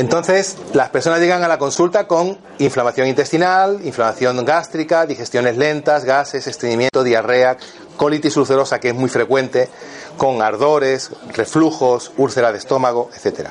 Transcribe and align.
Entonces, 0.00 0.56
las 0.72 0.88
personas 0.88 1.20
llegan 1.20 1.44
a 1.44 1.48
la 1.48 1.58
consulta 1.58 2.06
con 2.08 2.38
inflamación 2.58 3.06
intestinal, 3.06 3.80
inflamación 3.84 4.42
gástrica, 4.46 5.04
digestiones 5.04 5.58
lentas, 5.58 6.06
gases, 6.06 6.46
estreñimiento, 6.46 7.04
diarrea, 7.04 7.58
colitis 7.98 8.34
ulcerosa, 8.38 8.80
que 8.80 8.88
es 8.88 8.94
muy 8.94 9.10
frecuente, 9.10 9.68
con 10.16 10.40
ardores, 10.40 11.10
reflujos, 11.34 12.12
úlcera 12.16 12.50
de 12.50 12.56
estómago, 12.56 13.10
etc. 13.14 13.50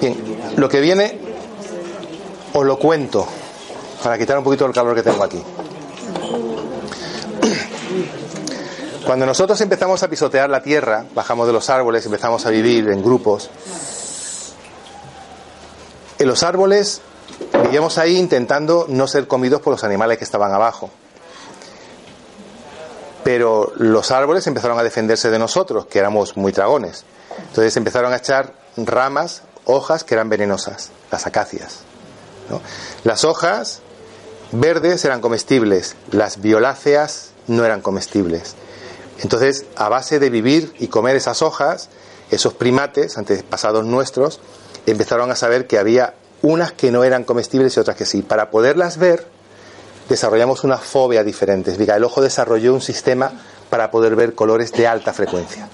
Bien, 0.00 0.38
lo 0.56 0.70
que 0.70 0.80
viene 0.80 1.18
os 2.54 2.64
lo 2.64 2.78
cuento 2.78 3.28
para 4.02 4.16
quitar 4.16 4.38
un 4.38 4.44
poquito 4.44 4.64
el 4.64 4.72
calor 4.72 4.94
que 4.94 5.02
tengo 5.02 5.22
aquí. 5.22 5.42
Cuando 9.06 9.26
nosotros 9.26 9.60
empezamos 9.60 10.02
a 10.02 10.08
pisotear 10.08 10.48
la 10.48 10.62
tierra, 10.62 11.04
bajamos 11.14 11.46
de 11.46 11.52
los 11.52 11.68
árboles, 11.70 12.06
empezamos 12.06 12.46
a 12.46 12.50
vivir 12.50 12.88
en 12.88 13.02
grupos, 13.02 13.50
en 16.18 16.28
los 16.28 16.44
árboles 16.44 17.00
vivíamos 17.64 17.98
ahí 17.98 18.16
intentando 18.16 18.86
no 18.88 19.08
ser 19.08 19.26
comidos 19.26 19.60
por 19.60 19.72
los 19.72 19.82
animales 19.82 20.18
que 20.18 20.24
estaban 20.24 20.52
abajo. 20.52 20.90
Pero 23.24 23.72
los 23.76 24.10
árboles 24.12 24.46
empezaron 24.46 24.78
a 24.78 24.84
defenderse 24.84 25.30
de 25.30 25.38
nosotros, 25.38 25.86
que 25.86 25.98
éramos 25.98 26.36
muy 26.36 26.52
dragones. 26.52 27.04
Entonces 27.48 27.76
empezaron 27.76 28.12
a 28.12 28.16
echar 28.16 28.52
ramas, 28.76 29.42
hojas 29.64 30.04
que 30.04 30.14
eran 30.14 30.28
venenosas, 30.28 30.90
las 31.10 31.26
acacias. 31.26 31.80
Las 33.04 33.24
hojas 33.24 33.80
verdes 34.52 35.04
eran 35.04 35.20
comestibles, 35.20 35.96
las 36.10 36.40
violáceas 36.40 37.30
no 37.48 37.64
eran 37.64 37.80
comestibles. 37.80 38.54
Entonces, 39.22 39.66
a 39.76 39.88
base 39.88 40.18
de 40.18 40.30
vivir 40.30 40.74
y 40.78 40.88
comer 40.88 41.16
esas 41.16 41.42
hojas, 41.42 41.88
esos 42.30 42.54
primates, 42.54 43.18
antepasados 43.18 43.84
nuestros, 43.84 44.40
empezaron 44.86 45.30
a 45.30 45.36
saber 45.36 45.66
que 45.66 45.78
había 45.78 46.14
unas 46.42 46.72
que 46.72 46.90
no 46.90 47.04
eran 47.04 47.24
comestibles 47.24 47.76
y 47.76 47.80
otras 47.80 47.96
que 47.96 48.04
sí. 48.04 48.22
Para 48.22 48.50
poderlas 48.50 48.98
ver, 48.98 49.26
desarrollamos 50.08 50.64
una 50.64 50.76
fobia 50.76 51.22
diferentes. 51.22 51.78
Diga, 51.78 51.96
el 51.96 52.04
ojo 52.04 52.20
desarrolló 52.20 52.74
un 52.74 52.80
sistema 52.80 53.32
para 53.70 53.90
poder 53.90 54.16
ver 54.16 54.34
colores 54.34 54.72
de 54.72 54.86
alta 54.86 55.12
frecuencia. 55.12 55.68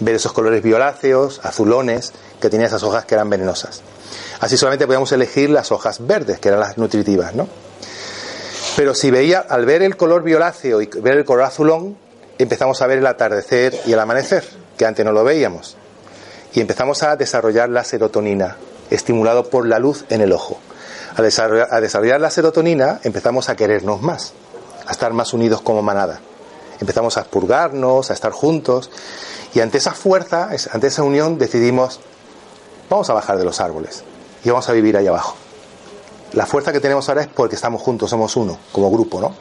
Ver 0.00 0.16
esos 0.16 0.32
colores 0.32 0.62
violáceos, 0.62 1.40
azulones, 1.42 2.12
que 2.40 2.50
tenían 2.50 2.66
esas 2.66 2.82
hojas 2.82 3.06
que 3.06 3.14
eran 3.14 3.30
venenosas. 3.30 3.82
Así 4.40 4.58
solamente 4.58 4.86
podíamos 4.86 5.12
elegir 5.12 5.48
las 5.48 5.72
hojas 5.72 6.06
verdes, 6.06 6.40
que 6.40 6.48
eran 6.48 6.60
las 6.60 6.76
nutritivas, 6.76 7.34
¿no? 7.34 7.48
Pero 8.76 8.94
si 8.94 9.10
veía, 9.10 9.38
al 9.38 9.64
ver 9.64 9.82
el 9.82 9.96
color 9.96 10.22
violáceo 10.22 10.82
y 10.82 10.86
ver 10.86 11.18
el 11.18 11.24
color 11.24 11.44
azulón, 11.44 11.96
empezamos 12.42 12.80
a 12.82 12.86
ver 12.86 12.98
el 12.98 13.06
atardecer 13.06 13.78
y 13.86 13.92
el 13.92 13.98
amanecer, 13.98 14.44
que 14.76 14.86
antes 14.86 15.04
no 15.04 15.12
lo 15.12 15.24
veíamos. 15.24 15.76
Y 16.54 16.60
empezamos 16.60 17.02
a 17.02 17.16
desarrollar 17.16 17.68
la 17.68 17.84
serotonina, 17.84 18.56
estimulado 18.90 19.48
por 19.48 19.66
la 19.66 19.78
luz 19.78 20.04
en 20.08 20.20
el 20.20 20.32
ojo. 20.32 20.58
A 21.16 21.22
desarrollar, 21.22 22.20
la 22.20 22.30
serotonina 22.30 23.00
empezamos 23.04 23.48
a 23.48 23.56
querernos 23.56 24.02
más, 24.02 24.32
a 24.86 24.90
estar 24.92 25.12
más 25.12 25.32
unidos 25.32 25.60
como 25.60 25.82
manada. 25.82 26.20
Empezamos 26.80 27.16
a 27.16 27.20
expurgarnos, 27.20 28.10
a 28.10 28.14
estar 28.14 28.32
juntos. 28.32 28.90
Y 29.54 29.60
ante 29.60 29.78
esa 29.78 29.92
fuerza, 29.92 30.50
ante 30.72 30.86
esa 30.86 31.02
unión, 31.02 31.38
decidimos, 31.38 32.00
vamos 32.88 33.08
a 33.10 33.14
bajar 33.14 33.38
de 33.38 33.44
los 33.44 33.60
árboles 33.60 34.04
y 34.42 34.48
vamos 34.48 34.68
a 34.68 34.72
vivir 34.72 34.96
ahí 34.96 35.06
abajo. 35.06 35.36
La 36.32 36.46
fuerza 36.46 36.72
que 36.72 36.80
tenemos 36.80 37.08
ahora 37.08 37.22
es 37.22 37.28
porque 37.28 37.56
estamos 37.56 37.82
juntos, 37.82 38.08
somos 38.08 38.34
uno, 38.36 38.58
como 38.72 38.90
grupo, 38.90 39.20
¿no? 39.20 39.34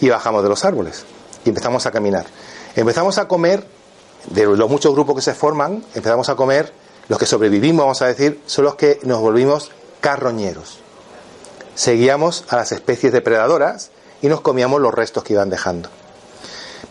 Y 0.00 0.08
bajamos 0.08 0.42
de 0.42 0.48
los 0.48 0.64
árboles 0.64 1.04
y 1.44 1.48
empezamos 1.48 1.86
a 1.86 1.90
caminar. 1.90 2.26
Empezamos 2.76 3.18
a 3.18 3.28
comer, 3.28 3.66
de 4.26 4.44
los 4.44 4.70
muchos 4.70 4.92
grupos 4.92 5.16
que 5.16 5.22
se 5.22 5.34
forman, 5.34 5.84
empezamos 5.94 6.28
a 6.28 6.36
comer, 6.36 6.72
los 7.08 7.18
que 7.18 7.26
sobrevivimos, 7.26 7.84
vamos 7.84 8.02
a 8.02 8.06
decir, 8.06 8.40
son 8.46 8.64
los 8.64 8.76
que 8.76 9.00
nos 9.02 9.20
volvimos 9.20 9.70
carroñeros. 10.00 10.78
Seguíamos 11.74 12.44
a 12.48 12.56
las 12.56 12.72
especies 12.72 13.12
depredadoras 13.12 13.90
y 14.22 14.28
nos 14.28 14.40
comíamos 14.42 14.80
los 14.80 14.94
restos 14.94 15.24
que 15.24 15.32
iban 15.32 15.50
dejando. 15.50 15.88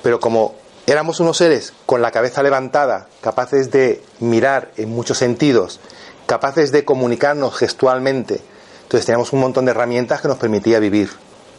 Pero 0.02 0.20
como 0.20 0.56
éramos 0.88 1.20
unos 1.20 1.38
seres 1.38 1.74
con 1.86 2.02
la 2.02 2.12
cabeza 2.12 2.42
levantada, 2.44 3.08
capaces 3.22 3.72
de 3.72 4.04
mirar 4.20 4.72
en 4.78 4.90
muchos 4.90 5.18
sentidos, 5.18 5.80
capaces 6.26 6.72
de 6.72 6.86
comunicarnos 6.86 7.56
gestualmente, 7.56 8.42
entonces 8.84 9.06
teníamos 9.06 9.32
un 9.34 9.42
montón 9.42 9.66
de 9.66 9.72
herramientas 9.72 10.22
que 10.22 10.28
nos 10.28 10.38
permitía 10.38 10.80
vivir 10.80 11.12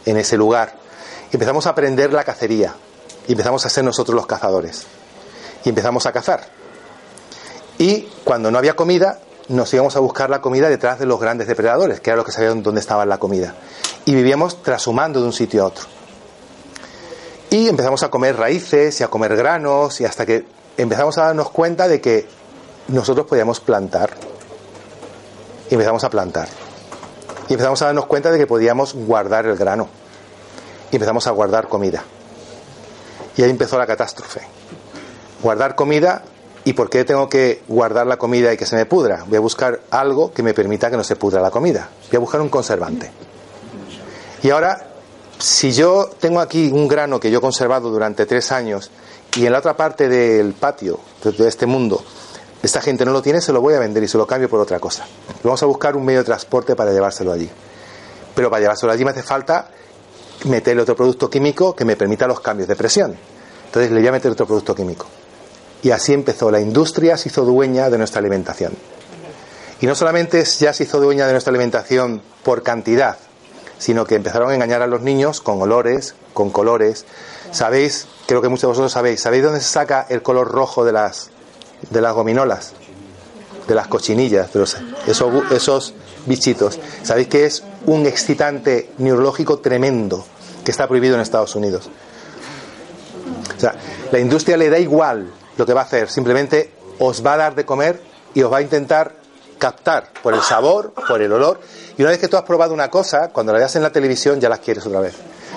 en 0.05 0.17
ese 0.17 0.35
lugar 0.35 0.80
empezamos 1.31 1.67
a 1.67 1.71
aprender 1.71 2.11
la 2.13 2.23
cacería 2.23 2.73
y 3.27 3.31
empezamos 3.31 3.65
a 3.65 3.69
ser 3.69 3.83
nosotros 3.83 4.15
los 4.15 4.25
cazadores 4.25 4.85
y 5.63 5.69
empezamos 5.69 6.05
a 6.05 6.11
cazar. 6.11 6.41
Y 7.77 8.07
cuando 8.23 8.51
no 8.51 8.57
había 8.57 8.75
comida, 8.75 9.19
nos 9.47 9.73
íbamos 9.73 9.95
a 9.95 9.99
buscar 9.99 10.29
la 10.29 10.41
comida 10.41 10.69
detrás 10.69 10.99
de 10.99 11.05
los 11.05 11.19
grandes 11.19 11.47
depredadores, 11.47 11.99
que 11.99 12.09
era 12.09 12.17
los 12.17 12.25
que 12.25 12.31
sabían 12.31 12.63
dónde 12.63 12.81
estaba 12.81 13.05
la 13.05 13.17
comida. 13.17 13.55
Y 14.05 14.13
vivíamos 14.13 14.61
trashumando 14.61 15.19
de 15.19 15.25
un 15.25 15.33
sitio 15.33 15.63
a 15.63 15.67
otro. 15.67 15.85
Y 17.49 17.67
empezamos 17.67 18.03
a 18.03 18.09
comer 18.09 18.37
raíces 18.37 18.99
y 19.01 19.03
a 19.03 19.07
comer 19.07 19.35
granos 19.35 19.99
y 19.99 20.05
hasta 20.05 20.25
que 20.25 20.45
empezamos 20.77 21.17
a 21.17 21.23
darnos 21.23 21.49
cuenta 21.49 21.87
de 21.87 21.99
que 21.99 22.27
nosotros 22.87 23.27
podíamos 23.27 23.59
plantar. 23.59 24.11
Y 25.69 25.73
empezamos 25.73 26.03
a 26.03 26.09
plantar. 26.09 26.47
Y 27.49 27.53
empezamos 27.53 27.81
a 27.81 27.87
darnos 27.87 28.05
cuenta 28.05 28.31
de 28.31 28.37
que 28.37 28.47
podíamos 28.47 28.93
guardar 28.93 29.45
el 29.45 29.57
grano 29.57 30.00
y 30.91 30.95
empezamos 30.95 31.25
a 31.27 31.31
guardar 31.31 31.67
comida. 31.67 32.03
Y 33.37 33.43
ahí 33.43 33.49
empezó 33.49 33.77
la 33.77 33.87
catástrofe. 33.87 34.41
Guardar 35.41 35.75
comida, 35.75 36.23
¿y 36.65 36.73
por 36.73 36.89
qué 36.89 37.05
tengo 37.05 37.29
que 37.29 37.63
guardar 37.67 38.05
la 38.05 38.17
comida 38.17 38.53
y 38.53 38.57
que 38.57 38.65
se 38.65 38.75
me 38.75 38.85
pudra? 38.85 39.23
Voy 39.27 39.37
a 39.37 39.39
buscar 39.39 39.79
algo 39.89 40.33
que 40.33 40.43
me 40.43 40.53
permita 40.53 40.91
que 40.91 40.97
no 40.97 41.03
se 41.03 41.15
pudra 41.15 41.41
la 41.41 41.49
comida. 41.49 41.89
Voy 42.09 42.17
a 42.17 42.19
buscar 42.19 42.41
un 42.41 42.49
conservante. 42.49 43.09
Y 44.43 44.49
ahora, 44.49 44.87
si 45.39 45.71
yo 45.71 46.09
tengo 46.19 46.39
aquí 46.39 46.69
un 46.71 46.87
grano 46.87 47.19
que 47.19 47.31
yo 47.31 47.39
he 47.39 47.41
conservado 47.41 47.89
durante 47.89 48.25
tres 48.25 48.51
años 48.51 48.91
y 49.35 49.45
en 49.45 49.53
la 49.53 49.59
otra 49.59 49.77
parte 49.77 50.09
del 50.09 50.53
patio, 50.53 50.99
de 51.23 51.47
este 51.47 51.65
mundo, 51.65 52.03
esta 52.61 52.81
gente 52.81 53.05
no 53.05 53.11
lo 53.11 53.21
tiene, 53.21 53.39
se 53.41 53.53
lo 53.53 53.61
voy 53.61 53.73
a 53.75 53.79
vender 53.79 54.03
y 54.03 54.07
se 54.07 54.17
lo 54.17 54.27
cambio 54.27 54.49
por 54.49 54.59
otra 54.59 54.79
cosa. 54.79 55.05
Vamos 55.43 55.63
a 55.63 55.65
buscar 55.65 55.95
un 55.95 56.05
medio 56.05 56.19
de 56.19 56.25
transporte 56.25 56.75
para 56.75 56.91
llevárselo 56.91 57.31
allí. 57.31 57.49
Pero 58.35 58.49
para 58.49 58.61
llevárselo 58.61 58.91
allí 58.91 59.03
me 59.03 59.11
hace 59.11 59.23
falta 59.23 59.69
meterle 60.45 60.81
otro 60.81 60.95
producto 60.95 61.29
químico 61.29 61.75
que 61.75 61.85
me 61.85 61.95
permita 61.95 62.27
los 62.27 62.39
cambios 62.39 62.67
de 62.67 62.75
presión. 62.75 63.15
Entonces 63.65 63.91
le 63.91 63.99
voy 63.99 64.07
a 64.07 64.11
meter 64.11 64.31
otro 64.31 64.45
producto 64.45 64.75
químico. 64.75 65.05
Y 65.83 65.91
así 65.91 66.13
empezó. 66.13 66.51
La 66.51 66.59
industria 66.59 67.17
se 67.17 67.29
hizo 67.29 67.43
dueña 67.43 67.89
de 67.89 67.97
nuestra 67.97 68.19
alimentación. 68.19 68.73
Y 69.79 69.87
no 69.87 69.95
solamente 69.95 70.43
ya 70.43 70.73
se 70.73 70.83
hizo 70.83 70.99
dueña 70.99 71.25
de 71.25 71.31
nuestra 71.31 71.51
alimentación 71.51 72.21
por 72.43 72.61
cantidad, 72.61 73.17
sino 73.79 74.05
que 74.05 74.15
empezaron 74.15 74.51
a 74.51 74.53
engañar 74.53 74.83
a 74.83 74.87
los 74.87 75.01
niños 75.01 75.41
con 75.41 75.61
olores, 75.61 76.13
con 76.33 76.51
colores. 76.51 77.05
¿Sabéis? 77.51 78.07
Creo 78.27 78.41
que 78.41 78.49
muchos 78.49 78.63
de 78.63 78.67
vosotros 78.67 78.91
sabéis. 78.91 79.21
¿Sabéis 79.21 79.43
dónde 79.43 79.59
se 79.59 79.69
saca 79.69 80.05
el 80.09 80.21
color 80.21 80.49
rojo 80.51 80.85
de 80.85 80.91
las, 80.91 81.31
de 81.89 82.01
las 82.01 82.13
gominolas? 82.13 82.73
De 83.67 83.73
las 83.73 83.87
cochinillas, 83.87 84.53
de 84.53 84.63
esos, 85.07 85.33
esos 85.51 85.93
bichitos. 86.25 86.79
¿Sabéis 87.03 87.27
que 87.27 87.45
es 87.45 87.63
un 87.85 88.05
excitante 88.05 88.91
neurológico 88.97 89.59
tremendo 89.59 90.25
que 90.63 90.71
está 90.71 90.87
prohibido 90.87 91.15
en 91.15 91.21
Estados 91.21 91.55
Unidos? 91.55 91.89
O 93.55 93.59
sea, 93.59 93.75
la 94.11 94.19
industria 94.19 94.57
le 94.57 94.69
da 94.69 94.79
igual 94.79 95.31
lo 95.57 95.65
que 95.65 95.73
va 95.73 95.81
a 95.81 95.83
hacer, 95.83 96.09
simplemente 96.09 96.71
os 96.99 97.25
va 97.25 97.33
a 97.33 97.37
dar 97.37 97.55
de 97.55 97.65
comer 97.65 98.01
y 98.33 98.41
os 98.41 98.51
va 98.51 98.57
a 98.57 98.61
intentar 98.61 99.15
captar 99.57 100.09
por 100.23 100.33
el 100.33 100.41
sabor, 100.41 100.93
por 100.93 101.21
el 101.21 101.31
olor. 101.31 101.59
Y 101.97 102.01
una 102.01 102.11
vez 102.11 102.19
que 102.19 102.27
tú 102.27 102.37
has 102.37 102.43
probado 102.43 102.73
una 102.73 102.89
cosa, 102.89 103.29
cuando 103.29 103.53
la 103.53 103.59
veas 103.59 103.75
en 103.75 103.83
la 103.83 103.91
televisión 103.91 104.39
ya 104.39 104.49
la 104.49 104.57
quieres 104.57 104.85
otra 104.85 104.99
vez. 104.99 105.13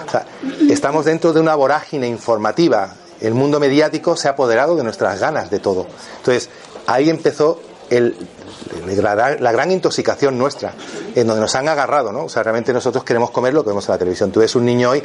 O 0.07 0.11
sea, 0.11 0.27
estamos 0.69 1.07
dentro 1.07 1.33
de 1.33 1.41
una 1.41 1.55
vorágine 1.55 2.07
informativa. 2.07 2.95
El 3.21 3.33
mundo 3.33 3.59
mediático 3.59 4.17
se 4.17 4.29
ha 4.29 4.33
apoderado 4.33 4.77
de 4.77 4.85
nuestras 4.85 5.19
ganas 5.19 5.51
de 5.51 5.59
todo. 5.59 5.87
Entonces, 6.19 6.51
ahí 6.87 7.09
empezó 7.09 7.61
la, 8.01 9.53
gran 9.53 9.71
intoxicación 9.71 10.39
nuestra, 10.39 10.73
en 11.15 11.27
donde 11.27 11.41
nos 11.41 11.55
han 11.55 11.69
agarrado, 11.69 12.13
¿no? 12.13 12.25
O 12.25 12.29
sea, 12.29 12.43
realmente 12.43 12.73
nosotros 12.73 13.05
queremos 13.05 13.31
comer 13.31 13.55
lo 13.55 13.63
que 13.63 13.71
vemos 13.71 13.87
en 13.89 13.93
la 13.93 13.99
televisión. 13.99 14.31
Tú 14.31 14.41
ves 14.41 14.55
un 14.55 14.65
niño 14.65 14.91
hoy, 14.91 15.03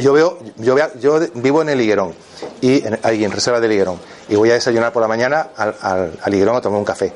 yo 0.00 0.12
veo, 0.12 0.38
yo 0.56 0.74
veo, 0.74 0.90
yo 0.98 1.20
vivo 1.34 1.62
en 1.62 1.70
el 1.70 1.80
Higuerón, 1.80 2.14
y 2.60 2.86
en, 2.86 2.98
ahí 3.02 3.24
en 3.24 3.32
Reserva 3.32 3.60
del 3.60 3.72
Higuerón, 3.72 3.98
y 4.28 4.36
voy 4.36 4.50
a 4.50 4.54
desayunar 4.54 4.92
por 4.92 5.02
la 5.02 5.08
mañana 5.08 5.48
al, 5.56 5.74
al, 6.22 6.34
Higuerón 6.34 6.56
a 6.56 6.60
tomar 6.60 6.78
un 6.78 6.84
café. 6.84 7.12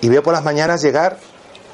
Y 0.00 0.08
veo 0.08 0.22
por 0.22 0.32
las 0.34 0.42
mañanas 0.42 0.82
llegar 0.82 1.18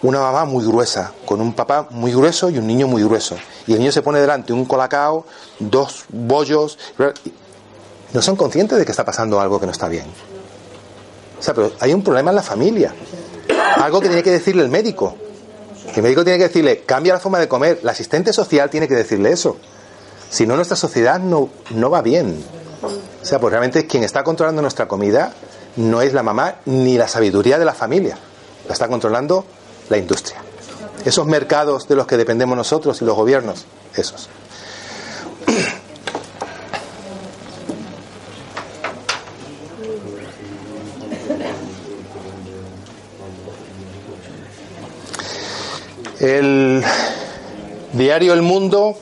una 0.03 0.21
mamá 0.21 0.45
muy 0.45 0.65
gruesa, 0.65 1.13
con 1.25 1.41
un 1.41 1.55
papá 1.55 1.89
muy 1.91 2.13
grueso 2.13 2.51
y 2.51 2.59
un 2.59 2.67
niño 2.67 2.87
muy 2.87 3.03
grueso. 3.03 3.37
Y 3.67 3.73
el 3.73 3.79
niño 3.81 3.93
se 3.93 4.03
pone 4.03 4.21
delante 4.21 4.53
un 4.53 4.65
colacao, 4.65 5.25
dos 5.59 6.05
bollos. 6.09 6.79
No 8.13 8.23
son 8.23 8.37
conscientes 8.37 8.79
de 8.79 8.85
que 8.85 8.93
está 8.93 9.05
pasando 9.05 9.41
algo 9.41 9.59
que 9.59 9.67
no 9.67 9.73
está 9.73 9.89
bien. 9.89 10.07
O 11.39 11.43
sea, 11.43 11.55
pero 11.55 11.73
hay 11.81 11.93
un 11.95 12.03
problema 12.03 12.31
en 12.31 12.37
la 12.37 12.43
familia. 12.43 12.95
Algo 13.77 14.01
que 14.01 14.09
tiene 14.09 14.23
que 14.23 14.31
decirle 14.31 14.63
el 14.63 14.71
médico. 14.71 15.17
El 15.95 16.03
médico 16.03 16.25
tiene 16.25 16.39
que 16.39 16.49
decirle, 16.49 16.83
cambia 16.83 17.15
la 17.15 17.21
forma 17.21 17.39
de 17.39 17.49
comer. 17.49 17.81
La 17.83 17.93
asistente 17.93 18.33
social 18.33 18.71
tiene 18.71 18.89
que 18.89 18.95
decirle 18.95 19.31
eso. 19.31 19.57
Si 20.31 20.47
no, 20.47 20.57
nuestra 20.57 20.77
sociedad 20.77 21.19
no, 21.19 21.49
no 21.71 21.91
va 21.91 22.03
bien. 22.03 22.43
O 22.83 23.25
sea, 23.25 23.41
pues 23.41 23.51
realmente 23.51 23.87
quien 23.87 24.05
está 24.05 24.23
controlando 24.23 24.63
nuestra 24.63 24.87
comida 24.87 25.33
no 25.77 26.03
es 26.03 26.13
la 26.13 26.23
mamá 26.23 26.57
ni 26.67 26.99
la 26.99 27.09
sabiduría 27.09 27.59
de 27.59 27.65
la 27.65 27.75
familia. 27.75 28.19
La 28.67 28.73
está 28.73 28.89
controlando 28.89 29.45
la 29.89 29.97
industria. 29.97 30.43
Esos 31.05 31.27
mercados 31.27 31.89
de 31.89 31.95
los 31.95 32.07
que 32.07 32.17
dependemos 32.17 32.57
nosotros 32.57 33.01
y 33.01 33.05
los 33.05 33.17
gobiernos, 33.17 33.65
esos. 33.95 34.29
El 46.21 46.85
diario 47.93 48.35
El 48.35 48.43
Mundo, 48.43 48.97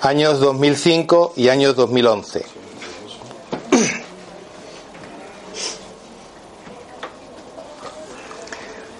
años 0.00 0.40
2005 0.40 1.34
y 1.36 1.48
años 1.48 1.76
2011. 1.76 2.44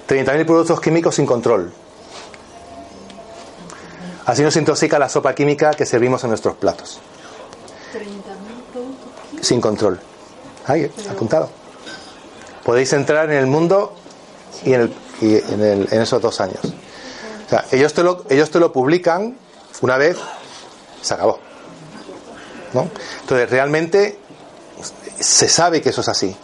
30.000 0.09 0.45
productos 0.47 0.81
químicos 0.81 1.17
sin 1.17 1.27
control. 1.27 1.73
Así 4.27 4.43
nos 4.43 4.55
intoxica 4.57 4.99
la 4.99 5.09
sopa 5.09 5.35
química 5.35 5.71
que 5.71 5.87
servimos 5.87 6.23
en 6.23 6.29
nuestros 6.29 6.57
platos. 6.57 7.01
Sin 9.41 9.61
control. 9.61 9.99
Ahí, 10.67 10.91
apuntado. 11.11 11.49
Podéis 12.63 12.93
entrar 12.93 13.31
en 13.31 13.39
el 13.39 13.47
mundo 13.47 13.95
y 14.65 14.75
en, 14.75 14.93
esos 15.91 16.21
dos 16.21 16.41
años. 16.43 16.61
Ellos 17.73 17.95
te, 17.95 18.03
lo, 18.03 18.25
ellos 18.29 18.51
te 18.51 18.61
lo 18.61 18.73
publican 18.73 19.37
una 19.81 19.97
vez, 19.97 20.17
se 21.01 21.15
acabó. 21.15 21.39
¿no? 22.75 22.89
Entonces, 23.21 23.49
realmente 23.49 24.19
se 25.19 25.49
sabe 25.49 25.81
que 25.81 25.89
eso 25.91 26.03
es 26.03 26.09
así 26.09 26.37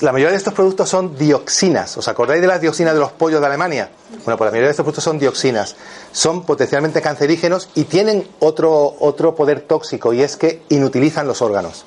la 0.00 0.12
mayoría 0.12 0.30
de 0.30 0.38
estos 0.38 0.54
productos 0.54 0.88
son 0.88 1.16
dioxinas. 1.16 1.96
¿Os 1.98 2.08
acordáis 2.08 2.40
de 2.40 2.46
las 2.46 2.60
dioxinas 2.60 2.94
de 2.94 3.00
los 3.00 3.12
pollos 3.12 3.40
de 3.40 3.46
Alemania? 3.46 3.90
Bueno, 4.24 4.38
pues 4.38 4.46
la 4.46 4.50
mayoría 4.52 4.68
de 4.68 4.70
estos 4.70 4.84
productos 4.84 5.04
son 5.04 5.18
dioxinas. 5.18 5.76
Son 6.12 6.44
potencialmente 6.44 7.02
cancerígenos 7.02 7.68
y 7.74 7.84
tienen 7.84 8.26
otro, 8.38 8.94
otro 9.00 9.34
poder 9.34 9.60
tóxico 9.62 10.12
y 10.12 10.22
es 10.22 10.36
que 10.36 10.62
inutilizan 10.70 11.26
los 11.26 11.42
órganos. 11.42 11.84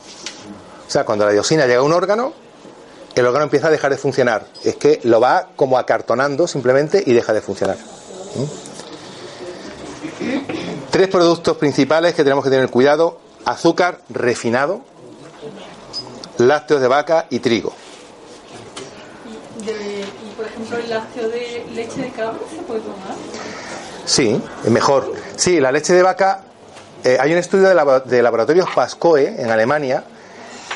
O 0.88 0.92
sea, 0.92 1.06
cuando 1.06 1.26
la 1.26 1.32
dioxina 1.32 1.66
llega 1.66 1.80
a 1.80 1.84
un 1.84 1.94
órgano, 1.94 2.34
el 3.20 3.26
órgano 3.26 3.44
empieza 3.46 3.68
a 3.68 3.72
dejar 3.72 3.92
de 3.92 3.98
funcionar. 3.98 4.46
Es 4.64 4.76
que 4.76 5.00
lo 5.04 5.20
va 5.20 5.50
como 5.56 5.78
acartonando 5.78 6.48
simplemente 6.48 7.04
y 7.06 7.14
deja 7.14 7.34
de 7.34 7.42
funcionar. 7.42 7.78
Tres 10.92 11.08
productos 11.08 11.58
principales 11.58 12.14
que 12.14 12.24
tenemos 12.24 12.44
que 12.44 12.50
tener 12.50 12.70
cuidado. 12.70 13.20
Azúcar 13.46 14.00
refinado, 14.10 14.82
lácteos 16.38 16.82
de 16.82 16.88
vaca 16.88 17.28
y 17.30 17.40
trigo 17.40 17.74
y 19.72 20.36
por 20.36 20.46
ejemplo 20.46 20.78
el 20.78 20.90
lácteo 20.90 21.30
de 21.30 21.66
leche 21.74 22.02
de 22.02 22.10
cabra 22.12 22.40
se 22.50 22.62
puede 22.64 22.82
tomar. 22.82 23.16
Sí, 24.06 24.42
mejor. 24.70 25.14
Sí, 25.36 25.60
la 25.60 25.72
leche 25.72 25.94
de 25.94 26.04
vaca. 26.04 26.44
Eh, 27.04 27.18
hay 27.20 27.32
un 27.32 27.38
estudio 27.38 27.68
de, 27.68 28.02
de 28.06 28.22
laboratorios 28.22 28.68
Pascoe 28.74 29.42
en 29.42 29.50
Alemania 29.52 30.04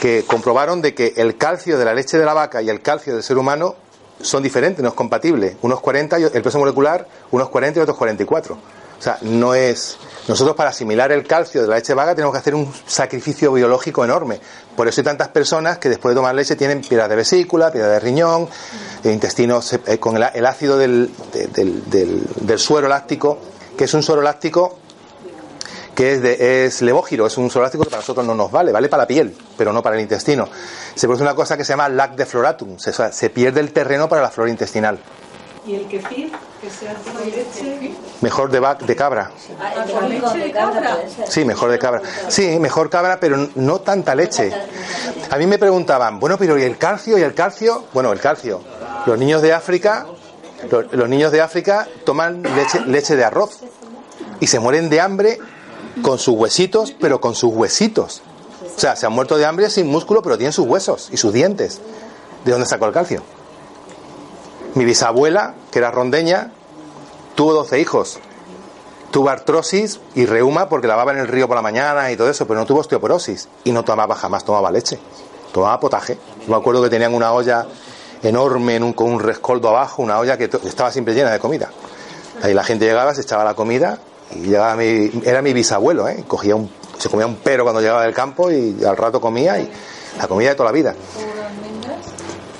que 0.01 0.23
comprobaron 0.25 0.81
de 0.81 0.95
que 0.95 1.13
el 1.17 1.37
calcio 1.37 1.77
de 1.77 1.85
la 1.85 1.93
leche 1.93 2.17
de 2.17 2.25
la 2.25 2.33
vaca 2.33 2.59
y 2.63 2.69
el 2.71 2.81
calcio 2.81 3.13
del 3.13 3.21
ser 3.21 3.37
humano 3.37 3.75
son 4.19 4.41
diferentes, 4.41 4.81
no 4.81 4.89
es 4.89 4.95
compatible. 4.95 5.57
Unos 5.61 5.79
40, 5.79 6.17
el 6.17 6.41
peso 6.41 6.57
molecular, 6.57 7.07
unos 7.29 7.49
40 7.49 7.79
y 7.79 7.83
otros 7.83 7.97
44. 7.97 8.55
O 8.55 9.03
sea, 9.03 9.19
no 9.21 9.53
es. 9.53 9.97
Nosotros 10.27 10.55
para 10.55 10.71
asimilar 10.71 11.11
el 11.11 11.27
calcio 11.27 11.61
de 11.61 11.67
la 11.67 11.75
leche 11.75 11.93
vaga 11.93 12.15
tenemos 12.15 12.33
que 12.33 12.39
hacer 12.39 12.55
un 12.55 12.73
sacrificio 12.87 13.53
biológico 13.53 14.03
enorme. 14.03 14.39
Por 14.75 14.87
eso 14.87 15.01
hay 15.01 15.05
tantas 15.05 15.27
personas 15.27 15.77
que 15.77 15.89
después 15.89 16.15
de 16.15 16.15
tomar 16.15 16.33
leche 16.33 16.55
tienen 16.55 16.81
piedra 16.81 17.07
de 17.07 17.15
vesícula, 17.15 17.71
piedra 17.71 17.89
de 17.89 17.99
riñón, 17.99 18.49
intestinos 19.03 19.73
eh, 19.73 19.99
con 19.99 20.17
el, 20.17 20.45
ácido 20.47 20.79
del, 20.79 21.11
del, 21.31 22.59
suero 22.59 22.87
láctico, 22.87 23.37
que 23.77 23.83
es 23.83 23.93
un 23.93 24.01
suero 24.01 24.23
láctico 24.23 24.79
que 26.01 26.13
es, 26.13 26.21
de, 26.23 26.65
es 26.65 26.81
levógiro, 26.81 27.27
es 27.27 27.37
un 27.37 27.51
suero 27.51 27.63
láctico 27.63 27.83
que 27.83 27.91
para 27.91 28.01
nosotros 28.01 28.25
no 28.25 28.33
nos 28.33 28.51
vale, 28.51 28.71
vale 28.71 28.89
para 28.89 29.03
la 29.03 29.07
piel, 29.07 29.37
pero 29.55 29.71
no 29.71 29.83
para 29.83 29.97
el 29.97 30.01
intestino. 30.01 30.49
Se 30.95 31.05
produce 31.05 31.21
una 31.21 31.35
cosa 31.35 31.55
que 31.55 31.63
se 31.63 31.73
llama 31.73 31.89
lac 31.89 32.15
de 32.15 32.25
floratum, 32.25 32.79
se, 32.79 32.91
se 32.91 33.29
pierde 33.29 33.59
el 33.59 33.71
terreno 33.71 34.09
para 34.09 34.23
la 34.23 34.31
flora 34.31 34.49
intestinal. 34.49 34.97
¿Y 35.63 35.75
el 35.75 35.87
kefir? 35.87 36.31
Que 36.59 36.69
sea 36.71 36.95
leche. 37.23 37.93
Mejor 38.21 38.49
de, 38.49 38.59
de 38.83 38.95
cabra. 38.95 39.29
Ah, 39.59 39.85
leche 40.07 40.39
de 40.39 40.51
cabra? 40.51 40.97
Sí, 41.27 41.45
mejor 41.45 41.69
de 41.69 41.77
cabra. 41.77 42.01
Sí, 42.29 42.57
mejor 42.59 42.89
cabra, 42.89 43.19
pero 43.19 43.49
no 43.53 43.81
tanta 43.81 44.15
leche. 44.15 44.51
A 45.29 45.37
mí 45.37 45.45
me 45.45 45.59
preguntaban, 45.59 46.19
bueno, 46.19 46.35
pero 46.39 46.57
¿y 46.57 46.63
el 46.63 46.79
calcio? 46.79 47.19
¿Y 47.19 47.21
el 47.21 47.35
calcio? 47.35 47.85
Bueno, 47.93 48.11
el 48.11 48.19
calcio. 48.19 48.63
Los 49.05 49.19
niños 49.19 49.43
de 49.43 49.53
África, 49.53 50.07
los, 50.91 51.07
niños 51.07 51.31
de 51.31 51.41
África 51.41 51.87
toman 52.03 52.41
leche, 52.41 52.79
leche 52.87 53.15
de 53.15 53.23
arroz 53.23 53.59
y 54.39 54.47
se 54.47 54.59
mueren 54.59 54.89
de 54.89 54.99
hambre 54.99 55.37
con 56.01 56.17
sus 56.19 56.35
huesitos, 56.35 56.93
pero 56.99 57.21
con 57.21 57.35
sus 57.35 57.53
huesitos. 57.53 58.21
O 58.75 58.79
sea, 58.79 58.95
se 58.95 59.05
han 59.05 59.13
muerto 59.13 59.37
de 59.37 59.45
hambre 59.45 59.69
sin 59.69 59.87
músculo, 59.87 60.21
pero 60.21 60.37
tienen 60.37 60.53
sus 60.53 60.67
huesos 60.67 61.09
y 61.11 61.17
sus 61.17 61.33
dientes. 61.33 61.81
¿De 62.45 62.51
dónde 62.51 62.67
sacó 62.67 62.85
el 62.85 62.93
calcio? 62.93 63.21
Mi 64.75 64.85
bisabuela, 64.85 65.55
que 65.71 65.79
era 65.79 65.91
rondeña, 65.91 66.51
tuvo 67.35 67.53
12 67.53 67.79
hijos. 67.79 68.19
Tuvo 69.11 69.29
artrosis 69.29 69.99
y 70.15 70.25
reuma 70.25 70.69
porque 70.69 70.87
lavaba 70.87 71.11
en 71.11 71.17
el 71.17 71.27
río 71.27 71.47
por 71.47 71.57
la 71.57 71.61
mañana 71.61 72.11
y 72.11 72.17
todo 72.17 72.29
eso, 72.29 72.47
pero 72.47 72.59
no 72.59 72.65
tuvo 72.65 72.79
osteoporosis 72.79 73.49
y 73.65 73.73
no 73.73 73.83
tomaba 73.83 74.15
jamás, 74.15 74.45
tomaba 74.45 74.71
leche. 74.71 74.99
Tomaba 75.51 75.79
potaje. 75.81 76.17
me 76.47 76.55
acuerdo 76.55 76.81
que 76.81 76.89
tenían 76.89 77.13
una 77.13 77.33
olla 77.33 77.67
enorme 78.23 78.79
con 78.95 79.11
un 79.11 79.19
rescoldo 79.19 79.67
abajo, 79.67 80.01
una 80.01 80.17
olla 80.17 80.37
que 80.37 80.45
estaba 80.45 80.91
siempre 80.91 81.13
llena 81.13 81.31
de 81.31 81.39
comida. 81.39 81.71
Ahí 82.41 82.53
la 82.53 82.63
gente 82.63 82.85
llegaba, 82.85 83.13
se 83.13 83.21
echaba 83.21 83.43
la 83.43 83.53
comida 83.53 83.99
y 84.35 84.47
llegaba 84.47 84.75
mi, 84.75 85.11
era 85.23 85.41
mi 85.41 85.53
bisabuelo, 85.53 86.07
¿eh? 86.07 86.23
Cogía 86.27 86.55
un, 86.55 86.69
se 86.97 87.09
comía 87.09 87.25
un 87.25 87.37
pero 87.43 87.63
cuando 87.63 87.81
llegaba 87.81 88.03
del 88.03 88.13
campo 88.13 88.51
y 88.51 88.83
al 88.83 88.97
rato 88.97 89.19
comía 89.19 89.59
y 89.59 89.71
la 90.17 90.27
comida 90.27 90.49
de 90.49 90.55
toda 90.55 90.69
la 90.69 90.73
vida. 90.73 90.95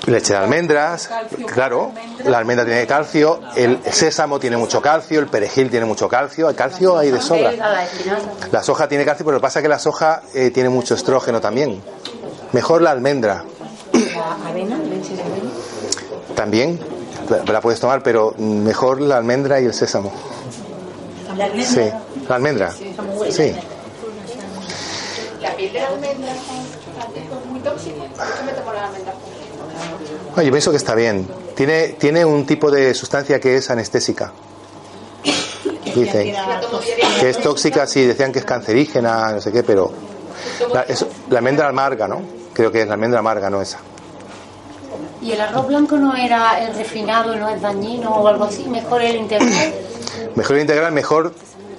Leche 0.06 0.32
de 0.32 0.38
almendras, 0.40 1.08
claro, 1.46 1.92
la 2.24 2.38
almendra 2.38 2.64
tiene 2.64 2.88
calcio, 2.88 3.40
el 3.54 3.78
sésamo 3.88 4.40
tiene 4.40 4.56
mucho 4.56 4.82
calcio, 4.82 5.20
el 5.20 5.28
perejil 5.28 5.70
tiene 5.70 5.86
mucho 5.86 6.08
calcio, 6.08 6.48
el 6.48 6.56
calcio 6.56 6.98
hay 6.98 7.12
de 7.12 7.20
sobra. 7.20 7.52
La 8.50 8.62
soja 8.64 8.88
tiene 8.88 9.04
calcio, 9.04 9.24
pero 9.24 9.36
lo 9.36 9.40
que 9.40 9.42
pasa 9.42 9.60
es 9.60 9.62
que 9.62 9.68
la 9.68 9.78
soja 9.78 10.22
eh, 10.34 10.50
tiene 10.50 10.70
mucho 10.70 10.96
estrógeno 10.96 11.40
también. 11.40 11.80
Mejor 12.50 12.82
la 12.82 12.90
almendra. 12.90 13.44
También, 16.34 16.80
la 17.46 17.60
puedes 17.60 17.78
tomar, 17.78 18.02
pero 18.02 18.34
mejor 18.38 19.00
la 19.00 19.18
almendra 19.18 19.60
y 19.60 19.66
el 19.66 19.74
sésamo. 19.74 20.12
¿La 21.36 21.44
almendra? 21.46 21.64
Sí, 21.64 21.90
la 22.28 22.34
almendra. 22.34 22.70
Sí. 23.30 23.54
¿La 25.40 25.56
piel 25.56 25.72
de 25.72 25.80
la 25.80 25.88
almendra 25.88 26.32
es 26.32 27.46
muy 27.50 27.60
tóxica? 27.60 28.04
¿Por 28.16 28.44
me 28.44 28.52
tomo 28.52 28.72
la 28.72 28.86
almendra? 28.86 29.14
yo 30.36 30.50
pienso 30.50 30.70
que 30.70 30.76
está 30.76 30.94
bien. 30.94 31.28
Tiene, 31.54 31.88
tiene 31.90 32.24
un 32.24 32.46
tipo 32.46 32.70
de 32.70 32.94
sustancia 32.94 33.40
que 33.40 33.56
es 33.56 33.70
anestésica. 33.70 34.32
Dicen 35.94 36.34
que 37.20 37.30
es 37.30 37.40
tóxica, 37.40 37.86
sí, 37.86 38.06
decían 38.06 38.32
que 38.32 38.38
es 38.38 38.44
cancerígena, 38.44 39.32
no 39.32 39.40
sé 39.40 39.52
qué, 39.52 39.62
pero 39.62 39.92
la, 40.72 40.86
la 41.28 41.38
almendra 41.38 41.68
amarga, 41.68 42.08
¿no? 42.08 42.22
Creo 42.54 42.72
que 42.72 42.82
es 42.82 42.86
la 42.86 42.94
almendra 42.94 43.18
amarga, 43.20 43.50
no 43.50 43.60
esa. 43.60 43.78
¿Y 45.20 45.32
el 45.32 45.40
arroz 45.40 45.68
blanco 45.68 45.96
no 45.96 46.16
era 46.16 46.64
el 46.64 46.74
refinado, 46.74 47.36
no 47.36 47.48
es 47.48 47.60
dañino 47.60 48.10
o 48.10 48.26
algo 48.26 48.44
así? 48.44 48.64
¿Mejor 48.64 49.02
el 49.02 49.16
integral? 49.16 49.72
Mejor 50.34 50.58
integral, 50.58 50.92
mejor 50.92 51.34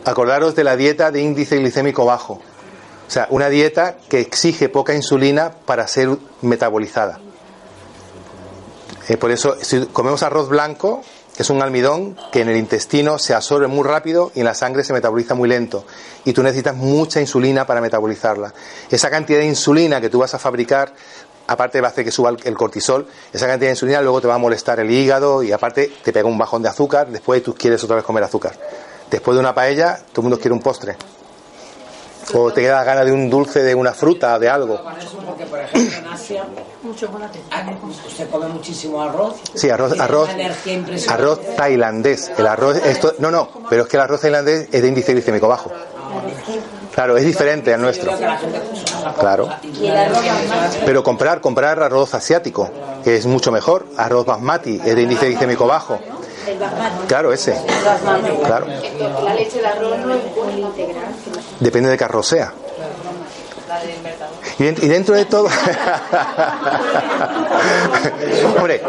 acordaros 0.06 0.56
de 0.56 0.64
la 0.64 0.76
dieta 0.76 1.12
de 1.12 1.22
índice 1.22 1.58
glicémico 1.58 2.06
bajo. 2.06 2.34
O 2.34 3.12
sea, 3.12 3.28
una 3.30 3.50
dieta 3.50 3.98
que 4.10 4.20
exige 4.20 4.70
poca 4.70 4.94
insulina 4.94 5.52
para 5.66 5.88
ser 5.88 6.10
metabolizada. 6.42 7.20
Eh, 9.10 9.18
por 9.18 9.32
eso, 9.32 9.58
si 9.62 9.86
comemos 9.88 10.24
arroz 10.24 10.50
blanco, 10.50 11.04
es 11.38 11.50
un 11.50 11.62
almidón 11.62 12.16
que 12.32 12.42
en 12.42 12.50
el 12.50 12.58
intestino 12.58 13.18
se 13.18 13.34
absorbe 13.34 13.68
muy 13.68 13.84
rápido 13.84 14.32
y 14.36 14.40
en 14.40 14.46
la 14.46 14.54
sangre 14.54 14.84
se 14.84 14.94
metaboliza 14.94 15.34
muy 15.34 15.50
lento. 15.50 15.86
Y 16.26 16.34
tú 16.34 16.44
necesitas 16.44 16.76
mucha 16.76 17.20
insulina 17.20 17.66
para 17.66 17.82
metabolizarla. 17.82 18.54
Esa 18.90 19.10
cantidad 19.10 19.40
de 19.40 19.48
insulina 19.48 20.00
que 20.00 20.10
tú 20.10 20.20
vas 20.20 20.34
a 20.36 20.40
fabricar 20.40 20.94
aparte 21.48 21.82
va 21.82 21.88
a 21.88 21.92
hacer 21.92 22.04
que 22.06 22.12
suba 22.12 22.30
el, 22.30 22.38
el 22.44 22.56
cortisol, 22.56 23.08
esa 23.32 23.48
cantidad 23.48 23.70
de 23.70 23.74
insulina 23.74 24.02
luego 24.02 24.22
te 24.22 24.28
va 24.28 24.36
a 24.36 24.40
molestar 24.40 24.80
el 24.80 24.90
hígado 24.90 25.44
y 25.44 25.52
aparte 25.52 25.92
te 26.04 26.14
pega 26.14 26.28
un 26.28 26.38
bajón 26.38 26.62
de 26.62 26.70
azúcar, 26.70 27.08
después 27.10 27.44
tú 27.44 27.54
quieres 27.54 27.84
otra 27.84 27.96
vez 27.96 28.06
comer 28.06 28.24
azúcar. 28.24 28.54
Después 29.10 29.36
de 29.36 29.40
una 29.42 29.54
paella, 29.54 30.00
todo 30.12 30.22
el 30.22 30.24
mundo 30.24 30.40
quiere 30.40 30.54
un 30.54 30.62
postre. 30.62 30.96
O 32.34 32.52
te 32.52 32.62
queda 32.62 32.84
ganas 32.84 33.06
de 33.06 33.12
un 33.12 33.30
dulce, 33.30 33.62
de 33.62 33.76
una 33.76 33.94
fruta, 33.94 34.40
de 34.40 34.50
algo. 34.50 34.82
Con 34.82 34.98
eso, 34.98 35.18
porque 35.18 35.46
por 35.46 35.60
ejemplo 35.60 35.98
en 36.00 36.08
Asia 36.08 36.46
ah, 37.52 37.72
usted 38.08 38.30
come 38.30 38.48
muchísimo 38.48 39.02
arroz. 39.02 39.36
Sí, 39.54 39.70
arroz, 39.70 40.00
arroz, 40.00 40.30
arroz 41.10 41.56
tailandés. 41.56 42.32
El 42.38 42.48
arroz, 42.48 42.78
esto, 42.78 43.14
no, 43.20 43.30
no, 43.30 43.50
pero 43.70 43.84
es 43.84 43.88
que 43.90 43.98
el 43.98 44.04
arroz 44.04 44.22
tailandés 44.22 44.70
es 44.72 44.82
de 44.82 44.88
índice 44.88 45.12
glicémico 45.14 45.48
bajo. 45.48 45.72
Claro, 46.94 47.18
es 47.18 47.26
diferente 47.26 47.74
al 47.74 47.82
nuestro. 47.82 48.12
Claro. 49.20 49.50
Pero 50.86 51.04
comprar, 51.04 51.42
comprar 51.42 51.82
arroz 51.82 52.14
asiático, 52.14 52.70
que 53.04 53.18
es 53.18 53.26
mucho 53.26 53.52
mejor. 53.52 53.86
Arroz 53.98 54.26
basmati, 54.26 54.80
es 54.86 54.96
de 54.96 55.02
índice 55.02 55.26
glicémico 55.28 55.66
bajo. 55.66 56.00
Claro, 57.08 57.34
ese. 57.34 57.60
Claro. 58.46 58.68
La 59.24 59.34
leche 59.34 59.60
de 59.60 59.68
arroz 59.68 59.98
no 60.00 60.14
es 60.14 60.36
buena. 60.36 60.70
Depende 61.60 61.90
de 61.90 61.98
qué 61.98 62.04
arroz 62.04 62.28
sea. 62.28 62.54
Y, 64.60 64.64
den- 64.66 64.78
y 64.84 64.88
dentro 64.88 65.16
de 65.16 65.26
todo, 65.26 65.48
hombre, 68.58 68.82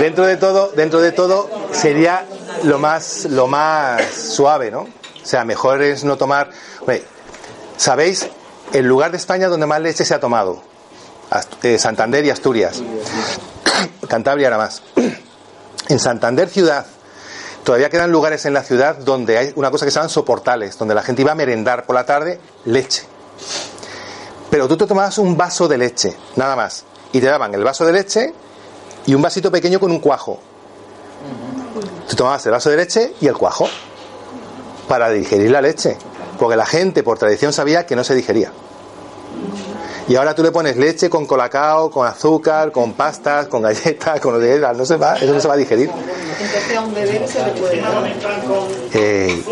dentro 0.00 0.24
de 0.26 0.36
todo, 0.36 0.70
dentro 0.76 1.00
de 1.00 1.10
todo 1.12 1.50
sería 1.72 2.24
lo 2.62 2.78
más, 2.78 3.24
lo 3.24 3.46
más 3.48 4.02
suave, 4.14 4.70
¿no? 4.70 4.82
O 4.82 5.26
sea, 5.26 5.44
mejor 5.44 5.82
es 5.82 6.04
no 6.04 6.16
tomar. 6.16 6.50
¿Sabéis 7.78 8.28
el 8.74 8.84
lugar 8.86 9.10
de 9.12 9.16
España 9.16 9.48
donde 9.48 9.64
más 9.66 9.80
leche 9.80 10.04
se 10.04 10.12
ha 10.14 10.20
tomado? 10.20 10.60
Ast- 11.30 11.64
eh, 11.64 11.78
Santander 11.78 12.22
y 12.26 12.30
Asturias. 12.30 12.82
Cantabria 14.08 14.48
era 14.48 14.58
más. 14.58 14.82
En 15.88 15.98
Santander 15.98 16.50
ciudad 16.50 16.84
todavía 17.64 17.88
quedan 17.88 18.12
lugares 18.12 18.44
en 18.44 18.52
la 18.52 18.62
ciudad 18.62 18.96
donde 18.98 19.38
hay 19.38 19.52
una 19.56 19.70
cosa 19.70 19.86
que 19.86 19.90
se 19.90 19.94
llaman 19.94 20.10
soportales, 20.10 20.76
donde 20.76 20.94
la 20.94 21.02
gente 21.02 21.22
iba 21.22 21.32
a 21.32 21.34
merendar 21.34 21.86
por 21.86 21.94
la 21.94 22.04
tarde 22.04 22.38
leche. 22.66 23.04
Pero 24.50 24.68
tú 24.68 24.76
te 24.76 24.86
tomabas 24.86 25.16
un 25.16 25.34
vaso 25.34 25.66
de 25.66 25.78
leche, 25.78 26.14
nada 26.36 26.56
más, 26.56 26.84
y 27.12 27.20
te 27.20 27.26
daban 27.26 27.54
el 27.54 27.64
vaso 27.64 27.86
de 27.86 27.92
leche 27.92 28.34
y 29.06 29.14
un 29.14 29.22
vasito 29.22 29.50
pequeño 29.50 29.80
con 29.80 29.90
un 29.90 30.00
cuajo. 30.00 30.38
Tú 32.08 32.16
tomabas 32.16 32.44
el 32.44 32.52
vaso 32.52 32.68
de 32.68 32.76
leche 32.76 33.14
y 33.22 33.26
el 33.28 33.36
cuajo 33.38 33.66
para 34.88 35.08
digerir 35.10 35.50
la 35.50 35.62
leche, 35.62 35.96
porque 36.38 36.56
la 36.56 36.66
gente 36.66 37.02
por 37.02 37.18
tradición 37.18 37.52
sabía 37.52 37.84
que 37.86 37.96
no 37.96 38.04
se 38.04 38.14
digería. 38.14 38.52
Y 40.08 40.16
ahora 40.16 40.34
tú 40.34 40.42
le 40.42 40.50
pones 40.50 40.78
leche 40.78 41.10
con 41.10 41.26
colacao, 41.26 41.90
con 41.90 42.06
azúcar, 42.06 42.72
con 42.72 42.94
pastas, 42.94 43.46
con 43.48 43.60
galletas, 43.60 44.18
con 44.20 44.32
lo 44.32 44.38
de 44.38 44.58
no 44.58 44.86
se 44.86 44.96
va, 44.96 45.16
eso 45.16 45.34
no 45.34 45.40
se 45.40 45.46
va 45.48 45.52
a 45.52 45.56
digerir. 45.58 45.90
Entonces 45.90 46.76
a 46.76 46.80
un 46.80 46.94
bebé 46.94 47.26
se 47.28 47.44
le 47.44 47.50
puede 47.52 47.80
dar. 47.82 48.04
Eh, 48.94 49.42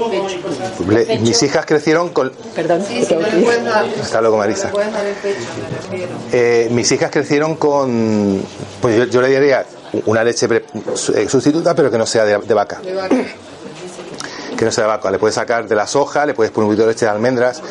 le- 0.88 1.18
mis 1.18 1.42
hijas 1.42 1.66
crecieron 1.66 2.08
con. 2.08 2.32
Sí, 2.32 3.06
no 3.10 3.20
le 3.20 3.42
puedes 3.44 3.64
dar, 3.64 3.84
Hasta 4.00 4.20
luego, 4.22 4.38
Marisa. 4.38 4.68
el 4.68 4.72
pecho, 4.72 5.40
me 5.60 5.76
refiero. 5.76 6.12
Eh, 6.32 6.68
mis 6.70 6.90
hijas 6.90 7.10
crecieron 7.10 7.56
con. 7.56 8.40
Pues 8.80 8.96
yo, 8.96 9.04
yo 9.04 9.20
le 9.20 9.28
diría 9.28 9.66
una 10.06 10.24
leche 10.24 10.48
pre- 10.48 10.64
eh, 11.14 11.28
sustituta, 11.28 11.74
pero 11.74 11.90
que 11.90 11.98
no 11.98 12.06
sea 12.06 12.24
de, 12.24 12.38
de 12.38 12.54
vaca. 12.54 12.80
De 12.82 12.94
vaca. 12.94 13.14
Que 14.56 14.64
no 14.64 14.72
sea 14.72 14.84
de 14.84 14.88
vaca. 14.88 15.10
Le 15.10 15.18
puedes 15.18 15.34
sacar 15.34 15.68
de 15.68 15.74
la 15.74 15.86
soja, 15.86 16.24
le 16.26 16.34
puedes 16.34 16.50
poner 16.52 16.64
un 16.64 16.70
poquito 16.70 16.86
de 16.86 16.94
leche 16.94 17.04
de 17.04 17.10
almendras. 17.10 17.62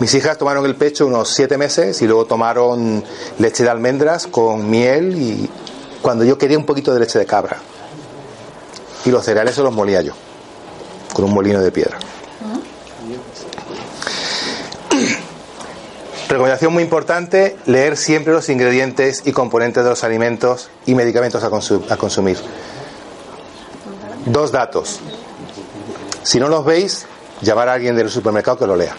Mis 0.00 0.14
hijas 0.14 0.38
tomaron 0.38 0.64
el 0.64 0.74
pecho 0.74 1.06
unos 1.06 1.28
siete 1.28 1.58
meses 1.58 2.00
y 2.00 2.06
luego 2.06 2.24
tomaron 2.24 3.04
leche 3.38 3.64
de 3.64 3.70
almendras 3.70 4.26
con 4.26 4.70
miel 4.70 5.20
y 5.20 5.50
cuando 6.00 6.24
yo 6.24 6.38
quería 6.38 6.58
un 6.58 6.66
poquito 6.66 6.94
de 6.94 7.00
leche 7.00 7.18
de 7.18 7.26
cabra. 7.26 7.58
Y 9.04 9.10
los 9.10 9.24
cereales 9.24 9.54
se 9.54 9.62
los 9.62 9.72
molía 9.72 10.02
yo, 10.02 10.12
con 11.12 11.24
un 11.24 11.34
molino 11.34 11.60
de 11.60 11.70
piedra. 11.70 11.98
Recomendación 16.28 16.72
muy 16.72 16.84
importante, 16.84 17.56
leer 17.66 17.96
siempre 17.96 18.32
los 18.32 18.48
ingredientes 18.48 19.22
y 19.24 19.32
componentes 19.32 19.82
de 19.82 19.90
los 19.90 20.04
alimentos 20.04 20.70
y 20.86 20.94
medicamentos 20.94 21.42
a 21.42 21.96
consumir. 21.96 22.38
Dos 24.26 24.52
datos. 24.52 25.00
Si 26.22 26.38
no 26.40 26.48
los 26.48 26.64
veis, 26.64 27.06
llamar 27.40 27.68
a 27.68 27.74
alguien 27.74 27.96
del 27.96 28.10
supermercado 28.10 28.58
que 28.58 28.66
lo 28.66 28.76
lea. 28.76 28.94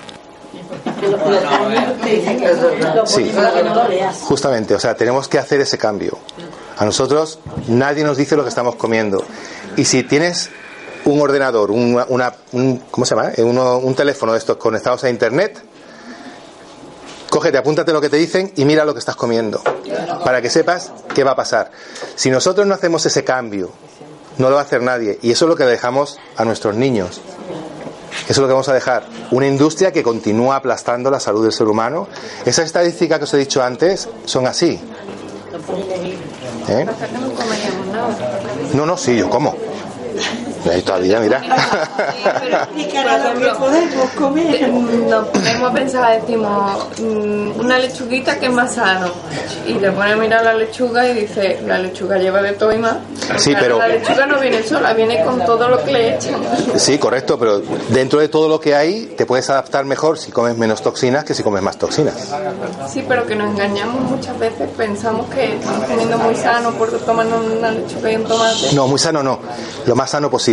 Sí, 3.05 3.31
justamente, 4.23 4.75
o 4.75 4.79
sea, 4.79 4.95
tenemos 4.95 5.27
que 5.27 5.37
hacer 5.39 5.61
ese 5.61 5.77
cambio. 5.77 6.17
A 6.77 6.85
nosotros 6.85 7.39
nadie 7.67 8.03
nos 8.03 8.17
dice 8.17 8.35
lo 8.35 8.43
que 8.43 8.49
estamos 8.49 8.75
comiendo. 8.75 9.23
Y 9.77 9.85
si 9.85 10.03
tienes 10.03 10.49
un 11.05 11.19
ordenador, 11.21 11.71
un, 11.71 12.01
una, 12.09 12.33
un- 12.51 12.77
¿cómo 12.91 13.05
se 13.05 13.15
llama? 13.15 13.31
Eh, 13.35 13.43
uno- 13.43 13.77
un 13.77 13.95
teléfono 13.95 14.33
de 14.33 14.39
estos 14.39 14.57
conectados 14.57 15.03
a 15.03 15.09
internet, 15.09 15.61
cógete, 17.29 17.57
apúntate 17.57 17.93
lo 17.93 18.01
que 18.01 18.09
te 18.09 18.17
dicen 18.17 18.51
y 18.55 18.65
mira 18.65 18.85
lo 18.85 18.93
que 18.93 18.99
estás 18.99 19.15
comiendo, 19.15 19.61
para 20.23 20.41
que 20.41 20.49
sepas 20.49 20.91
qué 21.13 21.23
va 21.23 21.31
a 21.31 21.35
pasar. 21.35 21.71
Si 22.15 22.29
nosotros 22.29 22.65
no 22.67 22.73
hacemos 22.75 23.05
ese 23.05 23.23
cambio, 23.23 23.71
no 24.41 24.49
lo 24.49 24.55
va 24.55 24.61
a 24.61 24.65
hacer 24.65 24.81
nadie. 24.81 25.19
Y 25.21 25.31
eso 25.31 25.45
es 25.45 25.49
lo 25.49 25.55
que 25.55 25.63
dejamos 25.63 26.19
a 26.35 26.43
nuestros 26.43 26.75
niños. 26.75 27.21
Eso 28.23 28.31
es 28.31 28.37
lo 28.39 28.47
que 28.47 28.53
vamos 28.53 28.69
a 28.69 28.73
dejar. 28.73 29.05
Una 29.31 29.47
industria 29.47 29.91
que 29.91 30.03
continúa 30.03 30.57
aplastando 30.57 31.09
la 31.09 31.19
salud 31.19 31.43
del 31.43 31.53
ser 31.53 31.67
humano. 31.67 32.07
Esas 32.45 32.65
estadísticas 32.65 33.19
que 33.19 33.23
os 33.23 33.33
he 33.33 33.37
dicho 33.37 33.63
antes 33.63 34.09
son 34.25 34.47
así. 34.47 34.79
¿Eh? 36.67 36.85
No, 38.73 38.85
no, 38.85 38.97
sí, 38.97 39.15
yo 39.15 39.29
como. 39.29 39.55
Ahí 40.69 40.81
todavía, 40.81 41.19
mira. 41.19 41.41
Y 42.75 42.83
que 42.85 42.97
ahora 42.97 43.33
lo 43.33 43.39
que 43.39 43.49
podemos 43.59 44.09
comer. 44.11 44.69
Nos 44.69 45.27
ponemos 45.29 45.71
a 45.71 45.73
pensar, 45.73 46.21
decimos, 46.21 46.87
mm, 46.99 47.59
una 47.59 47.77
lechuguita 47.79 48.39
que 48.39 48.47
es 48.47 48.51
más 48.51 48.73
sano. 48.75 49.07
Y 49.65 49.73
le 49.73 49.91
pone 49.91 50.11
a 50.13 50.15
mirar 50.15 50.43
la 50.43 50.53
lechuga 50.53 51.07
y 51.07 51.13
dice, 51.21 51.59
la 51.65 51.77
lechuga 51.79 52.17
lleva 52.17 52.41
de 52.41 52.53
todo 52.53 52.71
y 52.71 52.77
más. 52.77 52.95
Sí, 53.37 53.53
pero- 53.59 53.77
La 53.79 53.87
lechuga 53.87 54.25
no 54.25 54.39
viene 54.39 54.63
sola, 54.63 54.93
viene 54.93 55.23
con 55.23 55.43
todo 55.45 55.67
lo 55.69 55.83
que 55.83 55.91
le 55.91 56.15
echan. 56.15 56.35
Sí, 56.75 56.97
correcto, 56.97 57.37
pero 57.39 57.59
dentro 57.89 58.19
de 58.19 58.27
todo 58.27 58.47
lo 58.47 58.59
que 58.59 58.75
hay, 58.75 59.13
te 59.17 59.25
puedes 59.25 59.49
adaptar 59.49 59.85
mejor 59.85 60.17
si 60.19 60.31
comes 60.31 60.57
menos 60.57 60.81
toxinas 60.81 61.23
que 61.23 61.33
si 61.33 61.43
comes 61.43 61.61
más 61.61 61.77
toxinas. 61.77 62.15
Sí, 62.91 63.03
pero 63.07 63.25
que 63.25 63.35
nos 63.35 63.51
engañamos 63.51 64.01
muchas 64.11 64.37
veces, 64.37 64.69
pensamos 64.77 65.27
que 65.33 65.55
estamos 65.55 65.85
comiendo 65.87 66.17
muy 66.17 66.35
sano 66.35 66.71
por 66.71 66.91
tomarnos 66.99 67.45
una 67.45 67.71
lechuga 67.71 68.11
y 68.11 68.15
un 68.15 68.23
tomate. 68.25 68.73
No, 68.73 68.87
muy 68.87 68.99
sano 68.99 69.23
no. 69.23 69.39
Lo 69.85 69.95
más 69.95 70.09
sano 70.09 70.29
posible. 70.29 70.50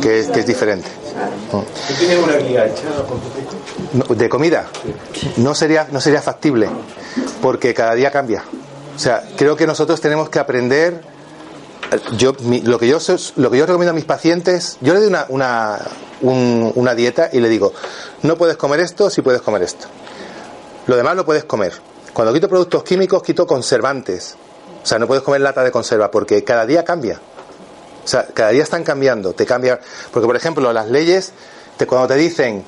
Que 0.00 0.20
es, 0.20 0.28
que 0.28 0.40
es 0.40 0.46
diferente. 0.46 0.88
De 4.10 4.28
comida. 4.28 4.66
No 5.36 5.54
sería 5.54 5.86
no 5.90 6.00
sería 6.00 6.20
factible 6.22 6.68
porque 7.40 7.72
cada 7.74 7.94
día 7.94 8.10
cambia. 8.10 8.44
O 8.94 8.98
sea 8.98 9.22
creo 9.36 9.56
que 9.56 9.66
nosotros 9.66 10.00
tenemos 10.00 10.28
que 10.28 10.38
aprender 10.38 11.00
yo 12.16 12.32
mi- 12.40 12.62
lo 12.62 12.78
que 12.78 12.88
yo 12.88 12.98
lo 13.36 13.50
que 13.50 13.58
yo 13.58 13.66
recomiendo 13.66 13.90
a 13.90 13.94
mis 13.94 14.04
pacientes 14.04 14.78
yo 14.80 14.94
le 14.94 15.00
doy 15.00 15.08
una 15.08 15.26
una, 15.28 15.78
un- 16.22 16.72
una 16.74 16.94
dieta 16.94 17.28
y 17.32 17.40
le 17.40 17.48
digo 17.48 17.72
no 18.22 18.36
puedes 18.36 18.56
comer 18.56 18.80
esto 18.80 19.10
si 19.10 19.22
puedes 19.22 19.42
comer 19.42 19.62
esto. 19.62 19.86
Lo 20.86 20.96
demás 20.96 21.16
lo 21.16 21.24
puedes 21.24 21.44
comer. 21.44 21.72
Cuando 22.12 22.32
quito 22.32 22.48
productos 22.48 22.82
químicos 22.84 23.22
quito 23.22 23.46
conservantes. 23.46 24.36
O 24.82 24.86
sea 24.86 24.98
no 24.98 25.06
puedes 25.06 25.22
comer 25.22 25.40
lata 25.40 25.62
de 25.62 25.70
conserva 25.70 26.10
porque 26.10 26.42
cada 26.44 26.66
día 26.66 26.84
cambia 26.84 27.20
o 28.04 28.08
sea 28.08 28.26
cada 28.34 28.50
día 28.50 28.62
están 28.62 28.84
cambiando 28.84 29.32
te 29.32 29.46
cambia 29.46 29.80
porque 30.12 30.26
por 30.26 30.36
ejemplo 30.36 30.72
las 30.72 30.88
leyes 30.88 31.32
te, 31.76 31.86
cuando 31.86 32.08
te 32.08 32.14
dicen 32.14 32.64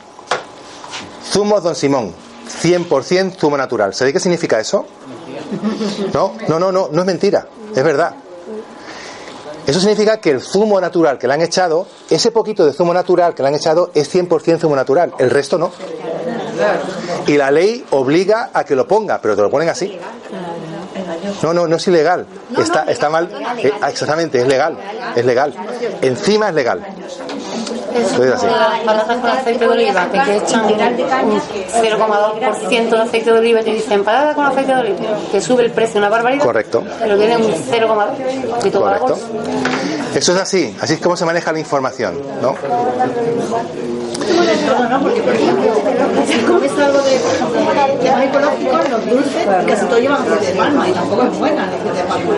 Zumos 1.31 1.63
Don 1.63 1.75
Simón, 1.75 2.15
100% 2.63 3.37
zumo 3.37 3.57
natural. 3.57 3.93
¿Sabéis 3.95 4.15
qué 4.15 4.21
significa 4.21 4.61
eso? 4.61 4.87
No, 6.13 6.35
no, 6.49 6.59
no, 6.59 6.73
no, 6.73 6.89
no 6.91 7.01
es 7.01 7.07
mentira, 7.07 7.47
es 7.75 7.85
verdad. 7.85 8.15
Eso 9.67 9.81
significa 9.81 10.21
que 10.21 10.31
el 10.31 10.41
zumo 10.41 10.81
natural 10.81 11.19
que 11.19 11.27
le 11.27 11.35
han 11.35 11.43
echado, 11.43 11.87
ese 12.09 12.31
poquito 12.31 12.65
de 12.65 12.73
zumo 12.73 12.95
natural 12.95 13.35
que 13.35 13.43
le 13.43 13.49
han 13.49 13.55
echado 13.57 13.91
es 13.95 14.15
100% 14.15 14.61
zumo 14.61 14.77
natural, 14.77 15.13
el 15.19 15.31
resto 15.31 15.59
no. 15.59 15.73
Y 17.27 17.37
la 17.37 17.51
ley 17.51 17.85
obliga 17.91 18.51
a 18.53 18.65
que 18.65 18.77
lo 18.77 18.87
ponga, 18.87 19.21
pero 19.21 19.35
te 19.35 19.43
lo 19.43 19.51
ponen 19.51 19.69
así. 19.69 19.99
No, 21.43 21.53
no, 21.53 21.67
no 21.67 21.77
es 21.77 21.87
ilegal. 21.89 22.27
Está, 22.57 22.85
está 22.85 23.11
mal. 23.11 23.29
Eh, 23.59 23.73
exactamente, 23.89 24.41
es 24.41 24.47
legal. 24.47 24.77
Es 25.15 25.25
legal. 25.25 25.55
Encima 26.03 26.49
es 26.49 26.55
legal. 26.55 26.81
Entonces, 27.97 28.33
así. 28.33 28.47
Patatas 28.85 29.19
con 29.19 29.31
aceite 29.31 29.67
de 29.67 29.71
oliva, 29.71 30.11
que 30.11 30.21
te 30.21 30.37
echan 30.37 30.65
un 30.65 31.41
0,2% 31.41 32.91
de 32.91 32.99
aceite 32.99 33.33
de 33.33 33.39
oliva 33.39 33.61
y 33.61 33.65
te 33.65 33.73
dicen 33.73 34.05
patatas 34.05 34.35
con 34.35 34.47
aceite 34.47 34.75
de 34.75 34.81
oliva, 34.81 34.99
que 35.31 35.41
sube 35.41 35.65
el 35.65 35.71
precio 35.71 35.99
una 35.99 36.09
barbaridad. 36.09 36.45
Correcto. 36.45 36.85
Pero 36.99 37.17
tiene 37.17 37.37
un 37.37 37.53
0,2%. 37.53 38.67
y 38.67 38.71
toda 38.71 38.93
la 38.93 38.99
Correcto. 38.99 39.27
Eso 40.15 40.33
es 40.33 40.41
así, 40.41 40.75
así 40.81 40.95
es 40.95 41.01
como 41.01 41.17
se 41.17 41.25
maneja 41.25 41.53
la 41.53 41.59
información, 41.59 42.15
¿no? 42.41 42.55
todo, 44.67 44.89
¿no? 44.89 45.01
Porque, 45.01 45.21
por 45.21 45.35
ejemplo, 45.35 45.75
si 46.27 46.39
comes 46.41 46.73
algo 46.73 47.03
de, 47.03 47.17
ecológico, 48.25 48.79
los 48.91 49.07
dulces, 49.07 49.47
casi 49.67 49.87
todos 49.87 50.01
llevan 50.01 50.23
aceite 50.23 50.47
de 50.47 50.55
palma 50.55 50.89
y 50.89 50.93
tampoco 50.93 51.23
es 51.23 51.39
buena 51.39 51.65
el 51.65 51.75
aceite 51.75 51.99
de 51.99 52.05
palma. 52.05 52.35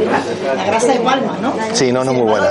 La 0.56 0.64
grasa 0.64 0.92
de 0.92 1.00
palma, 1.00 1.38
¿no? 1.40 1.54
Sí, 1.72 1.92
no, 1.92 2.04
no 2.04 2.12
muy 2.12 2.30
buena. 2.30 2.48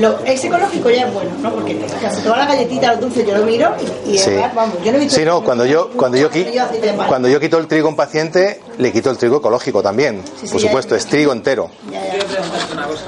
Lo, 0.00 0.18
es 0.24 0.42
ecológico 0.44 0.88
ya 0.90 1.06
es 1.06 1.12
bueno, 1.14 1.30
¿no? 1.42 1.52
Porque 1.52 1.76
casi 2.00 2.22
todas 2.22 2.38
las 2.38 2.48
galletitas, 2.48 2.92
los 2.92 3.00
dulces, 3.02 3.26
yo 3.26 3.36
lo 3.36 3.44
miro 3.44 3.74
y, 4.06 4.10
y 4.12 4.16
es 4.16 4.22
Sí. 4.24 4.30
verdad, 4.30 4.52
vamos, 4.54 4.76
yo 4.84 4.92
no 4.92 4.96
he 4.98 5.00
visto... 5.00 5.16
Sí, 5.16 5.24
no, 5.24 5.44
cuando 5.44 5.66
yo, 5.66 5.90
cuando 5.90 6.16
yo, 6.16 6.30
qui- 6.30 6.58
aceite 6.58 6.86
de 6.86 6.92
palma. 6.92 7.06
cuando 7.06 7.28
yo 7.28 7.38
quito 7.38 7.58
el 7.58 7.66
trigo 7.66 7.86
a 7.86 7.90
un 7.90 7.96
paciente, 7.96 8.60
le 8.78 8.92
quito 8.92 9.10
el 9.10 9.18
trigo 9.18 9.36
ecológico 9.38 9.82
también. 9.82 10.22
Sí, 10.40 10.46
sí, 10.46 10.52
Por 10.52 10.60
ya, 10.60 10.68
supuesto, 10.68 10.94
ya. 10.94 10.98
es 10.98 11.06
trigo 11.06 11.32
entero. 11.32 11.70
Ya, 11.90 12.02
ya. 12.04 12.10
Quiero 12.12 12.26
preguntarte 12.26 12.72
una 12.72 12.86
cosa. 12.86 13.02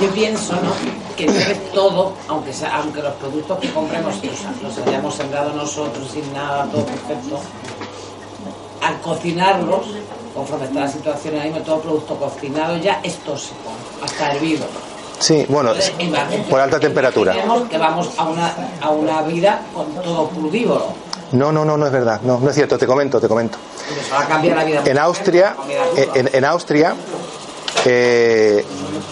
Yo 0.00 0.08
pienso 0.10 0.52
¿no? 0.52 0.72
que 1.16 1.26
todo, 1.74 2.12
aunque, 2.28 2.52
sea, 2.52 2.76
aunque 2.76 3.02
los 3.02 3.14
productos 3.14 3.58
que 3.58 3.72
compremos 3.72 4.14
los, 4.22 4.62
los 4.62 4.86
hayamos 4.86 5.14
sembrado 5.16 5.52
nosotros 5.54 6.08
sin 6.12 6.32
nada, 6.32 6.64
todo 6.70 6.84
perfecto, 6.84 7.40
al 8.80 9.00
cocinarlos, 9.00 9.86
conforme 10.34 10.66
está 10.66 10.80
la 10.80 10.88
situación 10.88 11.34
ahora 11.34 11.46
mismo, 11.46 11.60
todo 11.62 11.80
producto 11.80 12.14
cocinado 12.14 12.76
ya 12.76 13.00
es 13.02 13.16
tóxico, 13.16 13.56
hasta 14.02 14.32
hervido. 14.34 14.66
Sí, 15.18 15.44
bueno, 15.48 15.72
por 16.48 16.60
alta 16.60 16.78
temperatura. 16.78 17.32
Que 17.68 17.78
vamos 17.78 18.08
a 18.16 18.24
una, 18.24 18.54
a 18.80 18.90
una 18.90 19.22
vida 19.22 19.62
con 19.74 19.92
todo 19.94 20.28
crudívoro. 20.28 20.86
No, 21.32 21.52
no, 21.52 21.64
no, 21.64 21.76
no 21.76 21.86
es 21.86 21.92
verdad. 21.92 22.20
No, 22.22 22.38
no 22.38 22.48
es 22.48 22.54
cierto. 22.54 22.78
Te 22.78 22.86
comento, 22.86 23.20
te 23.20 23.28
comento. 23.28 23.58
Eso 23.90 24.14
va 24.14 24.22
a 24.22 24.28
cambiar 24.28 24.56
la 24.56 24.64
vida. 24.64 24.82
En 24.86 24.98
Austria, 24.98 25.56
en, 26.14 26.30
en 26.32 26.44
Austria, 26.44 26.94
eh, 27.84 28.64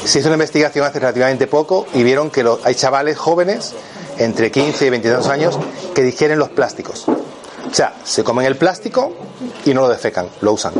se 0.04 0.18
hizo 0.18 0.28
una 0.28 0.36
investigación 0.36 0.84
hace 0.84 0.98
relativamente 0.98 1.46
poco 1.46 1.86
y 1.94 2.02
vieron 2.02 2.30
que 2.30 2.44
hay 2.64 2.74
chavales 2.74 3.18
jóvenes 3.18 3.74
entre 4.18 4.50
15 4.50 4.86
y 4.86 4.90
22 4.90 5.28
años 5.28 5.58
que 5.94 6.02
digieren 6.02 6.38
los 6.38 6.48
plásticos. 6.50 7.06
O 7.08 7.74
sea, 7.74 7.94
se 8.04 8.24
comen 8.24 8.46
el 8.46 8.56
plástico 8.56 9.12
y 9.64 9.74
no 9.74 9.82
lo 9.82 9.88
defecan, 9.88 10.28
lo 10.40 10.52
usan. 10.52 10.72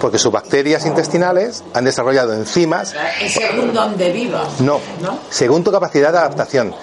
Porque 0.00 0.18
sus 0.18 0.30
bacterias 0.32 0.86
intestinales 0.86 1.64
han 1.74 1.84
desarrollado 1.84 2.32
enzimas 2.32 2.94
Es 3.20 3.32
según 3.34 3.72
donde 3.72 4.12
vivas. 4.12 4.60
no, 4.60 4.80
¿No? 5.00 5.18
según 5.30 5.64
tu 5.64 5.70
capacidad 5.72 6.12
de 6.12 6.18
adaptación. 6.18 6.74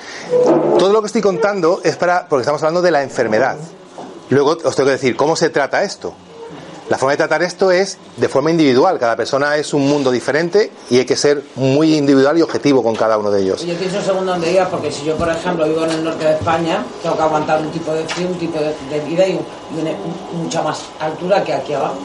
Todo 0.78 0.92
lo 0.92 1.02
que 1.02 1.08
estoy 1.08 1.22
contando 1.22 1.82
es 1.84 1.96
para, 1.96 2.28
porque 2.28 2.42
estamos 2.42 2.62
hablando 2.64 2.82
de 2.82 2.92
la 2.92 3.04
enfermedad. 3.04 3.58
Luego 4.30 4.58
os 4.64 4.76
tengo 4.76 4.88
que 4.88 4.94
decir, 4.94 5.16
¿cómo 5.16 5.36
se 5.36 5.50
trata 5.50 5.84
esto? 5.84 6.14
La 6.90 6.98
forma 7.00 7.14
de 7.14 7.18
tratar 7.18 7.42
esto 7.42 7.72
es 7.72 7.98
de 8.18 8.30
forma 8.30 8.52
individual. 8.52 9.00
Cada 9.00 9.16
persona 9.16 9.56
es 9.58 9.74
un 9.74 9.88
mundo 9.88 10.12
diferente 10.12 10.72
y 10.92 11.00
hay 11.00 11.06
que 11.06 11.16
ser 11.16 11.42
muy 11.56 11.96
individual 11.96 12.38
y 12.38 12.44
objetivo 12.44 12.84
con 12.84 12.96
cada 12.96 13.18
uno 13.18 13.32
de 13.32 13.42
ellos. 13.42 13.66
Yo 13.66 13.74
pienso 13.76 14.00
según 14.04 14.28
donde 14.28 14.52
vivas, 14.52 14.68
porque 14.70 14.92
si 14.92 15.04
yo, 15.04 15.16
por 15.16 15.28
ejemplo, 15.30 15.66
vivo 15.66 15.84
en 15.86 15.90
el 15.92 16.04
norte 16.04 16.24
de 16.26 16.34
España, 16.34 16.84
tengo 17.02 17.16
que 17.18 17.24
aguantar 17.24 17.60
un 17.62 17.72
tipo 17.72 17.92
de 17.92 18.04
frío, 18.06 18.28
un 18.28 18.36
tipo 18.38 18.60
de, 18.60 18.76
de 18.90 19.00
vida 19.04 19.26
y, 19.28 19.32
un- 19.32 19.46
y 19.76 19.82
una- 19.82 19.98
mucha 20.44 20.62
más 20.62 20.82
altura 21.00 21.44
que 21.44 21.54
aquí 21.54 21.74
abajo. 21.74 21.96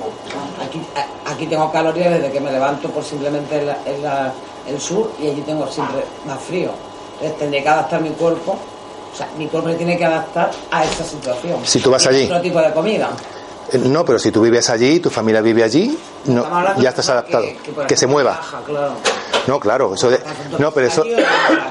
Aquí, 0.66 0.80
aquí 1.26 1.46
tengo 1.46 1.70
calorías 1.70 2.12
desde 2.14 2.32
que 2.32 2.40
me 2.40 2.50
levanto 2.50 2.88
por 2.88 3.04
simplemente 3.04 3.62
la- 3.62 3.78
en 3.84 4.02
la- 4.02 4.32
el 4.66 4.80
sur 4.80 5.10
y 5.22 5.26
allí 5.28 5.42
tengo 5.42 5.66
siempre 5.70 6.02
más 6.26 6.40
frío. 6.40 6.70
Entonces 7.14 7.38
tendré 7.38 7.62
que 7.62 7.68
adaptar 7.68 8.00
mi 8.00 8.10
cuerpo, 8.10 8.52
o 8.52 9.16
sea, 9.16 9.28
mi 9.36 9.46
cuerpo 9.46 9.68
tiene 9.72 9.98
que 9.98 10.06
adaptar 10.06 10.50
a 10.70 10.84
esa 10.84 11.04
situación. 11.04 11.58
Si 11.64 11.80
tú 11.80 11.90
vas 11.90 12.06
allí. 12.06 12.24
Otro 12.24 12.40
tipo 12.40 12.60
de 12.60 12.72
comida. 12.72 13.10
Eh, 13.72 13.78
No, 13.78 14.04
pero 14.04 14.18
si 14.18 14.30
tú 14.30 14.40
vives 14.42 14.68
allí, 14.70 15.00
tu 15.00 15.10
familia 15.10 15.40
vive 15.40 15.62
allí, 15.62 15.96
no, 16.26 16.44
ya 16.80 16.88
estás 16.90 17.08
adaptado. 17.10 17.44
que 17.88 17.96
se 17.96 18.06
mueva. 18.06 18.30
baja, 18.32 18.60
claro. 18.66 18.92
No, 19.46 19.58
claro, 19.58 19.94
eso 19.94 20.10
de- 20.10 20.20
no, 20.58 20.70
pero 20.72 20.86
eso, 20.86 21.02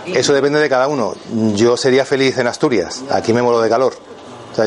eso 0.08 0.34
depende 0.34 0.60
de 0.60 0.68
cada 0.70 0.88
uno. 0.88 1.14
Yo 1.56 1.78
sería 1.78 2.04
feliz 2.06 2.38
en 2.38 2.48
Asturias, 2.48 3.04
aquí 3.12 3.32
me 3.34 3.42
muero 3.42 3.62
de 3.62 3.70
calor. 3.70 3.94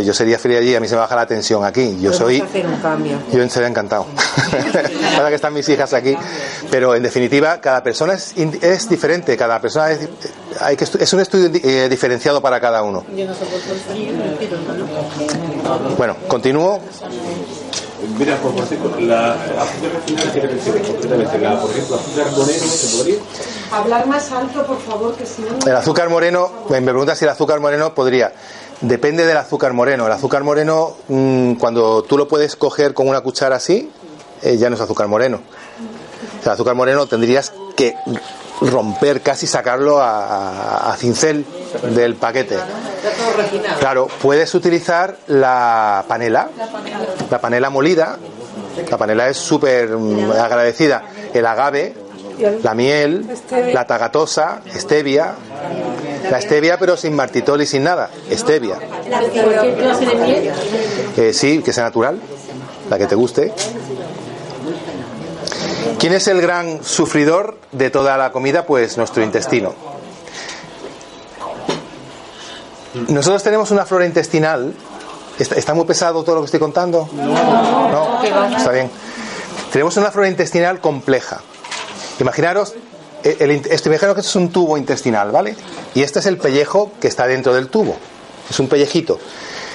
Yo 0.00 0.14
sería 0.14 0.38
feliz 0.38 0.58
allí, 0.58 0.74
a 0.74 0.80
mí 0.80 0.88
se 0.88 0.94
me 0.94 1.00
baja 1.00 1.16
la 1.16 1.26
tensión 1.26 1.64
aquí. 1.64 1.98
Yo 2.00 2.12
soy, 2.12 2.40
hacer 2.40 2.66
un 2.66 2.76
cambio. 2.76 3.18
yo 3.32 3.48
sería 3.48 3.68
encantado. 3.68 4.06
Ahora 5.16 5.28
que 5.28 5.34
están 5.34 5.52
mis 5.52 5.68
hijas 5.68 5.92
aquí, 5.92 6.16
pero 6.70 6.94
en 6.94 7.02
definitiva 7.02 7.60
cada 7.60 7.82
persona 7.82 8.14
es, 8.14 8.34
es 8.36 8.88
diferente, 8.88 9.36
cada 9.36 9.60
persona 9.60 9.90
es, 9.90 10.08
hay 10.60 10.76
que 10.76 10.84
es 10.84 11.12
un 11.12 11.20
estudio 11.20 11.50
eh, 11.62 11.88
diferenciado 11.88 12.40
para 12.40 12.60
cada 12.60 12.82
uno. 12.82 13.02
Frío. 13.02 14.12
Bueno, 15.96 16.16
continúo. 16.28 16.80
Mira, 18.18 18.36
por 18.36 18.52
ejemplo, 18.52 19.00
la. 19.00 19.36
Hablar 23.70 24.06
más 24.06 24.30
alto, 24.32 24.66
por 24.66 24.80
favor, 24.80 25.14
que 25.14 25.24
si 25.24 25.42
no... 25.42 25.50
El 25.64 25.76
azúcar 25.76 26.10
moreno, 26.10 26.50
me 26.68 26.80
me 26.80 26.90
pregunta 26.90 27.14
si 27.14 27.24
el 27.24 27.30
azúcar 27.30 27.60
moreno 27.60 27.94
podría. 27.94 28.32
Depende 28.82 29.24
del 29.24 29.36
azúcar 29.36 29.72
moreno. 29.72 30.06
El 30.06 30.12
azúcar 30.12 30.42
moreno, 30.42 30.94
mm, 31.08 31.54
cuando 31.54 32.02
tú 32.02 32.18
lo 32.18 32.26
puedes 32.28 32.56
coger 32.56 32.94
con 32.94 33.08
una 33.08 33.20
cuchara 33.20 33.56
así, 33.56 33.90
eh, 34.42 34.56
ya 34.56 34.68
no 34.68 34.76
es 34.76 34.82
azúcar 34.82 35.06
moreno. 35.08 35.40
El 36.44 36.50
azúcar 36.50 36.74
moreno 36.74 37.06
tendrías 37.06 37.52
que 37.76 37.94
romper, 38.60 39.20
casi 39.22 39.46
sacarlo 39.46 40.00
a, 40.00 40.26
a- 40.88 40.92
a 40.92 40.96
cincel 40.96 41.44
del 41.94 42.16
paquete. 42.16 42.56
Claro, 43.78 44.08
puedes 44.20 44.54
utilizar 44.54 45.16
la 45.28 46.04
panela, 46.08 46.48
la 47.30 47.40
panela 47.40 47.70
molida. 47.70 48.18
La 48.90 48.96
panela 48.98 49.28
es 49.28 49.36
súper 49.36 49.88
mm, 49.90 50.30
agradecida. 50.32 51.02
El 51.32 51.46
agave, 51.46 51.94
la 52.62 52.74
miel, 52.74 53.26
la 53.72 53.86
tagatosa, 53.86 54.62
stevia. 54.74 55.34
La 56.30 56.40
stevia, 56.40 56.78
pero 56.78 56.96
sin 56.96 57.14
martitol 57.14 57.62
y 57.62 57.66
sin 57.66 57.84
nada. 57.84 58.10
Stevia. 58.30 58.76
Cualquier 58.76 59.74
clase 59.76 60.06
de 60.06 60.14
miel. 60.14 60.52
Eh, 61.16 61.32
sí, 61.32 61.62
que 61.62 61.72
sea 61.72 61.84
natural, 61.84 62.18
la 62.88 62.98
que 62.98 63.06
te 63.06 63.14
guste. 63.14 63.52
¿Quién 65.98 66.14
es 66.14 66.26
el 66.28 66.40
gran 66.40 66.82
sufridor 66.82 67.58
de 67.72 67.90
toda 67.90 68.16
la 68.16 68.32
comida? 68.32 68.64
Pues 68.66 68.96
nuestro 68.96 69.22
intestino. 69.22 69.74
Nosotros 73.08 73.42
tenemos 73.42 73.70
una 73.70 73.84
flora 73.84 74.06
intestinal. 74.06 74.74
¿Está, 75.38 75.54
está 75.56 75.74
muy 75.74 75.86
pesado 75.86 76.22
todo 76.24 76.36
lo 76.36 76.40
que 76.42 76.46
estoy 76.46 76.60
contando? 76.60 77.08
No. 77.12 78.22
Está 78.56 78.70
bien. 78.72 78.90
Tenemos 79.72 79.96
una 79.96 80.10
flora 80.10 80.28
intestinal 80.28 80.80
compleja. 80.80 81.40
Imaginaros, 82.20 82.74
eh, 83.24 83.36
el, 83.40 83.52
imaginaros 83.52 84.14
que 84.14 84.20
esto 84.20 84.20
es 84.20 84.36
un 84.36 84.50
tubo 84.50 84.76
intestinal, 84.76 85.30
¿vale? 85.30 85.56
Y 85.94 86.02
este 86.02 86.18
es 86.18 86.26
el 86.26 86.38
pellejo 86.38 86.92
que 87.00 87.08
está 87.08 87.26
dentro 87.26 87.54
del 87.54 87.68
tubo. 87.68 87.96
Es 88.48 88.58
un 88.60 88.68
pellejito. 88.68 89.18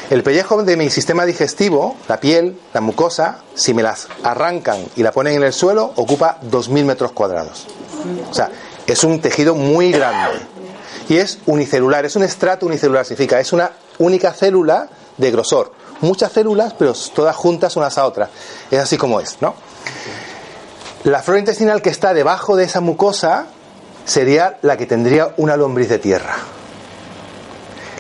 El 0.10 0.24
pellejo 0.24 0.64
de 0.64 0.78
mi 0.78 0.90
sistema 0.90 1.26
digestivo, 1.26 1.98
la 2.08 2.20
piel, 2.20 2.58
la 2.74 2.80
mucosa, 2.80 3.40
si 3.56 3.74
me 3.74 3.84
las 3.84 4.08
arrancan 4.24 4.86
y 4.96 5.04
la 5.04 5.12
ponen 5.12 5.36
en 5.36 5.44
el 5.44 5.52
suelo, 5.52 5.92
ocupa 5.98 6.40
2.000 6.50 6.86
metros 6.86 7.12
cuadrados. 7.12 7.68
O 8.30 8.34
sea, 8.34 8.50
es 8.86 9.04
un 9.04 9.20
tejido 9.20 9.54
muy 9.54 9.92
grande. 9.92 10.40
Y 11.10 11.18
es 11.18 11.40
unicelular, 11.46 12.06
es 12.06 12.16
un 12.16 12.24
estrato 12.24 12.66
unicelular, 12.66 13.06
significa, 13.06 13.40
es 13.40 13.52
una 13.52 13.72
única 14.00 14.32
célula 14.32 14.88
de 15.18 15.32
grosor. 15.32 15.74
Muchas 16.00 16.32
células, 16.32 16.74
pero 16.74 16.94
todas 17.14 17.36
juntas 17.36 17.76
unas 17.76 17.98
a 17.98 18.06
otras. 18.06 18.30
Es 18.72 18.80
así 18.80 18.98
como 18.98 19.20
es, 19.20 19.38
¿no? 19.42 19.56
La 21.04 21.22
flora 21.22 21.40
intestinal 21.40 21.82
que 21.82 21.90
está 21.90 22.14
debajo 22.14 22.56
de 22.56 22.66
esa 22.66 22.82
mucosa 22.82 23.48
sería 24.06 24.58
la 24.62 24.78
que 24.78 24.86
tendría 24.86 25.34
una 25.38 25.56
lombriz 25.56 25.90
de 25.90 26.00
tierra. 26.00 26.36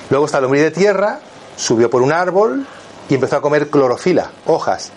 Luego 0.10 0.25
esta 0.25 0.41
lombriz 0.41 0.63
de 0.63 0.71
tierra 0.71 1.19
subió 1.55 1.89
por 1.89 2.01
un 2.01 2.12
árbol 2.12 2.65
y 3.10 3.15
empezó 3.15 3.38
a 3.38 3.41
comer 3.41 3.69
clorofila, 3.69 4.31
hojas. 4.45 4.91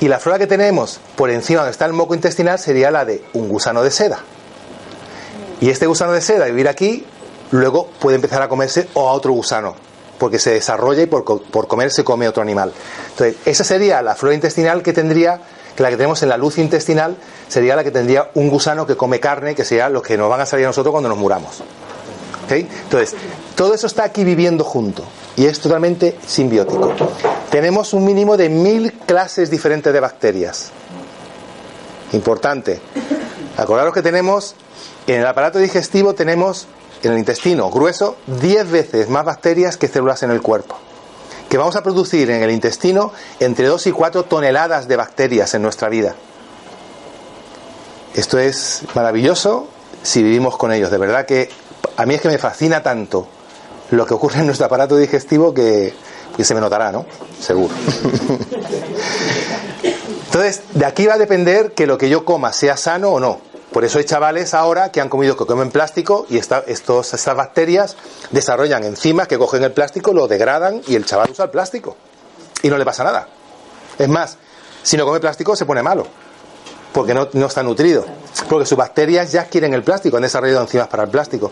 Y 0.00 0.08
la 0.08 0.18
flora 0.18 0.38
que 0.38 0.46
tenemos 0.46 1.00
por 1.16 1.30
encima 1.30 1.60
donde 1.60 1.72
está 1.72 1.86
el 1.86 1.92
moco 1.92 2.14
intestinal 2.14 2.58
sería 2.58 2.90
la 2.90 3.04
de 3.04 3.24
un 3.34 3.48
gusano 3.48 3.82
de 3.82 3.90
seda. 3.90 4.18
Y 5.60 5.70
este 5.70 5.86
gusano 5.86 6.12
de 6.12 6.20
seda, 6.20 6.46
vivir 6.46 6.68
aquí, 6.68 7.06
luego 7.52 7.86
puede 8.00 8.16
empezar 8.16 8.42
a 8.42 8.48
comerse 8.48 8.88
o 8.94 9.08
a 9.08 9.12
otro 9.12 9.32
gusano, 9.32 9.76
porque 10.18 10.40
se 10.40 10.50
desarrolla 10.50 11.02
y 11.02 11.06
por, 11.06 11.24
por 11.24 11.68
comer 11.68 11.92
se 11.92 12.02
come 12.02 12.26
otro 12.26 12.42
animal. 12.42 12.72
Entonces, 13.10 13.36
esa 13.44 13.62
sería 13.62 14.02
la 14.02 14.16
flora 14.16 14.34
intestinal 14.34 14.82
que 14.82 14.92
tendría, 14.92 15.40
que 15.76 15.82
la 15.82 15.90
que 15.90 15.96
tenemos 15.96 16.22
en 16.22 16.28
la 16.28 16.36
luz 16.36 16.58
intestinal, 16.58 17.16
sería 17.48 17.76
la 17.76 17.84
que 17.84 17.90
tendría 17.90 18.30
un 18.34 18.48
gusano 18.48 18.86
que 18.86 18.96
come 18.96 19.20
carne, 19.20 19.54
que 19.54 19.64
sería 19.64 19.88
los 19.88 20.02
que 20.02 20.16
nos 20.16 20.28
van 20.28 20.40
a 20.40 20.46
salir 20.46 20.66
a 20.66 20.68
nosotros 20.68 20.92
cuando 20.92 21.08
nos 21.08 21.18
muramos. 21.18 21.60
¿Ok? 22.44 22.52
Entonces, 22.52 23.14
todo 23.54 23.74
eso 23.74 23.86
está 23.86 24.04
aquí 24.04 24.24
viviendo 24.24 24.64
junto 24.64 25.04
y 25.36 25.46
es 25.46 25.60
totalmente 25.60 26.18
simbiótico. 26.26 26.92
Tenemos 27.50 27.92
un 27.92 28.04
mínimo 28.04 28.36
de 28.36 28.48
mil 28.48 28.92
clases 28.92 29.50
diferentes 29.50 29.92
de 29.92 30.00
bacterias. 30.00 30.70
Importante. 32.12 32.80
Acordaros 33.56 33.94
que 33.94 34.02
tenemos, 34.02 34.54
en 35.06 35.20
el 35.20 35.26
aparato 35.26 35.58
digestivo 35.58 36.14
tenemos 36.14 36.66
en 37.02 37.12
el 37.12 37.18
intestino 37.18 37.70
grueso 37.70 38.16
10 38.26 38.70
veces 38.70 39.08
más 39.08 39.24
bacterias 39.24 39.76
que 39.76 39.88
células 39.88 40.22
en 40.22 40.30
el 40.30 40.40
cuerpo. 40.40 40.78
Que 41.52 41.58
vamos 41.58 41.76
a 41.76 41.82
producir 41.82 42.30
en 42.30 42.42
el 42.42 42.50
intestino 42.50 43.12
entre 43.38 43.66
2 43.66 43.88
y 43.88 43.92
4 43.92 44.22
toneladas 44.22 44.88
de 44.88 44.96
bacterias 44.96 45.52
en 45.52 45.60
nuestra 45.60 45.90
vida. 45.90 46.14
Esto 48.14 48.38
es 48.38 48.84
maravilloso 48.94 49.68
si 50.02 50.22
vivimos 50.22 50.56
con 50.56 50.72
ellos. 50.72 50.90
De 50.90 50.96
verdad 50.96 51.26
que 51.26 51.50
a 51.98 52.06
mí 52.06 52.14
es 52.14 52.22
que 52.22 52.30
me 52.30 52.38
fascina 52.38 52.82
tanto 52.82 53.28
lo 53.90 54.06
que 54.06 54.14
ocurre 54.14 54.38
en 54.38 54.46
nuestro 54.46 54.64
aparato 54.64 54.96
digestivo 54.96 55.52
que, 55.52 55.92
que 56.34 56.42
se 56.42 56.54
me 56.54 56.60
notará, 56.62 56.90
¿no? 56.90 57.04
Seguro. 57.38 57.74
Entonces, 60.24 60.62
de 60.72 60.86
aquí 60.86 61.04
va 61.04 61.16
a 61.16 61.18
depender 61.18 61.72
que 61.72 61.86
lo 61.86 61.98
que 61.98 62.08
yo 62.08 62.24
coma 62.24 62.54
sea 62.54 62.78
sano 62.78 63.10
o 63.10 63.20
no. 63.20 63.51
Por 63.72 63.84
eso 63.84 63.98
hay 63.98 64.04
chavales 64.04 64.52
ahora 64.52 64.92
que 64.92 65.00
han 65.00 65.08
comido 65.08 65.36
que 65.36 65.46
comen 65.46 65.70
plástico 65.70 66.26
y 66.28 66.36
estas 66.36 67.34
bacterias 67.34 67.96
desarrollan 68.30 68.84
enzimas 68.84 69.28
que 69.28 69.38
cogen 69.38 69.64
el 69.64 69.72
plástico, 69.72 70.12
lo 70.12 70.28
degradan 70.28 70.82
y 70.86 70.94
el 70.94 71.06
chaval 71.06 71.30
usa 71.30 71.46
el 71.46 71.50
plástico. 71.50 71.96
Y 72.62 72.68
no 72.68 72.76
le 72.76 72.84
pasa 72.84 73.02
nada. 73.02 73.28
Es 73.98 74.08
más, 74.08 74.36
si 74.82 74.96
no 74.96 75.06
come 75.06 75.20
plástico 75.20 75.56
se 75.56 75.64
pone 75.64 75.82
malo. 75.82 76.06
Porque 76.92 77.14
no, 77.14 77.28
no 77.32 77.46
está 77.46 77.62
nutrido. 77.62 78.04
Porque 78.48 78.66
sus 78.66 78.76
bacterias 78.76 79.32
ya 79.32 79.46
quieren 79.46 79.72
el 79.72 79.82
plástico, 79.82 80.16
han 80.16 80.22
desarrollado 80.22 80.60
enzimas 80.60 80.88
para 80.88 81.04
el 81.04 81.08
plástico. 81.08 81.50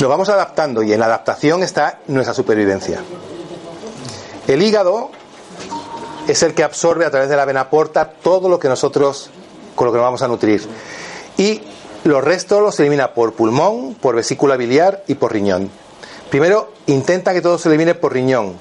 Nos 0.00 0.08
vamos 0.08 0.28
adaptando 0.30 0.82
y 0.82 0.92
en 0.92 1.00
la 1.00 1.06
adaptación 1.06 1.62
está 1.62 2.00
nuestra 2.06 2.34
supervivencia. 2.34 3.02
El 4.46 4.62
hígado 4.62 5.10
es 6.26 6.42
el 6.42 6.54
que 6.54 6.64
absorbe 6.64 7.04
a 7.04 7.10
través 7.10 7.28
de 7.28 7.36
la 7.36 7.44
vena 7.44 7.68
porta 7.68 8.10
todo 8.10 8.48
lo 8.48 8.58
que 8.58 8.68
nosotros 8.68 9.30
con 9.74 9.86
lo 9.86 9.92
que 9.92 9.98
nos 9.98 10.04
vamos 10.06 10.22
a 10.22 10.28
nutrir. 10.28 10.66
Y 11.36 11.62
los 12.04 12.22
restos 12.22 12.60
los 12.60 12.78
elimina 12.80 13.14
por 13.14 13.32
pulmón, 13.32 13.94
por 13.94 14.14
vesícula 14.14 14.56
biliar 14.56 15.02
y 15.06 15.14
por 15.14 15.32
riñón. 15.32 15.70
Primero 16.30 16.72
intenta 16.86 17.32
que 17.32 17.40
todo 17.40 17.58
se 17.58 17.68
elimine 17.68 17.94
por 17.94 18.12
riñón 18.12 18.54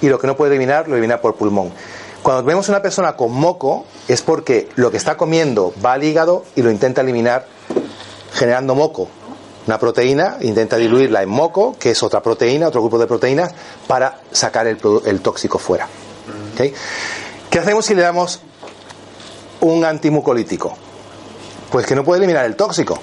y 0.00 0.08
lo 0.08 0.18
que 0.18 0.26
no 0.26 0.36
puede 0.36 0.54
eliminar 0.54 0.88
lo 0.88 0.94
elimina 0.94 1.20
por 1.20 1.34
pulmón. 1.34 1.72
Cuando 2.22 2.42
vemos 2.42 2.68
una 2.68 2.82
persona 2.82 3.16
con 3.16 3.32
moco 3.32 3.86
es 4.08 4.22
porque 4.22 4.68
lo 4.74 4.90
que 4.90 4.96
está 4.96 5.16
comiendo 5.16 5.72
va 5.84 5.92
al 5.92 6.04
hígado 6.04 6.44
y 6.56 6.62
lo 6.62 6.70
intenta 6.70 7.00
eliminar 7.00 7.46
generando 8.34 8.74
moco. 8.74 9.08
Una 9.66 9.78
proteína 9.78 10.38
intenta 10.40 10.76
diluirla 10.76 11.22
en 11.22 11.28
moco, 11.28 11.76
que 11.78 11.90
es 11.90 12.02
otra 12.02 12.22
proteína, 12.22 12.68
otro 12.68 12.80
grupo 12.80 12.98
de 12.98 13.06
proteínas, 13.06 13.52
para 13.86 14.20
sacar 14.32 14.66
el, 14.66 14.78
tóxico 15.20 15.58
fuera. 15.58 15.86
¿Qué 17.50 17.58
hacemos 17.58 17.84
si 17.84 17.94
le 17.94 18.02
damos 18.02 18.40
un 19.60 19.84
antimucolítico? 19.84 20.76
Pues 21.70 21.86
que 21.86 21.94
no 21.94 22.04
puede 22.04 22.18
eliminar 22.18 22.44
el 22.44 22.56
tóxico. 22.56 22.98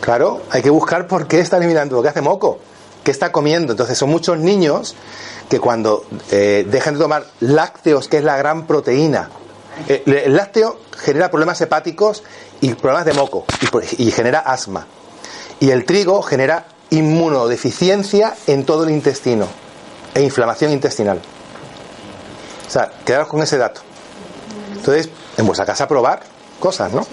Claro, 0.00 0.42
hay 0.50 0.62
que 0.62 0.70
buscar 0.70 1.06
por 1.06 1.26
qué 1.26 1.40
está 1.40 1.58
eliminando, 1.58 2.00
que 2.02 2.08
hace 2.08 2.22
moco, 2.22 2.58
qué 3.04 3.10
está 3.10 3.30
comiendo. 3.30 3.72
Entonces 3.72 3.98
son 3.98 4.10
muchos 4.10 4.38
niños 4.38 4.94
que 5.48 5.60
cuando 5.60 6.04
eh, 6.30 6.66
dejan 6.68 6.94
de 6.94 7.00
tomar 7.00 7.26
lácteos, 7.40 8.08
que 8.08 8.18
es 8.18 8.24
la 8.24 8.36
gran 8.36 8.66
proteína, 8.66 9.28
eh, 9.86 10.02
el 10.06 10.34
lácteo 10.34 10.78
genera 10.96 11.30
problemas 11.30 11.60
hepáticos 11.60 12.22
y 12.60 12.74
problemas 12.74 13.04
de 13.04 13.12
moco 13.12 13.44
y, 13.98 14.08
y 14.08 14.10
genera 14.10 14.40
asma. 14.40 14.86
Y 15.60 15.70
el 15.70 15.84
trigo 15.84 16.22
genera 16.22 16.66
inmunodeficiencia 16.90 18.34
en 18.46 18.64
todo 18.64 18.84
el 18.84 18.90
intestino 18.90 19.46
e 20.14 20.22
inflamación 20.22 20.72
intestinal. 20.72 21.20
O 22.66 22.70
sea, 22.70 22.90
quedaros 23.04 23.28
con 23.28 23.42
ese 23.42 23.58
dato. 23.58 23.82
Entonces, 24.78 25.08
en 25.36 25.46
vuestra 25.46 25.66
casa 25.66 25.86
probar 25.86 26.20
cosas, 26.58 26.92
¿no? 26.92 27.06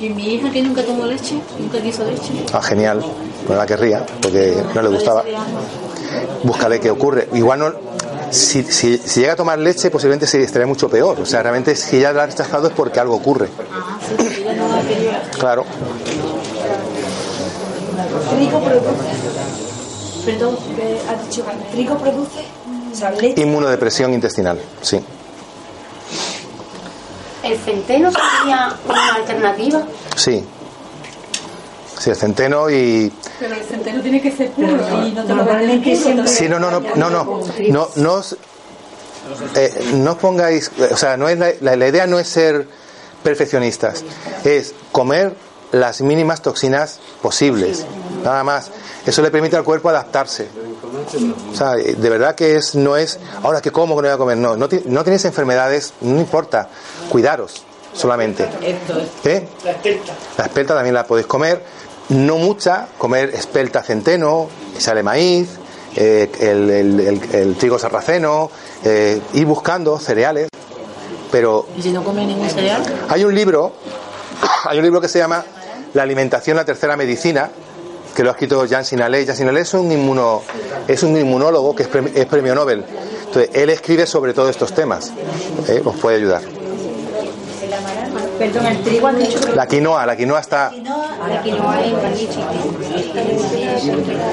Y 0.00 0.10
mi 0.10 0.34
hija 0.34 0.50
que 0.50 0.62
nunca 0.62 0.82
tomó 0.84 1.06
leche, 1.06 1.40
nunca 1.58 1.80
quiso 1.80 2.04
leche. 2.04 2.32
Ah, 2.52 2.60
genial. 2.62 3.02
No 3.48 3.54
la 3.54 3.66
querría, 3.66 4.04
porque 4.20 4.62
no 4.74 4.82
le 4.82 4.88
gustaba. 4.88 5.24
Búscale 6.42 6.80
qué 6.80 6.90
ocurre. 6.90 7.28
Igual 7.32 7.58
no. 7.60 7.72
Si, 8.30 8.62
si, 8.64 8.98
si 8.98 9.20
llega 9.20 9.32
a 9.34 9.36
tomar 9.36 9.58
leche, 9.58 9.90
posiblemente 9.90 10.26
se 10.26 10.42
estaría 10.42 10.66
mucho 10.66 10.88
peor. 10.88 11.18
O 11.20 11.24
sea, 11.26 11.42
realmente 11.42 11.74
si 11.76 11.96
ella 11.98 12.12
la 12.12 12.24
ha 12.24 12.26
rechazado 12.26 12.66
es 12.68 12.74
porque 12.74 13.00
algo 13.00 13.14
ocurre. 13.14 13.48
Ah, 13.72 13.98
sí, 14.06 14.28
sí, 14.28 14.44
no. 14.44 15.38
Claro. 15.38 15.64
¿Trigo 18.36 18.60
produce? 18.60 19.06
Perdón, 20.26 20.56
¿qué 20.76 20.98
has 21.08 21.24
dicho? 21.24 21.44
¿Trigo 21.72 21.96
produce? 21.98 22.44
O 22.92 22.94
sea, 22.94 23.10
leche. 23.12 23.40
Inmunodepresión 23.40 24.12
intestinal, 24.12 24.60
sí. 24.82 25.00
¿El 27.46 27.58
centeno 27.58 28.10
sería 28.10 28.74
una 28.88 29.14
alternativa? 29.14 29.82
Sí. 30.16 30.44
Sí, 31.98 32.10
el 32.10 32.16
centeno 32.16 32.68
y. 32.68 33.12
Pero 33.38 33.54
el 33.54 33.64
centeno 33.64 34.02
tiene 34.02 34.20
que 34.20 34.30
ser 34.30 34.50
puro 34.50 34.68
y 35.06 35.12
no 35.12 35.24
te 35.24 35.34
lo 35.34 35.44
siempre- 35.96 36.28
Sí, 36.28 36.48
no, 36.48 36.58
no, 36.60 36.70
no, 36.70 36.80
no, 36.94 37.10
no. 37.10 37.40
No, 37.70 37.88
no 37.96 38.12
os, 38.14 38.36
eh, 39.54 39.90
no 39.94 40.12
os 40.12 40.18
pongáis. 40.18 40.70
O 40.90 40.96
sea, 40.96 41.16
no 41.16 41.28
es 41.28 41.38
la, 41.38 41.52
la- 41.60 41.76
la 41.76 41.88
idea 41.88 42.06
no 42.06 42.18
es 42.18 42.28
ser 42.28 42.68
perfeccionistas, 43.22 44.04
es 44.44 44.74
comer 44.92 45.34
las 45.72 46.00
mínimas 46.02 46.42
toxinas 46.42 47.00
posibles. 47.22 47.84
Nada 48.22 48.44
más. 48.44 48.70
Eso 49.06 49.22
le 49.22 49.30
permite 49.30 49.56
al 49.56 49.64
cuerpo 49.64 49.88
adaptarse. 49.88 50.48
O 51.52 51.56
sea, 51.56 51.74
eh, 51.76 51.94
de 51.96 52.10
verdad 52.10 52.34
que 52.34 52.56
es, 52.56 52.74
no 52.74 52.96
es, 52.96 53.18
ahora 53.42 53.60
que 53.60 53.70
como, 53.72 53.94
que 53.96 54.02
no 54.02 54.08
voy 54.08 54.14
a 54.14 54.18
comer. 54.18 54.36
No, 54.38 54.56
no, 54.56 54.68
no 54.86 55.04
tenéis 55.04 55.24
enfermedades, 55.24 55.92
no 56.00 56.18
importa. 56.20 56.68
Cuidaros 57.08 57.62
solamente. 57.92 58.48
Esto 58.62 58.98
es. 59.00 59.08
¿Eh? 59.26 59.48
La 60.38 60.44
espelta 60.44 60.74
también 60.74 60.94
la 60.94 61.06
podéis 61.06 61.26
comer, 61.26 61.64
no 62.10 62.36
mucha, 62.36 62.88
comer 62.98 63.30
espelta 63.34 63.82
centeno, 63.82 64.48
sale 64.78 65.02
maíz, 65.02 65.48
eh, 65.96 66.30
el, 66.40 66.70
el- 66.70 67.00
el- 67.00 67.34
el 67.34 67.54
trigo 67.56 67.78
sarraceno, 67.78 68.50
eh, 68.84 69.20
ir 69.32 69.46
buscando 69.46 69.98
cereales, 69.98 70.48
pero 71.32 71.66
¿Y 71.76 71.82
si 71.82 71.90
no 71.90 72.04
come 72.04 72.26
ningún 72.26 72.48
cereal? 72.50 72.82
hay 73.08 73.24
un 73.24 73.34
libro, 73.34 73.72
hay 74.64 74.76
un 74.78 74.84
libro 74.84 75.00
que 75.00 75.08
se 75.08 75.18
llama 75.18 75.42
La 75.94 76.02
alimentación, 76.02 76.56
la 76.56 76.64
tercera 76.66 76.96
medicina, 76.96 77.50
que 78.16 78.22
lo 78.22 78.30
ha 78.30 78.32
escrito 78.32 78.64
Jean 78.64 78.84
Sinalé. 78.84 79.26
Jean 79.26 79.36
Sinalé 79.36 79.60
es 79.60 79.74
un 79.74 79.92
inmuno, 79.92 80.42
es 80.88 81.02
un 81.02 81.16
inmunólogo 81.16 81.74
que 81.74 81.82
es 81.82 82.26
premio 82.26 82.54
Nobel. 82.54 82.82
Entonces, 83.26 83.50
él 83.52 83.68
escribe 83.68 84.06
sobre 84.06 84.32
todos 84.32 84.48
estos 84.48 84.72
temas. 84.74 85.12
¿eh? 85.68 85.82
Os 85.84 85.96
puede 85.96 86.16
ayudar. 86.16 86.55
Perdón, 88.38 88.66
el 88.66 88.82
trigo 88.82 89.06
has 89.06 89.18
dicho 89.18 89.40
que 89.40 89.52
La 89.56 89.66
quinoa, 89.66 90.04
la 90.06 90.16
quinoa 90.16 90.40
está 90.40 90.70
no 90.82 91.04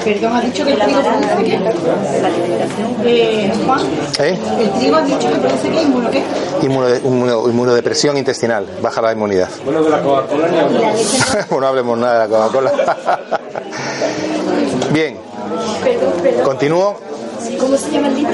Perdón, 0.04 0.32
has 0.36 0.44
dicho 0.44 0.64
que 0.64 0.72
el 0.72 0.78
trigo 0.80 1.00
produce 1.00 1.44
qué? 1.44 1.58
Eh, 3.06 3.52
Juan, 3.66 3.80
¿eh? 4.18 4.38
el 4.60 4.70
trigo 4.72 4.96
has 4.96 5.06
dicho 5.06 5.28
que 5.30 5.36
produce 5.36 5.70
qué? 5.70 5.82
¿Inmuno 5.82 6.10
qué? 6.10 6.22
Inmuno- 6.62 6.96
inmuno- 7.04 7.48
inmunodepresión 7.48 8.16
intestinal, 8.18 8.66
baja 8.82 9.00
la 9.02 9.12
inmunidad. 9.12 9.48
Bueno, 9.64 9.82
de 9.82 9.90
la 9.90 10.00
Coca-Cola 10.02 10.48
Bueno, 11.48 11.60
no 11.60 11.66
hablemos 11.66 11.98
nada 11.98 12.26
de 12.26 12.28
la 12.28 12.36
Coca-Cola. 12.36 12.72
Bien, 14.92 15.16
continúo. 16.44 16.96
¿Cómo 17.58 17.76
se 17.76 17.90
llama 17.90 18.08
el 18.08 18.14
libro? 18.16 18.32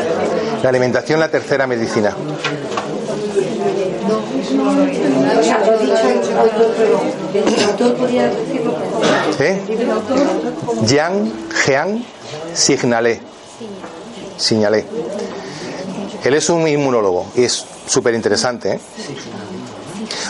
La 0.63 0.69
alimentación, 0.69 1.21
la 1.21 1.29
tercera 1.29 1.67
medicina. 1.67 2.15
¿Eh? 9.39 9.61
Jean 10.85 12.05
Signalé. 12.55 13.21
Signalé. 14.37 14.87
Él 16.25 16.35
es 16.35 16.51
un 16.51 16.69
inmunólogo 16.69 17.27
y 17.35 17.45
es 17.45 17.65
súper 17.87 18.15
interesante. 18.15 18.73
¿eh? 18.73 18.81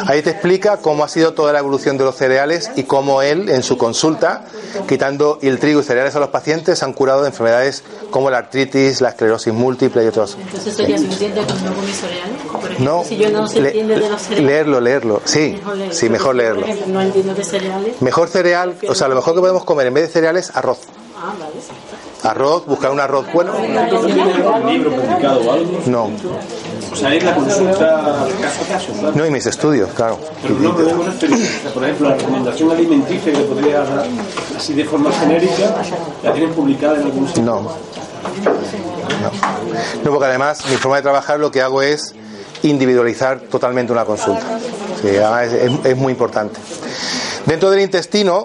Ahí 0.07 0.23
te 0.23 0.31
explica 0.31 0.79
cómo 0.79 1.05
ha 1.05 1.09
sido 1.09 1.35
toda 1.35 1.53
la 1.53 1.59
evolución 1.59 1.99
de 1.99 2.05
los 2.05 2.16
cereales 2.16 2.71
y 2.77 2.85
cómo 2.85 3.23
él, 3.23 3.49
en 3.49 3.62
su 3.62 3.77
consulta, 3.77 4.45
quitando 4.88 5.38
el 5.43 5.59
trigo 5.59 5.81
y 5.81 5.83
cereales 5.83 6.14
a 6.16 6.21
los 6.21 6.29
pacientes, 6.29 6.83
han 6.83 6.93
curado 6.93 7.23
de 7.23 7.29
enfermedades 7.29 7.83
como 8.11 8.31
la 8.31 8.38
artritis, 8.38 9.01
la 9.01 9.11
esclerosis 9.11 9.53
múltiple 9.53 10.05
y 10.05 10.07
otros. 10.07 10.37
Entonces 10.40 10.75
sería 10.75 10.99
suficiente 10.99 11.40
con 11.43 11.64
no 11.64 11.75
comer 11.75 11.95
cereales. 11.95 12.37
Por 12.81 12.87
No, 12.87 13.05
si 13.05 13.16
yo 13.16 13.31
no 13.31 13.47
se 13.47 13.61
le- 13.61 13.69
entiende 13.69 13.99
de 13.99 14.09
los 14.09 14.21
cereales. 14.23 14.47
leerlo, 14.47 14.81
leerlo. 14.81 15.23
Sí, 15.25 15.61
leerlo. 15.75 15.93
sí, 15.93 16.09
mejor 16.09 16.29
Por 16.29 16.37
leerlo. 16.37 16.62
ejemplo, 16.64 16.87
no 16.88 17.01
entiendo 17.03 17.35
de 17.35 17.45
cereales. 17.45 18.01
Mejor 18.03 18.29
cereal, 18.29 18.75
o 18.88 18.95
sea, 18.95 19.09
lo 19.09 19.14
mejor 19.14 19.35
que 19.35 19.40
podemos 19.40 19.64
comer 19.64 19.87
en 19.87 19.95
vez 19.95 20.05
de 20.07 20.12
cereales, 20.12 20.51
arroz. 20.55 20.79
Ah, 21.16 21.35
vale. 21.38 21.53
Arroz, 22.23 22.66
buscar 22.66 22.90
un 22.90 23.01
arroz 23.01 23.27
bueno. 23.33 23.53
¿Entonces 23.57 24.14
tiene 24.14 24.33
algún 24.33 24.73
libro 24.73 24.90
publicado 24.93 25.40
o 25.40 25.53
algo? 25.53 25.81
No, 25.87 26.11
O 26.93 26.97
sea, 26.97 27.14
es 27.14 27.23
la 27.25 27.35
consulta 27.35 28.27
caso 28.43 28.61
a 28.64 28.69
caso, 28.69 28.93
claro. 28.93 29.12
no, 29.16 29.27
y 29.27 29.31
mis 29.31 29.47
estudios, 29.47 29.88
claro. 29.95 30.19
Pero 30.43 30.55
no, 30.57 30.77
pero 30.77 30.90
hemos 30.90 31.07
experiencias. 31.09 31.59
O 31.59 31.62
sea, 31.62 31.73
por 31.73 31.85
ejemplo, 31.85 32.09
la 32.11 32.14
recomendación 32.16 32.71
alimenticia 32.71 33.33
que 33.33 33.38
podría 33.40 33.81
dar 33.81 34.07
así 34.57 34.75
de 34.75 34.85
forma 34.85 35.11
genérica, 35.12 35.75
¿la 36.23 36.33
tienen 36.33 36.53
publicada 36.53 36.97
en 36.97 37.03
algún 37.05 37.27
sitio? 37.27 37.43
No. 37.43 37.61
No. 37.62 37.71
No, 40.05 40.11
porque 40.11 40.27
además 40.27 40.64
mi 40.71 40.77
forma 40.77 40.97
de 40.97 41.03
trabajar 41.03 41.38
lo 41.40 41.51
que 41.51 41.61
hago 41.62 41.81
es 41.83 42.14
individualizar 42.62 43.40
totalmente 43.40 43.92
una 43.92 44.05
consulta. 44.05 44.59
Es 45.85 45.96
muy 45.96 46.12
importante. 46.12 46.61
Dentro 47.46 47.70
del 47.70 47.81
intestino 47.81 48.44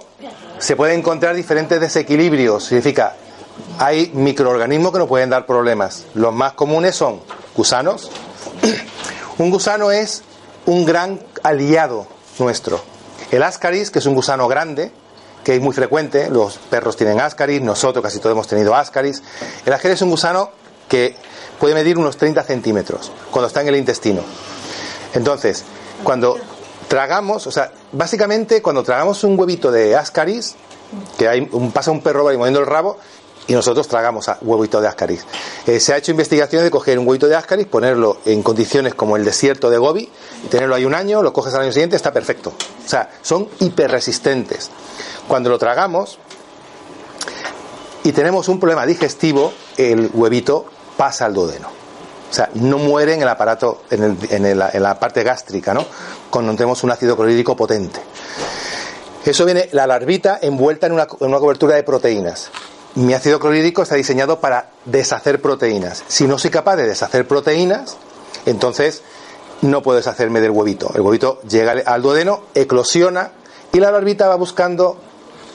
se 0.58 0.76
pueden 0.76 1.00
encontrar 1.00 1.36
diferentes 1.36 1.80
desequilibrios. 1.80 2.66
Significa, 2.66 3.16
hay 3.78 4.12
microorganismos 4.14 4.92
que 4.92 5.00
nos 5.00 5.08
pueden 5.08 5.30
dar 5.30 5.46
problemas. 5.46 6.06
Los 6.14 6.34
más 6.34 6.54
comunes 6.54 6.96
son 6.96 7.22
gusanos. 7.56 8.10
Un 9.38 9.52
gusano 9.52 9.92
es 9.92 10.24
un 10.66 10.86
gran 10.86 11.20
aliado 11.44 12.08
nuestro. 12.40 12.82
El 13.32 13.44
ascaris, 13.44 13.92
que 13.92 14.00
es 14.00 14.06
un 14.06 14.16
gusano 14.16 14.48
grande, 14.48 14.92
que 15.44 15.56
es 15.56 15.62
muy 15.62 15.74
frecuente, 15.74 16.30
los 16.30 16.58
perros 16.58 16.96
tienen 16.96 17.20
ascaris, 17.20 17.62
nosotros 17.62 18.02
casi 18.02 18.20
todos 18.20 18.32
hemos 18.32 18.48
tenido 18.48 18.74
ascaris. 18.76 19.22
El 19.66 19.74
ascaris 19.74 19.96
es 19.96 20.02
un 20.02 20.10
gusano 20.10 20.52
que 20.88 21.16
puede 21.60 21.74
medir 21.74 21.98
unos 21.98 22.18
30 22.18 22.44
centímetros 22.44 23.12
cuando 23.32 23.48
está 23.48 23.62
en 23.62 23.70
el 23.70 23.76
intestino. 23.76 24.22
Entonces, 25.14 25.64
cuando 26.04 26.38
tragamos, 26.88 27.48
o 27.48 27.52
sea, 27.52 27.72
básicamente 27.92 28.62
cuando 28.62 28.84
tragamos 28.84 29.24
un 29.24 29.40
huevito 29.40 29.72
de 29.72 29.96
ascaris, 29.96 30.56
que 31.18 31.28
hay 31.28 31.48
un, 31.52 31.72
pasa 31.72 31.92
un 31.92 32.02
perro 32.02 32.28
ahí 32.28 32.38
moviendo 32.38 32.60
el 32.60 32.66
rabo, 32.66 32.98
y 33.48 33.54
nosotros 33.54 33.88
tragamos 33.88 34.30
huevito 34.42 34.82
de 34.82 34.88
ascaris. 34.88 35.26
Eh, 35.68 35.80
se 35.80 35.94
ha 35.94 35.98
hecho 35.98 36.12
investigaciones 36.12 36.64
de 36.64 36.72
coger 36.72 36.98
un 36.98 37.08
huevito 37.08 37.28
de 37.28 37.36
ascaris, 37.36 37.68
ponerlo 37.68 38.18
en 38.26 38.42
condiciones 38.42 38.96
como 38.96 39.18
el 39.18 39.24
desierto 39.24 39.70
de 39.70 39.78
Gobi, 39.78 40.10
y 40.44 40.48
tenerlo 40.48 40.76
ahí 40.76 40.86
un 40.86 40.96
año, 40.96 41.22
lo 41.22 41.32
coges 41.32 41.54
al 41.54 41.62
año 41.62 41.72
siguiente, 41.72 41.96
está 41.96 42.12
perfecto. 42.12 42.54
O 42.86 42.90
sea, 42.90 43.10
son 43.22 43.48
hiperresistentes. 43.60 44.72
Cuando 45.28 45.50
lo 45.50 45.60
tragamos 45.60 46.18
y 48.04 48.12
tenemos 48.12 48.48
un 48.50 48.60
problema 48.60 48.86
digestivo, 48.86 49.54
el 49.78 50.10
huevito 50.14 50.66
pasa 50.98 51.26
al 51.26 51.34
duodeno. 51.34 51.68
O 52.30 52.34
sea, 52.34 52.50
no 52.56 52.78
muere 52.78 53.14
en 53.14 53.22
el 53.22 53.28
aparato, 53.28 53.84
en, 53.90 54.18
en, 54.30 54.58
la 54.58 55.00
parte 55.00 55.24
gástrica, 55.24 55.74
¿no? 55.74 55.86
Cuando 56.30 56.54
tenemos 56.56 56.84
un 56.84 56.92
ácido 56.92 57.16
clorhídrico 57.16 57.56
potente. 57.56 58.02
Eso 59.24 59.46
viene 59.46 59.70
la 59.72 59.88
larvita 59.88 60.40
envuelta 60.42 60.88
en 60.88 60.94
una, 60.94 61.08
en 61.20 61.28
una 61.28 61.40
cobertura 61.40 61.76
de 61.76 61.84
proteínas. 61.84 62.52
Mi 62.96 63.14
ácido 63.14 63.40
clorhídrico 63.40 63.82
está 63.82 63.96
diseñado 63.96 64.40
para 64.40 64.70
deshacer 64.86 65.42
proteínas. 65.42 66.04
Si 66.08 66.28
no 66.28 66.38
soy 66.38 66.52
capaz 66.52 66.76
de 66.76 66.88
deshacer 66.88 67.28
proteínas, 67.28 67.98
entonces 68.46 69.02
no 69.62 69.82
puedo 69.82 69.98
deshacerme 69.98 70.42
del 70.42 70.52
huevito. 70.52 70.92
El 70.94 71.02
huevito 71.02 71.42
llega 71.42 71.74
al 71.86 72.02
duodeno, 72.02 72.44
eclosiona 72.54 73.32
y 73.74 73.80
la 73.80 73.92
larvita 73.92 74.28
va 74.28 74.36
buscando 74.36 74.98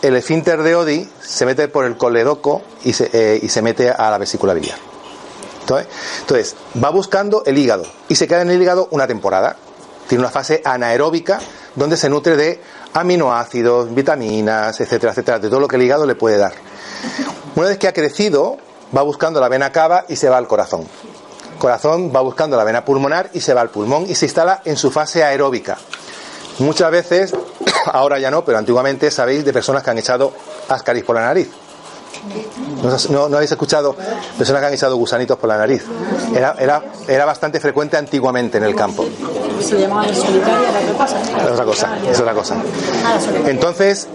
el 0.03 0.17
esfínter 0.17 0.63
de 0.63 0.75
Odi, 0.75 1.09
se 1.21 1.47
mete 1.47 1.69
por 1.69 1.85
el 1.85 1.97
coledoco 1.97 2.63
y 2.85 2.93
se, 2.93 3.11
eh, 3.13 3.39
y 3.41 3.49
se 3.49 3.63
mete 3.63 3.91
a 3.91 4.11
la 4.11 4.19
vesícula 4.19 4.55
biliar. 4.55 4.90
Entonces, 5.79 6.57
va 6.83 6.91
buscando 6.91 7.43
el 7.47 7.59
hígado 7.59 7.85
y 8.09 8.17
se 8.17 8.27
queda 8.27 8.43
en 8.43 8.51
el 8.51 8.61
hígado 8.61 8.89
una 8.91 9.07
temporada. 9.07 9.57
Tiene 10.09 10.23
una 10.23 10.31
fase 10.31 10.61
anaeróbica 10.65 11.39
donde 11.77 11.97
se 11.97 12.09
nutre 12.09 12.37
de 12.37 12.61
aminoácidos, 12.95 13.95
vitaminas, 13.95 14.81
etcétera, 14.81 15.13
etcétera, 15.13 15.39
de 15.39 15.49
todo 15.49 15.61
lo 15.61 15.69
que 15.69 15.77
el 15.77 15.83
hígado 15.83 16.07
le 16.07 16.17
puede 16.17 16.37
dar. 16.37 16.53
Una 17.55 17.69
vez 17.69 17.79
que 17.79 17.87
ha 17.87 17.93
crecido, 17.93 18.59
va 18.97 19.03
buscando 19.03 19.41
la 19.41 19.49
vena 19.49 19.71
cava 19.71 20.05
y 20.09 20.17
se 20.17 20.29
va 20.29 20.39
al 20.39 20.49
corazón. 20.49 20.87
Corazón 21.59 22.11
va 22.15 22.23
buscando 22.23 22.57
la 22.57 22.65
vena 22.65 22.85
pulmonar 22.85 23.31
y 23.35 23.41
se 23.41 23.55
va 23.55 23.61
al 23.61 23.71
pulmón 23.71 24.07
y 24.09 24.15
se 24.15 24.27
instala 24.27 24.63
en 24.65 24.77
su 24.77 24.91
fase 24.91 25.23
aeróbica. 25.23 25.77
Muchas 26.59 26.91
veces, 26.91 27.35
ahora 27.87 28.19
ya 28.19 28.31
no, 28.31 28.45
pero 28.45 28.59
antiguamente 28.59 29.11
sabéis 29.11 29.45
de 29.45 29.53
personas 29.53 29.83
que 29.83 29.91
han 29.91 29.99
echado 29.99 30.33
ascaris 30.69 31.05
por 31.05 31.17
la 31.17 31.23
nariz. 31.23 31.49
¿No, 33.11 33.25
habéis 33.25 33.51
escuchado 33.51 33.95
personas 34.37 34.61
que 34.61 34.67
han 34.67 34.75
echado 34.75 34.97
gusanitos 34.97 35.39
por 35.39 35.49
la 35.49 35.57
nariz? 35.57 35.85
Era, 36.35 36.55
era, 36.59 36.83
era 37.09 37.25
bastante 37.25 37.61
frecuente 37.61 37.97
antiguamente 37.97 38.59
en 38.59 38.65
el 38.65 38.75
campo. 38.75 39.07
Se 39.61 39.79
llamaba 39.81 40.13
solitaria, 40.13 40.69
Es 41.45 41.51
otra 41.51 41.65
cosa, 41.65 41.99
es 42.09 42.21
otra 42.21 42.35
cosa. 42.35 42.57
Entonces, 43.47 44.09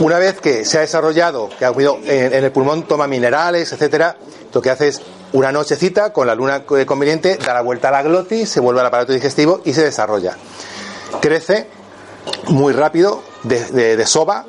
una 0.00 0.18
vez 0.18 0.40
que 0.40 0.64
se 0.64 0.78
ha 0.78 0.80
desarrollado, 0.82 1.48
que 1.58 1.64
ha 1.64 1.68
habido 1.68 1.98
en, 2.04 2.32
el 2.32 2.52
pulmón 2.52 2.84
toma 2.84 3.06
minerales, 3.06 3.72
etcétera, 3.72 4.16
lo 4.52 4.62
que 4.62 4.70
hace 4.70 4.88
es 4.88 5.02
una 5.32 5.52
nochecita 5.52 6.12
con 6.12 6.26
la 6.26 6.34
luna 6.34 6.64
conveniente, 6.64 7.36
da 7.36 7.54
la 7.54 7.62
vuelta 7.62 7.88
a 7.88 7.92
la 7.92 8.02
glotis, 8.02 8.48
se 8.48 8.60
vuelve 8.60 8.80
al 8.80 8.86
aparato 8.86 9.12
digestivo 9.12 9.60
y 9.64 9.72
se 9.72 9.84
desarrolla. 9.84 10.36
Crece 11.20 11.68
muy 12.48 12.72
rápido, 12.72 13.22
de, 13.42 13.96
de 13.96 14.06
soba 14.06 14.44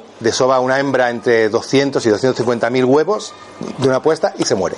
una 0.62 0.80
hembra 0.80 1.10
entre 1.10 1.50
200 1.50 2.06
y 2.06 2.10
250 2.10 2.70
mil 2.70 2.86
huevos 2.86 3.34
de 3.78 3.88
una 3.88 4.02
puesta 4.02 4.34
y 4.38 4.46
se 4.46 4.56
muere. 4.56 4.76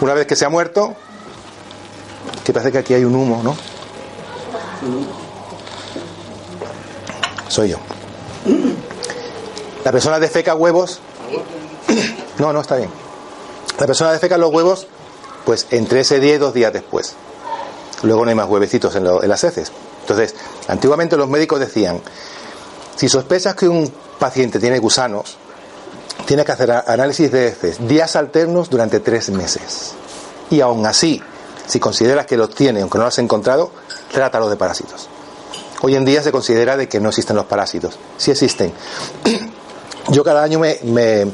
Una 0.00 0.14
vez 0.14 0.26
que 0.26 0.36
se 0.36 0.44
ha 0.44 0.48
muerto, 0.48 0.94
que 2.44 2.52
parece 2.52 2.72
que 2.72 2.78
aquí 2.78 2.94
hay 2.94 3.04
un 3.04 3.14
humo, 3.14 3.42
¿no? 3.42 3.56
Soy 7.48 7.70
yo. 7.70 7.78
La 9.84 9.92
persona 9.92 10.18
defeca 10.20 10.54
huevos. 10.54 11.00
No, 12.38 12.52
no 12.52 12.60
está 12.60 12.76
bien. 12.76 12.90
La 13.78 13.86
persona 13.86 14.12
defeca 14.12 14.38
los 14.38 14.52
huevos, 14.52 14.86
pues 15.44 15.66
entre 15.70 16.00
ese 16.00 16.20
día 16.20 16.34
y 16.34 16.38
dos 16.38 16.54
días 16.54 16.72
después. 16.72 17.14
Luego 18.02 18.24
no 18.24 18.28
hay 18.28 18.34
más 18.36 18.48
huevecitos 18.48 18.94
en, 18.96 19.06
en 19.06 19.28
las 19.28 19.42
heces. 19.44 19.72
Entonces, 20.02 20.34
antiguamente 20.68 21.16
los 21.16 21.28
médicos 21.28 21.60
decían, 21.60 22.00
si 22.98 23.08
sospechas 23.08 23.54
que 23.54 23.68
un 23.68 23.92
paciente 24.18 24.58
tiene 24.58 24.80
gusanos, 24.80 25.36
tiene 26.26 26.44
que 26.44 26.50
hacer 26.50 26.72
análisis 26.72 27.30
de 27.30 27.46
heces 27.46 27.86
días 27.86 28.16
alternos 28.16 28.68
durante 28.68 28.98
tres 28.98 29.30
meses. 29.30 29.92
Y 30.50 30.60
aún 30.60 30.84
así, 30.84 31.22
si 31.68 31.78
consideras 31.78 32.26
que 32.26 32.36
los 32.36 32.52
tiene, 32.52 32.80
aunque 32.80 32.98
no 32.98 33.04
los 33.04 33.14
has 33.14 33.20
encontrado, 33.20 33.70
trátalo 34.12 34.50
de 34.50 34.56
parásitos. 34.56 35.08
Hoy 35.80 35.94
en 35.94 36.04
día 36.04 36.24
se 36.24 36.32
considera 36.32 36.76
de 36.76 36.88
que 36.88 36.98
no 36.98 37.10
existen 37.10 37.36
los 37.36 37.44
parásitos. 37.44 37.96
Sí 38.16 38.32
existen. 38.32 38.72
Yo 40.08 40.24
cada 40.24 40.42
año 40.42 40.58
me, 40.58 40.80
me 40.82 41.30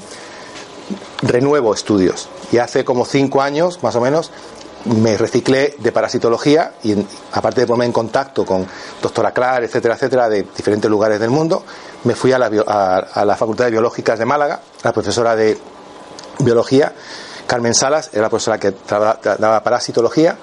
renuevo 1.23 1.73
estudios. 1.73 2.29
Y 2.53 2.59
hace 2.59 2.85
como 2.85 3.07
cinco 3.07 3.41
años, 3.41 3.83
más 3.83 3.97
o 3.97 4.03
menos, 4.03 4.31
me 4.87 5.17
reciclé 5.17 5.77
de 5.79 5.93
parasitología 5.93 6.75
y 6.83 6.95
aparte 7.33 7.63
de 7.63 7.67
ponerme 7.67 7.87
en 7.87 7.93
contacto 7.93 8.45
con 8.45 8.67
doctora 9.01 9.33
Clar, 9.33 9.65
etcétera, 9.65 9.95
etcétera, 9.95 10.29
de 10.29 10.43
diferentes 10.43 10.91
lugares 10.91 11.19
del 11.19 11.31
mundo, 11.31 11.65
me 12.05 12.15
fui 12.15 12.33
a 12.33 12.39
la, 12.39 12.47
a, 12.47 13.25
la 13.25 13.37
Facultad 13.37 13.67
de 13.67 13.71
Biológicas 13.73 14.19
de 14.19 14.27
Málaga, 14.27 14.61
la 14.83 14.93
profesora 14.93 15.35
de 15.35 15.59
biología, 16.41 16.93
Carmen 17.47 17.75
Salas, 17.75 18.11
era 18.13 18.23
la 18.23 18.31
profesora 18.31 18.59
que 18.59 18.75
daba 18.89 19.63
parasitología, 19.63 20.37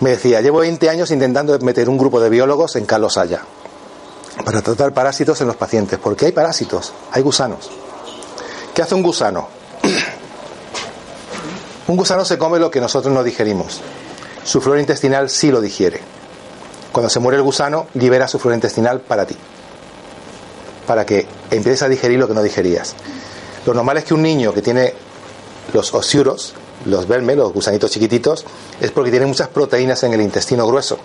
me 0.00 0.10
decía, 0.10 0.40
llevo 0.40 0.58
20 0.58 0.90
años 0.90 1.10
intentando 1.10 1.58
meter 1.60 1.88
un 1.88 1.96
grupo 1.96 2.20
de 2.20 2.28
biólogos 2.28 2.76
en 2.76 2.84
Carlos 2.84 3.16
Haya 3.16 3.42
para 4.44 4.60
tratar 4.60 4.92
parásitos 4.92 5.40
en 5.40 5.46
los 5.46 5.56
pacientes, 5.56 5.98
porque 5.98 6.26
hay 6.26 6.32
parásitos, 6.32 6.92
hay 7.12 7.22
gusanos. 7.22 7.70
¿Qué 8.74 8.82
hace 8.82 8.94
un 8.94 9.02
gusano? 9.02 9.48
Un 11.88 11.96
gusano 11.96 12.24
se 12.24 12.36
come 12.36 12.58
lo 12.58 12.70
que 12.70 12.80
nosotros 12.80 13.14
no 13.14 13.22
digerimos. 13.22 13.80
Su 14.44 14.60
flora 14.60 14.80
intestinal 14.80 15.30
sí 15.30 15.52
lo 15.52 15.60
digiere. 15.60 16.00
Cuando 16.90 17.08
se 17.08 17.20
muere 17.20 17.36
el 17.36 17.44
gusano, 17.44 17.86
libera 17.94 18.26
su 18.26 18.40
flora 18.40 18.56
intestinal 18.56 19.00
para 19.00 19.24
ti. 19.24 19.36
Para 20.84 21.06
que 21.06 21.28
empieces 21.50 21.82
a 21.82 21.88
digerir 21.88 22.18
lo 22.18 22.26
que 22.26 22.34
no 22.34 22.42
digerías. 22.42 22.94
Lo 23.66 23.74
normal 23.74 23.98
es 23.98 24.04
que 24.04 24.14
un 24.14 24.22
niño 24.22 24.52
que 24.52 24.62
tiene 24.62 24.94
los 25.72 25.94
osiuros, 25.94 26.54
los 26.86 27.06
vermes, 27.06 27.36
los 27.36 27.52
gusanitos 27.52 27.92
chiquititos, 27.92 28.44
es 28.80 28.90
porque 28.90 29.10
tiene 29.10 29.26
muchas 29.26 29.48
proteínas 29.48 30.02
en 30.02 30.14
el 30.14 30.22
intestino 30.22 30.66
grueso. 30.66 30.98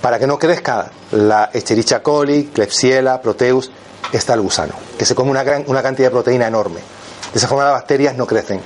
Para 0.00 0.20
que 0.20 0.26
no 0.26 0.38
crezca 0.38 0.90
la 1.12 1.50
Escherichia 1.52 2.00
coli, 2.00 2.50
Klebsiella, 2.52 3.20
Proteus, 3.20 3.72
está 4.12 4.34
el 4.34 4.40
gusano, 4.42 4.74
que 4.96 5.04
se 5.04 5.16
come 5.16 5.30
una, 5.30 5.42
gran, 5.42 5.64
una 5.66 5.82
cantidad 5.82 6.08
de 6.08 6.12
proteína 6.12 6.46
enorme. 6.46 6.80
De 7.32 7.38
esa 7.38 7.48
forma 7.48 7.64
las 7.64 7.72
bacterias 7.72 8.16
no 8.16 8.26
crecen. 8.26 8.60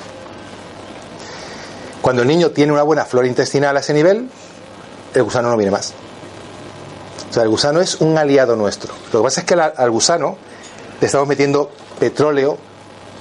Cuando 2.08 2.22
el 2.22 2.28
niño 2.28 2.52
tiene 2.52 2.72
una 2.72 2.84
buena 2.84 3.04
flora 3.04 3.28
intestinal 3.28 3.76
a 3.76 3.80
ese 3.80 3.92
nivel, 3.92 4.30
el 5.12 5.22
gusano 5.22 5.50
no 5.50 5.58
viene 5.58 5.70
más. 5.70 5.92
O 7.28 7.34
sea, 7.34 7.42
el 7.42 7.50
gusano 7.50 7.82
es 7.82 7.96
un 8.00 8.16
aliado 8.16 8.56
nuestro. 8.56 8.94
Lo 9.12 9.20
que 9.20 9.24
pasa 9.24 9.40
es 9.42 9.46
que 9.46 9.52
al 9.52 9.90
gusano 9.90 10.38
le 11.02 11.06
estamos 11.06 11.28
metiendo 11.28 11.70
petróleo, 12.00 12.56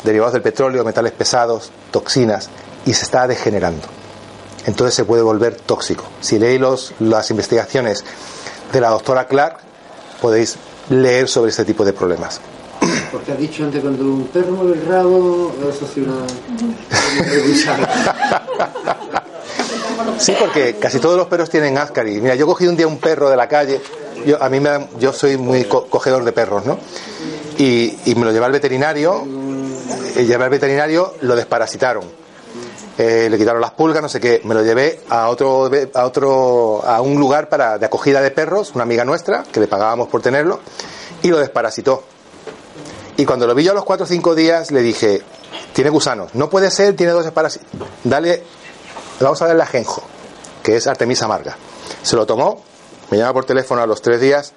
derivados 0.06 0.32
del 0.32 0.42
petróleo, 0.42 0.86
metales 0.86 1.12
pesados, 1.12 1.70
toxinas, 1.92 2.50
y 2.86 2.94
se 2.94 3.04
está 3.04 3.28
degenerando. 3.28 3.86
Entonces 4.66 4.96
se 4.96 5.04
puede 5.04 5.22
volver 5.22 5.56
tóxico. 5.58 6.06
Si 6.22 6.40
leéis 6.40 6.62
los, 6.62 6.94
las 7.00 7.30
investigaciones 7.30 8.06
de 8.72 8.80
la 8.80 8.92
doctora 8.92 9.28
Clark, 9.28 9.58
podéis 10.22 10.56
leer 10.90 11.28
sobre 11.28 11.52
este 11.52 11.66
tipo 11.66 11.84
de 11.84 11.92
problemas. 11.92 12.40
Porque 13.12 13.32
has 13.32 13.38
dicho 13.38 13.64
antes, 13.64 13.82
cuando 13.82 14.04
un 14.04 14.28
perro 14.28 14.52
mueve 14.52 14.74
el 14.80 14.86
rabo, 14.86 15.54
asocia 15.70 16.04
una... 16.04 16.28
Sí, 20.18 20.34
porque 20.40 20.76
casi 20.76 21.00
todos 21.00 21.18
los 21.18 21.28
perros 21.28 21.50
tienen 21.50 21.78
ascaris. 21.78 22.22
Mira, 22.22 22.36
yo 22.36 22.46
cogí 22.46 22.68
un 22.68 22.76
día 22.76 22.88
un 22.88 22.98
perro 22.98 23.30
de 23.30 23.38
la 23.38 23.48
calle, 23.48 23.82
yo, 24.26 24.42
a 24.42 24.50
mí 24.50 24.60
me, 24.60 24.88
yo 25.00 25.14
soy 25.14 25.38
muy 25.38 25.66
cogedor 25.66 26.24
de 26.24 26.32
perros, 26.32 26.66
¿no? 26.66 26.78
Y, 27.58 27.98
y 28.06 28.16
me 28.16 28.26
lo 28.26 28.32
llevé 28.32 28.46
al 28.46 28.52
veterinario, 28.52 29.26
y 30.16 30.26
llevé 30.26 30.44
al 30.44 30.50
veterinario, 30.50 31.14
lo 31.22 31.36
desparasitaron. 31.36 32.04
Eh, 32.98 33.28
le 33.30 33.38
quitaron 33.38 33.62
las 33.62 33.72
pulgas, 33.72 34.02
no 34.02 34.10
sé 34.10 34.20
qué. 34.20 34.42
Me 34.44 34.56
lo 34.56 34.64
llevé 34.64 35.02
a 35.10 35.30
otro, 35.30 35.70
a 35.94 36.06
otro, 36.06 36.84
a 36.84 37.00
un 37.02 37.20
lugar 37.20 37.48
para, 37.48 37.78
de 37.78 37.86
acogida 37.86 38.22
de 38.22 38.32
perros, 38.32 38.72
una 38.74 38.84
amiga 38.84 39.06
nuestra, 39.06 39.44
que 39.44 39.60
le 39.60 39.68
pagábamos 39.68 40.08
por 40.08 40.22
tenerlo, 40.22 40.60
y 41.22 41.30
lo 41.30 41.38
desparasitó. 41.38 42.04
Y 43.18 43.26
cuando 43.26 43.48
lo 43.48 43.56
vi 43.56 43.64
yo 43.64 43.72
a 43.72 43.76
los 43.76 43.84
4 43.84 44.06
o 44.06 44.08
5 44.08 44.36
días, 44.36 44.72
le 44.72 44.82
dije, 44.82 45.24
tiene 45.74 45.90
gusanos. 45.90 46.36
No 46.36 46.50
puede 46.50 46.70
ser, 46.70 46.96
tiene 46.96 47.12
dos 47.12 47.30
parásitos. 47.32 47.68
Dale, 48.04 48.44
vamos 49.20 49.42
a 49.42 49.48
darle 49.48 49.64
ajenjo, 49.64 50.04
que 50.62 50.78
es 50.78 50.86
Artemisa 50.86 51.26
amarga. 51.26 51.58
Se 52.04 52.16
lo 52.16 52.28
tomó, 52.28 52.64
me 53.10 53.18
llama 53.18 53.34
por 53.34 53.46
teléfono 53.46 53.82
a 53.82 53.88
los 53.88 54.02
3 54.04 54.22
días. 54.22 54.54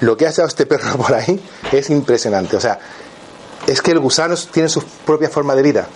Lo 0.00 0.16
que 0.16 0.26
ha 0.26 0.30
hecho 0.30 0.44
este 0.44 0.66
perro 0.66 0.96
por 0.98 1.12
ahí 1.12 1.42
es 1.72 1.90
impresionante. 1.90 2.56
O 2.56 2.60
sea, 2.60 2.78
es 3.66 3.82
que 3.82 3.90
el 3.90 3.98
gusano 3.98 4.36
tiene 4.52 4.68
su 4.68 4.82
propia 4.82 5.28
forma 5.28 5.56
de 5.56 5.62
vida. 5.62 5.88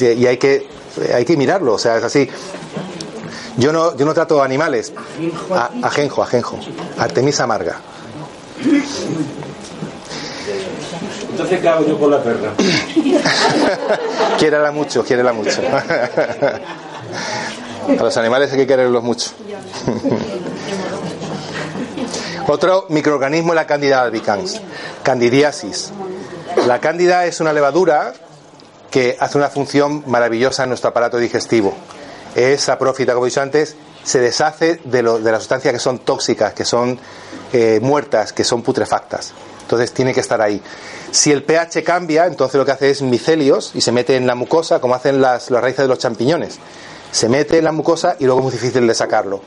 Y 0.00 0.26
hay 0.26 0.36
que, 0.38 0.68
hay 1.14 1.24
que 1.24 1.36
mirarlo. 1.36 1.74
O 1.74 1.78
sea, 1.78 1.96
es 1.96 2.04
así. 2.04 2.28
Yo 3.56 3.72
no, 3.72 3.96
yo 3.96 4.04
no 4.04 4.12
trato 4.12 4.42
animales. 4.42 4.92
A, 5.54 5.70
ajenjo, 5.82 6.22
ajenjo. 6.22 6.58
Artemisa 6.98 7.44
amarga. 7.44 7.80
Entonces, 11.40 11.60
¿qué 11.62 11.68
hago 11.70 11.86
yo 11.86 11.98
con 11.98 12.10
la 12.10 12.22
perra? 12.22 12.52
quiérala 14.38 14.72
mucho, 14.72 15.02
quiérela 15.02 15.32
mucho. 15.32 15.62
A 17.88 18.02
los 18.02 18.14
animales 18.18 18.52
hay 18.52 18.58
que 18.58 18.66
quererlos 18.66 19.02
mucho. 19.02 19.30
Otro 22.46 22.84
microorganismo 22.90 23.52
es 23.52 23.56
la 23.56 23.66
Candida 23.66 24.02
albicans, 24.02 24.60
candidiasis. 25.02 25.92
La 26.66 26.78
cándida 26.78 27.24
es 27.24 27.40
una 27.40 27.54
levadura 27.54 28.12
que 28.90 29.16
hace 29.18 29.38
una 29.38 29.48
función 29.48 30.04
maravillosa 30.08 30.64
en 30.64 30.68
nuestro 30.68 30.90
aparato 30.90 31.16
digestivo. 31.16 31.72
Es 32.34 32.64
saprófita, 32.64 33.14
como 33.14 33.24
he 33.24 33.30
dicho 33.30 33.40
antes, 33.40 33.76
se 34.04 34.20
deshace 34.20 34.78
de, 34.84 35.02
lo, 35.02 35.18
de 35.18 35.32
las 35.32 35.40
sustancias 35.40 35.72
que 35.72 35.80
son 35.80 36.00
tóxicas, 36.00 36.52
que 36.52 36.66
son 36.66 36.98
eh, 37.50 37.78
muertas, 37.80 38.34
que 38.34 38.44
son 38.44 38.60
putrefactas. 38.60 39.32
Entonces 39.70 39.92
tiene 39.92 40.12
que 40.12 40.18
estar 40.18 40.42
ahí. 40.42 40.60
Si 41.12 41.30
el 41.30 41.44
pH 41.44 41.84
cambia, 41.84 42.26
entonces 42.26 42.58
lo 42.58 42.66
que 42.66 42.72
hace 42.72 42.90
es 42.90 43.02
micelios 43.02 43.70
y 43.72 43.80
se 43.82 43.92
mete 43.92 44.16
en 44.16 44.26
la 44.26 44.34
mucosa, 44.34 44.80
como 44.80 44.96
hacen 44.96 45.22
las, 45.22 45.48
las 45.48 45.62
raíces 45.62 45.84
de 45.84 45.86
los 45.86 46.00
champiñones. 46.00 46.58
Se 47.12 47.28
mete 47.28 47.58
en 47.58 47.64
la 47.64 47.70
mucosa 47.70 48.16
y 48.18 48.24
luego 48.24 48.40
es 48.40 48.44
muy 48.46 48.52
difícil 48.52 48.84
de 48.84 48.94
sacarlo. 48.96 49.42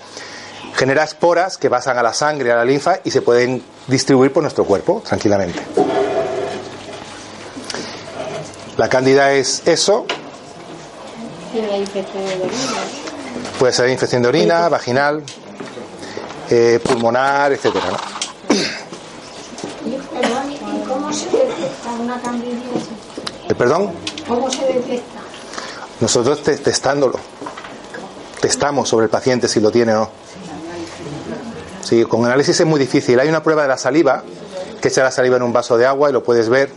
Genera 0.76 1.04
esporas 1.04 1.58
que 1.58 1.70
pasan 1.70 1.98
a 1.98 2.04
la 2.04 2.14
sangre, 2.14 2.54
a 2.54 2.56
la 2.56 2.64
linfa 2.64 3.00
y 3.04 3.12
se 3.12 3.22
pueden 3.22 3.62
distribuir 3.88 4.32
por 4.32 4.44
nuestro 4.44 4.64
cuerpo 4.64 5.04
tranquilamente. 5.06 5.60
La 8.78 8.88
cándida 8.88 9.34
es 9.34 9.68
eso. 9.68 10.06
Puede 13.60 13.74
ser 13.74 13.90
infección 13.90 14.22
de 14.22 14.30
orina, 14.30 14.70
vaginal, 14.70 15.22
eh, 16.50 16.80
pulmonar, 16.82 17.52
etcétera. 17.52 17.88
¿Y 19.86 20.88
cómo 20.88 21.12
se 21.12 21.28
Eh, 23.49 23.56
¿Perdón? 23.56 23.91
¿Cómo 24.28 24.49
se 24.49 24.65
detecta? 24.65 25.19
Nosotros 25.99 26.41
te- 26.43 26.58
testándolo. 26.58 27.19
Testamos 28.41 28.89
sobre 28.89 29.06
el 29.06 29.10
paciente 29.10 29.47
si 29.47 29.60
lo 29.60 29.71
tiene 29.71 29.93
o 29.93 29.99
no. 30.02 30.10
Sí, 31.84 32.04
con 32.06 32.26
análisis 32.26 32.60
es 32.60 32.65
muy 32.65 32.80
difícil. 32.80 33.19
Hay 33.19 33.28
una 33.30 33.43
prueba 33.43 33.63
de 33.63 33.67
la 33.69 33.78
saliva, 33.78 34.23
que 34.82 34.88
echa 34.88 35.04
la 35.04 35.12
saliva 35.12 35.38
en 35.38 35.43
un 35.43 35.54
vaso 35.54 35.78
de 35.78 35.86
agua 35.86 36.10
y 36.10 36.13
lo 36.13 36.23
puedes 36.23 36.49
ver, 36.49 36.69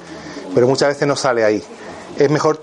pero 0.55 0.67
muchas 0.67 0.89
veces 0.89 1.07
no 1.09 1.17
sale 1.17 1.45
ahí. 1.45 1.63
Es 2.19 2.31
mejor. 2.31 2.61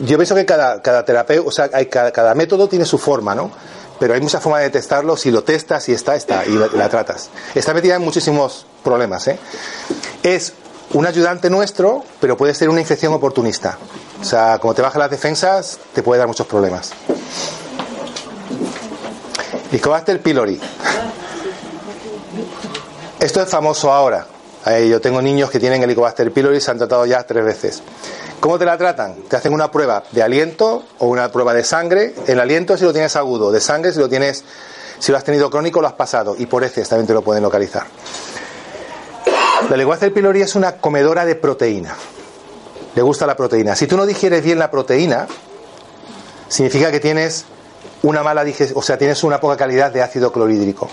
Yo 0.00 0.16
pienso 0.18 0.34
que 0.34 0.44
cada, 0.44 0.82
cada 0.82 1.04
terapeuta, 1.04 1.48
o 1.48 1.52
sea, 1.52 1.70
hay, 1.72 1.86
cada, 1.86 2.10
cada 2.12 2.34
método 2.34 2.68
tiene 2.68 2.84
su 2.84 2.98
forma, 2.98 3.34
¿no? 3.34 3.50
Pero 3.98 4.14
hay 4.14 4.20
muchas 4.20 4.42
formas 4.42 4.62
de 4.62 4.70
testarlo. 4.70 5.16
Si 5.16 5.30
lo 5.30 5.44
testas, 5.44 5.84
si 5.84 5.92
está, 5.92 6.16
está, 6.16 6.44
y 6.44 6.50
la, 6.50 6.66
la 6.74 6.88
tratas. 6.88 7.30
Está 7.54 7.72
metida 7.72 7.94
en 7.96 8.02
muchísimos 8.02 8.66
problemas, 8.82 9.28
¿eh? 9.28 9.38
Es 10.22 10.52
un 10.94 11.06
ayudante 11.06 11.48
nuestro, 11.48 12.04
pero 12.20 12.36
puede 12.36 12.54
ser 12.54 12.68
una 12.68 12.80
infección 12.80 13.12
oportunista. 13.12 13.78
O 14.20 14.24
sea, 14.24 14.58
como 14.58 14.74
te 14.74 14.82
bajan 14.82 15.00
las 15.00 15.10
defensas, 15.10 15.78
te 15.94 16.02
puede 16.02 16.18
dar 16.18 16.28
muchos 16.28 16.46
problemas. 16.46 16.92
Helicobacter 19.70 20.20
pylori. 20.20 20.60
Esto 23.18 23.40
es 23.40 23.48
famoso 23.48 23.92
ahora. 23.92 24.26
Yo 24.88 25.00
tengo 25.00 25.22
niños 25.22 25.50
que 25.50 25.58
tienen 25.58 25.82
Helicobacter 25.82 26.30
pylori, 26.32 26.60
se 26.60 26.70
han 26.70 26.78
tratado 26.78 27.06
ya 27.06 27.22
tres 27.24 27.44
veces. 27.44 27.82
¿Cómo 28.38 28.58
te 28.58 28.64
la 28.64 28.76
tratan? 28.76 29.14
Te 29.28 29.36
hacen 29.36 29.52
una 29.52 29.70
prueba 29.70 30.02
de 30.10 30.22
aliento 30.22 30.84
o 30.98 31.06
una 31.06 31.30
prueba 31.32 31.54
de 31.54 31.64
sangre. 31.64 32.14
El 32.26 32.38
aliento 32.38 32.76
si 32.76 32.84
lo 32.84 32.92
tienes 32.92 33.16
agudo, 33.16 33.50
de 33.50 33.60
sangre 33.60 33.92
si 33.92 33.98
lo 33.98 34.08
tienes, 34.08 34.44
si 34.98 35.10
lo 35.10 35.18
has 35.18 35.24
tenido 35.24 35.48
crónico 35.48 35.80
lo 35.80 35.86
has 35.86 35.94
pasado 35.94 36.34
y 36.36 36.46
por 36.46 36.64
heces 36.64 36.88
también 36.88 37.06
te 37.06 37.14
lo 37.14 37.22
pueden 37.22 37.42
localizar. 37.42 37.86
La 39.68 39.74
Helicobacter 39.76 40.12
pylori 40.12 40.42
es 40.42 40.54
una 40.54 40.76
comedora 40.76 41.24
de 41.24 41.34
proteína. 41.34 41.94
Le 42.94 43.02
gusta 43.02 43.26
la 43.26 43.36
proteína. 43.36 43.74
Si 43.74 43.86
tú 43.86 43.96
no 43.96 44.04
digieres 44.04 44.44
bien 44.44 44.58
la 44.58 44.70
proteína, 44.70 45.26
significa 46.48 46.90
que 46.90 47.00
tienes 47.00 47.46
una 48.02 48.22
mala 48.22 48.44
digestión, 48.44 48.78
o 48.78 48.82
sea, 48.82 48.98
tienes 48.98 49.22
una 49.24 49.40
poca 49.40 49.56
calidad 49.56 49.92
de 49.92 50.02
ácido 50.02 50.32
clorhídrico. 50.32 50.88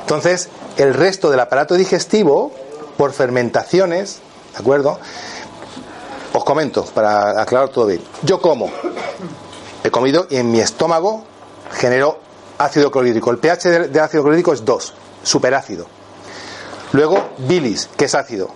Entonces, 0.00 0.48
el 0.76 0.94
resto 0.94 1.30
del 1.30 1.40
aparato 1.40 1.74
digestivo, 1.74 2.52
por 2.96 3.12
fermentaciones, 3.12 4.20
¿de 4.52 4.58
acuerdo? 4.58 4.98
Os 6.32 6.44
comento, 6.44 6.84
para 6.84 7.40
aclarar 7.40 7.70
todo 7.70 7.86
bien. 7.86 8.02
Yo 8.22 8.40
como, 8.40 8.70
he 9.82 9.90
comido 9.90 10.26
y 10.30 10.36
en 10.36 10.50
mi 10.50 10.60
estómago 10.60 11.24
genero 11.72 12.20
ácido 12.58 12.90
clorhídrico. 12.90 13.30
El 13.30 13.38
pH 13.38 13.68
de, 13.68 13.88
de 13.88 14.00
ácido 14.00 14.22
clorhídrico 14.22 14.52
es 14.52 14.64
2, 14.64 14.94
superácido. 15.22 15.86
Luego, 16.92 17.30
bilis, 17.38 17.88
que 17.96 18.06
es 18.06 18.14
ácido. 18.14 18.50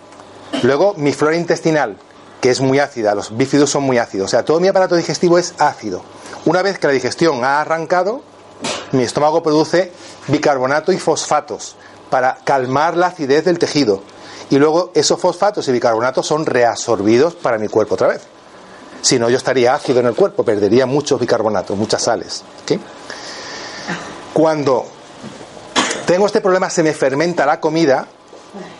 Luego, 0.62 0.94
mi 0.96 1.12
flora 1.12 1.36
intestinal, 1.36 1.96
que 2.40 2.50
es 2.50 2.60
muy 2.60 2.78
ácida. 2.78 3.14
Los 3.14 3.36
bífidos 3.36 3.70
son 3.70 3.84
muy 3.84 3.98
ácidos. 3.98 4.26
O 4.26 4.30
sea, 4.30 4.44
todo 4.44 4.60
mi 4.60 4.68
aparato 4.68 4.96
digestivo 4.96 5.38
es 5.38 5.54
ácido. 5.58 6.02
Una 6.44 6.62
vez 6.62 6.78
que 6.78 6.86
la 6.86 6.92
digestión 6.92 7.44
ha 7.44 7.60
arrancado, 7.60 8.22
mi 8.92 9.02
estómago 9.02 9.42
produce 9.42 9.92
bicarbonato 10.28 10.92
y 10.92 10.98
fosfatos 10.98 11.76
para 12.10 12.36
calmar 12.44 12.96
la 12.96 13.08
acidez 13.08 13.44
del 13.44 13.58
tejido. 13.58 14.02
Y 14.50 14.58
luego 14.58 14.90
esos 14.94 15.18
fosfatos 15.20 15.66
y 15.68 15.72
bicarbonatos 15.72 16.26
son 16.26 16.44
reabsorbidos 16.46 17.34
para 17.34 17.58
mi 17.58 17.68
cuerpo 17.68 17.94
otra 17.94 18.08
vez. 18.08 18.22
Si 19.00 19.18
no, 19.18 19.28
yo 19.28 19.36
estaría 19.36 19.74
ácido 19.74 20.00
en 20.00 20.06
el 20.06 20.14
cuerpo, 20.14 20.44
perdería 20.44 20.86
muchos 20.86 21.20
bicarbonatos, 21.20 21.76
muchas 21.76 22.02
sales. 22.02 22.42
Cuando 24.32 24.86
tengo 26.06 26.26
este 26.26 26.40
problema, 26.40 26.70
se 26.70 26.82
me 26.82 26.92
fermenta 26.92 27.46
la 27.46 27.60
comida, 27.60 28.06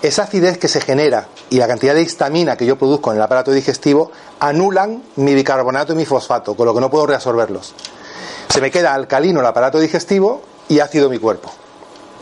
esa 0.03 0.25
acidez 0.25 0.59
que 0.59 0.69
se 0.69 0.81
genera 0.81 1.29
y 1.51 1.59
la 1.59 1.67
cantidad 1.67 1.95
de 1.95 2.03
histamina 2.03 2.57
que 2.57 2.67
yo 2.67 2.77
produzco 2.77 3.11
en 3.11 3.17
el 3.17 3.23
aparato 3.23 3.51
digestivo 3.53 4.13
anulan 4.41 5.03
mi 5.17 5.35
bicarbonato 5.35 5.93
y 5.93 5.97
mi 5.97 6.05
fosfato, 6.05 6.55
con 6.55 6.67
lo 6.67 6.75
que 6.75 6.81
no 6.81 6.91
puedo 6.91 7.07
reabsorberlos. 7.07 7.75
Se 8.49 8.61
me 8.61 8.71
queda 8.71 8.95
alcalino 8.95 9.41
el 9.41 9.47
aparato 9.47 9.79
digestivo 9.79 10.43
y 10.69 10.81
ácido 10.81 11.09
mi 11.09 11.19
cuerpo. 11.19 11.51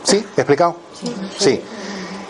¿Sí? 0.03 0.17
¿Me 0.17 0.23
he 0.37 0.41
explicado? 0.41 0.77
Sí. 1.37 1.61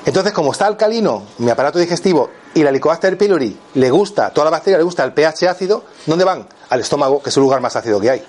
Entonces, 0.05 0.33
como 0.33 0.51
está 0.51 0.67
alcalino 0.67 1.23
mi 1.37 1.49
aparato 1.49 1.79
digestivo 1.79 2.29
y 2.53 2.61
la 2.61 2.69
Helicobacter 2.69 3.17
pylori 3.17 3.57
le 3.75 3.89
gusta, 3.89 4.31
toda 4.31 4.45
la 4.45 4.51
bacteria 4.51 4.77
le 4.77 4.83
gusta 4.83 5.03
el 5.03 5.13
pH 5.13 5.47
ácido, 5.47 5.85
¿dónde 6.05 6.25
van? 6.25 6.47
Al 6.69 6.81
estómago, 6.81 7.21
que 7.21 7.29
es 7.29 7.37
el 7.37 7.43
lugar 7.43 7.61
más 7.61 7.75
ácido 7.75 7.99
que 7.99 8.09
hay. 8.09 8.23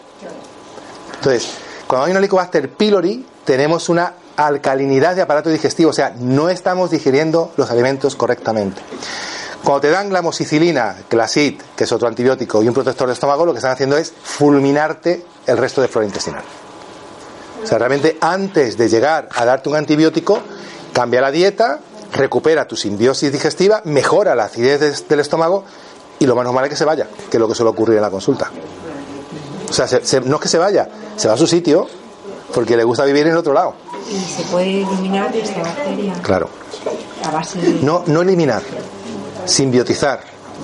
Entonces, 1.17 1.51
cuando 1.87 2.07
hay 2.07 2.11
una 2.13 2.21
Helicobacter 2.21 2.71
pylori, 2.71 3.27
tenemos 3.45 3.89
una 3.89 4.15
alcalinidad 4.37 5.17
de 5.17 5.23
aparato 5.23 5.51
digestivo, 5.51 5.91
o 5.91 5.93
sea, 5.95 6.15
no 6.19 6.49
estamos 6.49 6.91
digiriendo 6.91 7.53
los 7.57 7.71
alimentos 7.71 8.17
correctamente. 8.17 8.81
Cuando 9.63 9.81
te 9.81 9.91
dan 9.91 10.13
la 10.13 10.19
amoxicilina, 10.19 10.97
Clasit, 11.09 11.63
que 11.75 11.85
es 11.85 11.93
otro 11.93 12.07
antibiótico, 12.09 12.63
y 12.63 12.69
un 12.69 12.75
protector 12.75 13.07
de 13.07 13.15
estómago, 13.15 13.47
lo 13.47 13.53
que 13.53 13.59
están 13.59 13.73
haciendo 13.73 13.97
es 13.97 14.13
fulminarte 14.23 15.25
el 15.47 15.57
resto 15.57 15.81
de 15.81 15.89
flora 15.89 16.07
intestinal. 16.07 16.43
O 17.63 17.67
sea, 17.67 17.79
realmente 17.79 18.19
antes 18.21 18.77
de 18.77 18.89
llegar 18.91 19.29
a 19.35 19.45
darte 19.47 19.71
un 19.71 19.77
antibiótico, 19.77 20.39
cambia 20.93 21.23
la 21.23 21.31
dieta, 21.31 21.81
recupera 22.13 22.69
tu 22.69 22.77
simbiosis 22.77 23.33
digestiva, 23.33 23.81
mejora 23.85 24.35
la 24.35 24.45
acidez 24.45 25.09
del 25.09 25.21
estómago 25.21 25.65
y 26.19 26.27
lo 26.27 26.37
más 26.37 26.45
normal 26.45 26.65
es 26.65 26.71
que 26.71 26.77
se 26.77 26.85
vaya, 26.85 27.07
que 27.31 27.39
es 27.39 27.41
lo 27.41 27.49
que 27.49 27.55
suele 27.55 27.71
ocurrir 27.71 27.97
en 27.97 28.03
la 28.03 28.11
consulta. 28.11 28.51
O 29.69 29.73
sea, 29.73 29.87
se- 29.89 30.21
no 30.21 30.37
es 30.37 30.43
que 30.43 30.49
se 30.49 30.59
vaya, 30.59 30.89
se 31.17 31.27
va 31.27 31.35
a 31.35 31.37
su 31.39 31.47
sitio 31.47 31.87
porque 32.55 32.77
le 32.77 32.85
gusta 32.85 33.05
vivir 33.05 33.27
en 33.27 33.37
otro 33.37 33.55
lado. 33.55 33.75
Y 34.11 34.21
se 34.21 34.43
puede 34.45 34.83
eliminar 34.83 35.35
esta 35.35 35.61
bacteria 35.63 36.13
Claro. 36.23 36.49
a 37.25 37.31
base 37.31 37.59
de... 37.61 37.83
No, 37.83 38.03
no 38.07 38.23
eliminar, 38.23 38.63
simbiotizar. 39.47 40.21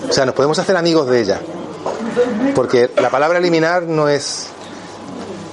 O 0.08 0.12
sea, 0.12 0.24
nos 0.26 0.34
podemos 0.34 0.58
hacer 0.58 0.76
amigos 0.76 1.08
de 1.08 1.20
ella. 1.20 1.40
Porque 2.54 2.90
la 2.96 3.10
palabra 3.10 3.38
eliminar 3.38 3.82
no 3.84 4.08
es. 4.08 4.48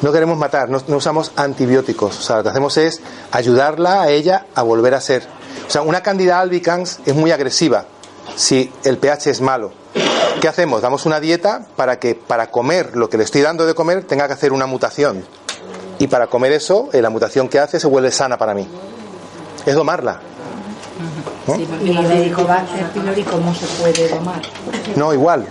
No 0.02 0.12
queremos 0.12 0.38
matar, 0.38 0.70
no, 0.70 0.80
no 0.88 0.98
usamos 0.98 1.32
antibióticos. 1.36 2.20
O 2.20 2.22
sea, 2.22 2.38
lo 2.38 2.44
que 2.44 2.50
hacemos 2.50 2.78
es 2.78 3.02
ayudarla 3.32 4.04
a 4.04 4.10
ella 4.10 4.46
a 4.54 4.62
volver 4.62 4.94
a 4.94 5.02
ser. 5.02 5.24
O 5.68 5.72
sea, 5.72 5.82
una 5.82 6.02
candida 6.04 6.40
albicans 6.40 7.00
es 7.06 7.16
muy 7.16 7.32
agresiva 7.32 7.86
si 8.36 8.72
el 8.84 8.98
pH 9.00 9.32
es 9.32 9.42
malo. 9.42 9.72
¿Qué 10.40 10.48
hacemos? 10.48 10.82
Damos 10.84 11.06
una 11.08 11.20
dieta 11.20 11.66
para 11.76 12.00
que 12.00 12.14
para 12.14 12.52
comer 12.52 12.96
lo 12.96 13.10
que 13.10 13.18
le 13.18 13.24
estoy 13.24 13.42
dando 13.42 13.66
de 13.66 13.74
comer 13.74 14.04
tenga 14.04 14.28
que 14.28 14.34
hacer 14.34 14.54
una 14.54 14.68
mutación. 14.68 15.26
Y 16.00 16.08
para 16.08 16.28
comer 16.28 16.52
eso, 16.52 16.90
eh, 16.94 17.02
la 17.02 17.10
mutación 17.10 17.48
que 17.50 17.60
hace 17.60 17.80
se 17.80 17.88
vuelve 17.88 18.12
sana 18.12 18.38
para 18.38 18.54
mí. 18.54 18.68
Es 19.66 19.76
domarla. 19.76 20.20
¿no? 21.48 21.56
Y 21.56 21.92
el 21.98 22.12
Helicobacter 22.12 22.90
pylori, 22.92 23.24
¿cómo 23.24 23.54
se 23.54 23.66
puede 23.80 24.10
tomar? 24.10 24.42
No, 24.96 25.14
igual, 25.14 25.46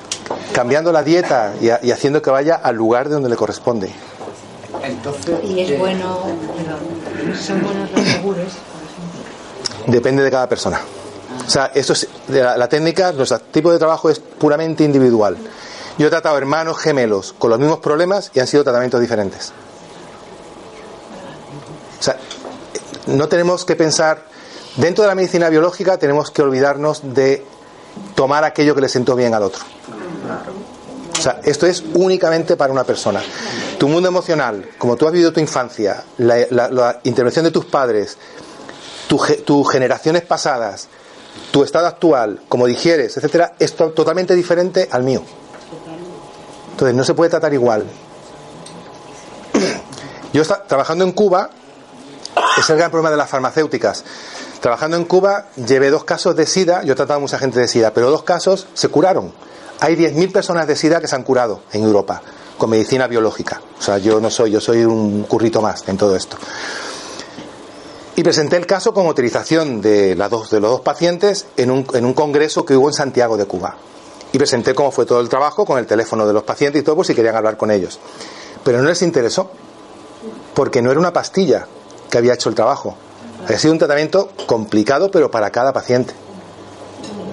cambiando 0.53 0.93
la 0.93 1.03
dieta 1.03 1.55
y, 1.61 1.71
a- 1.71 1.81
y 1.83 1.91
haciendo 1.91 2.21
que 2.23 2.31
vaya 2.31 2.57
al 2.57 2.77
lugar 2.77 3.09
de 3.09 3.15
donde 3.15 3.29
le 3.29 3.37
corresponde. 3.37 3.91
Entonces, 4.83 5.39
Y 5.45 5.61
es 5.61 5.71
eh, 5.71 5.77
bueno, 5.79 6.19
son 7.41 7.63
buenos 7.63 7.91
los 7.93 8.05
yogures. 8.15 8.53
Depende 9.87 10.23
de 10.23 10.31
cada 10.31 10.49
persona. 10.49 10.81
O 11.47 11.51
sea, 11.51 11.71
esto 11.75 11.93
es, 11.93 12.09
de 12.29 12.43
la, 12.43 12.57
la 12.57 12.69
técnica, 12.69 13.13
nuestro 13.13 13.39
tipo 13.39 13.71
de 13.73 13.79
trabajo 13.79 14.11
es 14.11 14.19
puramente 14.19 14.85
individual. 14.85 15.37
Yo 15.99 16.09
he 16.09 16.11
tratado 16.11 16.37
hermanos 16.37 16.79
gemelos 16.79 17.35
con 17.39 17.51
los 17.51 17.59
mismos 17.59 17.79
problemas 17.79 18.31
y 18.35 18.41
han 18.41 18.47
sido 18.47 18.65
tratamientos 18.65 19.01
diferentes. 19.01 19.53
O 21.99 22.03
sea, 22.03 22.17
no 23.07 23.29
tenemos 23.29 23.65
que 23.65 23.77
pensar, 23.77 24.25
dentro 24.77 25.03
de 25.03 25.09
la 25.09 25.15
medicina 25.15 25.49
biológica 25.49 25.99
tenemos 25.99 26.31
que 26.31 26.43
olvidarnos 26.43 27.01
de 27.15 27.45
tomar 28.15 28.45
aquello 28.45 28.75
que 28.75 28.81
le 28.83 28.89
sentó 28.89 29.15
bien 29.17 29.35
al 29.35 29.43
otro. 29.43 29.63
O 31.19 31.23
sea, 31.23 31.41
esto 31.45 31.67
es 31.67 31.83
únicamente 31.95 32.57
para 32.57 32.73
una 32.73 32.85
persona. 32.85 33.23
Tu 33.79 33.89
mundo 33.89 34.09
emocional, 34.09 34.69
como 34.79 34.97
tú 34.97 35.07
has 35.07 35.13
vivido 35.13 35.33
tu 35.33 35.41
infancia, 35.41 36.05
la, 36.19 36.37
la- 36.51 37.01
intervención 37.05 37.45
de 37.45 37.51
tus 37.51 37.65
padres, 37.65 38.19
tus 39.09 39.71
generaciones 39.71 40.23
pasadas, 40.23 40.89
tu 41.51 41.63
estado 41.63 41.87
actual, 41.87 42.41
como 42.49 42.67
digieres, 42.67 43.17
etcétera, 43.17 43.55
es 43.59 43.75
to- 43.75 43.93
totalmente 43.93 44.35
diferente 44.35 44.89
al 44.91 45.03
mío. 45.05 45.23
Entonces 46.73 46.95
no 46.95 47.05
se 47.05 47.15
puede 47.15 47.31
tratar 47.31 47.55
igual. 47.55 47.85
Yo 50.33 50.43
esta- 50.43 50.63
trabajando 50.65 51.05
en 51.05 51.13
Cuba, 51.13 51.49
es 52.57 52.71
el 52.71 52.77
gran 52.77 52.91
problema 52.91 53.11
de 53.11 53.17
las 53.17 53.29
farmacéuticas. 53.29 54.05
Trabajando 54.61 54.97
en 54.97 55.05
Cuba 55.05 55.47
llevé 55.57 55.91
dos 55.91 56.05
casos 56.05 56.35
de 56.37 56.47
SIDA, 56.47 56.83
yo 56.83 56.93
he 56.93 56.97
tratado 56.97 57.19
a 57.19 57.21
mucha 57.21 57.39
gente 57.39 57.61
de 57.61 57.69
SIDA, 57.69 57.93
pero 57.93 58.11
dos 58.11 58.23
casos 58.23 58.67
se 58.75 58.89
curaron. 58.89 59.33
Hay 59.81 59.95
10.000 59.95 60.33
personas 60.33 60.67
de 60.67 60.75
SIDA 60.75 61.01
que 61.01 61.07
se 61.07 61.15
han 61.15 61.23
curado 61.23 61.61
en 61.73 61.83
Europa 61.83 62.23
con 62.57 62.71
medicina 62.71 63.07
biológica. 63.07 63.61
O 63.79 63.83
sea, 63.83 63.99
yo 63.99 64.21
no 64.21 64.31
soy, 64.31 64.51
yo 64.51 64.61
soy 64.61 64.85
un 64.85 65.25
currito 65.25 65.61
más 65.61 65.87
en 65.89 65.97
todo 65.99 66.17
esto. 66.17 66.39
Y 68.15 68.23
presenté 68.23 68.57
el 68.57 68.67
caso 68.67 68.95
con 68.95 69.07
autorización 69.07 69.83
de, 69.83 70.15
dos, 70.15 70.51
de 70.51 70.61
los 70.61 70.71
dos 70.71 70.81
pacientes 70.81 71.47
en 71.59 71.71
un, 71.71 71.87
en 71.93 72.07
un 72.07 72.15
congreso 72.15 72.65
que 72.65 72.75
hubo 72.75 72.89
en 72.89 72.95
Santiago 72.95 73.37
de 73.37 73.45
Cuba. 73.45 73.77
Y 74.33 74.39
presenté 74.39 74.75
cómo 74.75 74.91
fue 74.91 75.05
todo 75.05 75.21
el 75.21 75.29
trabajo 75.29 75.67
con 75.67 75.79
el 75.79 75.87
teléfono 75.87 76.27
de 76.27 76.33
los 76.33 76.43
pacientes 76.43 76.81
y 76.81 76.85
todo 76.85 76.97
por 76.97 77.07
si 77.07 77.15
querían 77.15 77.37
hablar 77.37 77.59
con 77.59 77.71
ellos. 77.71 78.01
Pero 78.65 78.81
no 78.81 78.89
les 78.89 79.03
interesó, 79.03 79.51
porque 80.55 80.81
no 80.81 80.91
era 80.91 80.99
una 80.99 81.13
pastilla 81.13 81.67
que 82.17 82.21
había 82.21 82.33
hecho 82.33 82.49
el 82.49 82.55
trabajo. 82.55 82.95
Había 83.45 83.59
sido 83.59 83.73
un 83.75 83.79
tratamiento 83.79 84.31
complicado, 84.47 85.11
pero 85.11 85.31
para 85.31 85.51
cada 85.51 85.75
paciente. 85.75 86.15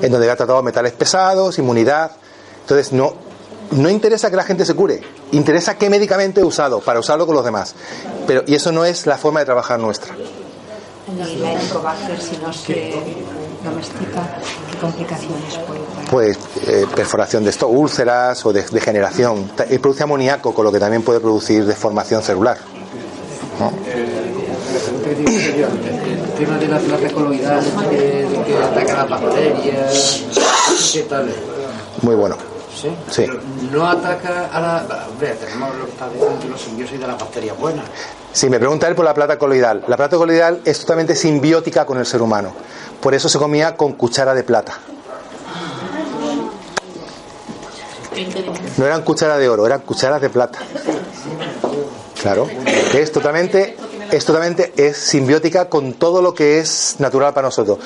En 0.02 0.12
donde 0.12 0.28
había 0.28 0.36
tratado 0.36 0.62
metales 0.62 0.92
pesados, 0.92 1.58
inmunidad. 1.58 2.12
Entonces, 2.62 2.92
no, 2.92 3.14
no 3.72 3.90
interesa 3.90 4.30
que 4.30 4.36
la 4.36 4.44
gente 4.44 4.66
se 4.66 4.76
cure, 4.76 5.00
interesa 5.32 5.78
qué 5.78 5.90
medicamento 5.90 6.42
he 6.42 6.44
usado 6.44 6.82
para 6.82 7.00
usarlo 7.00 7.26
con 7.26 7.36
los 7.36 7.46
demás. 7.46 7.74
Pero, 8.28 8.44
y 8.46 8.56
eso 8.56 8.74
no 8.74 8.84
es 8.84 9.06
la 9.08 9.18
forma 9.18 9.40
de 9.40 9.46
trabajar 9.46 9.80
nuestra. 9.80 10.14
¿qué 12.68 12.94
complicaciones 14.82 15.60
pues 16.12 16.38
eh, 16.68 16.86
perforación 16.94 17.46
de 17.46 17.50
esto, 17.50 17.70
úlceras 17.70 18.46
o 18.46 18.52
de- 18.52 18.64
degeneración. 18.64 19.50
Produce 19.82 20.04
amoníaco, 20.04 20.54
con 20.54 20.66
lo 20.66 20.72
que 20.72 20.80
también 20.80 21.02
puede 21.02 21.22
producir 21.22 21.66
deformación 21.66 22.22
celular. 22.22 22.58
¿no? 23.60 23.72
Que 24.80 26.14
el 26.14 26.32
tema 26.38 26.58
de 26.58 26.68
la 26.68 26.80
placa 26.80 27.10
coloidal, 27.14 27.64
de, 27.90 28.26
de 28.28 28.44
que 28.44 28.58
ataca 28.58 28.94
las 28.94 29.10
bacterias, 29.10 30.24
¿qué 30.94 31.02
tal? 31.04 31.30
es? 31.30 31.36
Muy 32.04 32.16
bueno. 32.16 32.38
¿Sí? 32.76 32.90
Sí. 33.12 33.28
No 33.72 33.88
ataca 33.88 34.50
a 34.52 34.60
la. 34.60 35.08
Hombre, 35.10 35.36
tenemos 35.36 35.76
lo 35.76 35.86
que 35.86 35.92
está 35.92 36.10
diciendo 36.10 36.48
los 36.50 36.62
simbiosis 36.62 37.00
de 37.00 37.08
las 37.08 37.18
bacterias 37.20 37.58
buenas. 37.58 37.86
Si 38.34 38.50
me 38.50 38.60
pregunta 38.60 38.88
él 38.88 38.96
por 38.96 39.06
la 39.06 39.14
plata 39.14 39.38
coloidal, 39.38 39.84
la 39.88 39.96
plata 39.96 40.18
coloidal 40.18 40.60
es 40.66 40.80
totalmente 40.80 41.16
simbiótica 41.16 41.86
con 41.86 41.98
el 42.00 42.06
ser 42.06 42.22
humano. 42.22 42.52
Por 43.00 43.14
eso 43.14 43.30
se 43.30 43.38
comía 43.38 43.78
con 43.78 43.94
cuchara 43.94 44.34
de 44.34 44.44
plata. 44.44 44.74
No 48.78 48.86
eran 48.86 49.04
cucharas 49.04 49.40
de 49.40 49.50
oro, 49.50 49.66
eran 49.66 49.82
cucharas 49.82 50.22
de 50.22 50.30
plata. 50.30 50.60
Claro. 52.22 52.48
Es 52.94 53.12
totalmente, 53.12 53.76
es 54.16 54.26
totalmente, 54.26 54.74
es 54.78 54.98
simbiótica 54.98 55.70
con 55.70 55.94
todo 55.94 56.22
lo 56.22 56.34
que 56.34 56.60
es 56.60 56.96
natural 57.00 57.34
para 57.34 57.48
nosotros. 57.48 57.80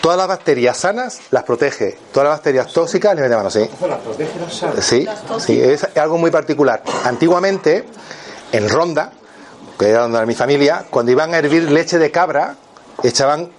Todas 0.00 0.16
las 0.18 0.26
bacterias 0.28 0.76
sanas 0.76 1.20
las 1.30 1.42
protege, 1.44 1.98
todas 2.12 2.28
las 2.28 2.38
bacterias 2.38 2.72
tóxicas 2.72 3.14
les 3.14 3.22
mete 3.24 3.36
mano, 3.36 3.50
sí. 3.50 3.60
Entonces 3.60 3.88
las 3.88 3.98
protege 4.00 4.38
las 4.40 4.54
sanas. 4.54 4.84
Sí, 4.84 5.06
sí, 5.38 5.60
es 5.60 5.86
algo 5.96 6.18
muy 6.18 6.30
particular. 6.30 6.82
Antiguamente, 7.04 7.84
en 8.52 8.68
Ronda, 8.68 9.12
que 9.78 9.88
era 9.90 10.02
donde 10.02 10.18
era 10.18 10.26
mi 10.26 10.34
familia, 10.34 10.86
cuando 10.88 11.12
iban 11.12 11.34
a 11.34 11.38
hervir 11.38 11.70
leche 11.70 11.98
de 11.98 12.10
cabra, 12.10 12.56
echaban 13.02 13.50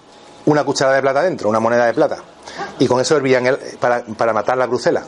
una 0.45 0.63
cuchara 0.63 0.93
de 0.93 1.01
plata 1.01 1.21
dentro, 1.21 1.49
una 1.49 1.59
moneda 1.59 1.85
de 1.85 1.93
plata. 1.93 2.17
Y 2.79 2.87
con 2.87 2.99
eso 3.01 3.15
hervían 3.17 3.45
el- 3.45 3.57
para, 3.79 4.03
para 4.03 4.33
matar 4.33 4.57
la 4.57 4.65
brucela. 4.65 5.03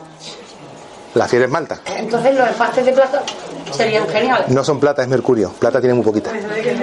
La 1.14 1.26
fiebre 1.26 1.46
es 1.46 1.52
malta. 1.52 1.80
Entonces 1.86 2.34
los 2.36 2.48
empastes 2.48 2.86
de 2.86 2.92
plata 2.92 3.22
serían 3.76 4.06
geniales. 4.08 4.48
No 4.48 4.62
son 4.64 4.78
plata, 4.78 5.02
es 5.02 5.08
mercurio. 5.08 5.50
Plata 5.58 5.80
tiene 5.80 5.94
muy 5.94 6.04
poquita. 6.04 6.30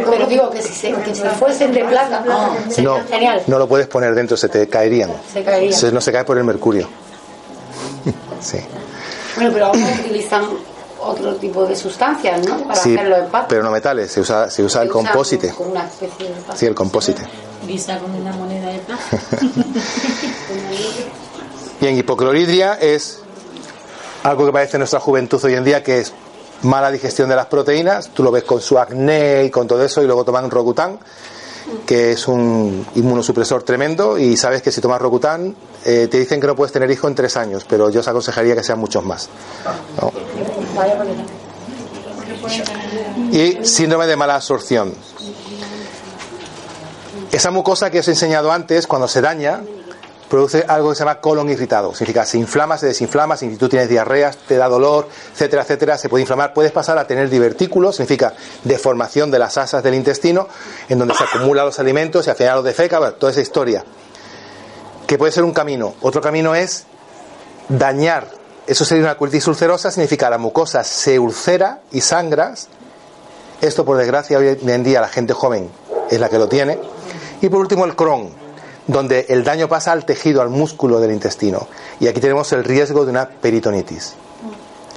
Pero 0.09 0.25
digo 0.27 0.49
que 0.49 0.61
si, 0.61 0.73
se, 0.73 0.91
que 0.93 1.15
si 1.15 1.21
fuesen 1.39 1.71
de 1.73 1.85
plata, 1.85 2.23
serían 2.69 2.83
No, 2.93 2.99
geniales. 3.09 3.47
no 3.47 3.57
lo 3.57 3.67
puedes 3.67 3.87
poner 3.87 4.13
dentro, 4.15 4.35
se 4.35 4.49
te 4.49 4.67
caerían. 4.67 5.11
Se 5.31 5.43
caerían. 5.43 5.73
Se- 5.73 5.91
no 5.91 6.01
se 6.01 6.11
cae 6.11 6.23
por 6.25 6.37
el 6.37 6.43
mercurio. 6.43 6.87
Sí. 8.39 8.59
Bueno, 9.35 9.49
pero 9.51 9.65
ahora 9.67 9.79
utilizan 9.99 10.43
otro 11.01 11.35
tipo 11.37 11.65
de 11.65 11.75
sustancias, 11.75 12.45
¿no? 12.47 12.57
Para 12.67 12.75
Sí, 12.75 12.95
hacer 12.95 13.07
los 13.09 13.19
empates. 13.19 13.47
pero 13.49 13.63
no 13.63 13.71
metales, 13.71 14.11
se 14.11 14.19
usa, 14.21 14.49
se 14.49 14.61
usa 14.63 14.83
el 14.83 14.87
Se 14.89 14.93
usa 14.97 15.03
compósite. 15.11 15.49
Con 15.53 15.71
una 15.71 15.85
especie 15.85 16.27
de. 16.27 16.35
Sí, 16.55 16.65
el 16.67 16.75
compósite. 16.75 17.23
Visa 17.65 17.97
con 17.97 18.13
una 18.13 18.31
moneda 18.33 18.69
de 18.69 18.79
plata. 18.79 19.01
Bien, 21.81 21.97
hipocloridria 21.97 22.73
es 22.75 23.21
algo 24.23 24.45
que 24.45 24.51
parece 24.51 24.77
nuestra 24.77 24.99
juventud 24.99 25.43
hoy 25.43 25.55
en 25.55 25.63
día, 25.63 25.83
que 25.83 25.99
es 25.99 26.13
mala 26.63 26.91
digestión 26.91 27.29
de 27.29 27.35
las 27.35 27.47
proteínas. 27.47 28.09
Tú 28.09 28.23
lo 28.23 28.31
ves 28.31 28.43
con 28.43 28.61
su 28.61 28.77
acné 28.77 29.45
y 29.45 29.49
con 29.49 29.67
todo 29.67 29.83
eso, 29.83 30.01
y 30.01 30.05
luego 30.05 30.23
toman 30.23 30.49
Rocutan, 30.49 30.99
que 31.85 32.11
es 32.11 32.27
un 32.27 32.85
inmunosupresor 32.95 33.63
tremendo. 33.63 34.17
Y 34.17 34.37
sabes 34.37 34.61
que 34.61 34.71
si 34.71 34.81
tomas 34.81 35.01
Rocutan, 35.01 35.55
eh, 35.85 36.07
te 36.09 36.19
dicen 36.19 36.41
que 36.41 36.47
no 36.47 36.55
puedes 36.55 36.71
tener 36.71 36.89
hijo 36.91 37.07
en 37.07 37.15
tres 37.15 37.37
años, 37.37 37.65
pero 37.67 37.89
yo 37.89 37.99
os 37.99 38.07
aconsejaría 38.07 38.55
que 38.55 38.63
sean 38.63 38.79
muchos 38.79 39.03
más. 39.03 39.29
Y 43.31 43.65
síndrome 43.65 44.07
de 44.07 44.15
mala 44.15 44.35
absorción. 44.35 44.93
Esa 47.31 47.51
mucosa 47.51 47.91
que 47.91 47.99
os 47.99 48.07
he 48.07 48.11
enseñado 48.11 48.51
antes, 48.51 48.87
cuando 48.87 49.07
se 49.07 49.21
daña, 49.21 49.61
produce 50.29 50.65
algo 50.67 50.89
que 50.89 50.95
se 50.95 50.99
llama 50.99 51.19
colon 51.19 51.49
irritado. 51.49 51.93
Significa, 51.93 52.25
se 52.25 52.37
inflama, 52.37 52.77
se 52.77 52.87
desinflama, 52.87 53.37
si 53.37 53.55
tú 53.55 53.69
tienes 53.69 53.89
diarreas, 53.89 54.37
te 54.37 54.57
da 54.57 54.67
dolor, 54.67 55.07
etcétera, 55.33 55.63
etcétera, 55.63 55.97
se 55.97 56.09
puede 56.09 56.21
inflamar. 56.21 56.53
Puedes 56.53 56.71
pasar 56.71 56.97
a 56.97 57.07
tener 57.07 57.29
divertículos, 57.29 57.95
significa 57.95 58.33
deformación 58.63 59.31
de 59.31 59.39
las 59.39 59.57
asas 59.57 59.83
del 59.83 59.95
intestino, 59.95 60.47
en 60.89 60.99
donde 60.99 61.13
se 61.15 61.23
acumulan 61.23 61.65
los 61.65 61.79
alimentos 61.79 62.27
y 62.27 62.29
al 62.29 62.35
final 62.35 62.55
los 62.55 62.65
defeca, 62.65 63.11
toda 63.11 63.31
esa 63.31 63.41
historia. 63.41 63.83
Que 65.05 65.17
puede 65.17 65.31
ser 65.31 65.43
un 65.43 65.53
camino. 65.53 65.95
Otro 66.01 66.21
camino 66.21 66.53
es 66.53 66.85
dañar. 67.69 68.27
Eso 68.65 68.83
sería 68.83 69.05
una 69.05 69.17
colitis 69.17 69.47
ulcerosa, 69.47 69.91
significa 69.91 70.29
la 70.29 70.37
mucosa 70.37 70.83
se 70.83 71.17
ulcera 71.19 71.79
y 71.91 72.01
sangras. 72.01 72.67
Esto, 73.61 73.85
por 73.85 73.97
desgracia, 73.97 74.37
hoy 74.37 74.59
en 74.61 74.83
día 74.83 74.99
la 74.99 75.07
gente 75.07 75.33
joven 75.33 75.71
es 76.11 76.19
la 76.19 76.27
que 76.27 76.37
lo 76.37 76.49
tiene. 76.49 76.77
Y 77.41 77.49
por 77.49 77.61
último, 77.61 77.85
el 77.85 77.95
Crohn, 77.95 78.46
donde 78.87 79.25
el 79.29 79.43
daño 79.43 79.67
pasa 79.67 79.91
al 79.91 80.05
tejido, 80.05 80.41
al 80.41 80.49
músculo 80.49 80.99
del 80.99 81.11
intestino. 81.11 81.67
Y 81.99 82.07
aquí 82.07 82.19
tenemos 82.19 82.51
el 82.53 82.63
riesgo 82.63 83.05
de 83.05 83.11
una 83.11 83.27
peritonitis. 83.27 84.15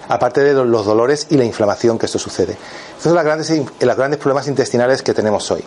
Aparte 0.08 0.42
de 0.42 0.54
los 0.64 0.86
dolores 0.86 1.26
y 1.30 1.36
la 1.36 1.44
inflamación 1.44 1.98
que 1.98 2.06
esto 2.06 2.18
sucede. 2.18 2.52
Estos 2.52 3.04
son 3.04 3.14
los 3.14 3.24
grandes, 3.24 3.50
los 3.50 3.96
grandes 3.96 4.18
problemas 4.18 4.48
intestinales 4.48 5.02
que 5.02 5.14
tenemos 5.14 5.50
hoy. 5.50 5.64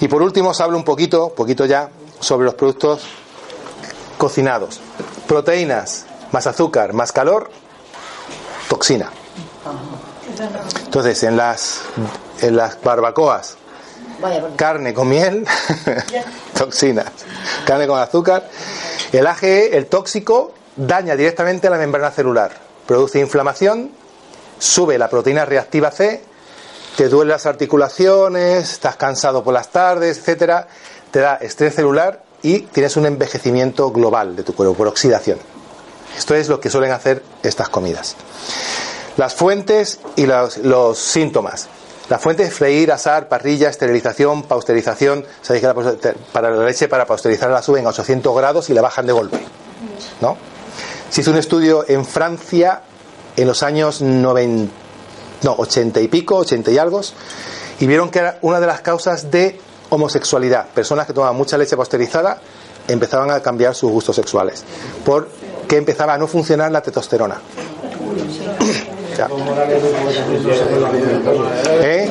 Y 0.00 0.08
por 0.08 0.22
último, 0.22 0.50
os 0.50 0.60
hablo 0.60 0.76
un 0.76 0.84
poquito, 0.84 1.30
poquito 1.30 1.64
ya, 1.64 1.88
sobre 2.20 2.44
los 2.44 2.54
productos 2.54 3.02
cocinados. 4.16 4.80
Proteínas, 5.26 6.06
más 6.32 6.46
azúcar, 6.46 6.92
más 6.92 7.12
calor, 7.12 7.50
toxina. 8.68 9.10
Entonces, 10.84 11.22
en 11.22 11.36
las, 11.36 11.80
en 12.40 12.56
las 12.56 12.80
barbacoas, 12.82 13.56
Vaya 14.20 14.42
carne 14.56 14.92
con 14.92 15.08
miel, 15.08 15.46
toxinas. 16.58 17.06
Carne 17.64 17.86
con 17.86 17.98
azúcar. 18.00 18.48
El 19.12 19.26
AGE, 19.26 19.76
el 19.76 19.86
tóxico, 19.86 20.52
daña 20.76 21.16
directamente 21.16 21.70
la 21.70 21.78
membrana 21.78 22.10
celular. 22.10 22.52
Produce 22.86 23.20
inflamación, 23.20 23.92
sube 24.58 24.98
la 24.98 25.08
proteína 25.08 25.44
reactiva 25.44 25.90
C, 25.90 26.22
te 26.96 27.08
duelen 27.08 27.30
las 27.30 27.46
articulaciones, 27.46 28.72
estás 28.72 28.96
cansado 28.96 29.44
por 29.44 29.54
las 29.54 29.68
tardes, 29.68 30.18
etcétera, 30.18 30.66
te 31.10 31.20
da 31.20 31.36
estrés 31.36 31.74
celular 31.74 32.22
y 32.42 32.60
tienes 32.60 32.96
un 32.96 33.06
envejecimiento 33.06 33.90
global 33.92 34.34
de 34.34 34.42
tu 34.42 34.54
cuerpo 34.54 34.74
por 34.74 34.88
oxidación. 34.88 35.38
Esto 36.16 36.34
es 36.34 36.48
lo 36.48 36.60
que 36.60 36.70
suelen 36.70 36.92
hacer 36.92 37.22
estas 37.42 37.68
comidas. 37.68 38.16
Las 39.16 39.34
fuentes 39.34 40.00
y 40.16 40.26
los, 40.26 40.58
los 40.58 40.98
síntomas. 40.98 41.68
La 42.08 42.18
fuente 42.18 42.44
es 42.44 42.54
freír, 42.54 42.90
asar, 42.90 43.28
parrilla, 43.28 43.68
esterilización, 43.68 44.44
pasteurización. 44.44 45.26
Sabéis 45.42 45.62
que 45.62 45.66
la, 45.66 46.14
para 46.32 46.50
la 46.50 46.64
leche, 46.64 46.88
para 46.88 47.06
pasteurizar 47.06 47.50
la 47.50 47.62
suben 47.62 47.86
a 47.86 47.90
800 47.90 48.34
grados 48.34 48.70
y 48.70 48.74
la 48.74 48.80
bajan 48.80 49.06
de 49.06 49.12
golpe. 49.12 49.38
¿No? 50.20 50.36
Se 51.10 51.20
hizo 51.20 51.30
un 51.30 51.36
estudio 51.38 51.84
en 51.88 52.04
Francia 52.04 52.82
en 53.36 53.46
los 53.46 53.62
años 53.62 54.02
90, 54.02 54.72
no, 55.42 55.52
80 55.52 56.00
y 56.00 56.08
pico, 56.08 56.36
80 56.36 56.70
y 56.70 56.78
algo, 56.78 57.00
y 57.78 57.86
vieron 57.86 58.10
que 58.10 58.18
era 58.18 58.38
una 58.42 58.58
de 58.58 58.66
las 58.66 58.80
causas 58.80 59.30
de 59.30 59.60
homosexualidad. 59.90 60.66
Personas 60.68 61.06
que 61.06 61.12
tomaban 61.12 61.36
mucha 61.36 61.56
leche 61.56 61.76
pasteurizada 61.76 62.40
empezaban 62.88 63.30
a 63.30 63.40
cambiar 63.40 63.74
sus 63.74 63.90
gustos 63.90 64.16
sexuales, 64.16 64.64
porque 65.04 65.76
empezaba 65.76 66.14
a 66.14 66.18
no 66.18 66.26
funcionar 66.26 66.72
la 66.72 66.82
testosterona. 66.82 67.40
¿Eh? 71.80 72.10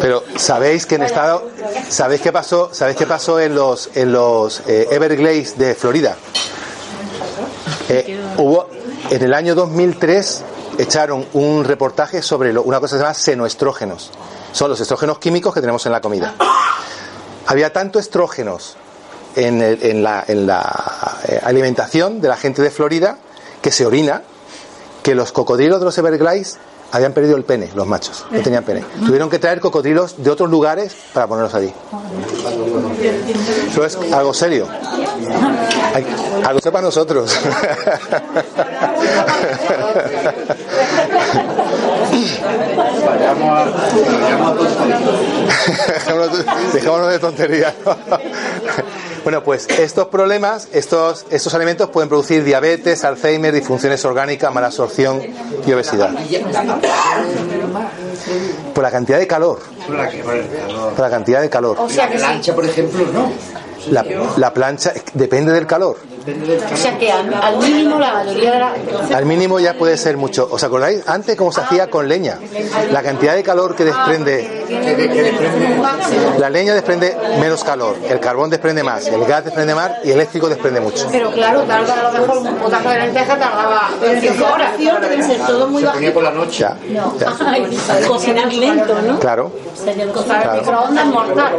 Pero 0.00 0.24
sabéis 0.36 0.86
que 0.86 0.96
en 0.96 1.02
estado, 1.02 1.48
sabéis 1.88 2.20
qué 2.20 2.32
pasó, 2.32 2.70
sabéis 2.72 2.96
qué 2.96 3.06
pasó 3.06 3.38
en 3.40 3.54
los 3.54 3.90
en 3.94 4.12
los 4.12 4.60
eh, 4.66 4.88
Everglades 4.90 5.58
de 5.58 5.74
Florida. 5.74 6.16
Eh, 7.88 8.18
hubo 8.36 8.68
en 9.10 9.22
el 9.22 9.32
año 9.34 9.54
2003 9.54 10.42
echaron 10.78 11.26
un 11.32 11.64
reportaje 11.64 12.22
sobre 12.22 12.56
una 12.58 12.80
cosa 12.80 12.96
que 12.96 12.98
se 12.98 13.02
llama 13.04 13.14
senoestrógenos. 13.14 14.10
Son 14.52 14.70
los 14.70 14.80
estrógenos 14.80 15.18
químicos 15.18 15.52
que 15.54 15.60
tenemos 15.60 15.84
en 15.86 15.92
la 15.92 16.00
comida. 16.00 16.34
Había 17.46 17.72
tanto 17.72 17.98
estrógenos 17.98 18.76
en, 19.36 19.60
el- 19.62 19.82
en 19.82 20.02
la, 20.02 20.24
en 20.26 20.46
la, 20.46 21.18
eh, 21.26 21.40
alimentación 21.42 22.20
de 22.20 22.28
la 22.28 22.36
gente 22.36 22.62
de 22.62 22.70
Florida 22.70 23.18
que 23.62 23.70
se 23.70 23.86
orina 23.86 24.22
que 25.02 25.14
los 25.14 25.32
cocodrilos 25.32 25.78
de 25.80 25.84
los 25.86 25.96
Everglades 25.98 26.58
habían 26.90 27.12
perdido 27.12 27.36
el 27.36 27.44
pene, 27.44 27.68
los 27.74 27.86
machos, 27.86 28.24
no 28.30 28.40
tenían 28.40 28.64
pene. 28.64 28.82
Tuvieron 29.06 29.28
que 29.28 29.38
traer 29.38 29.60
cocodrilos 29.60 30.14
de 30.22 30.30
otros 30.30 30.48
lugares 30.50 30.94
para 31.12 31.26
ponerlos 31.26 31.54
allí. 31.54 31.72
Eso 33.70 33.84
es 33.84 33.98
algo 34.12 34.32
serio. 34.34 34.66
Hay- 35.94 36.06
algo 36.44 36.60
sepa 36.60 36.80
nosotros. 36.80 37.30
Dejémonos- 45.94 46.44
Dejémonos 46.72 47.08
de 47.12 47.18
tonterías. 47.18 47.74
Bueno, 49.28 49.44
pues 49.44 49.68
estos 49.68 50.08
problemas, 50.08 50.68
estos, 50.72 51.26
estos 51.28 51.52
alimentos 51.52 51.90
pueden 51.90 52.08
producir 52.08 52.42
diabetes, 52.44 53.04
Alzheimer, 53.04 53.52
disfunciones 53.52 54.02
orgánicas, 54.06 54.54
mala 54.54 54.68
absorción 54.68 55.20
y 55.66 55.70
obesidad. 55.70 56.14
Por 58.74 58.82
la 58.82 58.90
cantidad 58.90 59.18
de 59.18 59.26
calor. 59.26 59.60
Por 59.86 60.98
la 60.98 61.10
cantidad 61.10 61.42
de 61.42 61.50
calor. 61.50 61.76
O 61.78 61.90
sea 61.90 62.08
que 62.08 62.14
la 62.18 62.28
plancha, 62.28 62.54
por 62.54 62.64
ejemplo, 62.64 63.04
no. 63.12 63.30
La, 63.90 64.02
la 64.38 64.54
plancha 64.54 64.94
depende 65.12 65.52
del 65.52 65.66
calor. 65.66 65.98
O 66.72 66.76
sea 66.76 66.98
que 66.98 67.10
al, 67.10 67.32
al 67.34 67.56
mínimo 67.58 67.98
la 67.98 68.12
mayoría 68.14 68.52
de 68.52 68.58
la... 68.58 68.74
Al 69.16 69.24
mínimo 69.26 69.58
ya 69.60 69.74
puede 69.74 69.96
ser 69.96 70.16
mucho. 70.16 70.48
¿Os 70.50 70.62
acordáis? 70.64 71.02
Antes 71.08 71.36
cómo 71.36 71.52
se 71.52 71.60
hacía 71.60 71.88
con 71.88 72.08
leña. 72.08 72.38
La 72.92 73.02
cantidad 73.02 73.34
de 73.34 73.42
calor 73.42 73.74
que 73.74 73.84
desprende. 73.84 74.66
La 76.38 76.50
leña 76.50 76.74
desprende 76.74 77.16
menos 77.40 77.64
calor. 77.64 77.96
El 78.08 78.20
carbón 78.20 78.50
desprende 78.50 78.82
más. 78.82 79.06
El 79.06 79.24
gas 79.24 79.44
desprende 79.44 79.74
más 79.74 79.92
y 80.04 80.08
el 80.10 80.14
eléctrico 80.16 80.48
desprende 80.48 80.80
mucho. 80.80 81.06
Pero 81.10 81.30
claro, 81.30 81.62
tarda 81.62 81.94
a 82.08 82.12
lo 82.12 82.18
mejor 82.20 82.38
un 82.38 82.56
potaje 82.56 82.88
de 82.88 82.98
lenteja 82.98 83.38
tardaba 83.38 83.90
5 84.20 84.44
horas. 84.52 84.72
debe 84.78 85.22
ser 85.22 85.38
todo 85.46 85.68
muy 85.68 85.82
Se 85.82 85.88
ponía 85.88 86.12
por 86.14 86.22
la 86.22 86.30
noche. 86.30 86.58
Ya, 86.60 86.76
ya. 87.18 88.06
Cocinar 88.06 88.52
lento, 88.52 88.94
¿no? 89.06 89.18
Claro. 89.18 89.52
En 89.86 89.96
microondas 89.96 91.06
mortal. 91.06 91.52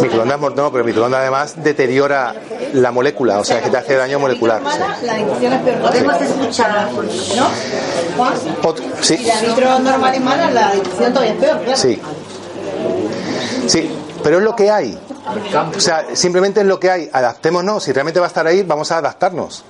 Microondas 0.00 0.38
mor- 0.40 0.56
no, 0.56 0.70
pero 0.70 0.80
el 0.82 0.86
microondas 0.86 1.20
además 1.20 1.54
deteriora 1.62 2.34
la 2.72 2.90
molécula, 2.90 3.38
o 3.38 3.44
sea 3.44 3.60
que 3.60 3.70
te 3.70 3.76
hace 3.76 3.96
daño 4.00 4.18
molecular. 4.18 4.60
sí. 4.62 5.06
La 5.06 5.18
inducción 5.18 5.52
es 5.52 5.62
peor. 5.62 5.80
Podemos 5.80 6.20
escuchar, 6.20 6.90
¿no? 6.92 7.48
Juan. 8.16 8.32
Ot- 8.62 8.82
sí, 9.00 9.16
Si 9.18 9.24
la 9.60 9.78
normal 9.78 10.14
es 10.14 10.20
mala, 10.20 10.50
la 10.50 10.74
inducción 10.74 11.12
todavía 11.12 11.32
es 11.34 11.38
peor, 11.40 11.58
claro. 11.62 11.76
sí. 11.76 12.00
Sí, 13.66 13.90
pero 14.22 14.38
es 14.38 14.42
lo 14.44 14.56
que 14.56 14.70
hay. 14.70 14.98
O 15.76 15.80
sea, 15.80 16.04
simplemente 16.14 16.60
es 16.60 16.66
lo 16.66 16.80
que 16.80 16.90
hay. 16.90 17.08
Adaptémonos. 17.12 17.84
Si 17.84 17.92
realmente 17.92 18.18
va 18.18 18.26
a 18.26 18.28
estar 18.28 18.46
ahí, 18.46 18.62
vamos 18.62 18.90
a 18.90 18.98
adaptarnos. 18.98 19.64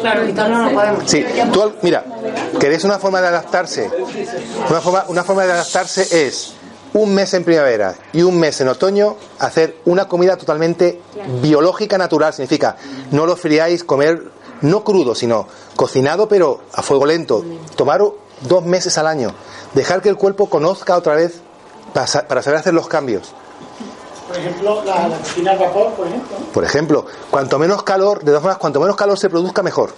Claro, 0.00 0.22
no 0.48 0.70
podemos. 0.72 1.04
Sí, 1.10 1.24
tú, 1.52 1.72
mira, 1.82 2.04
queréis 2.58 2.82
una 2.84 2.98
forma 2.98 3.20
de 3.20 3.28
adaptarse. 3.28 3.90
Una 4.68 4.80
forma, 4.80 5.04
una 5.08 5.24
forma 5.24 5.44
de 5.44 5.52
adaptarse 5.52 6.26
es 6.26 6.54
un 6.96 7.14
mes 7.14 7.34
en 7.34 7.44
primavera 7.44 7.94
y 8.12 8.22
un 8.22 8.38
mes 8.38 8.60
en 8.60 8.68
otoño 8.68 9.16
hacer 9.38 9.76
una 9.84 10.08
comida 10.08 10.36
totalmente 10.36 11.00
biológica, 11.42 11.98
natural. 11.98 12.32
Significa, 12.32 12.76
no 13.10 13.26
lo 13.26 13.36
friáis, 13.36 13.84
comer 13.84 14.30
no 14.62 14.82
crudo, 14.82 15.14
sino 15.14 15.46
cocinado, 15.76 16.26
pero 16.28 16.62
a 16.72 16.82
fuego 16.82 17.04
lento. 17.06 17.44
Tomar 17.76 18.00
dos 18.40 18.64
meses 18.64 18.96
al 18.98 19.06
año. 19.06 19.34
Dejar 19.74 20.00
que 20.00 20.08
el 20.08 20.16
cuerpo 20.16 20.48
conozca 20.48 20.96
otra 20.96 21.14
vez 21.14 21.40
para, 21.92 22.06
sa- 22.06 22.26
para 22.26 22.42
saber 22.42 22.60
hacer 22.60 22.72
los 22.74 22.88
cambios. 22.88 23.32
Por 24.26 24.36
ejemplo, 24.38 24.82
la, 24.84 25.06
la 25.08 25.18
cocina 25.18 25.52
al 25.52 25.58
vapor, 25.58 25.92
por 25.92 26.06
ejemplo. 26.06 26.36
Por 26.54 26.64
ejemplo, 26.64 27.06
cuanto 27.30 27.58
menos 27.58 27.82
calor, 27.82 28.20
de 28.20 28.26
todas 28.26 28.40
formas, 28.42 28.58
cuanto 28.58 28.80
menos 28.80 28.96
calor 28.96 29.18
se 29.18 29.28
produzca, 29.28 29.62
mejor. 29.62 29.90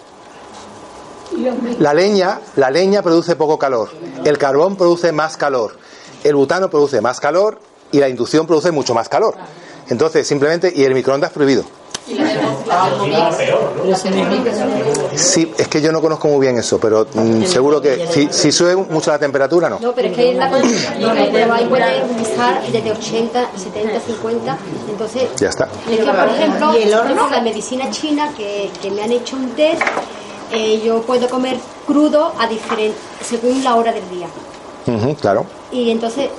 La 1.79 1.95
leña, 1.95 2.41
la 2.57 2.71
leña 2.71 3.03
produce 3.03 3.37
poco 3.37 3.59
calor, 3.59 3.91
el 4.25 4.39
carbón 4.39 4.77
produce 4.77 5.13
más 5.13 5.37
calor, 5.37 5.77
el 6.25 6.35
butano 6.35 6.69
produce 6.71 7.01
más 7.01 7.21
calor 7.21 7.59
y 7.93 7.99
la 7.99 8.09
inducción 8.09 8.47
produce 8.47 8.71
mucho 8.71 8.95
más 8.95 9.09
calor. 9.09 9.35
Entonces, 9.89 10.27
simplemente, 10.27 10.73
y 10.75 10.85
el 10.85 10.95
microondas 10.95 11.33
prohibido. 11.33 11.65
Sí, 15.15 15.53
es 15.59 15.69
que 15.69 15.81
yo 15.81 15.93
no 15.93 16.01
conozco 16.01 16.29
muy 16.29 16.41
bien 16.41 16.59
eso, 16.59 16.79
pero 16.79 17.07
mm, 17.13 17.45
seguro 17.45 17.81
que 17.81 18.07
si, 18.11 18.29
si 18.31 18.53
sube 18.53 18.77
mucho 18.77 19.11
la 19.11 19.19
temperatura, 19.19 19.69
no. 19.69 19.79
No, 19.81 19.93
pero 19.93 20.09
es 20.09 20.15
que 20.17 20.35
la 20.35 20.47
ahí 21.55 21.67
puede 21.67 22.23
estar 22.23 22.63
desde 22.73 22.93
80, 22.93 23.51
70, 23.57 24.01
50. 24.01 24.59
Entonces, 24.91 25.23
Ya 25.37 25.49
está. 25.49 25.69
es 25.91 25.99
que, 25.99 26.05
por 26.05 26.29
ejemplo, 26.29 26.79
¿Y 26.79 26.83
el 26.83 26.95
horno? 26.95 27.23
con 27.23 27.31
la 27.33 27.41
medicina 27.41 27.91
china 27.91 28.33
que, 28.37 28.71
que 28.81 28.91
me 28.91 29.03
han 29.03 29.13
hecho 29.13 29.37
un 29.37 29.51
test, 29.51 29.83
eh, 30.53 30.81
yo 30.85 31.03
puedo 31.03 31.29
comer 31.29 31.59
crudo 31.87 32.33
a 32.39 32.47
diferente, 32.47 32.97
según 33.23 33.63
la 33.65 33.75
hora 33.75 33.93
del 33.93 34.09
día. 34.11 34.29
Claro. 35.21 35.47
Y 35.73 35.91
entonces 35.91 36.31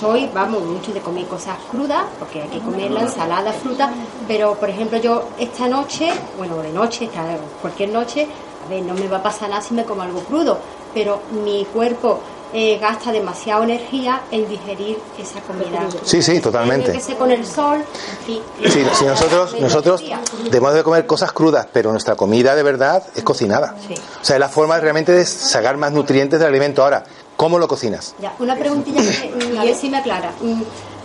soy, 0.00 0.28
vamos, 0.32 0.62
mucho 0.62 0.92
de 0.92 1.00
comer 1.00 1.26
cosas 1.26 1.56
crudas, 1.70 2.04
porque 2.18 2.42
hay 2.42 2.48
que 2.48 2.60
comer 2.60 2.90
la 2.90 3.02
ensalada, 3.02 3.52
fruta, 3.52 3.92
pero 4.26 4.54
por 4.54 4.70
ejemplo 4.70 4.98
yo 4.98 5.28
esta 5.38 5.68
noche, 5.68 6.10
bueno, 6.38 6.56
de 6.58 6.72
noche, 6.72 7.06
esta, 7.06 7.24
cualquier 7.60 7.90
noche, 7.90 8.26
a 8.64 8.68
ver, 8.68 8.82
no 8.82 8.94
me 8.94 9.08
va 9.08 9.18
a 9.18 9.22
pasar 9.22 9.50
nada 9.50 9.60
si 9.60 9.74
me 9.74 9.84
como 9.84 10.02
algo 10.02 10.20
crudo, 10.20 10.58
pero 10.94 11.20
mi 11.44 11.64
cuerpo 11.66 12.20
eh, 12.54 12.78
gasta 12.78 13.10
demasiada 13.10 13.64
energía 13.64 14.22
en 14.30 14.46
digerir 14.46 14.98
esa 15.18 15.40
comida. 15.40 15.88
Sí, 16.04 16.20
sí, 16.20 16.38
totalmente. 16.38 16.92
Que 16.92 17.14
con 17.16 17.30
el 17.30 17.46
sol, 17.46 17.78
en 17.78 18.26
fin. 18.26 18.42
Sí, 18.70 18.84
si 18.92 19.04
nosotros, 19.06 19.58
nosotros 19.58 20.04
debemos 20.44 20.74
de 20.74 20.82
comer 20.82 21.06
cosas 21.06 21.32
crudas, 21.32 21.66
pero 21.72 21.90
nuestra 21.92 22.14
comida 22.14 22.54
de 22.54 22.62
verdad 22.62 23.02
es 23.16 23.22
cocinada. 23.22 23.74
O 24.20 24.24
sea, 24.24 24.36
es 24.36 24.40
la 24.40 24.50
forma 24.50 24.78
realmente 24.78 25.12
de 25.12 25.24
sacar 25.24 25.78
más 25.78 25.92
nutrientes 25.92 26.38
del 26.38 26.48
alimento. 26.48 26.82
Ahora, 26.82 27.04
¿cómo 27.42 27.58
lo 27.58 27.66
cocinas? 27.66 28.14
Ya, 28.20 28.32
una 28.38 28.54
preguntilla 28.56 29.00
que 29.00 29.58
a 29.58 29.64
ver 29.64 29.74
si 29.74 29.88
me 29.88 29.96
aclara. 29.98 30.32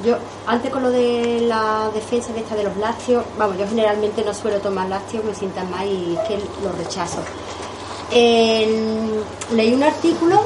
Yo, 0.05 0.15
antes 0.45 0.69
con 0.71 0.83
lo 0.83 0.91
de 0.91 1.41
la 1.41 1.89
defensa 1.93 2.31
de 2.33 2.41
esta 2.41 2.55
de 2.55 2.63
los 2.63 2.77
lácteos, 2.77 3.23
vamos, 3.37 3.57
yo 3.57 3.67
generalmente 3.67 4.23
no 4.23 4.33
suelo 4.33 4.59
tomar 4.59 4.87
lácteos, 4.87 5.23
me 5.25 5.33
sientan 5.33 5.69
mal 5.71 5.87
y 5.87 6.15
es 6.15 6.27
que 6.27 6.37
los 6.63 6.77
rechazo. 6.77 7.17
Leí 9.51 9.73
un 9.73 9.83
artículo 9.83 10.41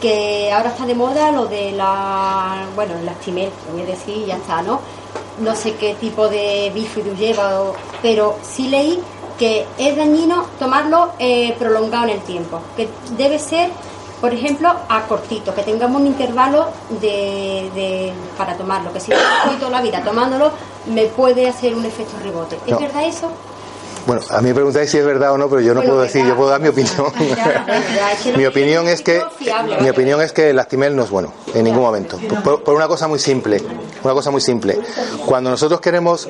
que 0.00 0.50
ahora 0.52 0.70
está 0.70 0.84
de 0.86 0.94
moda 0.94 1.30
lo 1.32 1.46
de 1.46 1.72
la, 1.72 2.66
bueno, 2.74 2.94
el 2.98 3.06
lastimel, 3.06 3.50
lo 3.66 3.72
voy 3.74 3.82
a 3.82 3.86
decir 3.86 4.16
y 4.18 4.26
ya 4.26 4.36
está, 4.36 4.62
¿no? 4.62 4.80
No 5.40 5.54
sé 5.56 5.74
qué 5.74 5.94
tipo 5.94 6.28
de 6.28 6.70
bífido 6.74 7.14
lleva, 7.14 7.60
o- 7.62 7.74
pero 8.02 8.36
sí 8.42 8.68
leí 8.68 9.00
que 9.38 9.66
es 9.78 9.96
dañino 9.96 10.46
tomarlo 10.58 11.12
eh, 11.18 11.54
prolongado 11.58 12.04
en 12.04 12.10
el 12.10 12.20
tiempo, 12.20 12.60
que 12.76 12.88
debe 13.16 13.38
ser, 13.38 13.70
por 14.22 14.32
ejemplo, 14.32 14.72
a 14.88 15.02
cortito, 15.02 15.54
que 15.54 15.62
tengamos 15.64 16.00
un 16.00 16.06
intervalo 16.06 16.68
de, 17.00 17.68
de- 17.74 18.12
para 18.38 18.56
tomarlo, 18.56 18.90
que 18.92 19.00
si 19.00 19.10
yo 19.10 19.18
estoy 19.18 19.56
toda 19.58 19.70
la 19.72 19.82
vida 19.82 20.00
tomándolo, 20.02 20.50
me 20.86 21.06
puede 21.06 21.46
hacer 21.48 21.74
un 21.74 21.84
efecto 21.84 22.14
rebote. 22.22 22.56
¿Es 22.64 22.72
No. 22.72 22.78
verdad 22.78 23.04
eso? 23.04 23.30
Bueno, 24.06 24.22
a 24.30 24.40
mí 24.40 24.48
me 24.48 24.54
preguntáis 24.54 24.90
si 24.90 24.98
es 24.98 25.04
verdad 25.04 25.32
o 25.32 25.38
no, 25.38 25.48
pero 25.48 25.60
yo 25.60 25.74
no 25.74 25.82
puedo 25.82 26.00
decir, 26.00 26.26
yo 26.26 26.34
puedo 26.36 26.50
dar 26.50 26.60
mi 26.60 26.68
opinión. 26.68 27.06
mi 28.36 28.46
opinión 28.46 28.88
es 28.88 29.00
que 29.02 29.22
mi 29.80 29.88
opinión 29.90 30.20
es 30.20 30.32
que 30.32 30.50
el 30.50 30.58
Actimel 30.58 30.96
no 30.96 31.04
es 31.04 31.10
bueno 31.10 31.32
en 31.54 31.62
ningún 31.64 31.82
momento. 31.82 32.18
Por, 32.42 32.62
por 32.64 32.74
una 32.74 32.88
cosa 32.88 33.06
muy 33.06 33.18
simple, 33.20 33.62
una 34.02 34.12
cosa 34.14 34.30
muy 34.32 34.40
simple. 34.40 34.80
Cuando 35.26 35.50
nosotros 35.50 35.80
queremos 35.80 36.28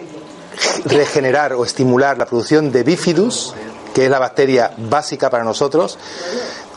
regenerar 0.84 1.54
o 1.54 1.64
estimular 1.64 2.18
la 2.18 2.26
producción 2.26 2.70
de 2.72 2.82
bifidus, 2.82 3.54
que 3.94 4.04
es 4.04 4.10
la 4.10 4.18
bacteria 4.18 4.72
básica 4.76 5.30
para 5.30 5.44
nosotros, 5.44 5.98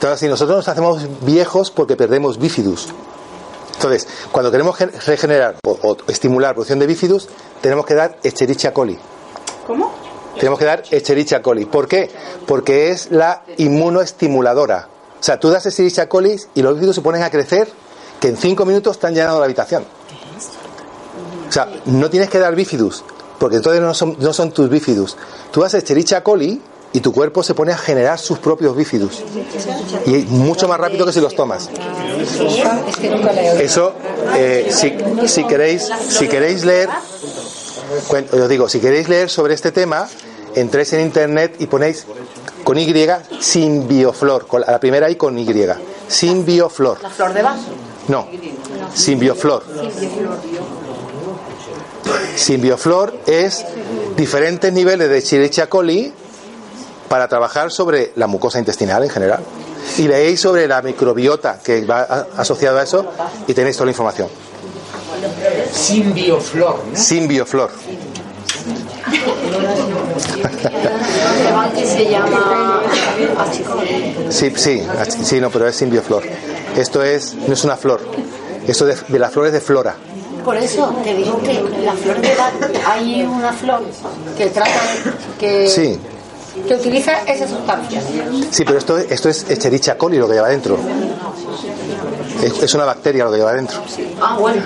entonces 0.07 0.21
si 0.21 0.27
nosotros 0.29 0.57
nos 0.57 0.67
hacemos 0.67 1.01
viejos 1.21 1.71
porque 1.71 1.95
perdemos 1.95 2.37
bifidus. 2.39 2.87
Entonces, 3.75 4.07
cuando 4.31 4.51
queremos 4.51 4.75
gen- 4.77 4.91
regenerar 5.05 5.57
o, 5.65 5.71
o 5.81 5.97
estimular 6.07 6.51
la 6.51 6.53
producción 6.53 6.79
de 6.79 6.87
bifidus, 6.87 7.27
tenemos 7.61 7.85
que 7.85 7.93
dar 7.95 8.17
Escherichia 8.23 8.73
coli. 8.73 8.97
¿Cómo? 9.67 9.91
Tenemos 10.39 10.57
que 10.59 10.65
dar 10.65 10.83
Escherichia 10.89 11.41
coli. 11.41 11.65
¿Por 11.65 11.87
qué? 11.87 12.09
Porque 12.47 12.91
es 12.91 13.11
la 13.11 13.43
inmunoestimuladora. 13.57 14.87
O 15.19 15.23
sea, 15.23 15.39
tú 15.39 15.49
das 15.49 15.65
Escherichia 15.65 16.07
coli 16.07 16.35
y 16.53 16.61
los 16.61 16.75
bifidus 16.75 16.95
se 16.95 17.01
ponen 17.01 17.23
a 17.23 17.29
crecer 17.29 17.67
que 18.19 18.27
en 18.29 18.37
cinco 18.37 18.65
minutos 18.65 18.95
están 18.95 19.13
llenando 19.13 19.39
la 19.39 19.45
habitación. 19.45 19.83
O 21.47 21.51
sea, 21.51 21.69
no 21.85 22.09
tienes 22.09 22.29
que 22.29 22.39
dar 22.39 22.55
bifidus, 22.55 23.03
porque 23.39 23.57
entonces 23.57 23.81
no 23.81 23.93
son, 23.93 24.15
no 24.19 24.33
son 24.33 24.51
tus 24.51 24.69
bifidus. 24.69 25.15
Tú 25.51 25.61
das 25.61 25.73
Escherichia 25.73 26.23
coli 26.23 26.61
y 26.95 27.01
tu 27.01 27.11
cuerpo 27.11 27.43
se 27.43 27.53
pone 27.53 27.73
a 27.73 27.77
generar 27.77 28.17
sus 28.17 28.39
propios 28.39 28.73
bifidus. 28.73 29.21
Y 30.05 30.11
mucho 30.29 30.65
más 30.69 30.79
rápido 30.79 31.05
que 31.05 31.11
si 31.11 31.19
los 31.19 31.35
tomas. 31.35 31.69
Eso, 33.59 33.93
eh, 34.37 34.69
si, 34.71 34.95
si 35.27 35.43
queréis, 35.43 35.89
si 36.07 36.29
queréis 36.29 36.63
leer, 36.63 36.87
os 38.31 38.47
digo, 38.49 38.69
si 38.69 38.79
queréis 38.79 39.09
leer 39.09 39.29
sobre 39.29 39.55
este 39.55 39.73
tema, 39.73 40.07
entréis 40.55 40.93
en 40.93 41.01
internet 41.01 41.57
y 41.59 41.65
ponéis 41.67 42.05
con 42.63 42.77
Y 42.77 42.93
Simbioflor, 43.41 44.47
con 44.47 44.61
la 44.61 44.71
la 44.71 44.79
primera 44.79 45.09
I 45.09 45.17
con 45.17 45.37
Y, 45.37 45.45
Simbioflor. 46.07 47.03
La 47.03 47.09
flor 47.09 47.33
de 47.33 47.41
vaso. 47.41 47.65
No, 48.07 48.25
Simbioflor. 48.93 49.65
Simbioflor 52.37 53.19
es 53.25 53.65
diferentes 54.15 54.71
niveles 54.71 55.09
de 55.09 55.17
Escherichia 55.17 55.67
coli 55.67 56.13
para 57.09 57.27
trabajar 57.27 57.71
sobre 57.71 58.11
la 58.15 58.27
mucosa 58.27 58.59
intestinal 58.59 59.03
en 59.03 59.09
general. 59.09 59.39
Y 59.97 60.07
leéis 60.07 60.41
sobre 60.41 60.67
la 60.67 60.81
microbiota 60.81 61.59
que 61.63 61.85
va 61.85 62.01
a- 62.01 62.27
asociado 62.37 62.79
a 62.79 62.83
eso 62.83 63.05
y 63.47 63.53
tenéis 63.53 63.75
toda 63.77 63.85
la 63.85 63.91
información. 63.91 64.27
Simbioflor, 65.71 66.79
¿no? 66.91 66.97
Simbioflor. 66.97 67.69
que 71.75 71.85
se 71.85 72.09
llama. 72.09 72.81
Sí, 74.29 74.51
sí, 74.55 74.83
sí, 75.23 75.39
no, 75.39 75.49
pero 75.49 75.67
es 75.67 75.75
simbioflor. 75.75 76.23
Esto 76.77 77.03
es, 77.03 77.35
no 77.47 77.53
es 77.53 77.63
una 77.63 77.77
flor. 77.77 78.01
Esto 78.67 78.85
de, 78.85 78.95
de 79.07 79.19
las 79.19 79.31
flores 79.31 79.53
de 79.53 79.61
flora. 79.61 79.95
Por 80.43 80.57
eso 80.57 80.93
te 81.03 81.13
digo 81.15 81.39
que 81.41 81.53
la 81.83 81.93
flor 81.93 82.19
de 82.21 82.35
la, 82.35 82.51
hay 82.91 83.23
una 83.23 83.51
flor 83.53 83.81
que 84.37 84.47
trata 84.47 84.69
de- 84.69 85.37
que, 85.39 85.67
Sí, 85.67 85.99
que 86.67 86.73
utiliza 86.73 87.21
esa 87.23 87.47
sustancia. 87.47 88.01
sí, 88.51 88.63
pero 88.63 88.77
esto, 88.77 88.97
esto 88.97 89.29
es 89.29 89.49
Escherichia 89.49 89.97
coli 89.97 90.17
lo 90.17 90.27
que 90.27 90.33
lleva 90.35 90.49
dentro. 90.49 90.77
Es, 92.41 92.63
es 92.63 92.73
una 92.73 92.85
bacteria 92.85 93.25
lo 93.25 93.31
que 93.31 93.37
lleva 93.37 93.53
dentro. 93.53 93.81
Ah, 94.21 94.37
bueno. 94.39 94.61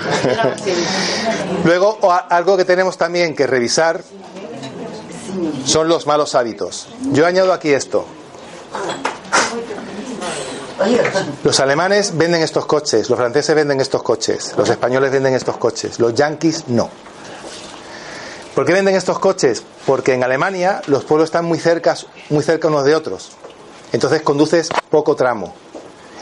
Luego, 1.64 1.98
algo 2.28 2.56
que 2.56 2.64
tenemos 2.64 2.96
también 2.96 3.34
que 3.34 3.46
revisar 3.46 4.02
son 5.64 5.88
los 5.88 6.06
malos 6.06 6.34
hábitos. 6.34 6.88
Yo 7.12 7.26
añado 7.26 7.52
aquí 7.52 7.72
esto. 7.72 8.04
Los 11.44 11.60
alemanes 11.60 12.16
venden 12.16 12.42
estos 12.42 12.64
coches, 12.64 13.10
los 13.10 13.18
franceses 13.18 13.54
venden 13.54 13.80
estos 13.80 14.02
coches, 14.02 14.54
los 14.56 14.68
españoles 14.68 15.12
venden 15.12 15.34
estos 15.34 15.58
coches, 15.58 15.98
los 16.00 16.14
yanquis 16.14 16.68
no. 16.68 16.88
¿Por 18.54 18.66
qué 18.66 18.72
venden 18.72 18.96
estos 18.96 19.18
coches? 19.18 19.62
Porque 19.86 20.12
en 20.12 20.24
Alemania 20.24 20.82
los 20.86 21.04
pueblos 21.04 21.28
están 21.28 21.44
muy 21.44 21.58
cerca, 21.58 21.96
muy 22.30 22.42
cerca 22.42 22.68
unos 22.68 22.84
de 22.84 22.94
otros. 22.94 23.32
Entonces 23.92 24.22
conduces 24.22 24.68
poco 24.90 25.14
tramo. 25.14 25.54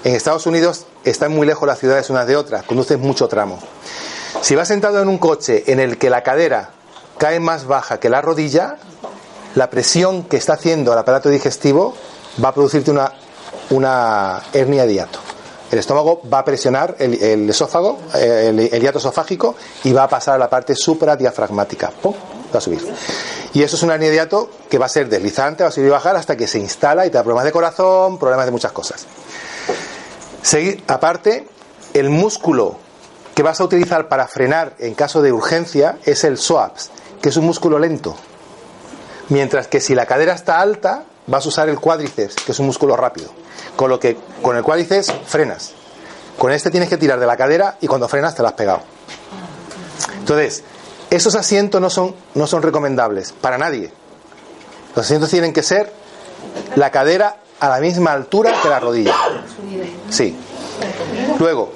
En 0.05 0.14
Estados 0.14 0.47
Unidos 0.47 0.87
están 1.05 1.33
muy 1.33 1.47
lejos 1.47 1.66
las 1.66 1.79
ciudades 1.79 2.11
unas 2.11 2.26
de 2.26 2.37
otras, 2.37 2.64
conduces 2.64 2.99
mucho 2.99 3.29
tramo. 3.29 3.59
Si 4.43 4.55
vas 4.55 4.68
sentado 4.68 5.03
en 5.03 5.09
un 5.09 5.18
coche 5.18 5.64
en 5.66 5.81
el 5.81 5.99
que 5.99 6.11
la 6.11 6.22
cadera 6.22 6.70
cae 7.18 7.41
más 7.41 7.66
baja 7.66 7.99
que 7.99 8.11
la 8.11 8.20
rodilla, 8.20 8.76
la 9.55 9.70
presión 9.70 10.22
que 10.22 10.37
está 10.37 10.53
haciendo 10.53 10.93
el 10.93 10.99
aparato 10.99 11.31
digestivo 11.31 11.95
va 12.43 12.51
a 12.51 12.55
producirte 12.55 12.91
una, 12.91 13.12
una 13.70 14.43
hernia 14.53 14.87
de 14.87 14.95
hiato. 14.95 15.28
El 15.70 15.78
estómago 15.78 16.22
va 16.32 16.38
a 16.40 16.44
presionar 16.44 16.96
el, 16.98 17.48
esófago, 17.50 17.98
eh, 18.14 18.68
el, 18.72 18.80
hiato 18.80 18.98
esofágico, 18.98 19.54
y 19.84 19.92
va 19.92 20.04
a 20.04 20.08
pasar 20.08 20.34
a 20.36 20.38
la 20.38 20.48
parte 20.48 20.74
supradiafragmática. 20.74 21.90
¡Pum! 21.90 22.14
Va 22.54 22.58
a 22.58 22.60
subir. 22.60 22.80
Y 23.52 23.62
eso 23.62 23.76
es 23.76 23.82
una 23.82 23.94
hernia 23.94 24.08
de 24.08 24.14
hiato 24.16 24.48
que 24.70 24.78
va 24.78 24.86
a 24.86 24.88
ser 24.88 25.08
deslizante, 25.08 25.62
va 25.64 25.68
a 25.68 25.72
subir 25.72 25.88
y 25.88 25.90
bajar 25.90 26.16
hasta 26.16 26.36
que 26.36 26.46
se 26.46 26.58
instala 26.58 27.04
y 27.06 27.10
te 27.10 27.18
da 27.18 27.22
problemas 27.22 27.44
de 27.44 27.52
corazón, 27.52 28.18
problemas 28.18 28.46
de 28.46 28.52
muchas 28.52 28.72
cosas. 28.72 29.04
Segui- 30.42 30.82
aparte, 30.86 31.46
el 31.94 32.08
músculo 32.10 32.76
que 33.34 33.42
vas 33.42 33.60
a 33.60 33.64
utilizar 33.64 34.08
para 34.08 34.26
frenar 34.26 34.74
en 34.78 34.94
caso 34.94 35.20
de 35.22 35.32
urgencia 35.32 35.98
es 36.04 36.24
el 36.24 36.38
psoas, 36.38 36.90
que 37.20 37.28
es 37.28 37.36
un 37.36 37.44
músculo 37.44 37.78
lento. 37.78 38.16
Mientras 39.28 39.66
que 39.68 39.80
si 39.80 39.94
la 39.94 40.06
cadera 40.06 40.32
está 40.32 40.60
alta, 40.60 41.04
vas 41.26 41.44
a 41.44 41.48
usar 41.48 41.68
el 41.68 41.78
cuádriceps, 41.78 42.36
que 42.36 42.52
es 42.52 42.58
un 42.58 42.66
músculo 42.66 42.96
rápido. 42.96 43.28
Con 43.79 43.91
lo 43.91 44.01
que 44.01 44.16
con 44.43 44.57
el 44.57 44.64
cuádriceps 44.64 45.12
frenas. 45.24 45.70
Con 46.37 46.51
este 46.51 46.68
tienes 46.68 46.89
que 46.89 46.97
tirar 46.97 47.20
de 47.20 47.26
la 47.26 47.37
cadera 47.37 47.76
y 47.81 47.87
cuando 47.87 48.09
frenas 48.09 48.35
te 48.35 48.43
la 48.43 48.49
has 48.49 48.55
pegado. 48.55 48.81
Entonces, 50.18 50.64
esos 51.11 51.37
asientos 51.37 51.81
no 51.81 51.89
son, 51.89 52.12
no 52.35 52.49
son 52.49 52.62
recomendables 52.62 53.31
para 53.31 53.57
nadie. 53.57 53.93
Los 54.97 55.07
asientos 55.07 55.31
tienen 55.31 55.53
que 55.53 55.62
ser 55.62 55.93
la 56.74 56.91
cadera 56.91 57.37
a 57.61 57.68
la 57.68 57.79
misma 57.79 58.11
altura 58.14 58.53
que 58.61 58.68
la 58.68 58.81
rodilla. 58.81 59.14
Sí. 60.11 60.37
Luego, 61.39 61.70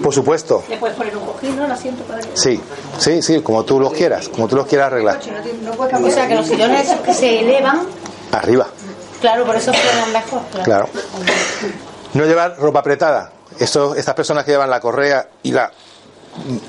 por 0.00 0.14
supuesto, 0.14 0.62
Le 0.68 0.76
puedes 0.76 0.96
poner 0.96 1.16
un 1.16 1.26
cojín, 1.26 1.56
¿no? 1.56 1.64
El 1.64 1.72
asiento 1.72 2.04
para 2.04 2.20
que... 2.20 2.36
sí, 2.36 2.60
sí, 2.98 3.20
sí, 3.20 3.40
como 3.40 3.64
tú 3.64 3.80
los 3.80 3.92
quieras, 3.92 4.28
como 4.28 4.46
tú 4.46 4.54
los 4.54 4.66
quieras 4.68 4.92
arreglar. 4.92 5.18
O 5.18 6.10
sea, 6.12 6.28
que 6.28 6.36
los 6.36 6.46
sillones 6.46 6.88
esos 6.88 7.00
que 7.00 7.14
se 7.14 7.40
elevan, 7.40 7.80
Arriba, 8.30 8.68
claro, 9.20 9.44
por 9.44 9.56
eso 9.56 9.72
frenan 9.72 10.12
mejor. 10.12 10.42
claro. 10.64 10.88
No 12.14 12.24
llevar 12.24 12.56
ropa 12.58 12.80
apretada. 12.80 13.32
Esto, 13.58 13.94
estas 13.94 14.14
personas 14.14 14.44
que 14.44 14.52
llevan 14.52 14.70
la 14.70 14.80
correa 14.80 15.28
y 15.42 15.52
la 15.52 15.70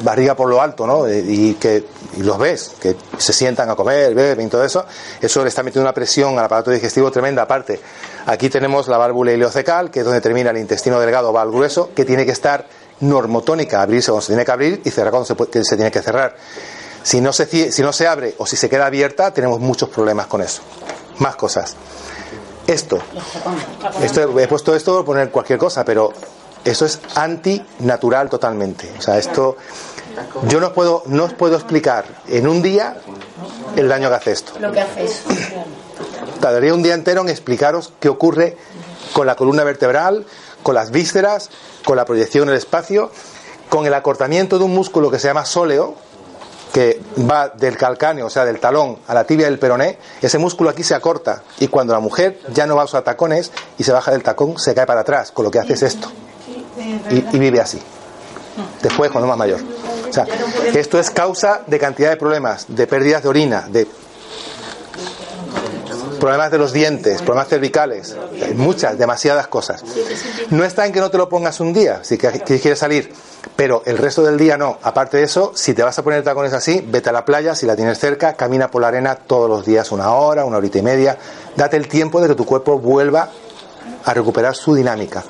barriga 0.01 0.35
por 0.35 0.49
lo 0.49 0.61
alto, 0.61 0.87
¿no? 0.87 1.05
Eh, 1.07 1.23
Y 1.27 1.53
que 1.55 1.85
y 2.17 2.23
los 2.23 2.37
ves, 2.39 2.71
que 2.81 2.95
se 3.17 3.31
sientan 3.33 3.69
a 3.69 3.75
comer, 3.75 4.15
beben 4.15 4.47
y 4.47 4.49
todo 4.49 4.63
eso, 4.65 4.83
eso 5.21 5.43
le 5.43 5.49
está 5.49 5.61
metiendo 5.61 5.85
una 5.87 5.93
presión 5.93 6.37
al 6.39 6.45
aparato 6.45 6.71
digestivo 6.71 7.11
tremenda. 7.11 7.43
Aparte, 7.43 7.79
aquí 8.25 8.49
tenemos 8.49 8.87
la 8.87 8.97
válvula 8.97 9.31
ileocecal, 9.31 9.91
que 9.91 9.99
es 9.99 10.05
donde 10.05 10.21
termina 10.21 10.49
el 10.49 10.57
intestino 10.57 10.99
delgado, 10.99 11.31
va 11.31 11.43
al 11.43 11.51
grueso, 11.51 11.91
que 11.95 12.03
tiene 12.03 12.25
que 12.25 12.31
estar 12.31 12.65
normotónica, 13.01 13.81
abrirse 13.81 14.11
cuando 14.11 14.21
se 14.23 14.27
tiene 14.33 14.43
que 14.43 14.51
abrir 14.51 14.81
y 14.83 14.89
cerrar 14.89 15.11
cuando 15.11 15.25
se, 15.27 15.35
puede- 15.35 15.51
que 15.51 15.63
se 15.63 15.75
tiene 15.75 15.91
que 15.91 16.01
cerrar. 16.01 16.35
Si 17.03 17.21
no, 17.21 17.31
se, 17.31 17.71
si 17.71 17.81
no 17.81 17.93
se 17.93 18.07
abre 18.07 18.35
o 18.39 18.45
si 18.45 18.57
se 18.57 18.69
queda 18.69 18.87
abierta, 18.87 19.31
tenemos 19.33 19.59
muchos 19.59 19.87
problemas 19.89 20.27
con 20.27 20.41
eso. 20.41 20.61
Más 21.19 21.35
cosas. 21.35 21.75
Esto, 22.70 22.99
esto 24.03 24.39
he 24.39 24.47
puesto 24.47 24.76
esto 24.76 24.97
por 24.97 25.05
poner 25.05 25.32
cualquier 25.32 25.57
cosa, 25.57 25.84
pero 25.84 26.13
esto 26.63 26.86
es 26.86 26.99
antinatural 27.15 28.30
totalmente. 28.30 28.93
O 28.95 29.01
sea, 29.01 29.17
esto 29.17 29.57
yo 30.47 30.59
no 30.59 30.67
os 30.67 30.74
puedo 30.74 31.01
no 31.07 31.24
os 31.24 31.34
puedo 31.34 31.55
explicar 31.55 32.05
en 32.28 32.47
un 32.47 32.61
día 32.61 32.97
el 33.76 33.88
daño 33.88 34.09
que 34.09 34.15
hace 34.15 34.32
esto. 34.34 34.59
Lo 34.59 34.72
que 34.72 34.82
hace 34.82 35.05
eso. 35.05 35.24
Tardaría 36.39 36.76
un 36.76 36.84
día 36.84 36.93
entero 36.93 37.22
en 37.22 37.30
explicaros 37.30 37.91
qué 37.99 38.07
ocurre 38.07 38.55
con 39.13 39.26
la 39.26 39.36
columna 39.36 39.63
vertebral, 39.63 40.28
con 40.61 40.76
las 40.76 40.91
vísceras, 40.91 41.49
con 41.84 41.97
la 41.97 42.05
proyección 42.05 42.43
en 42.43 42.49
el 42.49 42.57
espacio, 42.57 43.09
con 43.70 43.88
el 43.88 43.95
acortamiento 43.95 44.59
de 44.59 44.65
un 44.65 44.76
músculo 44.76 45.09
que 45.09 45.17
se 45.17 45.28
llama 45.28 45.43
sóleo, 45.43 45.95
que 46.74 47.01
va 47.30 47.49
del 47.49 47.78
calcáneo, 47.78 48.28
o 48.28 48.30
sea, 48.30 48.45
del 48.45 48.59
talón 48.59 48.99
a 49.07 49.13
la 49.13 49.24
tibia 49.24 49.47
del 49.47 49.59
peroné, 49.59 49.97
ese 50.22 50.38
músculo 50.38 50.70
aquí 50.70 50.84
se 50.84 50.95
acorta 50.95 51.43
y 51.59 51.67
cuando 51.67 51.93
la 51.93 51.99
mujer 51.99 52.39
ya 52.53 52.67
no 52.67 52.76
va 52.76 52.84
a 52.84 52.86
usar 52.86 53.03
tacones 53.03 53.51
y 53.78 53.84
se 53.84 53.91
baja 53.91 54.11
del 54.11 54.24
tacón, 54.24 54.57
se 54.59 54.74
cae 54.74 54.86
para 54.86 55.01
atrás, 55.01 55.32
con 55.32 55.45
lo 55.45 55.51
que 55.51 55.59
hace 55.59 55.74
es 55.74 55.84
esto. 55.84 56.09
Y, 57.09 57.36
y 57.36 57.39
vive 57.39 57.59
así. 57.59 57.82
Después, 58.82 59.11
cuando 59.11 59.28
más 59.28 59.38
mayor. 59.38 59.59
O 60.09 60.13
sea, 60.13 60.26
esto 60.74 60.99
es 60.99 61.09
causa 61.11 61.61
de 61.67 61.80
cantidad 61.80 62.09
de 62.09 62.17
problemas, 62.17 62.65
de 62.67 62.88
pérdidas 62.88 63.24
de 63.24 63.30
orina, 63.30 63.67
de 63.70 63.88
problemas 66.20 66.51
de 66.51 66.57
los 66.57 66.74
dientes, 66.74 67.22
problemas 67.22 67.47
cervicales, 67.47 68.15
muchas, 68.55 68.97
demasiadas 68.97 69.47
cosas. 69.47 69.84
No 70.49 70.63
está 70.63 70.86
en 70.86 70.93
que 70.93 70.99
no 70.99 71.09
te 71.09 71.17
lo 71.17 71.30
pongas 71.30 71.59
un 71.59 71.74
día, 71.74 71.99
si 72.03 72.17
quieres 72.17 72.80
salir, 72.80 73.13
pero 73.55 73.82
el 73.86 73.97
resto 73.97 74.22
del 74.24 74.38
día 74.38 74.57
no. 74.57 74.78
Aparte 74.84 75.17
de 75.17 75.24
eso, 75.24 75.51
si 75.55 75.74
te 75.74 75.84
vas 75.84 75.97
a 75.97 76.03
poner 76.03 76.24
tacones 76.24 76.53
así, 76.53 76.84
vete 76.86 77.09
a 77.09 77.13
la 77.13 77.26
playa, 77.26 77.55
si 77.55 77.65
la 77.65 77.76
tienes 77.76 77.97
cerca, 77.99 78.34
camina 78.34 78.70
por 78.70 78.82
la 78.82 78.89
arena 78.89 79.15
todos 79.15 79.49
los 79.49 79.65
días 79.65 79.91
una 79.91 80.11
hora, 80.13 80.45
una 80.45 80.57
horita 80.57 80.78
y 80.80 80.82
media. 80.84 81.17
Date 81.55 81.78
el 81.78 81.88
tiempo 81.88 82.22
de 82.22 82.28
que 82.30 82.36
tu 82.36 82.45
cuerpo 82.45 82.78
vuelva 82.80 83.30
a 84.05 84.13
recuperar 84.13 84.55
su 84.55 84.76
dinámica. 84.76 85.24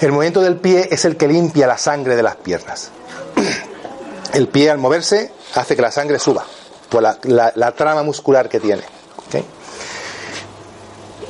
El 0.00 0.10
movimiento 0.12 0.40
del 0.40 0.56
pie 0.56 0.88
es 0.90 1.04
el 1.04 1.16
que 1.16 1.28
limpia 1.28 1.66
la 1.66 1.78
sangre 1.78 2.16
de 2.16 2.22
las 2.22 2.36
piernas. 2.36 2.90
El 4.34 4.48
pie 4.48 4.70
al 4.70 4.78
moverse 4.78 5.30
hace 5.54 5.76
que 5.76 5.82
la 5.82 5.90
sangre 5.90 6.18
suba 6.18 6.44
por 6.88 7.02
la, 7.02 7.18
la- 7.54 7.72
trama 7.72 8.02
muscular 8.02 8.48
que 8.48 8.58
tiene. 8.60 8.82
¿ok? 9.28 9.44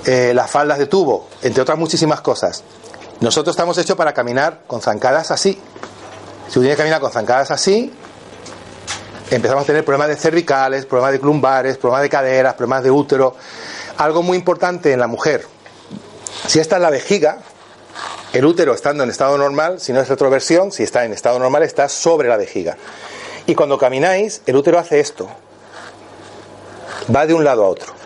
Eh, 0.04 0.32
las 0.34 0.50
faldas 0.50 0.78
de 0.78 0.86
tubo, 0.86 1.28
entre 1.42 1.62
otras 1.62 1.78
muchísimas 1.78 2.20
cosas. 2.20 2.64
Nosotros 3.20 3.54
estamos 3.54 3.78
hechos 3.78 3.96
para 3.96 4.12
caminar 4.12 4.62
con 4.66 4.80
zancadas 4.80 5.30
así. 5.30 5.60
Si 6.48 6.58
uno 6.58 6.64
tiene 6.64 6.70
que 6.70 6.78
caminar 6.78 7.00
con 7.00 7.12
zancadas 7.12 7.52
así, 7.52 7.92
empezamos 9.30 9.62
a 9.62 9.66
tener 9.66 9.84
problemas 9.84 10.08
de 10.08 10.16
cervicales, 10.16 10.86
problemas 10.86 11.12
de 11.12 11.18
lumbares, 11.20 11.76
problemas 11.76 12.02
de 12.02 12.08
caderas, 12.08 12.54
problemas 12.54 12.82
de 12.82 12.90
útero. 12.90 13.36
Algo 13.98 14.22
muy 14.22 14.36
importante 14.36 14.92
en 14.92 14.98
la 14.98 15.06
mujer. 15.06 15.46
Si 16.48 16.58
esta 16.58 16.76
es 16.76 16.82
la 16.82 16.90
vejiga, 16.90 17.38
el 18.32 18.44
útero 18.44 18.74
estando 18.74 19.04
en 19.04 19.10
estado 19.10 19.38
normal, 19.38 19.80
si 19.80 19.92
no 19.92 20.00
es 20.00 20.08
retroversión, 20.08 20.72
si 20.72 20.82
está 20.82 21.04
en 21.04 21.12
estado 21.12 21.38
normal, 21.38 21.62
está 21.62 21.88
sobre 21.88 22.28
la 22.28 22.36
vejiga. 22.36 22.76
Y 23.46 23.54
cuando 23.54 23.78
camináis, 23.78 24.42
el 24.46 24.56
útero 24.56 24.80
hace 24.80 24.98
esto. 24.98 25.28
Va 27.14 27.24
de 27.24 27.34
un 27.34 27.44
lado 27.44 27.64
a 27.64 27.68
otro. 27.68 28.01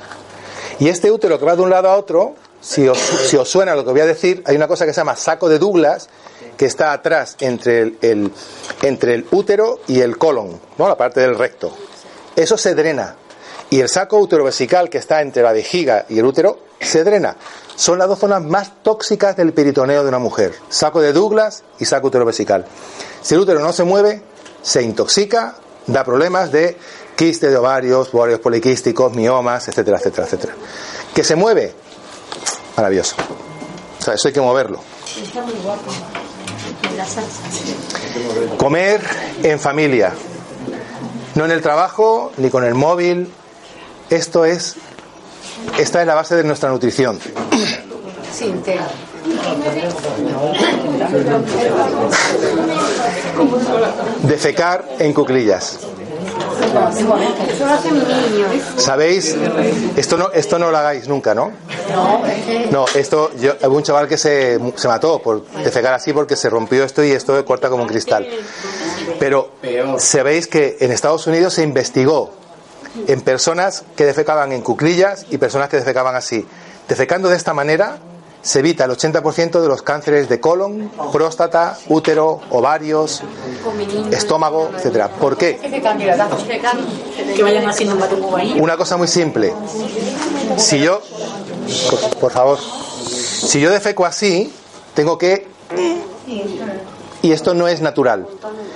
Y 0.78 0.88
este 0.88 1.10
útero 1.10 1.38
que 1.38 1.44
va 1.44 1.56
de 1.56 1.62
un 1.62 1.70
lado 1.70 1.88
a 1.88 1.96
otro, 1.96 2.34
si 2.60 2.86
os, 2.88 2.98
si 2.98 3.36
os 3.36 3.48
suena 3.48 3.74
lo 3.74 3.84
que 3.84 3.90
voy 3.92 4.00
a 4.00 4.06
decir, 4.06 4.42
hay 4.46 4.56
una 4.56 4.68
cosa 4.68 4.84
que 4.84 4.92
se 4.92 5.00
llama 5.00 5.16
saco 5.16 5.48
de 5.48 5.58
Douglas, 5.58 6.08
que 6.56 6.66
está 6.66 6.92
atrás 6.92 7.36
entre 7.40 7.80
el, 7.80 7.98
el- 8.02 8.32
entre 8.82 9.14
el 9.14 9.26
útero 9.30 9.80
y 9.86 10.00
el 10.00 10.18
colon, 10.18 10.60
¿no? 10.78 10.88
la 10.88 10.96
parte 10.96 11.20
del 11.20 11.36
recto. 11.38 11.72
Eso 12.34 12.56
se 12.58 12.74
drena. 12.74 13.16
Y 13.70 13.80
el 13.80 13.88
saco 13.88 14.18
uterovesical 14.18 14.88
que 14.90 14.98
está 14.98 15.22
entre 15.22 15.42
la 15.42 15.52
vejiga 15.52 16.06
y 16.08 16.18
el 16.18 16.24
útero 16.26 16.60
se 16.80 17.02
drena. 17.04 17.36
Son 17.74 17.98
las 17.98 18.08
dos 18.08 18.18
zonas 18.20 18.42
más 18.42 18.82
tóxicas 18.82 19.36
del 19.36 19.52
peritoneo 19.52 20.02
de 20.02 20.08
una 20.08 20.18
mujer. 20.18 20.52
Saco 20.68 21.00
de 21.00 21.12
Douglas 21.12 21.64
y 21.78 21.84
saco 21.84 22.06
uterovesical. 22.08 22.64
Si 23.22 23.34
el 23.34 23.40
útero 23.40 23.60
no 23.60 23.72
se 23.72 23.84
mueve, 23.84 24.22
se 24.62 24.82
intoxica, 24.82 25.56
da 25.86 26.04
problemas 26.04 26.50
de 26.52 26.76
quiste 27.16 27.48
de 27.48 27.56
ovarios, 27.56 28.12
ovarios 28.12 28.40
poliquísticos, 28.40 29.14
miomas, 29.14 29.68
etcétera, 29.68 29.98
etcétera, 29.98 30.26
etcétera. 30.26 30.54
Que 31.14 31.24
se 31.24 31.36
mueve, 31.36 31.74
maravilloso. 32.76 33.16
O 33.98 34.02
sea, 34.02 34.14
eso 34.14 34.28
hay 34.28 34.34
que 34.34 34.40
moverlo. 34.40 34.80
Está 35.22 35.42
muy 35.42 35.54
guapo. 35.54 35.90
La 36.96 37.04
salsa. 37.04 37.42
Comer 38.58 39.00
en 39.42 39.58
familia. 39.58 40.12
No 41.34 41.44
en 41.44 41.50
el 41.50 41.62
trabajo, 41.62 42.32
ni 42.38 42.50
con 42.50 42.64
el 42.64 42.74
móvil. 42.74 43.32
Esto 44.10 44.44
es, 44.44 44.76
esta 45.78 46.00
es 46.00 46.06
la 46.06 46.14
base 46.14 46.36
de 46.36 46.44
nuestra 46.44 46.70
nutrición. 46.70 47.18
Sí, 48.32 48.44
entera. 48.44 48.86
Defecar 54.22 54.84
en 54.98 55.12
cuclillas. 55.12 55.78
¿Sabéis? 58.76 59.36
Esto 59.96 60.16
no, 60.16 60.30
esto 60.32 60.58
no 60.58 60.70
lo 60.70 60.76
hagáis 60.76 61.08
nunca, 61.08 61.34
¿no? 61.34 61.52
No, 62.70 62.86
esto, 62.94 63.30
yo, 63.38 63.54
hubo 63.62 63.76
un 63.76 63.82
chaval 63.82 64.08
que 64.08 64.18
se, 64.18 64.58
se 64.74 64.88
mató 64.88 65.20
por 65.20 65.46
defecar 65.64 65.94
así 65.94 66.12
porque 66.12 66.36
se 66.36 66.50
rompió 66.50 66.84
esto 66.84 67.04
y 67.04 67.12
esto 67.12 67.42
corta 67.44 67.68
como 67.68 67.82
un 67.82 67.88
cristal. 67.88 68.26
Pero 69.18 69.50
sabéis 69.98 70.46
que 70.46 70.76
en 70.80 70.92
Estados 70.92 71.26
Unidos 71.26 71.54
se 71.54 71.62
investigó 71.62 72.32
en 73.06 73.20
personas 73.20 73.84
que 73.94 74.04
defecaban 74.04 74.52
en 74.52 74.62
cuclillas 74.62 75.26
y 75.30 75.38
personas 75.38 75.68
que 75.68 75.76
defecaban 75.76 76.14
así. 76.14 76.46
Defecando 76.88 77.28
de 77.28 77.36
esta 77.36 77.54
manera 77.54 77.98
se 78.46 78.60
evita 78.60 78.84
el 78.84 78.92
80% 78.92 79.60
de 79.60 79.66
los 79.66 79.82
cánceres 79.82 80.28
de 80.28 80.38
colon, 80.38 80.88
próstata, 81.10 81.76
útero, 81.88 82.40
ovarios, 82.50 83.24
estómago, 84.12 84.70
etcétera. 84.76 85.08
¿Por 85.08 85.36
qué? 85.36 85.58
Una 88.60 88.76
cosa 88.76 88.96
muy 88.96 89.08
simple. 89.08 89.52
Si 90.58 90.78
yo, 90.78 91.02
por, 91.90 92.18
por 92.20 92.30
favor, 92.30 92.58
si 92.60 93.60
yo 93.60 93.72
defeco 93.72 94.06
así, 94.06 94.54
tengo 94.94 95.18
que... 95.18 95.48
Y 97.22 97.32
esto 97.32 97.52
no 97.52 97.66
es 97.66 97.80
natural. 97.80 98.28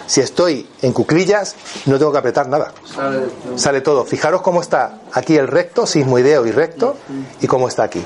Si 0.09 0.21
estoy 0.21 0.68
en 0.83 0.93
cuclillas, 0.93 1.55
no 1.87 1.97
tengo 1.97 2.11
que 2.11 2.18
apretar 2.18 2.49
nada. 2.49 2.73
Sale 3.55 3.83
todo. 3.83 4.05
Fijaros 4.05 4.43
cómo 4.43 4.62
está 4.62 4.99
aquí 5.12 5.37
el 5.37 5.47
recto, 5.47 5.87
sismoideo 5.87 6.45
y 6.45 6.51
recto, 6.51 6.97
y 7.41 7.47
cómo 7.47 7.68
está 7.68 7.85
aquí. 7.85 8.05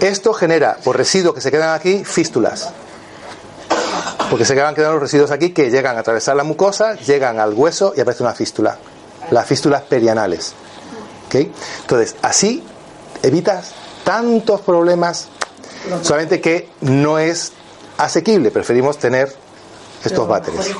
Esto 0.00 0.32
genera, 0.32 0.76
por 0.82 0.96
residuos 0.96 1.34
que 1.34 1.40
se 1.40 1.50
quedan 1.50 1.74
aquí, 1.74 2.04
fístulas. 2.04 2.70
Porque 4.30 4.44
se 4.44 4.54
quedan 4.54 4.74
quedando 4.74 4.94
los 4.94 5.02
residuos 5.02 5.30
aquí 5.30 5.50
que 5.50 5.70
llegan 5.70 5.96
a 5.96 6.00
atravesar 6.00 6.36
la 6.36 6.44
mucosa, 6.44 6.94
llegan 6.94 7.38
al 7.40 7.54
hueso 7.54 7.92
y 7.96 8.00
aparece 8.00 8.22
una 8.22 8.34
fístula. 8.34 8.78
Las 9.30 9.46
fístulas 9.46 9.82
perianales. 9.82 10.54
¿Ok? 11.26 11.34
Entonces, 11.82 12.16
así 12.22 12.62
evitas 13.22 13.72
tantos 14.04 14.60
problemas, 14.60 15.28
solamente 16.02 16.40
que 16.40 16.68
no 16.82 17.18
es 17.18 17.52
asequible. 17.96 18.50
Preferimos 18.50 18.98
tener 18.98 19.43
estos 20.06 20.26
váteres. 20.28 20.70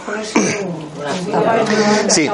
Sí, 2.09 2.29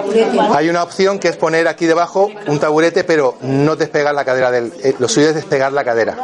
hay 0.55 0.68
una 0.68 0.82
opción 0.82 1.18
que 1.18 1.28
es 1.28 1.36
poner 1.36 1.66
aquí 1.68 1.86
debajo 1.86 2.28
un 2.47 2.59
taburete, 2.59 3.05
pero 3.05 3.36
no 3.43 3.76
despegar 3.76 4.14
la 4.14 4.24
cadera 4.24 4.51
del. 4.51 4.72
eh, 4.82 4.95
lo 4.99 5.09
suyo 5.09 5.28
es 5.30 5.34
despegar 5.34 5.72
la 5.72 5.84
cadera. 5.84 6.16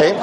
¿Eh? 0.00 0.14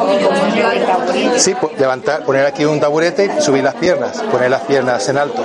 Sí, 1.38 1.54
po- 1.56 1.72
levantar, 1.78 2.24
poner 2.24 2.46
aquí 2.46 2.64
un 2.66 2.80
taburete 2.80 3.30
y 3.38 3.42
subir 3.42 3.64
las 3.64 3.76
piernas, 3.76 4.18
poner 4.32 4.50
las 4.52 4.62
piernas 4.62 5.08
en 5.10 5.18
alto. 5.18 5.44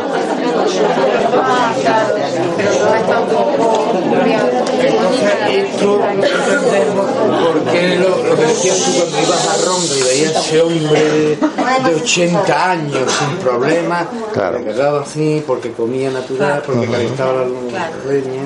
Esto 5.70 5.98
¿Por 5.98 7.64
qué 7.72 7.96
lo, 7.96 8.22
lo 8.22 8.36
que 8.36 8.42
decías 8.42 8.78
tú 8.78 8.92
cuando 8.98 9.18
ibas 9.20 9.48
a 9.48 9.64
Ronda 9.66 9.96
y 9.96 10.02
veías 10.02 10.36
a 10.36 10.40
ese 10.40 10.60
hombre 10.62 11.38
de 11.84 11.94
80 11.94 12.70
años 12.70 13.12
sin 13.12 13.36
problemas? 13.38 14.06
Claro. 14.32 14.58
Que 14.58 14.64
quedaba 14.64 15.02
así 15.02 15.42
porque 15.46 15.72
comía 15.72 16.10
natural, 16.10 16.62
porque 16.64 16.86
calentaba 16.86 17.32
la 17.32 18.12
leña. 18.12 18.42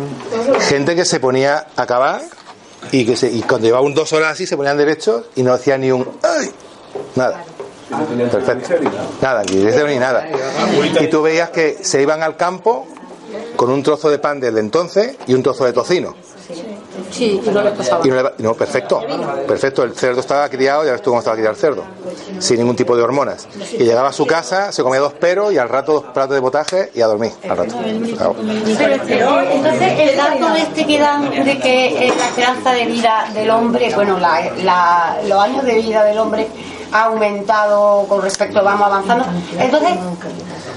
Gente 0.60 0.94
que 0.94 1.04
se 1.04 1.20
ponía 1.20 1.66
a 1.76 1.86
cavar 1.86 2.22
y 2.90 3.06
que 3.06 3.16
se, 3.16 3.30
y 3.30 3.42
cuando 3.42 3.66
llevaba 3.66 3.84
un 3.84 3.94
dos 3.94 4.12
horas 4.12 4.32
así 4.32 4.46
se 4.46 4.56
ponían 4.56 4.76
derechos 4.76 5.24
y 5.36 5.42
no 5.42 5.52
hacía 5.52 5.78
ni 5.78 5.90
un 5.90 6.08
¡ay! 6.22 6.50
nada. 7.14 7.44
Perfecto. 8.30 8.74
Nada, 9.20 9.42
ni 9.44 9.56
ni 9.56 9.98
nada. 9.98 10.26
Y 11.00 11.08
tú 11.08 11.22
veías 11.22 11.50
que 11.50 11.78
se 11.82 12.00
iban 12.00 12.22
al 12.22 12.36
campo 12.36 12.86
con 13.56 13.70
un 13.70 13.82
trozo 13.82 14.10
de 14.10 14.18
pan 14.18 14.40
del 14.40 14.54
de 14.54 14.60
entonces 14.60 15.16
y 15.26 15.34
un 15.34 15.42
trozo 15.42 15.64
de 15.64 15.72
tocino. 15.72 16.14
Sí, 17.10 17.40
y 17.44 17.50
no 17.50 17.62
le 17.62 17.70
pasaba. 17.70 18.06
Y 18.06 18.08
no, 18.10 18.16
le 18.16 18.22
va- 18.22 18.32
no, 18.38 18.54
perfecto, 18.54 19.00
perfecto. 19.46 19.82
El 19.82 19.94
cerdo 19.94 20.20
estaba 20.20 20.48
criado, 20.48 20.84
ya 20.84 20.92
ves 20.92 21.02
tú 21.02 21.10
cómo 21.10 21.20
estaba 21.20 21.36
criado 21.36 21.54
el 21.54 21.60
cerdo, 21.60 21.84
sin 22.38 22.58
ningún 22.58 22.76
tipo 22.76 22.96
de 22.96 23.02
hormonas. 23.02 23.46
Y 23.72 23.84
llegaba 23.84 24.08
a 24.08 24.12
su 24.12 24.26
casa, 24.26 24.72
se 24.72 24.82
comía 24.82 25.00
dos 25.00 25.12
peros 25.14 25.52
y 25.52 25.58
al 25.58 25.68
rato 25.68 25.92
dos 25.94 26.04
platos 26.12 26.34
de 26.34 26.40
potaje 26.42 26.90
y 26.94 27.00
a 27.00 27.06
dormir. 27.06 27.32
Al 27.48 27.56
rato. 27.56 27.74
Claro. 28.16 28.36
Pero 29.06 29.40
entonces 29.40 29.92
el 29.98 30.16
dato 30.16 30.54
este 30.54 30.86
que 30.86 30.98
dan 30.98 31.30
de 31.30 31.58
que 31.58 32.06
eh, 32.08 32.12
la 32.16 32.26
esperanza 32.28 32.72
de 32.72 32.86
vida 32.86 33.26
del 33.34 33.50
hombre, 33.50 33.92
bueno, 33.94 34.18
la, 34.18 34.50
la- 34.62 35.18
los 35.26 35.38
años 35.42 35.64
de 35.64 35.74
vida 35.76 36.04
del 36.04 36.18
hombre 36.18 36.46
ha 36.92 37.04
aumentado 37.04 38.04
con 38.08 38.20
respecto, 38.22 38.62
vamos 38.62 38.86
avanzando. 38.86 39.24
Entonces, 39.58 39.92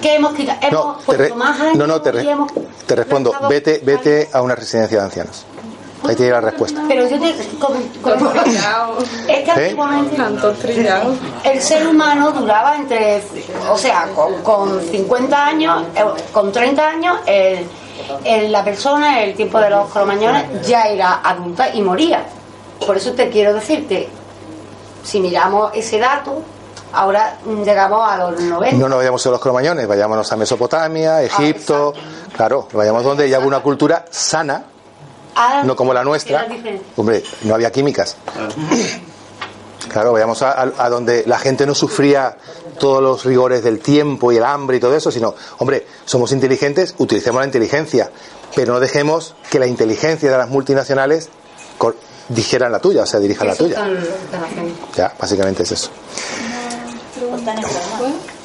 ¿qué 0.02 0.16
hemos 0.16 0.34
quitado? 0.34 0.60
Hemos 0.62 0.74
No, 0.86 0.96
te 1.00 1.04
puesto 1.06 1.24
re- 1.24 1.34
más 1.36 1.60
años 1.60 1.76
no, 1.78 1.88
no, 1.88 2.02
te, 2.02 2.12
re- 2.14 2.24
y 2.24 2.30
hemos- 2.30 2.52
te 2.86 2.96
respondo, 2.96 3.34
vete, 3.50 3.82
vete 3.84 4.30
a 4.32 4.42
una 4.42 4.56
residencia 4.56 5.00
de 5.00 5.04
ancianos. 5.04 5.46
Ahí 6.04 6.16
tiene 6.16 6.32
la 6.34 6.42
respuesta. 6.42 6.82
Pero 6.88 7.08
yo 7.10 7.20
te... 7.20 7.36
Con, 7.58 7.82
con- 8.02 8.38
es 9.28 9.44
que 9.44 9.52
¿Eh? 9.52 9.76
antiguamente 9.76 10.22
el 11.44 11.62
ser 11.62 11.88
humano 11.88 12.32
duraba 12.32 12.76
entre... 12.76 13.24
O 13.72 13.78
sea, 13.78 14.08
con, 14.16 14.42
con 14.44 14.82
50 14.82 15.46
años, 15.48 15.84
eh, 15.96 16.04
con 16.32 16.52
30 16.52 16.88
años, 16.88 17.18
el, 17.26 17.68
el- 18.24 18.52
la 18.52 18.64
persona, 18.64 19.24
el 19.24 19.36
tiempo 19.36 19.60
de 19.60 19.70
los 19.72 19.90
cromañones, 19.90 20.68
ya 20.68 20.84
era 20.84 21.22
adulta 21.24 21.74
y 21.74 21.82
moría. 21.82 22.24
Por 22.86 22.98
eso 22.98 23.14
te 23.14 23.30
quiero 23.30 23.54
decir 23.54 23.88
que 23.88 24.08
si 25.04 25.20
miramos 25.20 25.72
ese 25.74 25.98
dato, 25.98 26.42
ahora 26.94 27.38
llegamos 27.64 28.08
a 28.08 28.18
los 28.18 28.40
90. 28.42 28.78
No 28.78 28.90
nos 28.90 28.98
vayamos 29.00 29.26
a 29.26 29.30
los 29.32 29.40
cromañones, 29.40 29.88
vayámonos 29.88 30.32
a 30.32 30.36
Mesopotamia, 30.36 31.22
Egipto, 31.24 31.94
claro, 32.36 32.68
vayamos 32.74 33.04
donde 33.04 33.28
ya 33.30 33.40
hubo 33.40 33.48
una 33.48 33.62
cultura 33.62 34.06
sana, 34.12 34.64
Ah, 35.36 35.64
no 35.66 35.76
como 35.76 35.94
la 35.94 36.04
nuestra. 36.04 36.48
Hombre, 36.96 37.24
no 37.44 37.56
había 37.56 37.72
químicas. 37.72 38.16
Claro, 39.90 40.14
vayamos 40.14 40.42
a, 40.42 40.90
donde 40.90 41.24
la 41.26 41.38
gente 41.40 41.66
no 41.66 41.76
sufría 41.76 42.38
todos 42.80 43.02
los 43.02 43.24
rigores 43.24 43.64
del 43.64 43.80
tiempo 43.80 44.32
y 44.32 44.38
el 44.38 44.44
hambre 44.44 44.78
y 44.78 44.80
todo 44.80 44.96
eso, 44.96 45.12
sino, 45.12 45.36
hombre, 45.60 45.86
somos 46.06 46.32
inteligentes, 46.32 46.96
utilicemos 46.98 47.40
la 47.42 47.46
inteligencia, 47.46 48.12
pero 48.56 48.74
no 48.74 48.80
dejemos 48.80 49.36
que 49.50 49.60
la 49.60 49.68
inteligencia 49.68 50.32
de 50.32 50.38
las 50.38 50.50
multinacionales 50.50 51.30
dijeran 52.30 52.72
la 52.72 52.80
tuya, 52.80 53.04
o 53.04 53.06
sea, 53.06 53.20
dirijan 53.20 53.48
la 53.48 53.56
tuya. 53.56 53.88
Ya, 54.96 55.14
básicamente 55.20 55.64
es 55.64 55.72
eso. 55.72 55.90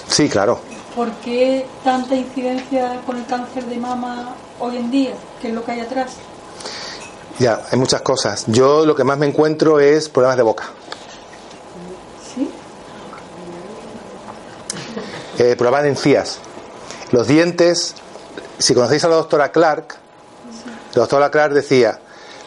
Sí, 0.09 0.28
claro. 0.28 0.61
¿Por 0.95 1.11
qué 1.24 1.66
tanta 1.84 2.14
incidencia 2.14 3.01
con 3.07 3.16
el 3.16 3.26
cáncer 3.26 3.64
de 3.66 3.76
mama 3.76 4.34
hoy 4.59 4.76
en 4.76 4.91
día? 4.91 5.14
¿Qué 5.41 5.49
es 5.49 5.55
lo 5.55 5.64
que 5.64 5.72
hay 5.72 5.80
atrás? 5.80 6.12
Ya, 7.41 7.62
hay 7.70 7.78
muchas 7.78 8.03
cosas. 8.03 8.45
Yo 8.49 8.84
lo 8.84 8.95
que 8.95 9.03
más 9.03 9.16
me 9.16 9.26
encuentro 9.26 9.80
es 9.80 10.11
problemas 10.11 10.36
de 10.36 10.43
boca. 10.43 10.64
¿Sí? 12.34 12.51
Eh, 15.38 15.57
problemas 15.57 15.84
de 15.84 15.88
encías. 15.88 16.38
Los 17.12 17.26
dientes, 17.26 17.95
si 18.59 18.74
conocéis 18.74 19.05
a 19.05 19.09
la 19.09 19.16
doctora 19.16 19.51
Clark, 19.51 19.97
la 20.93 21.01
doctora 21.01 21.30
Clark 21.30 21.55
decía, 21.55 21.99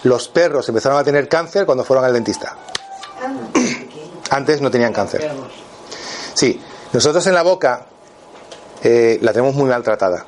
los 0.04 0.28
perros 0.28 0.70
empezaron 0.70 1.00
a 1.00 1.04
tener 1.04 1.28
cáncer 1.28 1.66
cuando 1.66 1.84
fueron 1.84 2.06
al 2.06 2.14
dentista. 2.14 2.56
Antes 4.30 4.62
no 4.62 4.70
tenían 4.70 4.94
cáncer. 4.94 5.28
Sí, 6.36 6.62
nosotros 6.92 7.26
en 7.26 7.34
la 7.34 7.42
boca 7.42 7.88
eh, 8.84 9.18
la 9.24 9.34
tenemos 9.34 9.56
muy 9.56 9.70
maltratada. 9.70 10.24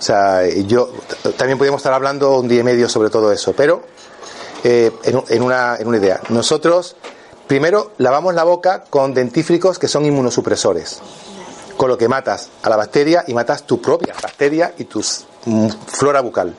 O 0.00 0.02
sea, 0.02 0.48
yo 0.48 0.90
también 1.36 1.58
podríamos 1.58 1.80
estar 1.80 1.92
hablando 1.92 2.38
un 2.40 2.48
día 2.48 2.60
y 2.60 2.64
medio 2.64 2.88
sobre 2.88 3.10
todo 3.10 3.30
eso, 3.32 3.52
pero 3.52 3.82
eh, 4.64 4.90
en, 5.04 5.16
un- 5.16 5.24
en 5.28 5.42
una, 5.42 5.76
en 5.76 5.86
una 5.86 5.98
idea. 5.98 6.20
Nosotros 6.30 6.96
primero 7.46 7.92
lavamos 7.98 8.34
la 8.34 8.44
boca 8.44 8.84
con 8.88 9.12
dentífricos 9.12 9.78
que 9.78 9.88
son 9.88 10.06
inmunosupresores, 10.06 11.00
con 11.76 11.88
lo 11.90 11.98
que 11.98 12.08
matas 12.08 12.48
a 12.62 12.70
la 12.70 12.76
bacteria 12.76 13.24
y 13.26 13.34
matas 13.34 13.64
tu 13.64 13.80
propia 13.82 14.14
bacteria 14.22 14.72
y 14.78 14.84
tu 14.84 15.02
flora 15.86 16.20
bucal. 16.22 16.56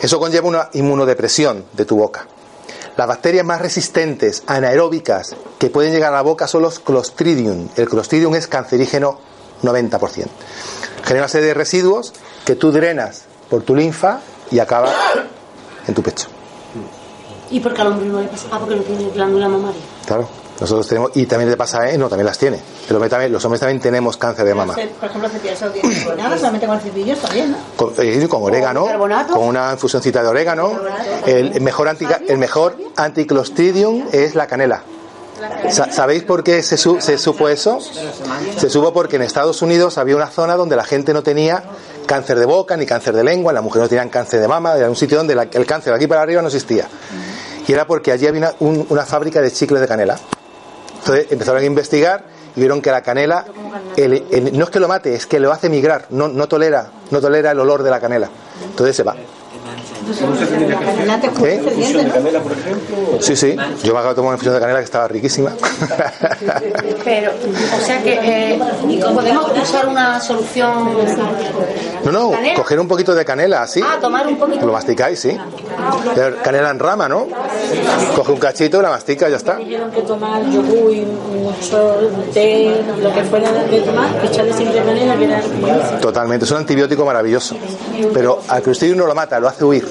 Eso 0.00 0.18
conlleva 0.20 0.46
una 0.46 0.68
inmunodepresión 0.74 1.64
de 1.72 1.86
tu 1.86 1.96
boca. 1.96 2.26
Las 2.98 3.06
bacterias 3.08 3.44
más 3.46 3.60
resistentes, 3.62 4.42
anaeróbicas, 4.46 5.34
que 5.58 5.70
pueden 5.70 5.92
llegar 5.92 6.12
a 6.12 6.16
la 6.16 6.22
boca 6.22 6.46
son 6.46 6.62
los 6.62 6.80
Clostridium. 6.80 7.68
El 7.76 7.88
Clostridium 7.88 8.34
es 8.34 8.46
cancerígeno 8.46 9.18
90%. 9.62 10.26
Genera 11.04 11.26
una 11.30 11.40
de 11.40 11.54
residuos 11.54 12.12
que 12.46 12.54
tú 12.56 12.72
drenas 12.72 13.24
por 13.50 13.62
tu 13.62 13.74
linfa 13.76 14.20
y 14.50 14.58
acaba 14.58 14.90
en 15.86 15.94
tu 15.94 16.02
pecho. 16.02 16.28
¿Y 17.50 17.60
por 17.60 17.74
qué 17.74 17.82
al 17.82 17.88
hombre 17.88 18.06
no 18.06 18.20
le 18.20 18.28
pasa? 18.28 18.46
Ah, 18.50 18.58
porque 18.58 18.76
no 18.76 18.82
tiene 18.82 19.10
glándula 19.10 19.48
mamaria. 19.48 19.80
Claro, 20.06 20.28
nosotros 20.60 20.88
tenemos, 20.88 21.10
y 21.14 21.26
también 21.26 21.50
le 21.50 21.56
pasa, 21.56 21.88
¿eh? 21.90 21.98
No, 21.98 22.08
también 22.08 22.26
las 22.26 22.38
tiene. 22.38 22.60
También- 22.88 23.30
los 23.32 23.44
hombres 23.44 23.60
también 23.60 23.80
tenemos 23.80 24.16
cáncer 24.16 24.44
de 24.46 24.54
mama. 24.54 24.74
Por 24.74 25.08
ejemplo, 25.10 25.28
dientes 25.28 26.04
con 26.04 26.16
nada, 26.16 26.36
solamente 26.36 26.66
con 26.66 26.76
el 26.76 26.82
cepillo 26.82 27.12
está 27.12 27.32
bien, 27.32 27.52
¿no? 27.52 27.58
Con, 27.76 27.92
eh, 27.98 28.26
con 28.28 28.42
orégano, 28.42 28.86
con 29.32 29.42
una 29.44 29.72
infusioncita 29.72 30.22
de 30.22 30.28
orégano. 30.28 30.72
El 31.26 31.60
mejor, 31.60 31.88
anti, 31.88 32.06
el 32.28 32.38
mejor 32.38 32.76
anticlostridium 32.96 34.06
es 34.12 34.34
la 34.34 34.46
canela. 34.46 34.82
Sa- 35.70 35.92
¿Sabéis 35.92 36.22
por 36.22 36.42
qué 36.42 36.62
se, 36.62 36.78
su- 36.78 37.00
se 37.00 37.18
supo 37.18 37.48
eso? 37.50 37.78
Se 38.56 38.70
supo 38.70 38.92
porque 38.94 39.16
en 39.16 39.22
Estados 39.22 39.60
Unidos 39.60 39.98
había 39.98 40.16
una 40.16 40.28
zona 40.28 40.56
donde 40.56 40.76
la 40.76 40.84
gente 40.84 41.12
no 41.12 41.22
tenía 41.22 41.62
cáncer 42.06 42.38
de 42.38 42.46
boca 42.46 42.76
ni 42.76 42.86
cáncer 42.86 43.14
de 43.14 43.22
lengua, 43.24 43.52
las 43.52 43.62
mujeres 43.62 43.84
no 43.84 43.88
tenían 43.88 44.08
cáncer 44.08 44.40
de 44.40 44.48
mama, 44.48 44.74
era 44.76 44.88
un 44.88 44.96
sitio 44.96 45.18
donde 45.18 45.34
la- 45.34 45.48
el 45.52 45.66
cáncer 45.66 45.92
de 45.92 45.96
aquí 45.96 46.06
para 46.06 46.22
arriba 46.22 46.40
no 46.40 46.48
existía. 46.48 46.88
Y 47.66 47.72
era 47.72 47.86
porque 47.86 48.12
allí 48.12 48.26
había 48.26 48.40
una, 48.40 48.54
un- 48.60 48.86
una 48.88 49.04
fábrica 49.04 49.40
de 49.40 49.50
chicles 49.52 49.80
de 49.80 49.88
canela. 49.88 50.18
Entonces 51.00 51.26
empezaron 51.30 51.62
a 51.62 51.64
investigar 51.66 52.24
y 52.56 52.60
vieron 52.60 52.80
que 52.80 52.90
la 52.90 53.02
canela 53.02 53.44
el- 53.96 54.56
no 54.58 54.64
es 54.64 54.70
que 54.70 54.80
lo 54.80 54.88
mate, 54.88 55.14
es 55.14 55.26
que 55.26 55.38
lo 55.40 55.52
hace 55.52 55.68
migrar, 55.68 56.06
no, 56.10 56.28
no 56.28 56.48
tolera, 56.48 56.90
no 57.10 57.20
tolera 57.20 57.50
el 57.50 57.60
olor 57.60 57.82
de 57.82 57.90
la 57.90 58.00
canela. 58.00 58.28
Entonces 58.64 58.96
se 58.96 59.02
va. 59.02 59.14
La 60.06 60.78
canela 60.80 61.20
te 61.20 61.28
oscurece 61.28 61.68
el 61.68 61.76
diente, 61.76 62.04
¿no? 62.04 62.14
canela, 62.14 62.40
por 62.40 62.52
ejemplo. 62.52 62.96
Sí, 63.20 63.36
sí. 63.36 63.56
Yo 63.82 63.92
me 63.92 63.98
acabo 63.98 64.08
de 64.10 64.14
tomar 64.14 64.28
una 64.28 64.34
infusión 64.34 64.54
de 64.54 64.60
canela 64.60 64.78
que 64.78 64.84
estaba 64.84 65.08
riquísima. 65.08 65.52
Pero, 67.04 67.32
o 67.32 67.84
sea 67.84 68.02
que 68.02 68.18
eh, 68.22 68.58
podemos 69.14 69.50
usar 69.62 69.88
una 69.88 70.20
solución. 70.20 70.88
No, 72.04 72.12
no, 72.12 72.30
¿Canela? 72.30 72.54
coger 72.54 72.80
un 72.80 72.88
poquito 72.88 73.14
de 73.14 73.24
canela, 73.24 73.62
así. 73.62 73.80
Ah, 73.82 73.98
tomar 74.00 74.26
un 74.26 74.36
poquito. 74.36 74.64
Lo 74.66 74.72
masticáis, 74.72 75.18
sí. 75.18 75.36
Pero 76.14 76.36
Canela 76.42 76.70
en 76.70 76.78
rama, 76.78 77.08
¿no? 77.08 77.26
Coge 78.14 78.32
un 78.32 78.38
cachito, 78.38 78.80
la 78.80 78.90
mastica 78.90 79.28
y 79.28 79.32
ya 79.32 79.36
está. 79.36 79.56
Dijeron 79.56 79.90
que 79.90 80.02
tomar 80.02 80.42
yogur 80.50 80.92
y 80.92 81.04
mucho 81.04 82.10
té, 82.32 82.82
lo 83.00 83.12
que 83.12 83.24
fuera 83.24 83.50
de 83.52 83.80
tomar, 83.80 84.08
echarle 84.24 84.52
siempre 84.52 84.82
canela, 84.84 85.16
que 85.16 85.24
era. 85.24 85.98
Totalmente, 86.00 86.44
es 86.44 86.50
un 86.50 86.58
antibiótico 86.58 87.04
maravilloso. 87.04 87.56
Pero 88.12 88.40
al 88.48 88.62
Clostridium 88.62 88.98
no 88.98 89.06
lo 89.06 89.14
mata, 89.14 89.40
lo 89.40 89.48
hace 89.48 89.64
huir. 89.64 89.86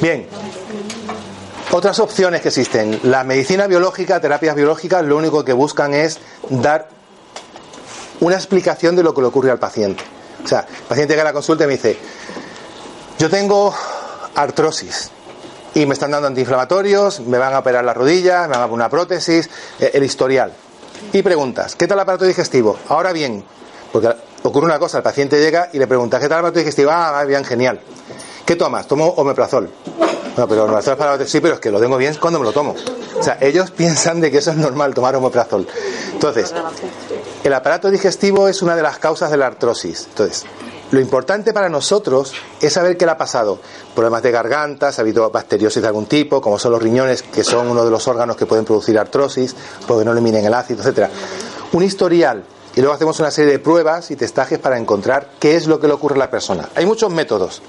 Bien. 0.00 0.26
Otras 1.70 1.98
opciones 1.98 2.40
que 2.40 2.48
existen. 2.48 3.00
La 3.02 3.24
medicina 3.24 3.66
biológica, 3.66 4.20
terapias 4.20 4.54
biológicas, 4.54 5.04
lo 5.04 5.16
único 5.16 5.44
que 5.44 5.52
buscan 5.52 5.92
es 5.92 6.18
dar 6.48 6.88
una 8.20 8.36
explicación 8.36 8.96
de 8.96 9.02
lo 9.02 9.14
que 9.14 9.20
le 9.20 9.26
ocurre 9.26 9.50
al 9.50 9.58
paciente. 9.58 10.02
O 10.42 10.48
sea, 10.48 10.60
el 10.60 10.84
paciente 10.84 11.12
llega 11.12 11.22
a 11.22 11.26
la 11.26 11.32
consulta 11.32 11.64
y 11.64 11.66
me 11.66 11.74
dice, 11.74 11.98
yo 13.18 13.28
tengo 13.28 13.74
artrosis 14.34 15.10
y 15.74 15.84
me 15.84 15.92
están 15.92 16.10
dando 16.10 16.28
antiinflamatorios, 16.28 17.20
me 17.20 17.38
van 17.38 17.52
a 17.52 17.58
operar 17.58 17.84
las 17.84 17.96
rodillas, 17.96 18.48
me 18.48 18.54
van 18.54 18.62
a 18.62 18.68
poner 18.68 18.74
una 18.74 18.88
prótesis, 18.88 19.50
eh, 19.78 19.90
el 19.94 20.04
historial. 20.04 20.52
Y 21.12 21.22
preguntas, 21.22 21.76
¿qué 21.76 21.86
tal 21.86 21.98
el 21.98 22.02
aparato 22.02 22.24
digestivo? 22.24 22.78
Ahora 22.88 23.12
bien, 23.12 23.44
porque 23.92 24.14
ocurre 24.48 24.66
una 24.66 24.78
cosa, 24.78 24.98
el 24.98 25.02
paciente 25.02 25.40
llega 25.40 25.70
y 25.72 25.78
le 25.78 25.86
pregunta, 25.86 26.18
¿qué 26.18 26.28
tal 26.28 26.38
el 26.38 26.40
aparato 26.40 26.58
digestivo? 26.58 26.90
Ah, 26.92 27.24
bien, 27.24 27.44
genial. 27.44 27.80
¿Qué 28.44 28.56
tomas? 28.56 28.86
Tomo 28.86 29.06
omeprazol. 29.06 29.70
No, 30.36 30.48
pero 30.48 30.64
omeprazol 30.64 30.92
es 30.94 30.98
para 30.98 31.26
sí, 31.26 31.40
pero 31.40 31.54
es 31.54 31.60
que 31.60 31.70
lo 31.70 31.80
tengo 31.80 31.96
bien 31.96 32.14
cuando 32.20 32.38
me 32.38 32.44
lo 32.44 32.52
tomo. 32.52 32.74
O 33.18 33.22
sea, 33.22 33.38
ellos 33.40 33.70
piensan 33.70 34.20
de 34.20 34.30
que 34.30 34.38
eso 34.38 34.50
es 34.50 34.56
normal 34.56 34.94
tomar 34.94 35.14
omeprazol. 35.16 35.66
Entonces, 36.12 36.54
el 37.44 37.52
aparato 37.52 37.90
digestivo 37.90 38.48
es 38.48 38.62
una 38.62 38.76
de 38.76 38.82
las 38.82 38.98
causas 38.98 39.30
de 39.30 39.36
la 39.36 39.46
artrosis. 39.46 40.06
Entonces, 40.08 40.44
lo 40.90 41.00
importante 41.00 41.52
para 41.52 41.68
nosotros 41.68 42.32
es 42.62 42.72
saber 42.72 42.96
qué 42.96 43.04
le 43.04 43.12
ha 43.12 43.18
pasado. 43.18 43.58
Problemas 43.94 44.22
de 44.22 44.30
garganta, 44.30 44.92
si 44.92 45.00
ha 45.00 45.02
habido 45.02 45.28
bacteriosis 45.30 45.82
de 45.82 45.88
algún 45.88 46.06
tipo, 46.06 46.40
como 46.40 46.58
son 46.58 46.72
los 46.72 46.82
riñones, 46.82 47.22
que 47.22 47.44
son 47.44 47.68
uno 47.68 47.84
de 47.84 47.90
los 47.90 48.08
órganos 48.08 48.36
que 48.36 48.46
pueden 48.46 48.64
producir 48.64 48.98
artrosis, 48.98 49.54
porque 49.86 50.04
no 50.04 50.12
eliminen 50.12 50.46
el 50.46 50.54
ácido, 50.54 50.80
etcétera. 50.80 51.10
Un 51.72 51.82
historial. 51.82 52.44
Y 52.78 52.80
luego 52.80 52.94
hacemos 52.94 53.18
una 53.18 53.32
serie 53.32 53.50
de 53.50 53.58
pruebas 53.58 54.12
y 54.12 54.14
testajes 54.14 54.60
para 54.60 54.78
encontrar 54.78 55.30
qué 55.40 55.56
es 55.56 55.66
lo 55.66 55.80
que 55.80 55.88
le 55.88 55.94
ocurre 55.94 56.14
a 56.14 56.18
la 56.18 56.30
persona. 56.30 56.68
Hay 56.76 56.86
muchos 56.86 57.10
métodos. 57.10 57.60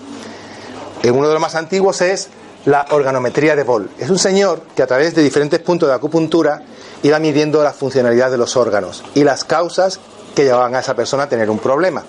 Uno 1.03 1.27
de 1.27 1.33
los 1.33 1.41
más 1.41 1.55
antiguos 1.55 2.01
es 2.01 2.27
la 2.65 2.85
organometría 2.91 3.55
de 3.55 3.63
Boll. 3.63 3.89
Es 3.97 4.11
un 4.11 4.19
señor 4.19 4.61
que 4.75 4.83
a 4.83 4.85
través 4.85 5.15
de 5.15 5.23
diferentes 5.23 5.61
puntos 5.61 5.89
de 5.89 5.95
acupuntura 5.95 6.61
iba 7.01 7.17
midiendo 7.17 7.63
la 7.63 7.73
funcionalidad 7.73 8.29
de 8.29 8.37
los 8.37 8.55
órganos 8.55 9.03
y 9.15 9.23
las 9.23 9.43
causas 9.45 9.99
que 10.35 10.43
llevaban 10.43 10.75
a 10.75 10.81
esa 10.81 10.95
persona 10.95 11.23
a 11.23 11.27
tener 11.27 11.49
un 11.49 11.57
problema. 11.57 12.03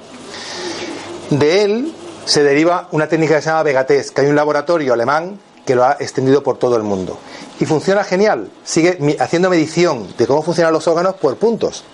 De 1.30 1.62
él 1.64 1.94
se 2.26 2.42
deriva 2.42 2.86
una 2.90 3.08
técnica 3.08 3.36
que 3.36 3.40
se 3.40 3.48
llama 3.48 3.62
Vegates, 3.62 4.10
que 4.10 4.20
hay 4.20 4.26
un 4.26 4.36
laboratorio 4.36 4.92
alemán 4.92 5.40
que 5.64 5.74
lo 5.74 5.84
ha 5.84 5.96
extendido 6.00 6.42
por 6.42 6.58
todo 6.58 6.76
el 6.76 6.82
mundo. 6.82 7.18
Y 7.58 7.66
funciona 7.66 8.04
genial. 8.04 8.50
Sigue 8.64 9.16
haciendo 9.18 9.50
medición 9.50 10.08
de 10.16 10.26
cómo 10.26 10.42
funcionan 10.42 10.72
los 10.72 10.86
órganos 10.88 11.14
por 11.14 11.36
puntos. 11.36 11.84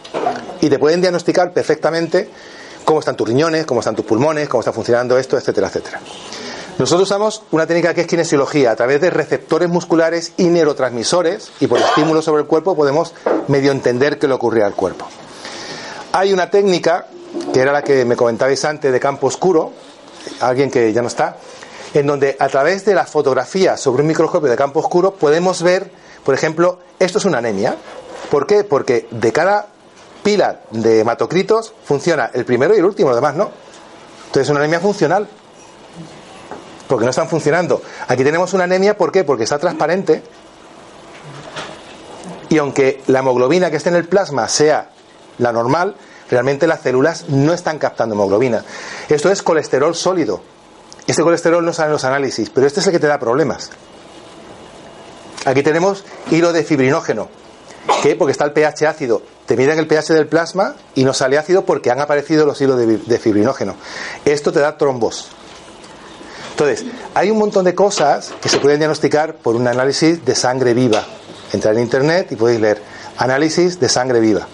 Y 0.61 0.69
te 0.69 0.79
pueden 0.79 1.01
diagnosticar 1.01 1.53
perfectamente 1.53 2.31
cómo 2.85 3.01
están 3.01 3.17
tus 3.17 3.29
riñones, 3.29 3.67
cómo 3.67 3.81
están 3.81 3.97
tus 3.97 4.05
pulmones, 4.05 4.49
cómo 4.49 4.61
está 4.61 4.73
funcionando 4.73 5.19
esto, 5.19 5.37
etcétera, 5.37 5.69
etcétera. 5.69 6.01
Nosotros 6.79 7.09
usamos 7.09 7.43
una 7.53 7.67
técnica 7.67 7.95
que 7.95 8.03
es 8.03 8.07
kinesiología. 8.07 8.71
A 8.71 8.77
través 8.77 9.01
de 9.01 9.11
receptores 9.11 9.69
musculares 9.69 10.33
y 10.37 10.45
neurotransmisores 10.45 11.51
y 11.61 11.67
por 11.67 11.81
estímulos 11.81 12.25
sobre 12.25 12.43
el 12.43 12.49
cuerpo 12.49 12.77
podemos 12.77 13.15
medio 13.49 13.73
entender 13.73 14.19
qué 14.19 14.29
le 14.29 14.35
ocurría 14.35 14.67
al 14.67 14.75
cuerpo. 14.75 15.07
Hay 16.13 16.33
una 16.33 16.51
técnica, 16.51 17.07
que 17.53 17.61
era 17.61 17.73
la 17.73 17.83
que 17.83 18.05
me 18.05 18.15
comentabais 18.15 18.65
antes, 18.65 18.93
de 18.93 19.01
campo 19.01 19.27
oscuro, 19.27 19.73
alguien 20.41 20.71
que 20.71 20.93
ya 20.93 21.03
no 21.03 21.09
está, 21.09 21.39
en 21.99 22.07
donde 22.07 22.37
a 22.39 22.49
través 22.49 22.85
de 22.85 22.95
la 22.95 23.07
fotografía 23.07 23.77
sobre 23.77 24.03
un 24.03 24.09
microscopio 24.09 24.51
de 24.51 24.57
campo 24.57 24.81
oscuro 24.81 25.15
podemos 25.15 25.63
ver, 25.63 25.91
por 26.25 26.35
ejemplo, 26.35 26.79
esto 26.99 27.19
es 27.19 27.25
una 27.25 27.39
anemia. 27.39 27.77
¿Por 28.31 28.47
qué? 28.47 28.65
Porque 28.65 29.07
de 29.11 29.33
cada 29.33 29.69
pila 30.23 30.61
de 30.73 31.01
hematocritos 31.01 31.73
funciona 31.85 32.31
el 32.35 32.45
primero 32.45 32.75
y 32.75 32.79
el 32.79 32.85
último, 32.85 33.09
los 33.09 33.17
demás 33.17 33.35
no. 33.35 33.51
Entonces 34.27 34.43
es 34.43 34.51
una 34.51 34.61
anemia 34.61 34.81
funcional. 34.81 35.29
Porque 36.87 37.05
no 37.05 37.11
están 37.11 37.29
funcionando. 37.29 37.83
Aquí 38.09 38.23
tenemos 38.23 38.53
una 38.53 38.65
anemia, 38.65 38.97
¿por 38.97 39.11
qué? 39.11 39.25
Porque 39.25 39.45
está 39.45 39.59
transparente. 39.59 40.23
Y 42.49 42.59
aunque 42.59 43.03
la 43.07 43.21
hemoglobina 43.21 43.71
que 43.71 43.77
esté 43.77 43.89
en 43.89 43.97
el 43.97 44.07
plasma 44.07 44.49
sea 44.49 44.91
la 45.39 45.51
normal, 45.51 45.97
realmente 46.31 46.67
las 46.67 46.83
células 46.83 47.29
no 47.29 47.55
están 47.55 47.79
captando 47.79 48.15
hemoglobina. 48.15 48.65
Esto 49.09 49.31
es 49.31 49.43
colesterol 49.43 49.95
sólido. 49.95 50.56
Este 51.07 51.23
colesterol 51.23 51.65
no 51.65 51.73
sale 51.73 51.87
en 51.87 51.93
los 51.93 52.05
análisis, 52.05 52.51
pero 52.51 52.67
este 52.67 52.81
es 52.81 52.87
el 52.87 52.93
que 52.93 52.99
te 52.99 53.07
da 53.07 53.19
problemas. 53.19 53.71
Aquí 55.45 55.63
tenemos 55.63 56.05
hilo 56.33 56.53
de 56.53 56.65
fibrinógeno. 56.65 57.29
¿Qué? 58.03 58.17
Porque 58.17 58.33
está 58.33 58.45
el 58.45 58.53
pH 58.53 58.87
ácido. 58.87 59.23
Te 59.47 59.57
miden 59.57 59.79
el 59.79 59.87
pH 59.87 60.13
del 60.13 60.27
plasma 60.27 60.75
y 60.97 61.05
no 61.05 61.15
sale 61.15 61.39
ácido 61.39 61.65
porque 61.65 61.93
han 61.93 62.01
aparecido 62.01 62.45
los 62.45 62.61
hilos 62.61 62.79
de, 62.79 63.19
fibrinógeno. 63.19 63.77
Esto 64.25 64.51
te 64.51 64.59
da 64.59 64.77
trombos. 64.77 65.29
Entonces, 66.51 66.87
hay 67.15 67.31
un 67.31 67.39
montón 67.39 67.65
de 67.65 67.75
cosas 67.77 68.33
que 68.41 68.49
se 68.49 68.59
pueden 68.59 68.79
diagnosticar 68.79 69.37
por 69.37 69.55
un 69.55 69.69
análisis 69.69 70.25
de 70.25 70.35
sangre 70.35 70.75
viva. 70.75 71.05
Entrar 71.53 71.75
en 71.75 71.83
internet 71.83 72.33
y 72.33 72.37
podéis 72.37 72.61
leer 72.61 72.83
análisis 73.19 73.79
de 73.79 73.89
sangre 73.89 74.19
viva. 74.19 74.49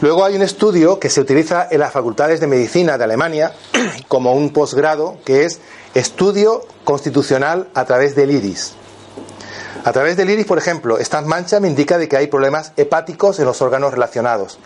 Luego 0.00 0.24
hay 0.24 0.36
un 0.36 0.42
estudio 0.42 0.98
que 0.98 1.10
se 1.10 1.20
utiliza 1.20 1.68
en 1.70 1.80
las 1.80 1.92
facultades 1.92 2.40
de 2.40 2.46
medicina 2.46 2.96
de 2.96 3.04
Alemania 3.04 3.52
como 4.08 4.32
un 4.32 4.50
posgrado 4.52 5.18
que 5.24 5.44
es 5.44 5.60
estudio 5.94 6.64
constitucional 6.84 7.68
a 7.74 7.84
través 7.84 8.14
del 8.14 8.30
iris. 8.30 8.74
A 9.84 9.92
través 9.92 10.16
del 10.16 10.30
iris, 10.30 10.46
por 10.46 10.58
ejemplo, 10.58 10.98
esta 10.98 11.20
mancha 11.22 11.60
me 11.60 11.68
indica 11.68 11.96
de 11.98 12.08
que 12.08 12.16
hay 12.16 12.26
problemas 12.26 12.72
hepáticos 12.76 13.38
en 13.38 13.44
los 13.44 13.62
órganos 13.62 13.92
relacionados. 13.92 14.58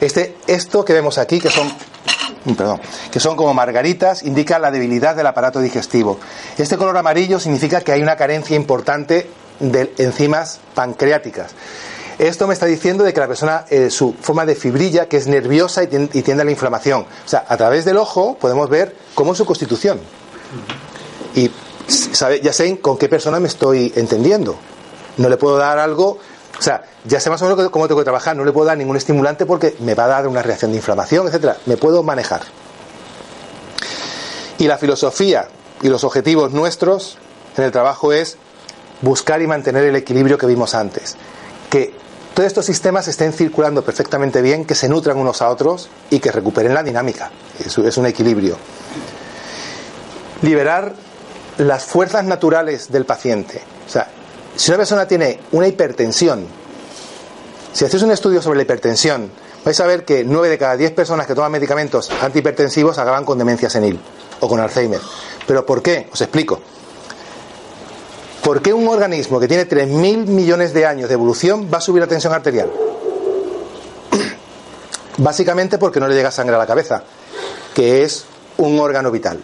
Este, 0.00 0.36
esto 0.46 0.84
que 0.84 0.92
vemos 0.92 1.18
aquí, 1.18 1.40
que 1.40 1.50
son, 1.50 1.70
perdón, 2.56 2.80
que 3.10 3.20
son 3.20 3.36
como 3.36 3.54
margaritas, 3.54 4.22
indica 4.22 4.58
la 4.58 4.70
debilidad 4.70 5.14
del 5.14 5.26
aparato 5.26 5.60
digestivo. 5.60 6.18
Este 6.56 6.76
color 6.76 6.96
amarillo 6.96 7.38
significa 7.38 7.80
que 7.80 7.92
hay 7.92 8.02
una 8.02 8.16
carencia 8.16 8.56
importante 8.56 9.28
de 9.60 9.92
enzimas 9.98 10.60
pancreáticas. 10.74 11.52
Esto 12.18 12.46
me 12.46 12.54
está 12.54 12.64
diciendo 12.66 13.04
de 13.04 13.12
que 13.12 13.20
la 13.20 13.26
persona, 13.28 13.66
eh, 13.68 13.90
su 13.90 14.14
forma 14.14 14.46
de 14.46 14.54
fibrilla, 14.54 15.06
que 15.06 15.18
es 15.18 15.26
nerviosa 15.26 15.82
y, 15.82 15.86
tien- 15.88 16.08
y 16.14 16.22
tiende 16.22 16.42
a 16.42 16.44
la 16.46 16.50
inflamación. 16.50 17.02
O 17.02 17.28
sea, 17.28 17.44
a 17.46 17.56
través 17.58 17.84
del 17.84 17.98
ojo 17.98 18.38
podemos 18.40 18.70
ver 18.70 18.96
cómo 19.14 19.32
es 19.32 19.38
su 19.38 19.44
constitución. 19.44 20.00
Y 21.34 21.50
ya 22.42 22.52
sé 22.52 22.78
con 22.80 22.96
qué 22.96 23.08
persona 23.08 23.38
me 23.38 23.48
estoy 23.48 23.92
entendiendo. 23.96 24.56
No 25.18 25.28
le 25.28 25.36
puedo 25.36 25.58
dar 25.58 25.78
algo, 25.78 26.18
o 26.58 26.62
sea, 26.62 26.84
ya 27.04 27.20
sé 27.20 27.28
más 27.28 27.42
o 27.42 27.44
menos 27.46 27.68
cómo 27.70 27.86
tengo 27.86 28.00
que 28.00 28.04
trabajar. 28.04 28.34
No 28.34 28.44
le 28.46 28.52
puedo 28.52 28.66
dar 28.66 28.78
ningún 28.78 28.96
estimulante 28.96 29.44
porque 29.44 29.76
me 29.80 29.94
va 29.94 30.04
a 30.04 30.08
dar 30.08 30.26
una 30.26 30.42
reacción 30.42 30.70
de 30.70 30.78
inflamación, 30.78 31.26
etcétera. 31.26 31.58
Me 31.66 31.76
puedo 31.76 32.02
manejar. 32.02 32.40
Y 34.58 34.66
la 34.66 34.78
filosofía 34.78 35.48
y 35.82 35.88
los 35.88 36.02
objetivos 36.04 36.52
nuestros 36.52 37.18
en 37.58 37.64
el 37.64 37.72
trabajo 37.72 38.12
es 38.14 38.38
buscar 39.02 39.42
y 39.42 39.46
mantener 39.46 39.84
el 39.84 39.96
equilibrio 39.96 40.38
que 40.38 40.46
vimos 40.46 40.74
antes. 40.74 41.16
Que 41.68 41.94
todos 42.36 42.48
estos 42.48 42.66
sistemas 42.66 43.08
estén 43.08 43.32
circulando 43.32 43.82
perfectamente 43.82 44.42
bien, 44.42 44.66
que 44.66 44.74
se 44.74 44.90
nutran 44.90 45.16
unos 45.16 45.40
a 45.40 45.48
otros 45.48 45.88
y 46.10 46.20
que 46.20 46.30
recuperen 46.30 46.74
la 46.74 46.82
dinámica. 46.82 47.30
Es, 47.64 47.96
un 47.96 48.04
equilibrio. 48.04 48.58
Liberar 50.42 50.92
las 51.56 51.86
fuerzas 51.86 52.26
naturales 52.26 52.92
del 52.92 53.06
paciente. 53.06 53.62
O 53.86 53.90
sea, 53.90 54.10
si 54.54 54.70
una 54.70 54.76
persona 54.76 55.08
tiene 55.08 55.40
una 55.52 55.66
hipertensión, 55.66 56.46
si 57.72 57.86
hacéis 57.86 58.02
un 58.02 58.10
estudio 58.10 58.42
sobre 58.42 58.58
la 58.58 58.64
hipertensión, 58.64 59.30
vais 59.64 59.80
a 59.80 59.86
ver 59.86 60.04
que 60.04 60.22
9 60.22 60.50
de 60.50 60.58
cada 60.58 60.76
10 60.76 60.92
personas 60.92 61.26
que 61.26 61.34
toman 61.34 61.52
medicamentos 61.52 62.10
antihipertensivos 62.20 62.98
acaban 62.98 63.24
con 63.24 63.38
demencia 63.38 63.70
senil 63.70 63.98
o 64.40 64.46
con 64.46 64.60
Alzheimer. 64.60 65.00
¿Pero 65.46 65.64
por 65.64 65.80
qué? 65.80 66.10
Os 66.12 66.20
explico. 66.20 66.60
¿Por 68.46 68.62
qué 68.62 68.72
un 68.72 68.86
organismo 68.86 69.40
que 69.40 69.48
tiene 69.48 69.68
3.000 69.68 70.26
millones 70.26 70.72
de 70.72 70.86
años 70.86 71.08
de 71.08 71.14
evolución 71.14 71.68
va 71.68 71.78
a 71.78 71.80
subir 71.80 72.00
la 72.00 72.06
tensión 72.06 72.32
arterial? 72.32 72.70
Básicamente 75.18 75.78
porque 75.78 75.98
no 75.98 76.06
le 76.06 76.14
llega 76.14 76.30
sangre 76.30 76.54
a 76.54 76.58
la 76.60 76.66
cabeza, 76.68 77.02
que 77.74 78.04
es 78.04 78.24
un 78.58 78.78
órgano 78.78 79.10
vital. 79.10 79.42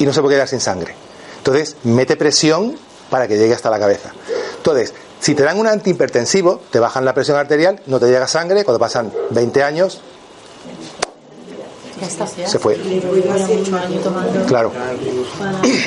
Y 0.00 0.04
no 0.04 0.12
se 0.12 0.20
puede 0.20 0.34
quedar 0.34 0.48
sin 0.48 0.58
sangre. 0.58 0.96
Entonces, 1.38 1.76
mete 1.84 2.16
presión 2.16 2.76
para 3.08 3.28
que 3.28 3.38
llegue 3.38 3.54
hasta 3.54 3.70
la 3.70 3.78
cabeza. 3.78 4.10
Entonces, 4.56 4.94
si 5.20 5.36
te 5.36 5.44
dan 5.44 5.60
un 5.60 5.68
antihipertensivo, 5.68 6.60
te 6.72 6.80
bajan 6.80 7.04
la 7.04 7.14
presión 7.14 7.36
arterial, 7.36 7.82
no 7.86 8.00
te 8.00 8.06
llega 8.06 8.26
sangre, 8.26 8.64
cuando 8.64 8.80
pasan 8.80 9.12
20 9.30 9.62
años, 9.62 10.00
se 12.08 12.58
fue. 12.58 12.76
Claro. 14.46 14.72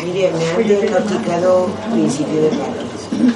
Mire, 0.03 0.31
me 0.31 0.51
han 0.51 0.67
diagnosticado 0.67 1.67
principio 1.91 2.41
de 2.41 2.49
Parkinson. 2.49 3.35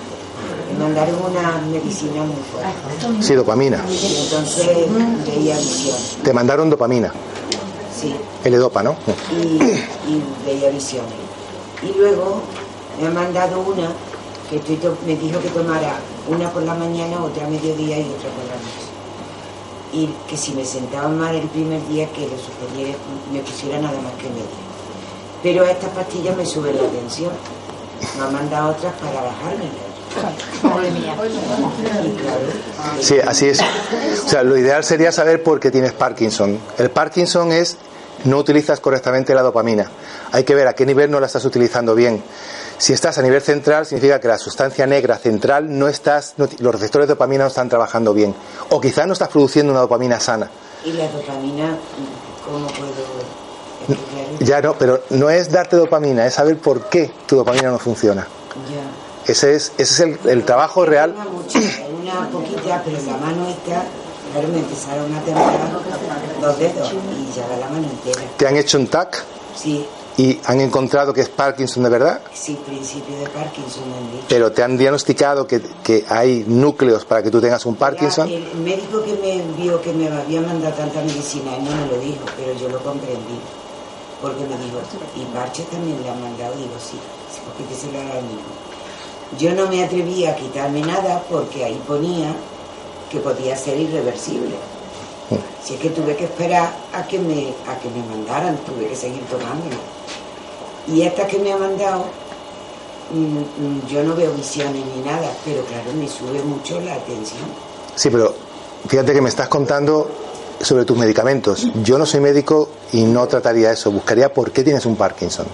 Me 0.74 0.86
mandaron 0.86 1.16
una 1.30 1.62
medicina 1.72 2.24
muy 2.24 2.36
fuerte. 2.52 3.24
Sí, 3.24 3.36
dopamina. 3.36 3.78
Entonces 3.78 4.68
veía 5.26 5.58
visión. 5.58 5.98
Te 6.24 6.34
mandaron 6.34 6.70
dopamina. 6.70 7.12
Sí. 8.00 8.16
L-dopa, 8.46 8.82
¿no? 8.84 8.96
Y, 9.32 9.62
y 10.12 10.24
veía 10.46 10.70
visiones. 10.70 11.12
Y 11.84 11.98
luego 11.98 12.42
me 13.00 13.08
han 13.08 13.14
mandado 13.14 13.60
una 13.60 13.90
que 14.50 14.56
estoy 14.56 14.80
me 15.06 15.16
dijo 15.16 15.40
que 15.40 15.50
tomara 15.50 15.94
una 16.28 16.50
por 16.52 16.64
la 16.64 16.74
mañana, 16.74 17.24
otra 17.24 17.46
a 17.46 17.50
mediodía 17.50 18.00
y 18.00 18.04
otra 18.04 18.30
por 18.30 18.46
la 18.46 18.56
noche. 18.56 18.89
Y 19.92 20.08
que 20.28 20.38
si 20.38 20.54
me 20.54 20.64
sentaba 20.64 21.08
mal 21.08 21.36
el 21.36 21.48
primer 21.50 21.86
día, 21.88 22.08
que 22.12 22.22
lo 22.22 22.38
suspendiera, 22.38 22.98
me 23.32 23.40
pusiera 23.40 23.80
nada 23.80 24.00
más 24.02 24.14
que 24.14 24.30
media. 24.30 24.44
Pero 25.42 25.64
estas 25.66 25.90
pastillas 25.92 26.36
me 26.36 26.46
suben 26.46 26.76
la 26.76 26.88
tensión. 26.90 27.32
Me 28.18 28.24
han 28.24 28.34
mandado 28.34 28.72
otras 28.72 28.94
para 28.94 29.22
bajármela. 29.22 29.90
Sí, 33.00 33.18
así 33.20 33.48
es. 33.48 33.60
O 34.26 34.30
sea, 34.30 34.44
lo 34.44 34.58
ideal 34.58 34.84
sería 34.84 35.12
saber 35.12 35.44
por 35.44 35.60
qué 35.60 35.72
tienes 35.72 35.94
Parkinson. 35.94 36.60
El 36.78 36.90
Parkinson 36.90 37.52
es 37.52 37.78
no 38.26 38.38
utilizas 38.38 38.80
correctamente 38.80 39.34
la 39.34 39.42
dopamina. 39.42 39.90
Hay 40.32 40.44
que 40.44 40.56
ver 40.56 40.68
a 40.68 40.74
qué 40.74 40.86
nivel 40.86 41.10
no 41.10 41.20
la 41.20 41.28
estás 41.28 41.46
utilizando 41.46 41.96
bien. 41.96 42.22
Si 42.80 42.94
estás 42.94 43.18
a 43.18 43.22
nivel 43.22 43.42
central, 43.42 43.86
significa 43.86 44.20
que 44.20 44.28
la 44.30 44.38
sustancia 44.38 44.88
negra 44.88 45.18
central 45.18 45.78
no 45.78 45.88
estás, 45.90 46.34
no- 46.38 46.48
los 46.60 46.74
receptores 46.74 47.08
de 47.08 47.14
dopamina 47.14 47.44
no 47.44 47.50
están 47.50 47.68
trabajando 47.70 48.14
bien. 48.14 48.34
O 48.70 48.80
quizás 48.82 49.06
no 49.06 49.14
estás 49.14 49.28
produciendo 49.30 49.72
una 49.72 49.82
dopamina 49.82 50.20
sana. 50.20 50.50
y 50.86 50.94
la 50.94 51.08
dopamina, 51.10 51.78
¿cómo 52.46 52.66
puedo 52.68 52.90
explicarlo? 53.90 54.40
Ya 54.40 54.62
no, 54.62 54.74
pero 54.78 55.02
no 55.10 55.30
es 55.30 55.52
darte 55.52 55.76
dopamina, 55.76 56.26
es 56.26 56.34
saber 56.36 56.58
por 56.58 56.86
qué 56.90 57.12
tu 57.28 57.36
dopamina 57.36 57.70
no 57.70 57.80
funciona. 57.80 58.22
Ya. 58.72 59.30
Ese 59.32 59.56
es, 59.56 59.74
ese 59.78 59.94
es 59.94 60.00
el, 60.24 60.30
el 60.30 60.46
trabajo 60.46 60.86
real. 60.86 61.14
Una 61.16 61.26
mucha, 61.26 61.60
una 61.60 62.30
poquita, 62.30 62.82
pero 62.86 62.98
la 63.06 63.18
mano 63.18 63.48
esta, 63.50 63.84
claro, 64.32 64.48
me 64.48 64.60
empezaron 64.60 65.14
a 65.14 65.20
temblar 65.22 65.52
los 66.42 66.58
dedos 66.60 66.94
y 66.94 67.36
ya 67.36 67.46
va 67.48 67.58
la 67.58 67.68
mano 67.70 67.88
entera. 67.90 68.22
Te 68.38 68.48
han 68.48 68.56
hecho 68.56 68.78
un 68.78 68.88
TAC 68.88 69.22
Sí, 69.56 69.86
y 70.20 70.38
han 70.48 70.60
encontrado 70.60 71.14
que 71.14 71.22
es 71.22 71.30
Parkinson 71.30 71.84
de 71.84 71.90
verdad. 71.90 72.20
sí, 72.34 72.60
principio 72.66 73.18
de 73.20 73.30
Parkinson 73.30 73.84
han 73.84 74.12
dicho. 74.12 74.26
pero 74.28 74.52
te 74.52 74.62
han 74.62 74.78
diagnosticado 74.78 75.48
que, 75.48 75.62
que 75.82 76.04
hay 76.10 76.44
núcleos 76.46 77.06
para 77.06 77.24
que 77.24 77.32
tú 77.32 77.40
tengas 77.40 77.66
un 77.66 77.76
Parkinson. 77.78 78.28
Ya, 78.28 78.36
el 78.36 78.54
médico 78.56 79.02
que 79.02 79.14
me 79.14 79.36
envió 79.36 79.82
que 79.82 79.94
me 79.94 80.10
había 80.10 80.42
mandado 80.42 80.74
tanta 80.74 81.00
medicina, 81.00 81.56
él 81.56 81.64
no 81.64 81.72
me 81.72 81.88
lo 81.88 82.02
dijo, 82.02 82.26
pero 82.36 82.52
yo 82.60 82.68
lo 82.68 82.80
comprendí. 82.80 83.40
Porque 84.22 84.42
me 84.42 84.58
dijo, 84.58 84.82
y 85.16 85.24
parches 85.34 85.66
también 85.70 85.98
le 86.04 86.10
han 86.10 86.22
mandado, 86.22 86.54
digo, 86.58 86.76
sí, 86.78 87.00
porque 87.46 87.64
te 87.74 87.80
se 87.80 87.90
lo 87.90 88.00
hará 88.00 88.16
mismo. 88.16 88.52
Yo 89.38 89.54
no 89.54 89.70
me 89.70 89.86
atreví 89.86 90.26
a 90.26 90.36
quitarme 90.36 90.82
nada 90.82 91.24
porque 91.30 91.64
ahí 91.64 91.82
ponía 91.88 92.36
que 93.10 93.20
podía 93.20 93.56
ser 93.56 93.80
irreversible. 93.80 94.58
Si 95.64 95.76
es 95.76 95.80
que 95.80 95.90
tuve 95.90 96.16
que 96.16 96.26
esperar 96.26 96.72
a 96.94 97.06
que 97.06 97.20
me, 97.20 97.54
a 97.68 97.78
que 97.80 97.90
me 97.90 98.04
mandaran, 98.08 98.58
tuve 98.66 98.88
que 98.88 98.96
seguir 98.96 99.24
tomándolo. 99.26 99.76
Y 100.88 101.04
esta 101.04 101.28
que 101.28 101.38
me 101.38 101.52
ha 101.52 101.58
mandado, 101.58 102.06
mm, 103.12 103.16
mm, 103.16 103.88
yo 103.88 104.04
no 104.04 104.16
veo 104.16 104.32
visiones 104.34 104.84
ni 104.96 105.02
nada, 105.04 105.32
pero 105.46 105.64
claro, 105.66 105.92
me 105.94 106.08
sube 106.08 106.42
mucho 106.42 106.80
la 106.82 106.98
tensión. 107.00 107.46
Sí, 107.96 108.10
pero 108.10 108.34
fíjate 108.88 109.14
que 109.14 109.22
me 109.22 109.30
estás 109.30 109.48
contando 109.48 110.10
sobre 110.62 110.86
tus 110.86 110.98
medicamentos. 110.98 111.68
Yo 111.84 111.98
no 111.98 112.06
soy 112.06 112.22
médico 112.22 112.70
y 112.92 113.04
no 113.04 113.28
trataría 113.28 113.72
eso. 113.72 113.92
Buscaría 113.92 114.34
por 114.34 114.52
qué 114.52 114.64
tienes 114.64 114.86
un 114.86 114.96
Parkinson. 114.96 115.46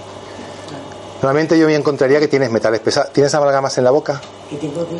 Normalmente 1.22 1.58
yo 1.58 1.68
me 1.68 1.76
encontraría 1.76 2.20
que 2.20 2.28
tienes 2.28 2.52
metales 2.52 2.80
pesados. 2.80 3.12
¿Tienes 3.12 3.34
amalgamas 3.34 3.78
en 3.78 3.84
la 3.84 3.92
boca? 3.92 4.22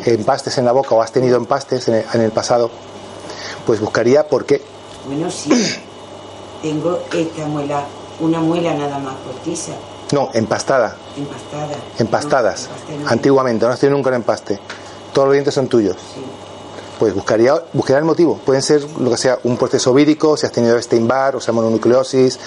Que... 0.02 0.14
¿Empastes 0.14 0.58
en 0.58 0.64
la 0.64 0.72
boca 0.72 0.94
o 0.94 1.02
has 1.02 1.12
tenido 1.12 1.36
empastes 1.36 1.88
en 1.88 1.94
el, 1.94 2.04
en 2.12 2.20
el 2.20 2.30
pasado? 2.30 2.70
Pues 3.66 3.80
buscaría 3.80 4.26
por 4.28 4.44
qué. 4.46 4.62
Bueno, 5.06 5.30
sí, 5.30 5.50
tengo 6.62 6.98
esta 7.12 7.46
muela, 7.46 7.84
una 8.20 8.40
muela 8.40 8.74
nada 8.74 8.98
más 8.98 9.14
cortiza, 9.24 9.72
No, 10.12 10.30
empastada. 10.34 10.96
empastada. 11.16 11.76
Empastadas. 11.98 12.68
No. 13.02 13.08
Antiguamente, 13.08 13.66
no 13.66 13.72
has 13.72 13.80
tenido 13.80 13.96
nunca 13.96 14.10
un 14.10 14.16
empaste. 14.16 14.58
Todos 15.12 15.28
los 15.28 15.32
dientes 15.34 15.54
son 15.54 15.68
tuyos. 15.68 15.96
Pues 16.98 17.14
buscaría, 17.14 17.54
buscaría 17.74 17.98
el 17.98 18.04
motivo. 18.04 18.38
Pueden 18.38 18.62
ser 18.62 18.82
lo 18.98 19.10
que 19.10 19.16
sea 19.18 19.38
un 19.44 19.56
proceso 19.58 19.92
vírico, 19.92 20.36
si 20.36 20.46
has 20.46 20.52
tenido 20.52 20.80
Steinbar, 20.80 21.36
o 21.36 21.40
sea, 21.40 21.52
mononucleosis, 21.52 22.38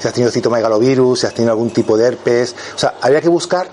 si 0.00 0.06
has 0.08 0.14
tenido 0.14 0.30
citomegalovirus, 0.30 1.20
si 1.20 1.26
has 1.26 1.34
tenido 1.34 1.52
algún 1.52 1.70
tipo 1.70 1.96
de 1.96 2.06
herpes. 2.06 2.54
O 2.74 2.78
sea, 2.78 2.94
habría 3.00 3.20
que 3.20 3.28
buscar 3.28 3.68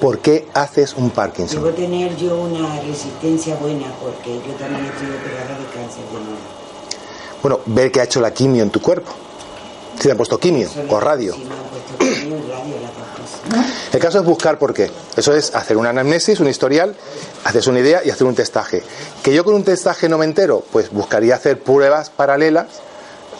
por 0.00 0.18
qué 0.18 0.46
haces 0.54 0.94
un 0.94 1.10
Parkinson. 1.10 1.62
Debo 1.62 1.74
tener 1.74 2.16
yo 2.16 2.36
una 2.36 2.80
resistencia 2.80 3.56
buena 3.56 3.86
porque 4.00 4.34
yo 4.36 4.54
también 4.54 4.86
estoy 4.86 5.08
operada 5.08 5.58
de 5.58 5.64
cáncer 5.66 6.04
de 6.12 6.18
mama. 6.18 6.36
Bueno, 7.42 7.60
ver 7.66 7.92
qué 7.92 8.00
ha 8.00 8.04
hecho 8.04 8.20
la 8.20 8.32
quimio 8.32 8.62
en 8.62 8.70
tu 8.70 8.80
cuerpo. 8.80 9.12
Si 9.96 10.02
te 10.02 10.10
han 10.10 10.16
puesto 10.16 10.38
quimio 10.38 10.68
o 10.90 11.00
radio. 11.00 11.34
El 13.92 14.00
caso 14.00 14.18
es 14.18 14.24
buscar 14.24 14.58
por 14.58 14.74
qué. 14.74 14.90
Eso 15.16 15.34
es 15.34 15.54
hacer 15.54 15.76
una 15.76 15.90
anamnesis, 15.90 16.40
un 16.40 16.48
historial, 16.48 16.94
haces 17.44 17.66
una 17.66 17.80
idea 17.80 18.02
y 18.04 18.10
hacer 18.10 18.26
un 18.26 18.34
testaje. 18.34 18.82
Que 19.22 19.32
yo 19.32 19.44
con 19.44 19.54
un 19.54 19.64
testaje 19.64 20.08
no 20.08 20.18
me 20.18 20.26
entero, 20.26 20.62
pues 20.70 20.90
buscaría 20.90 21.36
hacer 21.36 21.62
pruebas 21.62 22.10
paralelas 22.10 22.66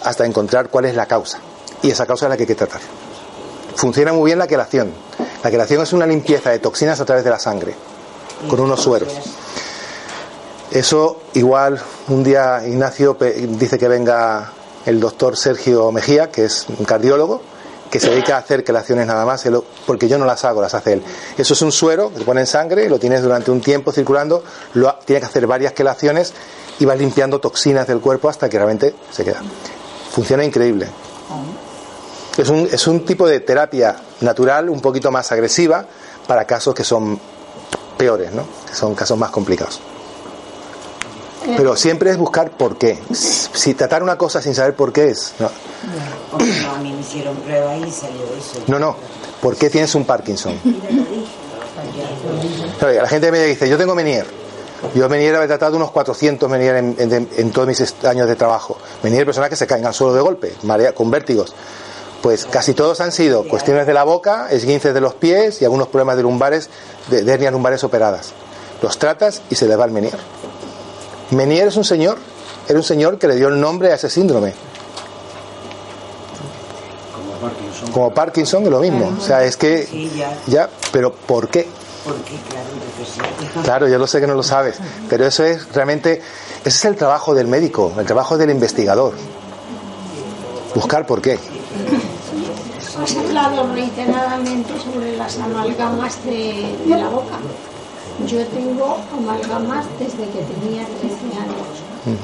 hasta 0.03 0.25
encontrar 0.25 0.71
cuál 0.71 0.87
es 0.87 0.95
la 0.95 1.07
causa. 1.07 1.41
Y 1.83 1.91
esa 1.91 2.07
causa 2.07 2.27
es 2.27 2.31
la 2.31 2.37
que 2.37 2.45
hay 2.45 2.49
que 2.49 2.55
tratar. 2.55 2.81
Funciona 3.75 4.13
muy 4.13 4.27
bien 4.27 4.39
la 4.39 4.47
quelación. 4.47 4.93
La 5.47 5.51
quelación 5.53 5.81
es 5.81 5.93
una 5.93 6.09
limpieza 6.09 6.51
de 6.51 6.59
toxinas 6.59 6.99
a 6.99 7.05
través 7.05 7.23
de 7.23 7.31
la 7.31 7.39
sangre, 7.39 7.73
con 8.51 8.59
unos 8.59 8.83
sueros. 8.83 9.13
Eso 10.73 11.21
igual 11.35 11.81
un 12.09 12.25
día 12.25 12.67
Ignacio 12.67 13.17
dice 13.51 13.79
que 13.79 13.87
venga 13.87 14.51
el 14.87 14.99
doctor 14.99 15.37
Sergio 15.37 15.93
Mejía, 15.93 16.33
que 16.33 16.47
es 16.47 16.67
un 16.77 16.85
cardiólogo, 16.85 17.43
que 17.89 18.01
se 18.01 18.11
dedica 18.11 18.35
a 18.35 18.39
hacer 18.41 18.65
quelaciones 18.65 19.07
nada 19.07 19.25
más, 19.25 19.45
porque 19.87 20.09
yo 20.09 20.19
no 20.19 20.25
las 20.25 20.45
hago, 20.45 20.61
las 20.61 20.75
hace 20.75 20.95
él. 20.95 21.05
Eso 21.39 21.55
es 21.55 21.63
un 21.63 21.71
suero 21.71 22.11
que 22.13 22.19
te 22.19 22.25
pone 22.25 22.41
en 22.41 22.49
sangre, 22.49 22.89
lo 22.89 22.99
tienes 22.99 23.23
durante 23.23 23.53
un 23.53 23.61
tiempo 23.61 23.93
circulando, 23.93 24.43
lo, 24.75 24.89
ha- 24.89 24.99
tiene 24.99 25.21
que 25.21 25.27
hacer 25.27 25.47
varias 25.47 25.75
quelaciones 25.75 26.33
y 26.81 26.87
vas 26.87 26.99
limpiando 26.99 27.39
toxinas 27.39 27.87
del 27.87 28.01
cuerpo 28.01 28.29
hasta 28.29 28.49
que 28.49 28.57
realmente 28.57 28.97
se 29.13 29.23
queda. 29.23 29.41
Funciona 30.11 30.43
increíble. 30.45 30.89
Es 32.37 32.49
un, 32.51 32.69
es 32.71 32.87
un 32.87 33.05
tipo 33.05 33.27
de 33.27 33.41
terapia 33.41 33.97
natural 34.21 34.69
un 34.69 34.81
poquito 34.81 35.11
más 35.11 35.31
agresiva 35.33 35.87
para 36.27 36.45
casos 36.45 36.75
que 36.75 36.85
son 36.85 37.19
peores, 37.97 38.33
¿no? 38.33 38.45
que 38.69 38.75
son 38.75 38.95
casos 38.95 39.17
más 39.19 39.31
complicados. 39.31 39.81
Pero 41.57 41.77
siempre 41.77 42.11
es 42.11 42.17
buscar 42.19 42.51
por 42.51 42.77
qué. 42.77 42.99
Si 43.13 43.75
tratar 43.75 44.03
una 44.03 44.19
cosa 44.19 44.43
sin 44.43 44.55
saber 44.55 44.75
por 44.75 44.93
qué 44.93 45.09
es. 45.11 45.33
No, 45.39 45.49
No, 46.39 46.71
a 46.75 46.79
mí 46.79 46.93
me 46.93 47.01
hicieron 47.01 47.37
pruebas 47.37 47.79
y 47.87 47.91
salió 47.91 48.23
eso. 48.37 48.63
no. 48.67 48.79
no. 48.79 48.97
¿Por 49.41 49.55
qué 49.57 49.71
tienes 49.71 49.95
un 49.95 50.05
Parkinson? 50.05 50.59
La 52.81 53.07
gente 53.09 53.31
me 53.31 53.43
dice, 53.45 53.69
yo 53.69 53.77
tengo 53.79 53.95
Menier. 53.95 54.27
Yo 54.95 55.09
Menier 55.09 55.35
he 55.37 55.47
tratado 55.47 55.77
unos 55.77 55.91
400 55.91 56.49
Menier 56.51 56.77
en, 56.77 56.97
en- 56.99 57.29
en 57.37 57.51
todos 57.51 57.69
mis 57.69 57.95
años 58.05 58.29
de 58.29 58.35
trabajo. 58.37 58.77
Menier 59.03 59.25
personas 59.25 59.49
que 59.51 59.57
se 59.57 59.67
caen 59.67 59.87
al 59.87 59.95
suelo 59.95 60.15
de 60.15 60.21
golpe, 60.21 60.55
marea, 60.65 60.93
con 60.95 61.11
vértigos. 61.11 61.55
Pues 62.27 62.45
casi 62.45 62.75
todos 62.75 63.01
han 63.01 63.13
sido 63.13 63.47
cuestiones 63.47 63.87
de 63.87 63.95
la 63.95 64.03
boca, 64.03 64.49
esguinces 64.51 64.93
de 64.93 65.01
los 65.01 65.15
pies 65.15 65.63
y 65.63 65.65
algunos 65.65 65.87
problemas 65.87 66.17
de 66.17 66.25
lumbares, 66.25 66.69
de, 67.09 67.23
de 67.23 67.33
hernias 67.33 67.53
lumbares 67.53 67.85
operadas. 67.85 68.33
Los 68.83 68.99
tratas 68.99 69.43
y 69.49 69.55
se 69.55 69.69
les 69.69 69.79
va 69.79 69.85
el 69.85 69.93
Menier. 69.93 70.19
Menier 71.31 71.69
es 71.69 71.77
un 71.77 71.85
señor, 71.85 72.19
era 72.67 72.77
un 72.77 72.83
señor 72.83 73.19
que 73.19 73.29
le 73.29 73.37
dio 73.37 73.47
el 73.47 73.61
nombre 73.61 73.93
a 73.93 73.95
ese 73.95 74.11
síndrome. 74.11 74.55
Como 77.93 78.13
Parkinson 78.13 78.65
es 78.65 78.71
lo 78.71 78.81
mismo. 78.81 79.15
O 79.17 79.21
sea, 79.21 79.45
es 79.45 79.57
que 79.57 80.11
ya. 80.49 80.69
pero 80.91 81.13
¿por 81.13 81.47
qué? 81.47 81.69
Claro, 83.63 83.87
yo 83.87 83.99
lo 83.99 84.09
sé 84.09 84.21
que 84.21 84.27
no 84.27 84.35
lo 84.35 84.43
sabes, 84.43 84.79
pero 85.09 85.25
eso 85.25 85.45
es 85.45 85.73
realmente, 85.73 86.21
ese 86.65 86.69
es 86.69 86.85
el 86.87 86.97
trabajo 86.97 87.35
del 87.37 87.47
médico, 87.47 87.93
el 87.97 88.05
trabajo 88.05 88.37
del 88.37 88.51
investigador. 88.51 89.15
Buscar 90.75 91.07
por 91.07 91.23
qué. 91.23 91.39
Has 93.03 93.17
hablado 93.17 93.73
reiteradamente 93.75 94.73
sobre 94.81 95.17
las 95.17 95.39
amalgamas 95.39 96.25
de, 96.25 96.77
de 96.87 96.97
la 96.97 97.09
boca. 97.09 97.37
Yo 98.27 98.45
tengo 98.47 98.97
amalgamas 99.17 99.85
desde 99.99 100.25
que 100.31 100.41
tenía 100.43 100.85
13 100.87 101.39
años, 101.39 102.17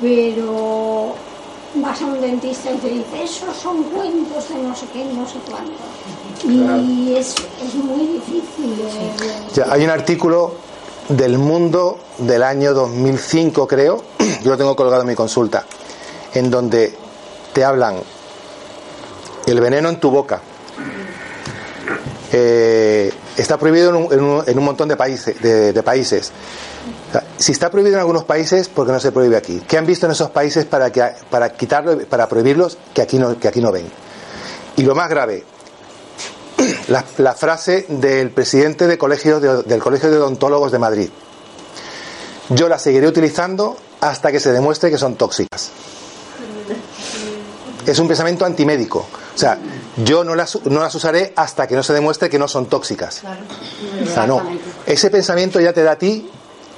pero 0.00 1.12
vas 1.74 2.00
a 2.00 2.04
un 2.06 2.20
dentista 2.20 2.70
y 2.70 2.76
te 2.76 2.88
dice, 2.88 3.22
esos 3.24 3.56
son 3.56 3.82
cuentos 3.84 4.48
de 4.48 4.62
no 4.62 4.74
sé 4.76 4.86
qué, 4.92 5.04
no 5.04 5.26
sé 5.26 5.38
cuánto. 5.50 5.72
Y 6.48 7.14
es, 7.16 7.34
es 7.62 7.74
muy 7.74 8.06
difícil 8.06 8.76
de... 8.76 8.84
de- 8.84 9.54
Ya, 9.54 9.66
hay 9.72 9.84
un 9.84 9.90
artículo 9.90 10.52
del 11.08 11.38
Mundo 11.38 11.98
del 12.18 12.42
año 12.44 12.72
2005, 12.72 13.66
creo, 13.66 14.02
yo 14.44 14.50
lo 14.50 14.56
tengo 14.56 14.76
colgado 14.76 15.02
en 15.02 15.08
mi 15.08 15.14
consulta, 15.16 15.64
en 16.34 16.50
donde 16.50 16.94
te 17.52 17.64
hablan 17.64 17.96
el 19.52 19.60
veneno 19.60 19.88
en 19.88 19.98
tu 20.00 20.10
boca. 20.10 20.40
Eh, 22.32 23.12
está 23.36 23.58
prohibido 23.58 23.90
en 24.12 24.56
un, 24.58 24.64
montón 24.64 24.88
de 24.88 24.96
países. 24.96 25.40
De, 25.40 25.82
países. 25.82 26.30
Si 27.38 27.52
está 27.52 27.70
prohibido 27.70 27.94
en 27.96 28.00
algunos 28.00 28.24
países, 28.24 28.68
¿por 28.68 28.86
qué 28.86 28.92
no 28.92 29.00
se 29.00 29.10
prohíbe 29.12 29.36
aquí? 29.36 29.62
¿Qué 29.66 29.76
han 29.78 29.86
visto 29.86 30.06
en 30.06 30.12
esos 30.12 30.30
países 30.30 30.64
para, 30.64 30.90
que, 30.92 31.02
para 31.28 31.50
quitarlo, 31.52 31.98
para 32.06 32.28
prohibirlos 32.28 32.78
que 32.94 33.02
aquí 33.02 33.18
no, 33.18 33.38
que 33.38 33.48
aquí 33.48 33.60
no 33.60 33.72
ven? 33.72 33.86
Y 34.76 34.82
lo 34.82 34.94
más 34.94 35.08
grave, 35.10 35.44
la, 36.88 37.04
la 37.18 37.34
frase 37.34 37.86
del 37.88 38.30
presidente 38.30 38.86
de 38.86 38.96
colegio 38.96 39.40
de- 39.40 39.64
del 39.64 39.82
Colegio 39.82 40.10
de 40.10 40.18
Odontólogos 40.18 40.70
de 40.70 40.78
Madrid. 40.78 41.10
Yo 42.50 42.68
las 42.68 42.82
seguiré 42.82 43.06
utilizando 43.08 43.76
hasta 44.00 44.30
que 44.30 44.40
se 44.40 44.52
demuestre 44.52 44.90
que 44.90 44.98
son 44.98 45.16
tóxicas. 45.16 45.70
Es 47.90 47.98
un 47.98 48.06
pensamiento 48.06 48.44
antimédico. 48.44 49.00
O 49.34 49.38
sea, 49.38 49.58
yo 49.96 50.22
no 50.22 50.36
las, 50.36 50.64
no 50.66 50.80
las 50.80 50.94
usaré 50.94 51.32
hasta 51.34 51.66
que 51.66 51.74
no 51.74 51.82
se 51.82 51.92
demuestre 51.92 52.30
que 52.30 52.38
no 52.38 52.46
son 52.46 52.66
tóxicas. 52.66 53.22
O 54.04 54.06
sea, 54.08 54.26
no. 54.28 54.40
Ese 54.86 55.10
pensamiento 55.10 55.60
ya 55.60 55.72
te 55.72 55.82
da 55.82 55.92
a 55.92 55.96
ti, 55.96 56.30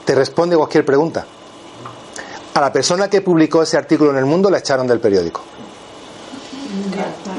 te 0.06 0.14
responde 0.14 0.56
cualquier 0.56 0.86
pregunta. 0.86 1.26
A 2.54 2.60
la 2.62 2.72
persona 2.72 3.10
que 3.10 3.20
publicó 3.20 3.62
ese 3.62 3.76
artículo 3.76 4.10
en 4.10 4.16
el 4.16 4.24
mundo 4.24 4.50
la 4.50 4.58
echaron 4.58 4.86
del 4.86 5.00
periódico. 5.00 5.42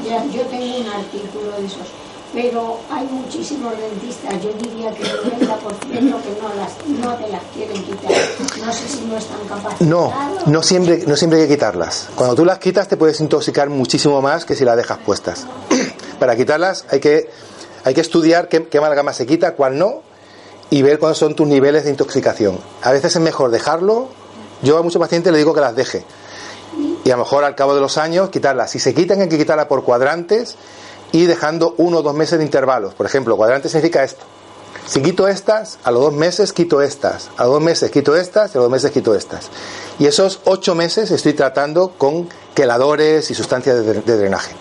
Ya, 0.06 0.24
yo 0.26 0.42
tengo 0.42 0.78
un 0.78 0.86
artículo 0.86 1.50
de 1.58 1.66
esos, 1.66 1.88
pero 2.34 2.80
hay 2.90 3.06
muchísimos 3.06 3.72
dentistas, 3.78 4.42
yo 4.42 4.52
diría 4.54 4.90
que 4.92 5.02
el 5.04 5.08
90% 5.08 5.90
que 5.90 6.00
no, 6.00 6.18
las, 6.56 6.86
no 6.88 7.14
te 7.14 7.28
las 7.30 7.42
quieren 7.54 7.84
quitar. 7.84 8.10
No 8.58 8.72
sé 8.72 8.88
si 8.88 9.04
no 9.04 9.16
están 9.16 9.38
capacitados. 9.48 9.80
No, 9.80 10.12
no 10.46 10.62
siempre, 10.62 11.04
no 11.06 11.16
siempre 11.16 11.40
hay 11.40 11.46
que 11.46 11.54
quitarlas. 11.54 12.08
Cuando 12.16 12.34
tú 12.34 12.44
las 12.44 12.58
quitas 12.58 12.88
te 12.88 12.96
puedes 12.96 13.20
intoxicar 13.20 13.70
muchísimo 13.70 14.20
más 14.20 14.44
que 14.44 14.56
si 14.56 14.64
las 14.64 14.76
dejas 14.76 14.98
puestas. 14.98 15.46
Para 16.18 16.34
quitarlas 16.34 16.84
hay 16.90 16.98
que, 16.98 17.30
hay 17.84 17.94
que 17.94 18.00
estudiar 18.00 18.48
qué, 18.48 18.66
qué 18.66 18.78
amalgama 18.78 19.12
se 19.12 19.26
quita, 19.26 19.54
cuál 19.54 19.78
no, 19.78 20.02
y 20.70 20.82
ver 20.82 20.98
cuáles 20.98 21.18
son 21.18 21.36
tus 21.36 21.46
niveles 21.46 21.84
de 21.84 21.90
intoxicación. 21.90 22.58
A 22.82 22.90
veces 22.90 23.14
es 23.14 23.22
mejor 23.22 23.52
dejarlo. 23.52 24.08
Yo 24.62 24.76
a 24.76 24.82
muchos 24.82 25.00
pacientes 25.00 25.32
les 25.32 25.38
digo 25.38 25.54
que 25.54 25.60
las 25.60 25.76
deje. 25.76 26.04
Y 27.04 27.10
a 27.10 27.16
lo 27.16 27.22
mejor 27.22 27.44
al 27.44 27.54
cabo 27.54 27.76
de 27.76 27.80
los 27.80 27.96
años 27.96 28.30
quitarlas. 28.30 28.72
Si 28.72 28.80
se 28.80 28.92
quitan 28.92 29.20
hay 29.20 29.28
que 29.28 29.38
quitarla 29.38 29.68
por 29.68 29.84
cuadrantes 29.84 30.56
y 31.14 31.26
dejando 31.26 31.76
uno 31.78 31.98
o 31.98 32.02
dos 32.02 32.12
meses 32.12 32.40
de 32.40 32.44
intervalos. 32.44 32.94
Por 32.94 33.06
ejemplo, 33.06 33.36
cuadrante 33.36 33.68
significa 33.68 34.02
esto. 34.02 34.24
Si 34.84 35.00
quito 35.00 35.28
estas, 35.28 35.78
a 35.84 35.92
los 35.92 36.02
dos 36.02 36.12
meses 36.12 36.52
quito 36.52 36.82
estas, 36.82 37.30
a 37.36 37.44
los 37.44 37.52
dos 37.52 37.62
meses 37.62 37.90
quito 37.92 38.16
estas 38.16 38.52
y 38.52 38.58
a 38.58 38.60
los 38.60 38.64
dos 38.64 38.72
meses 38.72 38.90
quito 38.90 39.14
estas. 39.14 39.48
Y 40.00 40.06
esos 40.06 40.40
ocho 40.44 40.74
meses 40.74 41.12
estoy 41.12 41.34
tratando 41.34 41.92
con 41.96 42.28
queladores 42.52 43.30
y 43.30 43.34
sustancias 43.34 43.86
de, 43.86 44.02
drenaje. 44.02 44.56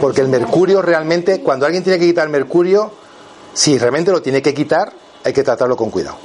Porque 0.00 0.20
el 0.20 0.26
mercurio 0.26 0.82
realmente, 0.82 1.42
cuando 1.42 1.64
alguien 1.64 1.84
tiene 1.84 2.00
que 2.00 2.06
quitar 2.06 2.28
mercurio, 2.28 2.90
si 3.54 3.78
realmente 3.78 4.10
lo 4.10 4.20
tiene 4.20 4.42
que 4.42 4.52
quitar, 4.52 4.92
hay 5.22 5.32
que 5.32 5.44
tratarlo 5.44 5.76
con 5.76 5.90
cuidado. 5.90 6.16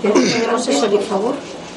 Tenemos 0.00 0.68
eso, 0.68 0.88
por 0.88 1.02
favor. 1.02 1.34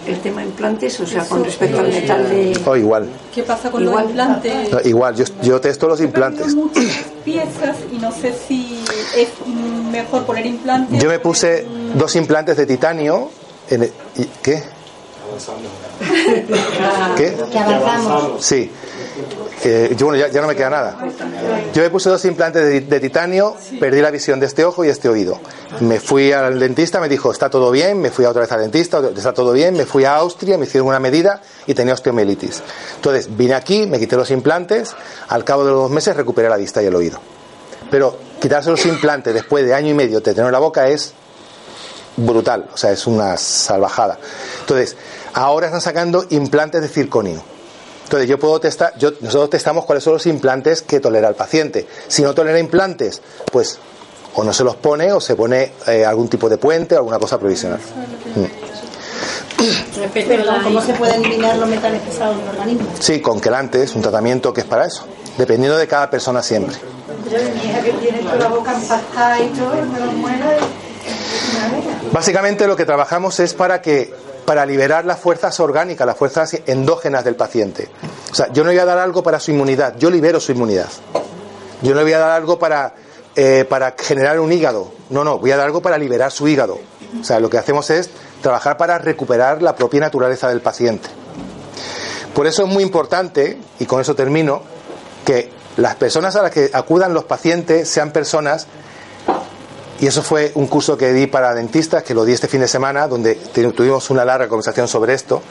El 0.08 0.20
tema 0.20 0.44
implantes, 0.44 1.00
o 1.00 1.06
sea, 1.06 1.24
con 1.26 1.44
respecto 1.44 1.80
al 1.80 1.88
metal 1.90 2.28
de. 2.28 2.60
O 2.66 2.76
igual, 2.76 3.08
¿Qué 3.34 3.44
pasa 3.44 3.70
con 3.70 3.84
Igual. 3.84 4.02
los 4.04 4.10
implantes? 4.10 4.72
no, 4.72 4.80
igual, 4.84 5.16
yo, 5.16 5.26
yo 5.44 5.62
testo 5.62 5.88
los 5.88 6.02
implantes. 6.02 6.56
muchas 6.56 6.84
piezas 7.24 7.78
y 7.92 7.98
no 8.00 8.12
sé 8.12 8.34
si 8.48 8.84
es 9.16 9.30
mejor 9.92 10.26
poner 10.26 10.46
implantes. 10.48 11.02
Yo 11.02 11.08
me 11.08 11.20
puse 11.20 11.66
dos 11.96 12.16
implantes 12.16 12.58
de 12.58 12.66
titanio. 12.66 13.30
En 13.70 13.84
el- 13.84 13.92
¿y 14.18 14.26
¿Qué? 14.42 14.64
¿Qué? 17.18 17.36
Que 17.52 17.60
avanzamos. 17.60 18.44
Sí. 18.44 18.72
Yo, 19.98 20.08
bueno, 20.08 20.28
ya, 20.28 20.42
no 20.42 20.48
me 20.48 20.56
queda 20.56 20.70
nada. 20.70 20.98
Yo 21.74 21.82
me 21.82 21.90
puse 21.90 22.10
dos 22.10 22.24
implantes 22.26 22.90
de, 22.90 23.00
titanio, 23.00 23.56
perdí 23.80 24.02
la 24.02 24.10
visión 24.10 24.40
de 24.40 24.46
este 24.46 24.66
ojo 24.66 24.84
y 24.86 24.90
este 24.90 25.10
oído. 25.10 25.40
Me 25.82 26.00
fui 26.00 26.32
al 26.32 26.60
dentista, 26.60 27.00
me 27.00 27.10
dijo, 27.10 27.32
está 27.32 27.50
todo 27.50 27.72
bien, 27.72 28.00
me 28.00 28.10
fui 28.10 28.26
otra 28.26 28.42
vez 28.42 28.52
al 28.52 28.62
dentista, 28.62 29.02
está 29.16 29.34
todo 29.34 29.52
bien, 29.54 29.76
me 29.76 29.86
fui 29.86 30.06
a 30.06 30.16
Austria, 30.16 30.58
me 30.58 30.66
hicieron 30.66 30.88
una 30.88 31.00
medida 31.00 31.42
y 31.68 31.74
tenía 31.74 31.94
osteomielitis. 31.94 32.64
Entonces 32.96 33.36
vine 33.36 33.54
aquí, 33.54 33.86
me 33.86 34.00
quité 34.00 34.16
los 34.16 34.32
implantes, 34.32 34.96
al 35.28 35.44
cabo 35.44 35.66
de 35.66 35.72
los 35.72 35.82
dos 35.82 35.92
meses 35.92 36.16
recuperé 36.16 36.50
la 36.50 36.58
vista 36.58 36.82
y 36.82 36.86
el 36.86 36.96
oído. 36.96 37.20
Pero 37.90 38.18
quitarse 38.40 38.70
los 38.70 38.86
implantes 38.86 39.34
después 39.34 39.66
de 39.66 39.74
año 39.74 39.90
y 39.90 39.94
medio 39.94 40.18
de 40.18 40.34
tener 40.34 40.46
en 40.46 40.52
la 40.52 40.60
boca 40.60 40.88
es 40.88 41.14
brutal, 42.18 42.70
o 42.74 42.78
sea, 42.78 42.92
es 42.92 43.06
una 43.08 43.38
salvajada. 43.38 44.18
Entonces, 44.62 44.96
ahora 45.34 45.68
están 45.68 45.82
sacando 45.82 46.26
implantes 46.30 46.82
de 46.82 46.88
circonio. 46.88 47.44
Entonces, 48.12 48.30
yo 48.30 48.38
puedo 48.38 48.60
testar, 48.60 48.94
yo, 48.98 49.12
nosotros 49.22 49.52
testamos 49.52 49.86
cuáles 49.86 50.04
son 50.04 50.12
los 50.12 50.26
implantes 50.26 50.82
que 50.82 51.00
tolera 51.00 51.30
el 51.30 51.36
paciente. 51.36 51.88
Si 52.10 52.22
no 52.22 52.34
tolera 52.34 52.60
implantes, 52.60 53.22
pues 53.50 53.80
o 54.34 54.44
no 54.44 54.52
se 54.52 54.66
los 54.66 54.76
pone 54.76 55.14
o 55.14 55.22
se 55.22 55.38
pone 55.38 55.72
eh, 55.88 56.04
algún 56.04 56.28
tipo 56.28 56.50
de 56.50 56.58
puente 56.58 56.96
o 56.96 56.98
alguna 56.98 57.20
cosa 57.20 57.40
provisional. 57.40 57.80
Mm. 58.36 58.46
¿cómo 60.62 60.82
se 60.82 60.94
puede 60.96 61.16
eliminar 61.16 61.56
los 61.56 61.70
metales 61.70 62.02
pesados 62.02 62.36
del 62.36 62.50
organismo? 62.50 62.90
Sí, 63.00 63.22
con 63.22 63.40
quelantes, 63.40 63.96
un 63.96 64.02
tratamiento 64.02 64.52
que 64.52 64.60
es 64.60 64.68
para 64.68 64.88
eso, 64.88 65.06
dependiendo 65.38 65.78
de 65.78 65.88
cada 65.88 66.10
persona 66.10 66.44
siempre. 66.44 66.76
Mi 67.30 67.70
hija 67.70 67.82
que 67.82 67.94
tiene 67.94 68.20
toda 68.24 68.36
la 68.36 68.48
boca 68.50 68.74
empastada 68.74 69.40
y 69.40 69.48
todo, 69.52 69.74
me 69.86 70.00
lo 70.02 70.12
muero. 70.12 70.48
Básicamente 72.12 72.68
lo 72.68 72.76
que 72.76 72.84
trabajamos 72.84 73.40
es 73.40 73.54
para 73.54 73.82
que 73.82 74.14
para 74.46 74.66
liberar 74.66 75.06
las 75.06 75.20
fuerzas 75.20 75.60
orgánicas, 75.60 76.06
las 76.06 76.18
fuerzas 76.18 76.58
endógenas 76.66 77.24
del 77.24 77.36
paciente. 77.36 77.90
O 78.32 78.36
sea, 78.36 78.52
yo 78.52 78.64
no 78.64 78.70
voy 78.70 78.80
a 78.80 78.86
dar 78.86 78.98
algo 78.98 79.24
para 79.24 79.40
su 79.40 79.52
inmunidad, 79.52 79.96
yo 79.98 80.10
libero 80.10 80.40
su 80.40 80.52
inmunidad. 80.52 80.90
Yo 81.82 81.96
no 81.96 82.02
voy 82.02 82.14
a 82.14 82.20
dar 82.20 82.32
algo 82.32 82.60
para, 82.60 82.94
eh, 83.36 83.66
para 83.68 83.96
generar 83.98 84.40
un 84.40 84.52
hígado, 84.52 84.92
no, 85.10 85.24
no, 85.24 85.40
voy 85.40 85.52
a 85.52 85.58
dar 85.58 85.66
algo 85.66 85.82
para 85.82 85.98
liberar 85.98 86.32
su 86.32 86.48
hígado. 86.48 86.80
O 87.20 87.24
sea, 87.24 87.40
lo 87.40 87.50
que 87.50 87.58
hacemos 87.58 87.90
es 87.90 88.10
trabajar 88.42 88.78
para 88.78 88.98
recuperar 88.98 89.62
la 89.62 89.76
propia 89.76 90.00
naturaleza 90.00 90.48
del 90.48 90.62
paciente. 90.62 91.10
Por 92.34 92.48
eso 92.48 92.64
es 92.64 92.70
muy 92.70 92.84
importante, 92.84 93.60
y 93.80 93.86
con 93.86 94.00
eso 94.00 94.16
termino, 94.16 94.64
que 95.26 95.52
las 95.78 95.96
personas 95.96 96.36
a 96.36 96.44
las 96.44 96.52
que 96.52 96.70
acudan 96.74 97.14
los 97.14 97.26
pacientes 97.26 97.90
sean 97.90 98.12
personas 98.12 98.68
y 100.02 100.08
eso 100.08 100.24
fue 100.24 100.52
un 100.56 100.66
curso 100.66 100.98
que 100.98 101.14
di 101.14 101.28
para 101.28 101.54
dentistas, 101.54 102.02
que 102.02 102.16
lo 102.16 102.26
di 102.26 102.34
este 102.34 102.48
fin 102.48 102.60
de 102.60 102.68
semana, 102.68 103.08
donde 103.08 103.36
tuvimos 103.36 104.10
una 104.10 104.26
larga 104.26 104.48
conversación 104.48 104.88
sobre 104.88 105.14
esto. 105.14 105.44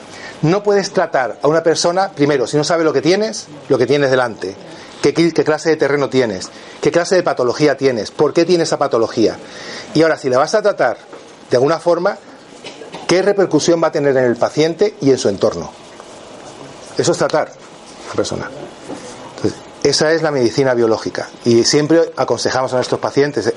No 0.42 0.64
puedes 0.64 0.92
tratar 0.92 1.38
a 1.40 1.46
una 1.46 1.62
persona, 1.62 2.10
primero, 2.10 2.48
si 2.48 2.56
no 2.56 2.64
sabe 2.64 2.82
lo 2.82 2.92
que 2.92 3.00
tienes, 3.00 3.46
lo 3.68 3.78
que 3.78 3.86
tienes 3.86 4.10
delante. 4.10 4.56
¿Qué, 5.02 5.14
clase 5.44 5.70
de 5.70 5.76
terreno 5.76 6.10
tienes? 6.10 6.48
¿Qué 6.80 6.90
clase 6.90 7.14
de 7.14 7.22
patología 7.22 7.76
tienes? 7.76 8.10
¿Por 8.10 8.32
qué 8.32 8.44
tienes 8.44 8.68
esa 8.68 8.76
patología? 8.76 9.38
Y 9.94 10.02
ahora, 10.02 10.18
si 10.18 10.28
la 10.28 10.38
vas 10.38 10.52
a 10.56 10.62
tratar 10.62 10.98
de 11.48 11.56
alguna 11.56 11.78
forma, 11.78 12.18
¿qué 13.06 13.22
repercusión 13.22 13.80
va 13.80 13.86
a 13.86 13.92
tener 13.92 14.16
en 14.16 14.24
el 14.24 14.36
paciente 14.36 14.96
y 15.00 15.10
en 15.10 15.18
su 15.18 15.28
entorno? 15.28 15.70
Eso 16.98 17.12
es 17.12 17.18
tratar 17.18 17.50
a 17.50 18.08
la 18.08 18.14
persona. 18.14 18.50
Esa 19.82 20.12
es 20.12 20.22
la 20.22 20.30
medicina 20.30 20.74
biológica. 20.74 21.28
Y 21.44 21.64
siempre 21.64 22.12
aconsejamos 22.16 22.72
a 22.72 22.76
nuestros 22.76 23.00
pacientes 23.00 23.46
eh, 23.46 23.54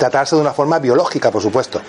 tratarse 0.00 0.34
de 0.34 0.40
una 0.40 0.52
forma 0.52 0.78
biológica, 0.78 1.30
por 1.30 1.42
supuesto. 1.42 1.80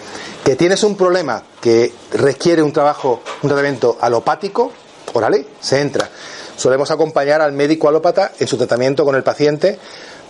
Que 0.43 0.55
tienes 0.55 0.83
un 0.83 0.95
problema 0.95 1.41
que 1.61 1.91
requiere 2.11 2.61
un 2.61 2.73
trabajo, 2.73 3.21
un 3.41 3.49
tratamiento 3.49 3.97
alopático, 3.99 4.71
órale, 5.13 5.47
se 5.59 5.79
entra. 5.79 6.09
Solemos 6.57 6.91
acompañar 6.91 7.41
al 7.41 7.53
médico 7.53 7.87
alópata 7.87 8.33
en 8.37 8.47
su 8.47 8.57
tratamiento 8.57 9.05
con 9.05 9.15
el 9.15 9.23
paciente 9.23 9.79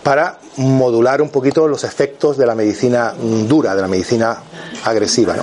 para 0.02 0.38
modular 0.56 1.20
un 1.20 1.28
poquito 1.28 1.66
los 1.66 1.82
efectos 1.84 2.38
de 2.38 2.46
la 2.46 2.54
medicina 2.54 3.14
dura, 3.18 3.74
de 3.74 3.82
la 3.82 3.88
medicina 3.88 4.38
agresiva. 4.84 5.34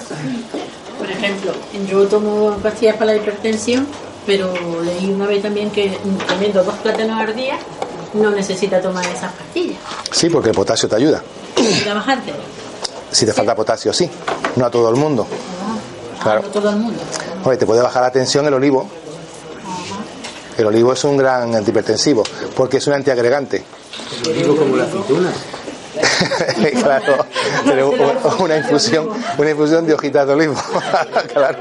Por 0.97 1.11
ejemplo, 1.11 1.51
yo 1.87 2.07
tomo 2.07 2.57
pastillas 2.63 2.95
para 2.95 3.07
la 3.07 3.17
hipertensión, 3.17 3.85
pero 4.25 4.53
leí 4.81 5.11
una 5.11 5.27
vez 5.27 5.41
también 5.41 5.71
que 5.71 5.97
teniendo 6.27 6.63
dos 6.63 6.75
plátanos 6.75 7.19
al 7.19 7.35
día 7.35 7.57
no 8.13 8.29
necesita 8.31 8.81
tomar 8.81 9.05
esas 9.05 9.31
pastillas. 9.33 9.79
Sí, 10.11 10.29
porque 10.29 10.49
el 10.49 10.55
potasio 10.55 10.87
te 10.89 10.95
ayuda. 10.95 11.21
¿Necesita 11.57 11.93
bajarte? 11.93 12.33
Si 13.11 13.25
te 13.25 13.33
falta 13.33 13.55
potasio, 13.55 13.91
sí. 13.93 14.09
No 14.55 14.65
a 14.65 14.69
todo 14.71 14.89
el 14.89 14.95
mundo. 14.95 15.25
Ah, 15.29 16.23
Claro. 16.23 16.41
no 16.43 16.47
todo 16.49 16.69
el 16.69 16.75
mundo. 16.77 16.99
Oye, 17.45 17.57
te 17.57 17.65
puede 17.65 17.81
bajar 17.81 18.03
la 18.03 18.11
tensión 18.11 18.45
el 18.47 18.53
olivo. 18.53 18.87
El 20.57 20.65
olivo 20.65 20.91
es 20.93 21.03
un 21.05 21.15
gran 21.17 21.55
antihipertensivo 21.55 22.23
porque 22.55 22.77
es 22.77 22.87
un 22.87 22.93
antiagregante. 22.93 23.63
Digo 24.33 24.55
como 24.57 24.75
la 24.75 24.83
aceituna. 24.83 25.31
claro, 26.81 27.25
pero 27.65 27.91
una 28.39 28.57
infusión, 28.57 29.09
una 29.37 29.49
infusión 29.49 29.85
de 29.87 29.93
hojitas 29.93 30.27
de 30.27 30.33
olivo. 30.33 30.55
claro. 31.33 31.57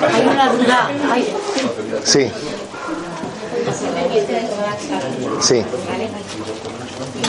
Hay 0.00 0.22
una 0.26 0.52
duda. 0.52 0.90
hay- 1.10 1.34
Sí, 2.04 2.30
sí. 5.40 5.64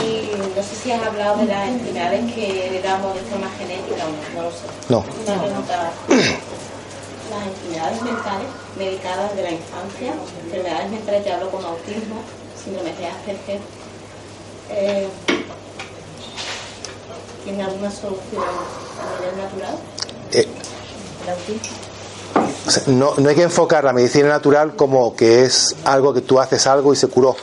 Y 0.02 0.32
no 0.56 0.62
sé 0.62 0.74
si 0.82 0.92
has 0.92 1.02
hablado 1.02 1.38
de 1.38 1.46
las 1.46 1.68
enfermedades 1.68 2.32
que 2.32 2.66
heredamos 2.66 3.14
de 3.14 3.20
forma 3.22 3.48
genética 3.58 4.04
o 4.04 4.08
no, 4.10 4.42
no 4.42 4.48
lo 4.48 4.50
sé. 4.50 4.66
No. 4.88 5.04
Una 5.26 5.42
pregunta. 5.42 5.90
Las 7.30 7.46
enfermedades 7.46 8.02
mentales 8.02 8.48
medicadas 8.76 9.36
de 9.36 9.42
la 9.42 9.50
infancia, 9.52 10.14
enfermedades 10.44 10.90
mentales, 10.90 11.24
te 11.24 11.32
hablo 11.32 11.50
como 11.50 11.68
autismo, 11.68 12.16
síndrome 12.62 12.92
de 12.94 13.06
Asperger, 13.06 13.60
eh, 14.70 15.08
¿tiene 17.44 17.62
alguna 17.62 17.90
solución 17.90 18.42
a 18.42 19.20
nivel 19.20 19.36
natural? 19.44 19.78
Eh, 20.32 20.48
El 21.24 21.30
autismo. 21.30 21.89
O 22.66 22.70
sea, 22.70 22.82
no, 22.86 23.14
no 23.16 23.28
hay 23.28 23.34
que 23.34 23.42
enfocar 23.42 23.84
la 23.84 23.92
medicina 23.92 24.28
natural 24.28 24.76
como 24.76 25.14
que 25.16 25.44
es 25.44 25.74
algo 25.84 26.12
que 26.12 26.20
tú 26.20 26.38
haces 26.38 26.66
algo 26.66 26.92
y 26.92 26.96
se 26.96 27.08
curó 27.08 27.36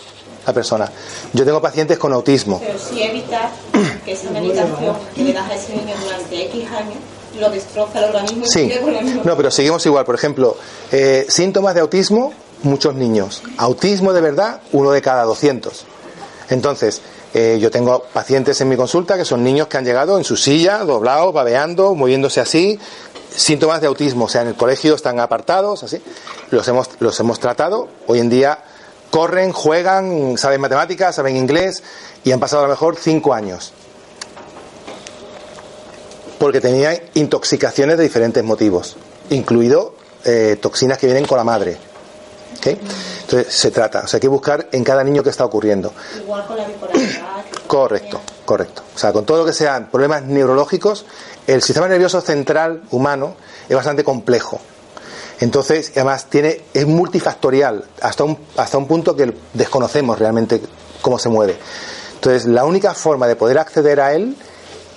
la 0.46 0.54
persona. 0.54 0.90
Yo 1.34 1.44
tengo 1.44 1.62
pacientes 1.62 1.98
con 1.98 2.14
autismo. 2.14 2.60
Pero 2.60 2.80
sí 2.80 3.04
evitar 3.04 3.52
que 4.06 4.14
esa 4.14 4.30
medicación 4.32 4.96
que 5.14 5.24
le 5.24 5.34
das 5.34 5.50
a 5.50 5.56
ese 5.56 5.76
niño 5.76 5.94
durante 6.02 6.46
X 6.46 6.66
años 6.72 6.98
lo 7.40 7.50
destroza 7.50 8.00
el 8.00 8.06
organismo 8.06 8.46
y 8.46 8.50
Sí, 8.50 8.72
con 8.82 8.96
el 8.96 9.24
no, 9.24 9.36
pero 9.36 9.52
seguimos 9.52 9.86
igual. 9.86 10.06
Por 10.06 10.16
ejemplo, 10.16 10.58
eh, 10.92 11.26
síntomas 11.28 11.76
de 11.76 11.82
autismo, 11.82 12.34
muchos 12.64 12.96
niños. 12.96 13.44
Autismo 13.58 14.14
de 14.14 14.22
verdad, 14.22 14.62
uno 14.72 14.92
de 14.92 15.02
cada 15.02 15.24
200. 15.24 15.86
Entonces, 16.50 17.02
eh, 17.34 17.58
yo 17.60 17.70
tengo 17.70 18.04
pacientes 18.14 18.60
en 18.62 18.70
mi 18.70 18.78
consulta 18.78 19.18
que 19.18 19.26
son 19.26 19.44
niños 19.44 19.68
que 19.68 19.78
han 19.78 19.86
llegado 19.86 20.18
en 20.18 20.24
su 20.24 20.38
silla, 20.38 20.80
doblados, 20.80 21.34
babeando, 21.34 21.94
moviéndose 21.94 22.40
así, 22.40 22.80
síntomas 23.38 23.80
de 23.80 23.88
autismo. 23.88 24.26
O 24.26 24.30
sea, 24.30 24.42
en 24.42 24.50
el 24.50 24.56
colegio 24.56 24.96
están 24.96 25.20
apartados, 25.22 25.84
así. 25.84 26.02
Los 26.52 26.68
hemos, 26.68 26.90
los 27.00 27.18
hemos 27.22 27.40
tratado. 27.40 27.88
Hoy 28.08 28.20
en 28.20 28.30
día 28.30 28.60
corren, 29.10 29.54
juegan, 29.54 30.38
saben 30.38 30.60
matemáticas, 30.60 31.16
saben 31.16 31.38
inglés 31.38 31.84
y 32.26 32.32
han 32.34 32.40
pasado 32.42 32.64
a 32.64 32.68
lo 32.68 32.74
mejor 32.74 32.98
cinco 32.98 33.34
años 33.34 33.72
porque 36.38 36.62
tenía 36.62 37.02
intoxicaciones 37.16 37.98
de 37.98 38.04
diferentes 38.04 38.44
motivos, 38.44 38.96
incluido 39.30 39.96
eh, 40.24 40.58
toxinas 40.62 40.98
que 40.98 41.08
vienen 41.08 41.26
con 41.26 41.38
la 41.38 41.44
madre. 41.44 41.78
Entonces 42.66 43.54
se 43.54 43.72
trata, 43.72 44.02
o 44.02 44.08
sea, 44.08 44.18
hay 44.18 44.22
que 44.22 44.28
buscar 44.28 44.68
en 44.72 44.84
cada 44.84 45.04
niño 45.04 45.24
qué 45.24 45.30
está 45.30 45.46
ocurriendo. 45.46 45.94
Igual 46.18 46.46
con 46.46 46.58
la 46.58 46.66
bipolaridad. 46.66 47.46
Correcto, 47.66 48.20
correcto. 48.44 48.84
O 48.94 48.98
sea, 48.98 49.14
con 49.14 49.26
todo 49.26 49.38
lo 49.40 49.46
que 49.46 49.54
sean 49.54 49.90
problemas 49.90 50.24
neurológicos, 50.24 51.06
el 51.48 51.62
sistema 51.62 51.88
nervioso 51.88 52.22
central 52.22 52.84
humano 52.92 53.36
es 53.68 53.76
bastante 53.76 54.04
complejo. 54.04 54.60
Entonces, 55.40 55.92
además, 55.96 56.26
tiene, 56.26 56.62
es 56.74 56.86
multifactorial, 56.86 57.86
hasta 58.02 58.24
un, 58.24 58.38
hasta 58.58 58.78
un 58.78 58.88
punto 58.88 59.16
que 59.16 59.34
desconocemos 59.54 60.20
realmente 60.20 60.62
cómo 61.02 61.18
se 61.18 61.30
mueve. 61.30 61.58
Entonces, 62.16 62.46
la 62.46 62.66
única 62.66 62.94
forma 62.94 63.28
de 63.28 63.36
poder 63.36 63.60
acceder 63.60 64.02
a 64.02 64.14
él 64.14 64.36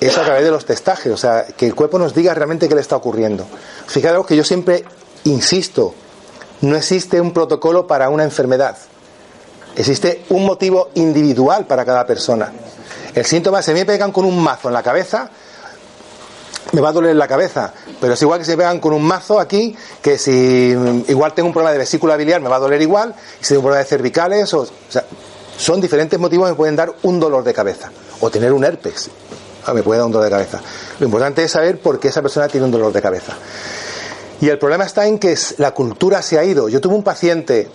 es 0.00 0.16
a 0.16 0.24
través 0.24 0.42
de 0.42 0.50
los 0.50 0.64
testajes, 0.64 1.12
o 1.12 1.16
sea, 1.16 1.44
que 1.44 1.66
el 1.66 1.74
cuerpo 1.74 1.98
nos 1.98 2.14
diga 2.14 2.32
realmente 2.32 2.68
qué 2.68 2.74
le 2.74 2.80
está 2.80 2.96
ocurriendo. 2.96 3.46
Fijaros 3.86 4.26
que 4.26 4.34
yo 4.34 4.44
siempre 4.44 4.84
insisto, 5.24 5.94
no 6.62 6.76
existe 6.76 7.20
un 7.20 7.32
protocolo 7.32 7.86
para 7.86 8.08
una 8.08 8.24
enfermedad. 8.24 8.76
Existe 9.76 10.24
un 10.30 10.46
motivo 10.46 10.90
individual 10.94 11.66
para 11.66 11.84
cada 11.84 12.06
persona. 12.06 12.50
El 13.14 13.24
síntoma, 13.24 13.62
si 13.62 13.72
me 13.72 13.84
pegan 13.84 14.10
con 14.10 14.24
un 14.24 14.42
mazo 14.42 14.68
en 14.68 14.74
la 14.74 14.82
cabeza, 14.82 15.30
me 16.72 16.80
va 16.80 16.90
a 16.90 16.92
doler 16.92 17.16
la 17.16 17.26
cabeza. 17.28 17.72
Pero 18.00 18.14
es 18.14 18.22
igual 18.22 18.38
que 18.38 18.44
si 18.44 18.52
me 18.52 18.58
pegan 18.58 18.78
con 18.80 18.92
un 18.92 19.02
mazo 19.02 19.40
aquí, 19.40 19.76
que 20.02 20.18
si 20.18 20.76
igual 21.08 21.32
tengo 21.34 21.48
un 21.48 21.52
problema 21.52 21.72
de 21.72 21.78
vesícula 21.78 22.16
biliar, 22.16 22.40
me 22.40 22.48
va 22.48 22.56
a 22.56 22.60
doler 22.60 22.80
igual, 22.82 23.14
si 23.40 23.48
tengo 23.48 23.60
un 23.60 23.64
problema 23.64 23.82
de 23.84 23.88
cervicales, 23.88 24.52
o, 24.54 24.60
o 24.62 24.66
sea, 24.88 25.04
son 25.56 25.80
diferentes 25.80 26.18
motivos 26.18 26.46
que 26.46 26.52
me 26.52 26.56
pueden 26.56 26.76
dar 26.76 26.92
un 27.02 27.20
dolor 27.20 27.44
de 27.44 27.52
cabeza. 27.52 27.90
O 28.20 28.30
tener 28.30 28.52
un 28.52 28.64
herpes, 28.64 29.10
ah, 29.66 29.74
me 29.74 29.82
puede 29.82 29.98
dar 29.98 30.06
un 30.06 30.12
dolor 30.12 30.24
de 30.26 30.30
cabeza. 30.30 30.60
Lo 30.98 31.06
importante 31.06 31.42
es 31.44 31.50
saber 31.52 31.80
por 31.80 31.98
qué 31.98 32.08
esa 32.08 32.22
persona 32.22 32.48
tiene 32.48 32.66
un 32.66 32.70
dolor 32.72 32.92
de 32.92 33.00
cabeza. 33.02 33.34
Y 34.40 34.48
el 34.48 34.58
problema 34.58 34.84
está 34.84 35.06
en 35.06 35.18
que 35.18 35.36
la 35.58 35.72
cultura 35.72 36.22
se 36.22 36.38
ha 36.38 36.44
ido. 36.44 36.68
Yo 36.70 36.80
tuve 36.80 36.94
un 36.94 37.02
paciente 37.02 37.70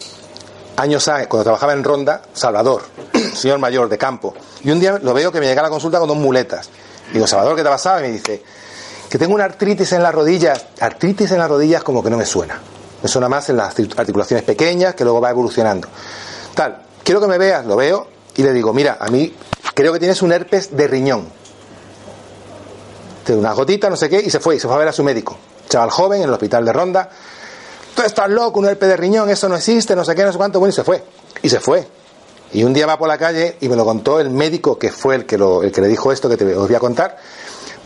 años 0.78 1.08
a- 1.08 1.28
cuando 1.30 1.44
trabajaba 1.44 1.74
en 1.74 1.84
Ronda, 1.84 2.22
Salvador, 2.34 2.82
señor 3.36 3.60
mayor 3.60 3.88
de 3.88 3.98
campo, 3.98 4.34
y 4.64 4.72
un 4.72 4.80
día 4.80 5.00
lo 5.02 5.14
veo 5.14 5.32
que 5.32 5.40
me 5.40 5.46
llega 5.46 5.62
a 5.62 5.64
la 5.66 5.70
consulta 5.70 6.00
con 6.00 6.08
dos 6.08 6.18
muletas. 6.18 6.70
Digo, 7.14 7.28
Salvador, 7.28 7.56
¿qué 7.56 7.62
te 7.62 7.68
ha 7.68 7.72
pasado? 7.72 8.00
Y 8.00 8.04
me 8.04 8.12
dice, 8.14 8.44
que 9.10 9.18
tengo 9.18 9.34
una 9.34 9.46
artritis 9.46 9.92
en 9.94 10.04
las 10.04 10.14
rodillas. 10.14 10.66
Artritis 10.80 11.32
en 11.32 11.40
las 11.40 11.50
rodillas 11.50 11.84
como 11.84 12.04
que 12.04 12.10
no 12.10 12.18
me 12.18 12.26
suena. 12.26 12.60
Me 13.02 13.10
suena 13.10 13.30
más 13.30 13.50
en 13.50 13.58
las 13.58 13.76
articulaciones 13.98 14.44
pequeñas 14.44 14.96
que 14.96 15.04
luego 15.04 15.22
va 15.22 15.30
evolucionando. 15.30 15.88
Tal, 16.54 16.82
quiero 17.04 17.22
que 17.22 17.28
me 17.28 17.38
veas, 17.38 17.66
lo 17.66 17.76
veo 17.76 18.08
y 18.36 18.44
le 18.44 18.52
digo, 18.54 18.74
mira, 18.74 18.98
a 19.00 19.08
mí 19.08 19.34
creo 19.74 19.94
que 19.94 20.00
tienes 20.00 20.22
un 20.22 20.32
herpes 20.32 20.76
de 20.76 20.88
riñón. 20.88 21.28
Tiene 23.26 23.40
una 23.40 23.54
gotita, 23.54 23.90
no 23.90 23.96
sé 23.96 24.10
qué, 24.10 24.20
y 24.20 24.30
se 24.30 24.40
fue, 24.40 24.56
y 24.56 24.60
se 24.60 24.68
fue 24.68 24.76
a 24.76 24.80
ver 24.80 24.88
a 24.88 24.94
su 24.94 25.04
médico. 25.04 25.38
Chaval 25.70 25.90
joven 25.90 26.22
en 26.22 26.28
el 26.28 26.34
hospital 26.34 26.64
de 26.66 26.74
Ronda. 26.74 27.10
Tú 27.96 28.02
estás 28.02 28.30
loco, 28.30 28.60
un 28.60 28.68
herpes 28.68 28.90
de 28.90 28.98
riñón, 28.98 29.30
eso 29.30 29.48
no 29.50 29.56
existe, 29.56 29.96
no 29.96 30.04
sé 30.04 30.16
qué, 30.16 30.24
no 30.24 30.32
sé 30.32 30.38
cuánto. 30.38 30.60
Bueno, 30.60 30.72
y 30.72 30.76
se 30.76 30.84
fue. 30.84 31.04
Y 31.42 31.50
se 31.50 31.60
fue. 31.60 31.88
Y 32.54 32.64
un 32.64 32.74
día 32.74 32.86
va 32.86 32.98
por 32.98 33.08
la 33.08 33.18
calle 33.18 33.58
y 33.62 33.70
me 33.70 33.76
lo 33.76 33.86
contó 33.86 34.20
el 34.20 34.30
médico 34.30 34.78
que 34.78 34.92
fue 34.92 35.16
el 35.16 35.26
que, 35.26 35.38
lo, 35.38 35.64
el 35.64 35.72
que 35.72 35.82
le 35.82 35.88
dijo 35.88 36.12
esto 36.12 36.30
que 36.30 36.38
te 36.38 36.56
voy 36.56 36.76
a 36.76 36.80
contar. 36.80 37.18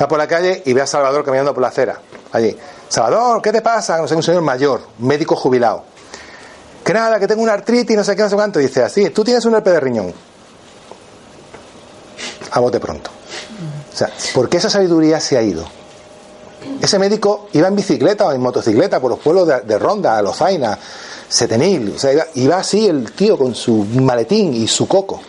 Va 0.02 0.08
por 0.08 0.18
la 0.18 0.28
calle 0.28 0.64
y 0.66 0.74
ve 0.74 0.82
a 0.82 0.88
Salvador 0.88 1.26
caminando 1.26 1.54
por 1.54 1.62
la 1.62 1.68
acera. 1.70 2.00
Allí. 2.32 2.56
Salvador, 2.88 3.42
¿qué 3.42 3.52
te 3.52 3.62
pasa? 3.62 3.98
No 3.98 4.08
sé, 4.08 4.16
un 4.16 4.24
señor 4.24 4.42
mayor, 4.42 4.82
médico 5.00 5.36
jubilado. 5.36 5.84
Que 6.84 6.94
nada, 6.94 7.20
que 7.20 7.28
tengo 7.28 7.44
una 7.44 7.54
artritis, 7.54 7.96
no 7.96 8.04
sé 8.04 8.16
qué, 8.16 8.24
no 8.24 8.30
sé 8.30 8.36
cuánto. 8.36 8.60
Y 8.60 8.64
dice 8.64 8.84
así, 8.84 9.10
tú 9.10 9.24
tienes 9.24 9.46
un 9.46 9.56
herpes 9.56 9.74
de 9.74 9.80
riñón. 9.80 10.14
A 12.52 12.60
bote 12.60 12.80
pronto. 12.80 13.12
O 13.94 13.96
sea, 13.96 14.10
¿por 14.34 14.50
qué 14.50 14.58
esa 14.58 14.70
sabiduría 14.70 15.20
se 15.20 15.38
ha 15.38 15.42
ido? 15.42 15.66
Ese 16.82 16.98
médico 16.98 17.50
iba 17.54 17.68
en 17.68 17.76
bicicleta 17.76 18.26
o 18.26 18.32
en 18.32 18.42
motocicleta 18.42 19.00
por 19.00 19.12
los 19.12 19.20
pueblos 19.20 19.48
de, 19.48 19.80
Ronda, 19.80 20.22
Lozaina, 20.22 20.78
Setenil. 21.28 21.94
O 21.96 22.00
sea, 22.00 22.28
iba 22.36 22.58
así 22.58 22.88
el 22.88 23.12
tío 23.12 23.38
con 23.38 23.54
su 23.54 23.86
maletín 23.86 24.54
y 24.54 24.68
su 24.68 24.88
coco. 24.88 25.22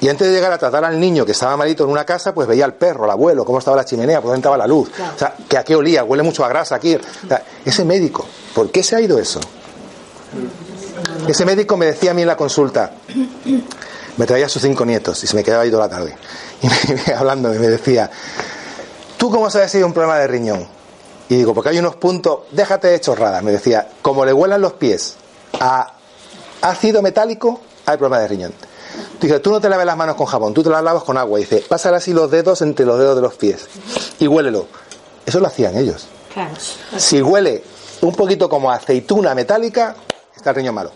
Y 0.00 0.08
antes 0.08 0.28
de 0.28 0.32
llegar 0.32 0.52
a 0.52 0.58
tratar 0.58 0.84
al 0.84 0.98
niño 0.98 1.26
que 1.26 1.32
estaba 1.32 1.56
malito 1.56 1.84
en 1.84 1.90
una 1.90 2.06
casa, 2.06 2.32
pues 2.32 2.48
veía 2.48 2.64
al 2.64 2.74
perro, 2.74 3.04
al 3.04 3.10
abuelo, 3.10 3.44
cómo 3.44 3.58
estaba 3.58 3.76
la 3.76 3.84
chimenea, 3.84 4.20
por 4.20 4.30
dónde 4.30 4.38
estaba 4.38 4.56
la 4.56 4.66
luz. 4.66 4.90
O 5.14 5.18
sea, 5.18 5.34
que 5.46 5.58
a 5.58 5.62
qué 5.62 5.76
olía, 5.76 6.04
huele 6.04 6.22
mucho 6.22 6.42
a 6.44 6.48
grasa 6.48 6.76
aquí. 6.76 6.94
O 6.94 7.28
sea, 7.28 7.42
ese 7.64 7.84
médico, 7.84 8.26
¿por 8.54 8.70
qué 8.70 8.82
se 8.82 8.96
ha 8.96 9.00
ido 9.00 9.18
eso? 9.18 9.40
Ese 11.28 11.44
médico 11.44 11.76
me 11.76 11.86
decía 11.86 12.12
a 12.12 12.14
mí 12.14 12.22
en 12.22 12.28
la 12.28 12.36
consulta, 12.36 12.92
me 14.16 14.26
traía 14.26 14.46
a 14.46 14.48
sus 14.48 14.62
cinco 14.62 14.86
nietos 14.86 15.22
y 15.22 15.26
se 15.26 15.36
me 15.36 15.44
quedaba 15.44 15.64
ahí 15.64 15.70
toda 15.70 15.86
la 15.86 15.94
tarde. 15.94 16.16
Y 16.62 16.66
me, 16.66 17.14
hablando, 17.16 17.54
y 17.54 17.58
me 17.58 17.68
decía, 17.68 18.10
¿tú 19.18 19.30
cómo 19.30 19.50
sabes 19.50 19.70
si 19.70 19.78
hay 19.78 19.82
un 19.82 19.92
problema 19.92 20.18
de 20.18 20.26
riñón? 20.26 20.66
Y 21.28 21.36
digo, 21.36 21.54
porque 21.54 21.70
hay 21.70 21.78
unos 21.78 21.96
puntos, 21.96 22.40
déjate 22.52 22.88
de 22.88 23.00
chorradas. 23.00 23.42
Me 23.42 23.52
decía, 23.52 23.86
como 24.00 24.24
le 24.24 24.32
huelan 24.32 24.60
los 24.60 24.72
pies 24.72 25.16
a 25.60 25.92
ácido 26.62 27.02
metálico, 27.02 27.60
hay 27.86 27.98
problema 27.98 28.20
de 28.20 28.28
riñón. 28.28 28.54
Dice, 29.20 29.40
tú 29.40 29.50
no 29.50 29.60
te 29.60 29.68
laves 29.68 29.84
las 29.86 29.96
manos 29.96 30.16
con 30.16 30.26
jabón, 30.26 30.54
tú 30.54 30.62
te 30.62 30.70
las 30.70 30.82
lavas 30.82 31.04
con 31.04 31.16
agua. 31.18 31.38
Y 31.38 31.42
dice, 31.42 31.64
pásale 31.68 31.96
así 31.98 32.12
los 32.12 32.30
dedos 32.30 32.62
entre 32.62 32.86
los 32.86 32.98
dedos 32.98 33.16
de 33.16 33.22
los 33.22 33.34
pies 33.34 33.68
y 34.18 34.26
huélelo. 34.26 34.66
Eso 35.26 35.40
lo 35.40 35.46
hacían 35.46 35.76
ellos. 35.76 36.08
Claro. 36.32 36.54
Si 36.96 37.20
huele 37.20 37.62
un 38.00 38.14
poquito 38.14 38.48
como 38.48 38.70
aceituna 38.70 39.34
metálica, 39.34 39.94
está 40.34 40.50
el 40.50 40.56
riñón 40.56 40.74
malo. 40.74 40.90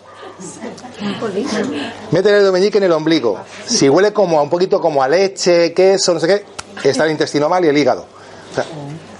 Métele 2.10 2.38
el 2.38 2.52
meñique 2.52 2.78
en 2.78 2.84
el 2.84 2.92
ombligo. 2.92 3.38
Si 3.66 3.88
huele 3.88 4.12
como 4.12 4.38
a 4.38 4.42
un 4.42 4.50
poquito 4.50 4.80
como 4.80 5.02
a 5.02 5.08
leche, 5.08 5.72
queso, 5.72 6.14
no 6.14 6.20
sé 6.20 6.26
qué, 6.26 6.88
está 6.88 7.04
el 7.04 7.12
intestino 7.12 7.48
mal 7.48 7.64
y 7.64 7.68
el 7.68 7.76
hígado. 7.76 8.06
O 8.50 8.54
sea, 8.54 8.64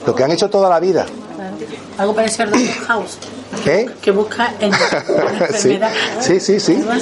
lo 0.07 0.15
que 0.15 0.25
han 0.25 0.33
hecho 0.33 0.49
toda 0.49 0.69
la 0.69 0.81
vida. 0.81 1.07
Algo 1.99 2.15
parecido 2.15 2.45
al 2.45 2.51
Dr. 2.51 2.87
House, 2.87 3.19
¿Eh? 3.67 3.87
que 4.03 4.11
busca 4.11 4.53
en 4.61 4.71
la 5.41 5.47
enfermedad. 5.49 5.93
sí, 6.21 6.41
sí, 6.41 6.59
sí. 6.61 6.75
Algo 6.75 6.93